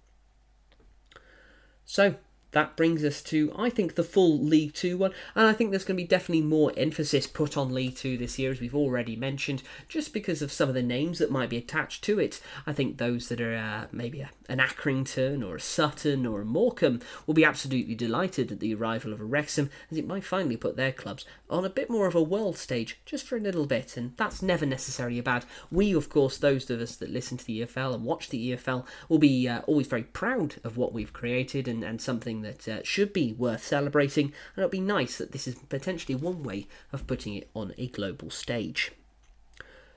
So, 1.86 2.16
that 2.54 2.76
brings 2.76 3.04
us 3.04 3.22
to, 3.24 3.54
I 3.56 3.70
think, 3.70 3.96
the 3.96 4.04
full 4.04 4.40
League 4.40 4.74
Two 4.74 4.98
one, 4.98 5.12
and 5.36 5.46
I 5.46 5.54
think 5.54 5.70
there's 5.70 5.84
going 5.84 5.98
to 5.98 6.04
be 6.04 6.08
definitely 6.08 6.44
more 6.44 6.72
emphasis 6.78 7.28
put 7.28 7.58
on 7.58 7.74
League 7.74 7.96
Two 7.96 8.18
this 8.18 8.40
year, 8.40 8.52
as 8.52 8.60
we've 8.60 8.76
already 8.76 9.16
mentioned, 9.16 9.62
just 9.88 10.14
because 10.14 10.42
of 10.42 10.52
some 10.52 10.70
of 10.70 10.76
the 10.76 10.84
names 10.84 11.20
that 11.20 11.32
might 11.32 11.50
be 11.50 11.58
attached 11.58 12.04
to 12.06 12.20
it. 12.20 12.42
I 12.66 12.74
think 12.74 12.98
those 12.98 13.30
that 13.30 13.42
are 13.42 13.56
uh, 13.56 13.88
maybe 13.92 14.22
a, 14.22 14.30
an 14.48 14.60
Accrington 14.60 15.48
or 15.48 15.56
a 15.58 15.62
Sutton 15.62 16.26
or 16.26 16.42
a 16.42 16.46
Morecambe 16.46 17.02
will 17.28 17.34
be 17.34 17.46
absolutely 17.46 17.96
delighted 17.96 18.52
at 18.52 18.60
the 18.60 18.76
arrival 18.76 19.14
of 19.14 19.22
a 19.22 19.26
Wrexham, 19.26 19.70
as 19.92 19.98
it 19.98 20.08
might 20.08 20.24
finally 20.24 20.58
put 20.58 20.78
their 20.78 20.92
clubs 20.92 21.26
on 21.50 21.66
a 21.66 21.70
bit 21.70 21.90
more 21.90 22.08
of 22.08 22.16
a 22.16 22.22
world 22.22 22.58
stage, 22.58 23.00
just 23.06 23.26
for 23.26 23.36
a 23.38 23.42
little 23.42 23.66
bit, 23.66 23.98
and 23.98 24.14
that's 24.18 24.42
never 24.42 24.66
necessarily 24.66 25.22
bad. 25.22 25.46
We, 25.72 25.94
of 25.94 26.10
course, 26.10 26.38
those 26.38 26.70
of 26.70 26.80
us 26.80 26.96
that 26.98 27.10
listen 27.10 27.38
to 27.38 27.46
the 27.46 27.62
EFL 27.62 27.96
and 27.96 28.04
watch 28.04 28.30
the 28.30 28.52
EFL, 28.52 28.86
will 29.10 29.20
be 29.20 29.48
uh, 29.48 29.62
always 29.62 29.88
very 29.88 30.04
proud 30.04 30.56
of 30.64 30.78
what 30.78 30.94
we've 30.94 31.14
created 31.14 31.68
and, 31.68 31.84
and 31.84 32.02
something 32.02 32.42
that 32.44 32.68
uh, 32.68 32.84
should 32.84 33.12
be 33.12 33.34
worth 33.34 33.64
celebrating, 33.64 34.26
and 34.26 34.64
it'll 34.64 34.70
be 34.70 34.80
nice 34.80 35.18
that 35.18 35.32
this 35.32 35.48
is 35.48 35.56
potentially 35.56 36.16
one 36.16 36.44
way 36.44 36.68
of 36.92 37.08
putting 37.08 37.36
it 37.36 37.50
on 37.54 37.74
a 37.78 37.88
global 37.88 38.30
stage. 38.30 38.92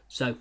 So, 0.09 0.37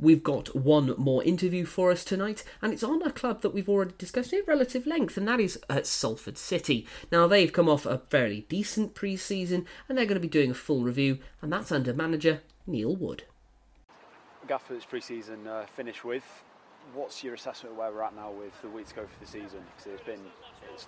We've 0.00 0.22
got 0.22 0.56
one 0.56 0.94
more 0.96 1.22
interview 1.24 1.66
for 1.66 1.90
us 1.90 2.04
tonight, 2.04 2.42
and 2.62 2.72
it's 2.72 2.82
on 2.82 3.02
a 3.02 3.12
club 3.12 3.42
that 3.42 3.52
we've 3.52 3.68
already 3.68 3.92
discussed 3.98 4.32
in 4.32 4.42
relative 4.46 4.86
length, 4.86 5.18
and 5.18 5.28
that 5.28 5.40
is 5.40 5.58
at 5.68 5.86
Salford 5.86 6.38
City. 6.38 6.86
Now, 7.12 7.26
they've 7.26 7.52
come 7.52 7.68
off 7.68 7.84
a 7.84 7.98
fairly 8.08 8.46
decent 8.48 8.94
pre 8.94 9.18
season, 9.18 9.66
and 9.88 9.98
they're 9.98 10.06
going 10.06 10.14
to 10.14 10.20
be 10.20 10.26
doing 10.26 10.52
a 10.52 10.54
full 10.54 10.84
review, 10.84 11.18
and 11.42 11.52
that's 11.52 11.70
under 11.70 11.92
manager 11.92 12.40
Neil 12.66 12.96
Wood. 12.96 13.24
Gaffer's 14.48 14.86
pre 14.86 15.02
season 15.02 15.46
uh, 15.46 15.66
finished 15.76 16.02
with. 16.02 16.24
What's 16.94 17.22
your 17.22 17.34
assessment 17.34 17.72
of 17.74 17.78
where 17.78 17.92
we're 17.92 18.02
at 18.02 18.16
now 18.16 18.30
with 18.30 18.58
the 18.62 18.68
week 18.68 18.88
to 18.88 18.94
go 18.94 19.02
for 19.02 19.20
the 19.22 19.30
season? 19.30 19.60
Because 19.76 19.92
it's 19.92 20.06
been, 20.06 20.20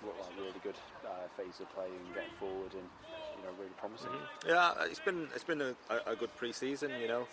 it's 0.01 0.27
like 0.27 0.37
really 0.37 0.61
good 0.63 0.75
uh, 1.05 1.27
phase 1.37 1.59
of 1.59 1.69
play 1.75 1.87
and 1.87 2.15
getting 2.15 2.33
forward 2.39 2.73
and, 2.73 2.87
you 3.37 3.43
know, 3.43 3.53
really 3.59 3.75
promising. 3.77 4.09
Mm-hmm. 4.09 4.49
Yeah, 4.49 4.73
it's 4.89 4.99
been, 4.99 5.27
it's 5.35 5.43
been 5.43 5.61
a, 5.61 5.75
a 6.05 6.15
good 6.15 6.35
pre 6.35 6.51
season, 6.53 6.91
you 7.01 7.07
know 7.07 7.27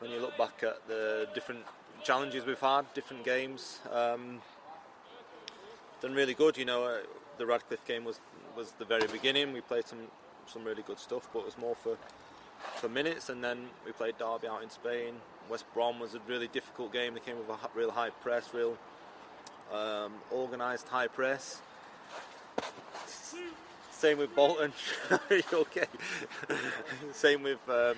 when 0.00 0.10
you 0.10 0.20
look 0.20 0.36
back 0.36 0.62
at 0.62 0.86
the 0.88 1.26
different 1.34 1.64
challenges 2.02 2.44
we've 2.44 2.60
had, 2.60 2.92
different 2.94 3.24
games. 3.24 3.78
Um, 3.92 4.40
done 6.00 6.14
really 6.14 6.34
good. 6.34 6.56
You 6.56 6.64
know, 6.64 6.84
uh, 6.84 6.98
the 7.38 7.46
Radcliffe 7.46 7.84
game 7.86 8.04
was 8.04 8.20
was 8.56 8.72
the 8.72 8.84
very 8.84 9.06
beginning. 9.06 9.52
We 9.52 9.60
played 9.60 9.86
some 9.86 10.00
some 10.46 10.64
really 10.64 10.82
good 10.82 10.98
stuff, 10.98 11.28
but 11.32 11.40
it 11.40 11.46
was 11.46 11.58
more 11.58 11.74
for 11.74 11.96
for 12.76 12.88
minutes. 12.88 13.28
And 13.28 13.42
then 13.42 13.68
we 13.86 13.92
played 13.92 14.18
Derby 14.18 14.48
out 14.48 14.62
in 14.62 14.70
Spain. 14.70 15.14
West 15.48 15.64
Brom 15.74 15.98
was 15.98 16.14
a 16.14 16.20
really 16.26 16.48
difficult 16.48 16.92
game. 16.92 17.14
They 17.14 17.20
came 17.20 17.36
with 17.38 17.48
a 17.48 17.56
real 17.74 17.90
high 17.90 18.10
press, 18.10 18.52
real 18.52 18.76
um, 19.72 20.12
organised 20.32 20.88
high 20.88 21.08
press. 21.08 21.60
Same 23.90 24.18
with 24.18 24.34
Bolton. 24.34 24.72
okay. 25.52 25.86
Same 27.12 27.42
with 27.42 27.68
um, 27.68 27.96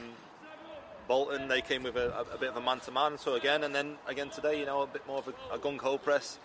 Bolton, 1.08 1.48
they 1.48 1.60
came 1.60 1.82
with 1.82 1.96
a, 1.96 2.24
a 2.32 2.38
bit 2.38 2.50
of 2.50 2.56
a 2.56 2.60
man-to-man. 2.60 3.18
So 3.18 3.34
again, 3.34 3.64
and 3.64 3.74
then 3.74 3.96
again 4.06 4.30
today, 4.30 4.58
you 4.58 4.66
know, 4.66 4.82
a 4.82 4.86
bit 4.86 5.06
more 5.06 5.18
of 5.18 5.28
a, 5.28 5.54
a 5.54 5.58
gung-ho 5.58 5.98
press. 5.98 6.38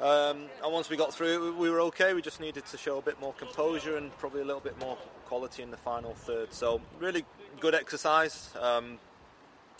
Um, 0.00 0.46
and 0.62 0.72
once 0.72 0.88
we 0.88 0.96
got 0.96 1.12
through 1.12 1.48
it, 1.48 1.54
we 1.56 1.70
were 1.70 1.80
okay. 1.82 2.14
We 2.14 2.22
just 2.22 2.40
needed 2.40 2.64
to 2.66 2.78
show 2.78 2.98
a 2.98 3.02
bit 3.02 3.20
more 3.20 3.32
composure 3.32 3.96
and 3.96 4.16
probably 4.18 4.42
a 4.42 4.44
little 4.44 4.60
bit 4.60 4.78
more 4.78 4.96
quality 5.26 5.62
in 5.62 5.70
the 5.70 5.76
final 5.76 6.14
third. 6.14 6.52
So 6.52 6.80
really 7.00 7.24
good 7.60 7.74
exercise. 7.74 8.50
Um, 8.60 8.98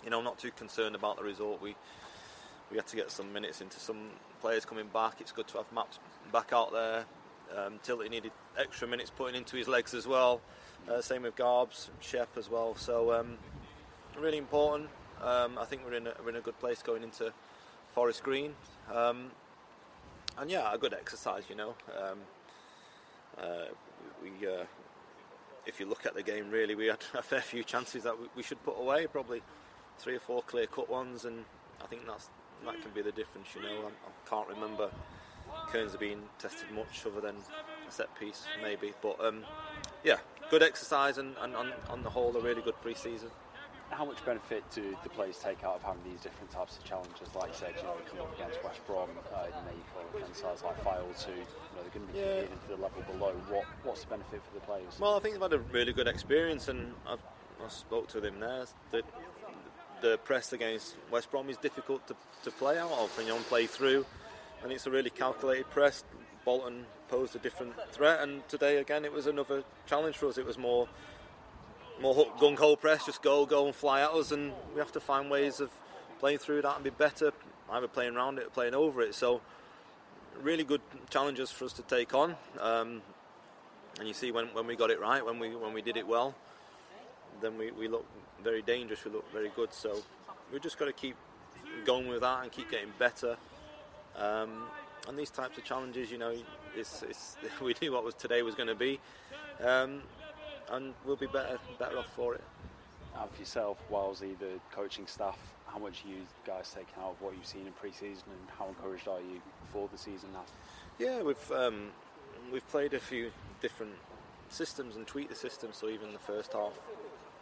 you 0.03 0.09
know, 0.09 0.21
not 0.21 0.37
too 0.37 0.51
concerned 0.51 0.95
about 0.95 1.17
the 1.17 1.23
result. 1.23 1.61
We 1.61 1.75
we 2.69 2.77
had 2.77 2.87
to 2.87 2.95
get 2.95 3.11
some 3.11 3.31
minutes 3.33 3.61
into 3.61 3.79
some 3.79 4.09
players 4.41 4.65
coming 4.65 4.87
back. 4.93 5.15
It's 5.19 5.31
good 5.31 5.47
to 5.49 5.57
have 5.57 5.71
Maps 5.71 5.99
back 6.31 6.53
out 6.53 6.71
there. 6.71 7.05
Um, 7.55 7.79
Tilly 7.83 8.09
needed 8.09 8.31
extra 8.57 8.87
minutes 8.87 9.11
putting 9.15 9.35
into 9.35 9.57
his 9.57 9.67
legs 9.67 9.93
as 9.93 10.07
well. 10.07 10.41
Uh, 10.89 11.01
same 11.01 11.23
with 11.23 11.35
Garbs, 11.35 11.89
Shep 11.99 12.29
as 12.37 12.49
well. 12.49 12.75
So 12.75 13.13
um, 13.13 13.37
really 14.17 14.37
important. 14.37 14.89
Um, 15.21 15.57
I 15.59 15.65
think 15.65 15.81
we're 15.85 15.95
in 15.95 16.07
a, 16.07 16.13
we're 16.23 16.29
in 16.29 16.35
a 16.37 16.41
good 16.41 16.59
place 16.59 16.81
going 16.81 17.03
into 17.03 17.33
Forest 17.93 18.23
Green, 18.23 18.55
um, 18.93 19.31
and 20.37 20.49
yeah, 20.49 20.73
a 20.73 20.77
good 20.77 20.93
exercise. 20.93 21.43
You 21.49 21.55
know, 21.55 21.75
um, 22.01 22.19
uh, 23.37 23.65
we, 24.23 24.47
uh, 24.47 24.63
if 25.65 25.79
you 25.79 25.85
look 25.85 26.05
at 26.05 26.15
the 26.15 26.23
game, 26.23 26.49
really, 26.49 26.75
we 26.75 26.87
had 26.87 27.03
a 27.13 27.21
fair 27.21 27.41
few 27.41 27.63
chances 27.63 28.03
that 28.03 28.17
we, 28.17 28.27
we 28.37 28.43
should 28.43 28.63
put 28.63 28.79
away, 28.79 29.07
probably 29.07 29.41
three 29.97 30.15
or 30.15 30.19
four 30.19 30.41
clear 30.43 30.67
cut 30.67 30.89
ones, 30.89 31.25
and 31.25 31.43
I 31.83 31.87
think 31.87 32.07
that's 32.07 32.29
that 32.65 32.81
can 32.81 32.91
be 32.91 33.01
the 33.01 33.11
difference. 33.11 33.49
You 33.55 33.63
know, 33.63 33.85
I, 33.85 33.87
I 33.87 34.29
can't 34.29 34.47
remember 34.47 34.89
Kearns 35.69 35.95
being 35.95 36.21
tested 36.37 36.71
much 36.71 37.05
other 37.05 37.21
than 37.21 37.35
a 37.87 37.91
set 37.91 38.13
piece, 38.19 38.45
maybe, 38.61 38.93
but 39.01 39.19
um, 39.23 39.43
yeah, 40.03 40.17
good 40.49 40.63
exercise, 40.63 41.17
and, 41.17 41.35
and 41.41 41.55
on, 41.55 41.71
on 41.89 42.03
the 42.03 42.09
whole, 42.09 42.35
a 42.35 42.41
really 42.41 42.61
good 42.61 42.79
pre-season 42.81 43.29
how 43.91 44.05
much 44.05 44.23
benefit 44.25 44.63
do 44.71 44.95
the 45.03 45.09
players 45.09 45.37
take 45.39 45.63
out 45.63 45.75
of 45.75 45.83
having 45.83 46.03
these 46.03 46.21
different 46.21 46.51
types 46.51 46.77
of 46.77 46.83
challenges? 46.83 47.27
Like 47.35 47.49
you 47.49 47.55
said, 47.55 47.73
you 47.77 47.83
know, 47.83 47.95
coming 48.07 48.23
up 48.23 48.35
against 48.35 48.63
West 48.63 48.85
Brom, 48.85 49.09
uh, 49.33 49.45
you 49.45 49.51
know, 49.51 49.75
you 49.75 49.83
come 49.93 50.21
against 50.21 50.41
sides 50.41 50.63
like 50.63 50.83
Fylde 50.83 51.25
too. 51.25 51.31
You 51.31 51.37
know, 51.37 51.81
they're 51.81 51.93
going 51.93 52.07
to 52.07 52.13
be 52.13 52.19
yeah. 52.19 52.35
competing 52.41 52.59
for 52.59 52.75
the 52.75 52.81
level 52.81 53.03
below. 53.11 53.33
What 53.49 53.65
What's 53.83 54.03
the 54.03 54.09
benefit 54.11 54.41
for 54.47 54.59
the 54.59 54.65
players? 54.65 54.99
Well, 54.99 55.17
I 55.17 55.19
think 55.19 55.35
they've 55.35 55.41
had 55.41 55.53
a 55.53 55.59
really 55.59 55.93
good 55.93 56.07
experience, 56.07 56.67
and 56.67 56.93
I've, 57.07 57.19
I 57.63 57.69
spoke 57.69 58.07
to 58.09 58.21
them 58.21 58.39
there. 58.39 58.65
The, 58.91 59.03
the 60.01 60.17
press 60.19 60.53
against 60.53 60.95
West 61.11 61.31
Brom 61.31 61.49
is 61.49 61.57
difficult 61.57 62.07
to, 62.07 62.15
to 62.43 62.51
play 62.51 62.77
out 62.77 62.91
of, 62.91 63.11
and 63.17 63.27
you 63.27 63.33
know, 63.33 63.39
play 63.49 63.65
through, 63.65 64.05
and 64.63 64.71
it's 64.71 64.85
a 64.87 64.91
really 64.91 65.09
calculated 65.09 65.69
press. 65.69 66.03
Bolton 66.45 66.85
posed 67.09 67.35
a 67.35 67.39
different 67.39 67.73
threat, 67.91 68.21
and 68.21 68.47
today 68.47 68.77
again 68.77 69.05
it 69.05 69.11
was 69.11 69.27
another 69.27 69.63
challenge 69.85 70.17
for 70.17 70.27
us. 70.27 70.37
It 70.37 70.45
was 70.45 70.57
more 70.57 70.87
more 72.01 72.27
gung 72.39 72.57
ho 72.57 72.75
press, 72.75 73.05
just 73.05 73.21
go, 73.21 73.45
go 73.45 73.65
and 73.65 73.75
fly 73.75 74.01
at 74.01 74.11
us, 74.11 74.31
and 74.31 74.53
we 74.73 74.79
have 74.79 74.91
to 74.93 74.99
find 74.99 75.29
ways 75.29 75.59
of 75.59 75.69
playing 76.19 76.37
through 76.37 76.61
that 76.61 76.75
and 76.75 76.83
be 76.83 76.89
better, 76.89 77.31
either 77.71 77.87
playing 77.87 78.15
around 78.15 78.39
it 78.39 78.47
or 78.47 78.49
playing 78.49 78.73
over 78.73 79.01
it. 79.01 79.13
So, 79.15 79.41
really 80.41 80.63
good 80.63 80.81
challenges 81.09 81.51
for 81.51 81.65
us 81.65 81.73
to 81.73 81.81
take 81.81 82.13
on. 82.13 82.35
Um, 82.59 83.01
and 83.99 84.07
you 84.07 84.13
see 84.13 84.31
when, 84.31 84.47
when 84.47 84.65
we 84.65 84.75
got 84.75 84.91
it 84.91 84.99
right, 85.01 85.25
when 85.25 85.39
we 85.39 85.55
when 85.55 85.73
we 85.73 85.81
did 85.81 85.97
it 85.97 86.07
well, 86.07 86.35
then 87.41 87.57
we, 87.57 87.71
we 87.71 87.87
look 87.87 88.05
very 88.43 88.61
dangerous, 88.61 89.03
we 89.03 89.11
look 89.11 89.31
very 89.33 89.51
good. 89.55 89.73
So, 89.73 90.01
we've 90.51 90.61
just 90.61 90.77
got 90.77 90.85
to 90.85 90.93
keep 90.93 91.15
going 91.85 92.07
with 92.07 92.21
that 92.21 92.43
and 92.43 92.51
keep 92.51 92.71
getting 92.71 92.91
better. 92.97 93.37
Um, 94.17 94.63
and 95.07 95.17
these 95.17 95.29
types 95.29 95.57
of 95.57 95.63
challenges, 95.63 96.11
you 96.11 96.17
know, 96.17 96.33
it's, 96.75 97.03
it's, 97.03 97.37
we 97.61 97.75
knew 97.81 97.93
what 97.93 98.03
was 98.03 98.15
today 98.15 98.41
was 98.41 98.55
going 98.55 98.69
to 98.69 98.75
be. 98.75 98.99
Um, 99.63 100.01
and 100.71 100.93
we'll 101.05 101.15
be 101.15 101.27
better 101.27 101.57
better 101.77 101.97
off 101.97 102.13
for 102.15 102.35
it. 102.35 102.43
And 103.19 103.29
for 103.31 103.39
yourself, 103.39 103.77
Wellesley, 103.89 104.35
the 104.39 104.59
coaching 104.71 105.07
staff, 105.07 105.37
how 105.65 105.79
much 105.79 106.03
are 106.05 106.09
you 106.09 106.21
guys 106.45 106.71
taking 106.73 106.93
out 107.01 107.11
of 107.11 107.21
what 107.21 107.33
you've 107.35 107.45
seen 107.45 107.65
in 107.65 107.73
pre-season, 107.73 108.23
and 108.27 108.49
how 108.57 108.67
encouraged 108.67 109.07
are 109.07 109.19
you 109.19 109.41
for 109.71 109.89
the 109.91 109.97
season 109.97 110.29
now? 110.33 110.45
Yeah, 110.99 111.21
we've 111.23 111.51
um, 111.51 111.89
we've 112.51 112.67
played 112.69 112.93
a 112.93 112.99
few 112.99 113.31
different 113.61 113.93
systems 114.49 114.95
and 114.95 115.05
tweaked 115.07 115.29
the 115.29 115.35
system. 115.35 115.69
So 115.73 115.89
even 115.89 116.13
the 116.13 116.19
first 116.19 116.53
half 116.53 116.73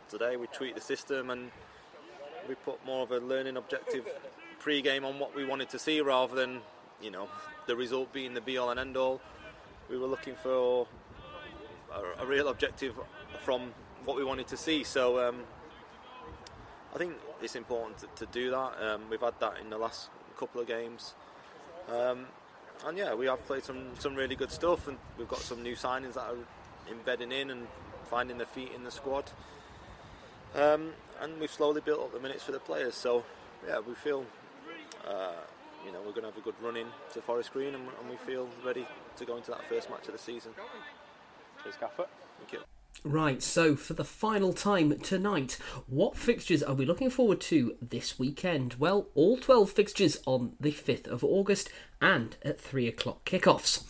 today, 0.10 0.38
we 0.38 0.48
tweaked 0.48 0.76
the 0.76 0.82
system 0.82 1.30
and 1.30 1.52
we 2.48 2.56
put 2.56 2.84
more 2.86 3.04
of 3.04 3.12
a 3.12 3.20
learning 3.20 3.58
objective 3.58 4.06
pre-game 4.60 5.06
on 5.06 5.20
what 5.20 5.36
we 5.36 5.46
wanted 5.46 5.70
to 5.70 5.80
see, 5.80 6.02
rather 6.02 6.36
than 6.36 6.62
you 7.02 7.12
know 7.12 7.28
the 7.68 7.76
result 7.76 8.12
being 8.14 8.34
the 8.34 8.42
be-all 8.42 8.70
and 8.70 8.80
end-all. 8.80 9.22
We 9.90 9.98
were 9.98 10.08
looking 10.08 10.36
for 10.36 10.88
a, 11.94 12.24
a 12.24 12.26
real 12.26 12.48
objective 12.48 12.96
from 13.44 13.74
what 14.06 14.18
we 14.18 14.24
wanted 14.24 14.48
to 14.48 14.58
see. 14.58 14.84
So 14.84 15.28
um, 15.28 15.42
I 16.94 16.98
think 16.98 17.14
it's 17.42 17.56
important 17.56 17.98
to, 18.00 18.26
to 18.26 18.32
do 18.32 18.52
that. 18.52 18.74
Um, 18.82 19.02
we've 19.10 19.22
had 19.22 19.40
that 19.40 19.60
in 19.62 19.70
the 19.70 19.78
last 19.78 20.10
couple 20.38 20.62
of 20.62 20.68
games. 20.68 21.14
Um, 21.90 22.26
and 22.86 22.98
yeah, 22.98 23.14
we 23.14 23.26
have 23.26 23.46
played 23.46 23.64
some, 23.64 23.92
some 24.00 24.16
really 24.16 24.36
good 24.36 24.52
stuff, 24.52 24.88
and 24.88 24.98
we've 25.18 25.28
got 25.28 25.40
some 25.40 25.64
new 25.64 25.76
signings 25.76 26.14
that 26.14 26.26
are 26.26 26.92
embedding 26.92 27.32
in 27.32 27.50
and 27.50 27.68
finding 28.06 28.38
their 28.38 28.48
feet 28.48 28.72
in 28.76 28.84
the 28.84 28.92
squad. 28.92 29.32
Um, 30.56 30.92
and 31.22 31.40
we've 31.40 31.52
slowly 31.52 31.82
built 31.82 32.02
up 32.02 32.14
the 32.14 32.20
minutes 32.20 32.44
for 32.44 32.52
the 32.52 32.60
players. 32.60 32.96
So 32.96 33.24
yeah, 33.68 33.80
we 33.80 33.94
feel 33.96 34.26
Uh, 35.08 35.32
you 35.86 35.92
know 35.92 36.00
we're 36.00 36.12
going 36.12 36.24
to 36.24 36.30
have 36.30 36.38
a 36.38 36.42
good 36.42 36.56
run 36.62 36.76
in 36.76 36.88
to 37.14 37.22
Forest 37.22 37.54
Green, 37.54 37.74
and, 37.74 37.84
and 38.02 38.10
we 38.10 38.18
feel 38.18 38.50
ready 38.66 38.86
to 39.16 39.26
go 39.26 39.38
into 39.38 39.52
that 39.52 39.64
first 39.70 39.90
match 39.90 40.08
of 40.08 40.14
the 40.14 40.20
season. 40.20 40.52
Cheers, 41.64 41.76
Gaffer. 41.80 42.06
Thank 42.40 42.54
you. 42.54 42.60
Right, 43.04 43.42
so 43.44 43.76
for 43.76 43.94
the 43.94 44.04
final 44.04 44.54
time 44.54 44.98
tonight, 45.00 45.60
what 45.88 46.18
fixtures 46.18 46.64
are 46.64 46.74
we 46.74 46.86
looking 46.86 47.10
forward 47.10 47.40
to 47.42 47.76
this 47.82 48.18
weekend? 48.18 48.76
Well, 48.80 49.08
all 49.14 49.38
12 49.38 49.72
fixtures 49.72 50.18
on 50.26 50.54
the 50.60 50.72
5th 50.72 51.08
of 51.08 51.24
August, 51.24 51.70
and 52.02 52.36
at 52.44 52.60
3 52.60 52.88
o'clock 52.88 53.26
kickoffs. 53.26 53.84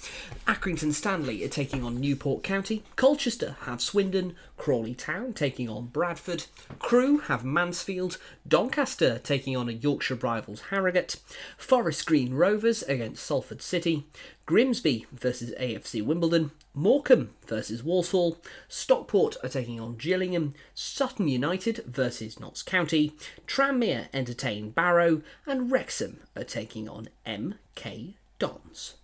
Accrington 0.48 0.94
Stanley 0.94 1.44
are 1.44 1.50
taking 1.50 1.84
on 1.84 2.00
Newport 2.00 2.44
County, 2.44 2.84
Colchester 2.96 3.58
have 3.62 3.82
Swindon, 3.82 4.36
Crawley 4.56 4.96
Town 4.96 5.34
taking 5.34 5.70
on 5.70 5.88
Bradford, 5.88 6.46
Crewe 6.80 7.20
have 7.20 7.44
Mansfield, 7.44 8.18
Doncaster 8.48 9.20
taking 9.20 9.56
on 9.56 9.70
a 9.70 9.74
Yorkshire 9.74 10.16
rivals 10.16 10.62
Harrogate, 10.70 11.18
Forest 11.58 12.06
Green 12.06 12.34
Rovers 12.34 12.82
against 12.84 13.26
Salford 13.26 13.62
City, 13.62 14.06
Grimsby 14.46 15.06
versus 15.12 15.52
AFC 15.60 16.02
Wimbledon, 16.02 16.52
Morecambe 16.74 17.32
versus 17.48 17.84
Walsall, 17.84 18.38
Stockport 18.70 19.36
are 19.44 19.50
taking 19.50 19.80
on 19.80 19.98
Gillingham, 19.98 20.54
Sutton 20.74 21.28
United 21.28 21.84
versus 21.86 22.40
Notts 22.40 22.64
County, 22.64 23.14
Tranmere 23.46 24.08
entertain 24.14 24.70
Barrow, 24.70 25.22
and 25.46 25.72
Wrexham 25.72 26.22
are 26.38 26.44
taking 26.44 26.88
on 26.88 27.10
MK 27.26 28.14
Dons. 28.40 28.96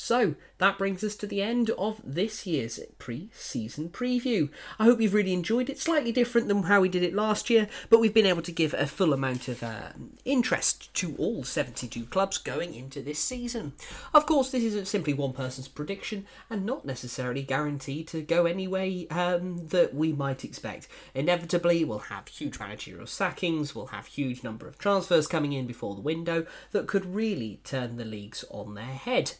So 0.00 0.36
that 0.58 0.78
brings 0.78 1.02
us 1.02 1.16
to 1.16 1.26
the 1.26 1.42
end 1.42 1.70
of 1.70 2.00
this 2.04 2.46
year's 2.46 2.78
pre 2.98 3.30
season 3.32 3.88
preview. 3.88 4.48
I 4.78 4.84
hope 4.84 5.00
you've 5.00 5.12
really 5.12 5.32
enjoyed 5.32 5.68
it. 5.68 5.80
Slightly 5.80 6.12
different 6.12 6.46
than 6.46 6.62
how 6.62 6.80
we 6.80 6.88
did 6.88 7.02
it 7.02 7.16
last 7.16 7.50
year, 7.50 7.66
but 7.90 7.98
we've 7.98 8.14
been 8.14 8.24
able 8.24 8.42
to 8.42 8.52
give 8.52 8.74
a 8.74 8.86
full 8.86 9.12
amount 9.12 9.48
of 9.48 9.60
uh, 9.60 9.88
interest 10.24 10.94
to 10.94 11.16
all 11.16 11.42
72 11.42 12.04
clubs 12.06 12.38
going 12.38 12.74
into 12.74 13.02
this 13.02 13.18
season. 13.18 13.72
Of 14.14 14.24
course, 14.24 14.52
this 14.52 14.62
isn't 14.62 14.86
simply 14.86 15.14
one 15.14 15.32
person's 15.32 15.66
prediction 15.66 16.26
and 16.48 16.64
not 16.64 16.84
necessarily 16.84 17.42
guaranteed 17.42 18.06
to 18.08 18.22
go 18.22 18.46
any 18.46 18.68
way 18.68 19.08
um, 19.08 19.66
that 19.66 19.94
we 19.94 20.12
might 20.12 20.44
expect. 20.44 20.86
Inevitably, 21.12 21.84
we'll 21.84 21.98
have 21.98 22.28
huge 22.28 22.60
managerial 22.60 23.08
sackings, 23.08 23.74
we'll 23.74 23.86
have 23.86 24.06
huge 24.06 24.44
number 24.44 24.68
of 24.68 24.78
transfers 24.78 25.26
coming 25.26 25.52
in 25.52 25.66
before 25.66 25.96
the 25.96 26.00
window 26.00 26.46
that 26.70 26.86
could 26.86 27.04
really 27.04 27.60
turn 27.64 27.96
the 27.96 28.04
leagues 28.04 28.44
on 28.48 28.74
their 28.74 28.84
head. 28.84 29.32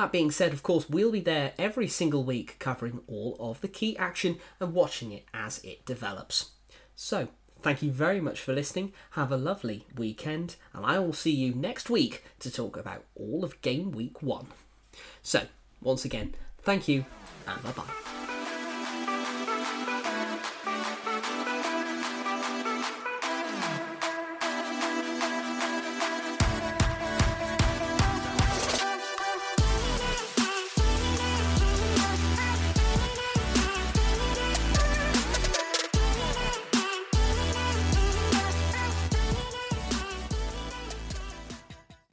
That 0.00 0.12
being 0.12 0.30
said, 0.30 0.54
of 0.54 0.62
course, 0.62 0.88
we'll 0.88 1.12
be 1.12 1.20
there 1.20 1.52
every 1.58 1.86
single 1.86 2.24
week 2.24 2.56
covering 2.58 3.02
all 3.06 3.36
of 3.38 3.60
the 3.60 3.68
key 3.68 3.98
action 3.98 4.38
and 4.58 4.72
watching 4.72 5.12
it 5.12 5.26
as 5.34 5.62
it 5.62 5.84
develops. 5.84 6.52
So, 6.96 7.28
thank 7.60 7.82
you 7.82 7.90
very 7.90 8.18
much 8.18 8.40
for 8.40 8.54
listening. 8.54 8.94
Have 9.10 9.30
a 9.30 9.36
lovely 9.36 9.84
weekend, 9.94 10.56
and 10.72 10.86
I 10.86 10.98
will 11.00 11.12
see 11.12 11.32
you 11.32 11.52
next 11.52 11.90
week 11.90 12.24
to 12.38 12.50
talk 12.50 12.78
about 12.78 13.04
all 13.14 13.44
of 13.44 13.60
game 13.60 13.92
week 13.92 14.22
one. 14.22 14.46
So, 15.22 15.42
once 15.82 16.06
again, 16.06 16.34
thank 16.62 16.88
you, 16.88 17.04
and 17.46 17.62
bye 17.62 17.72
bye. 17.72 18.39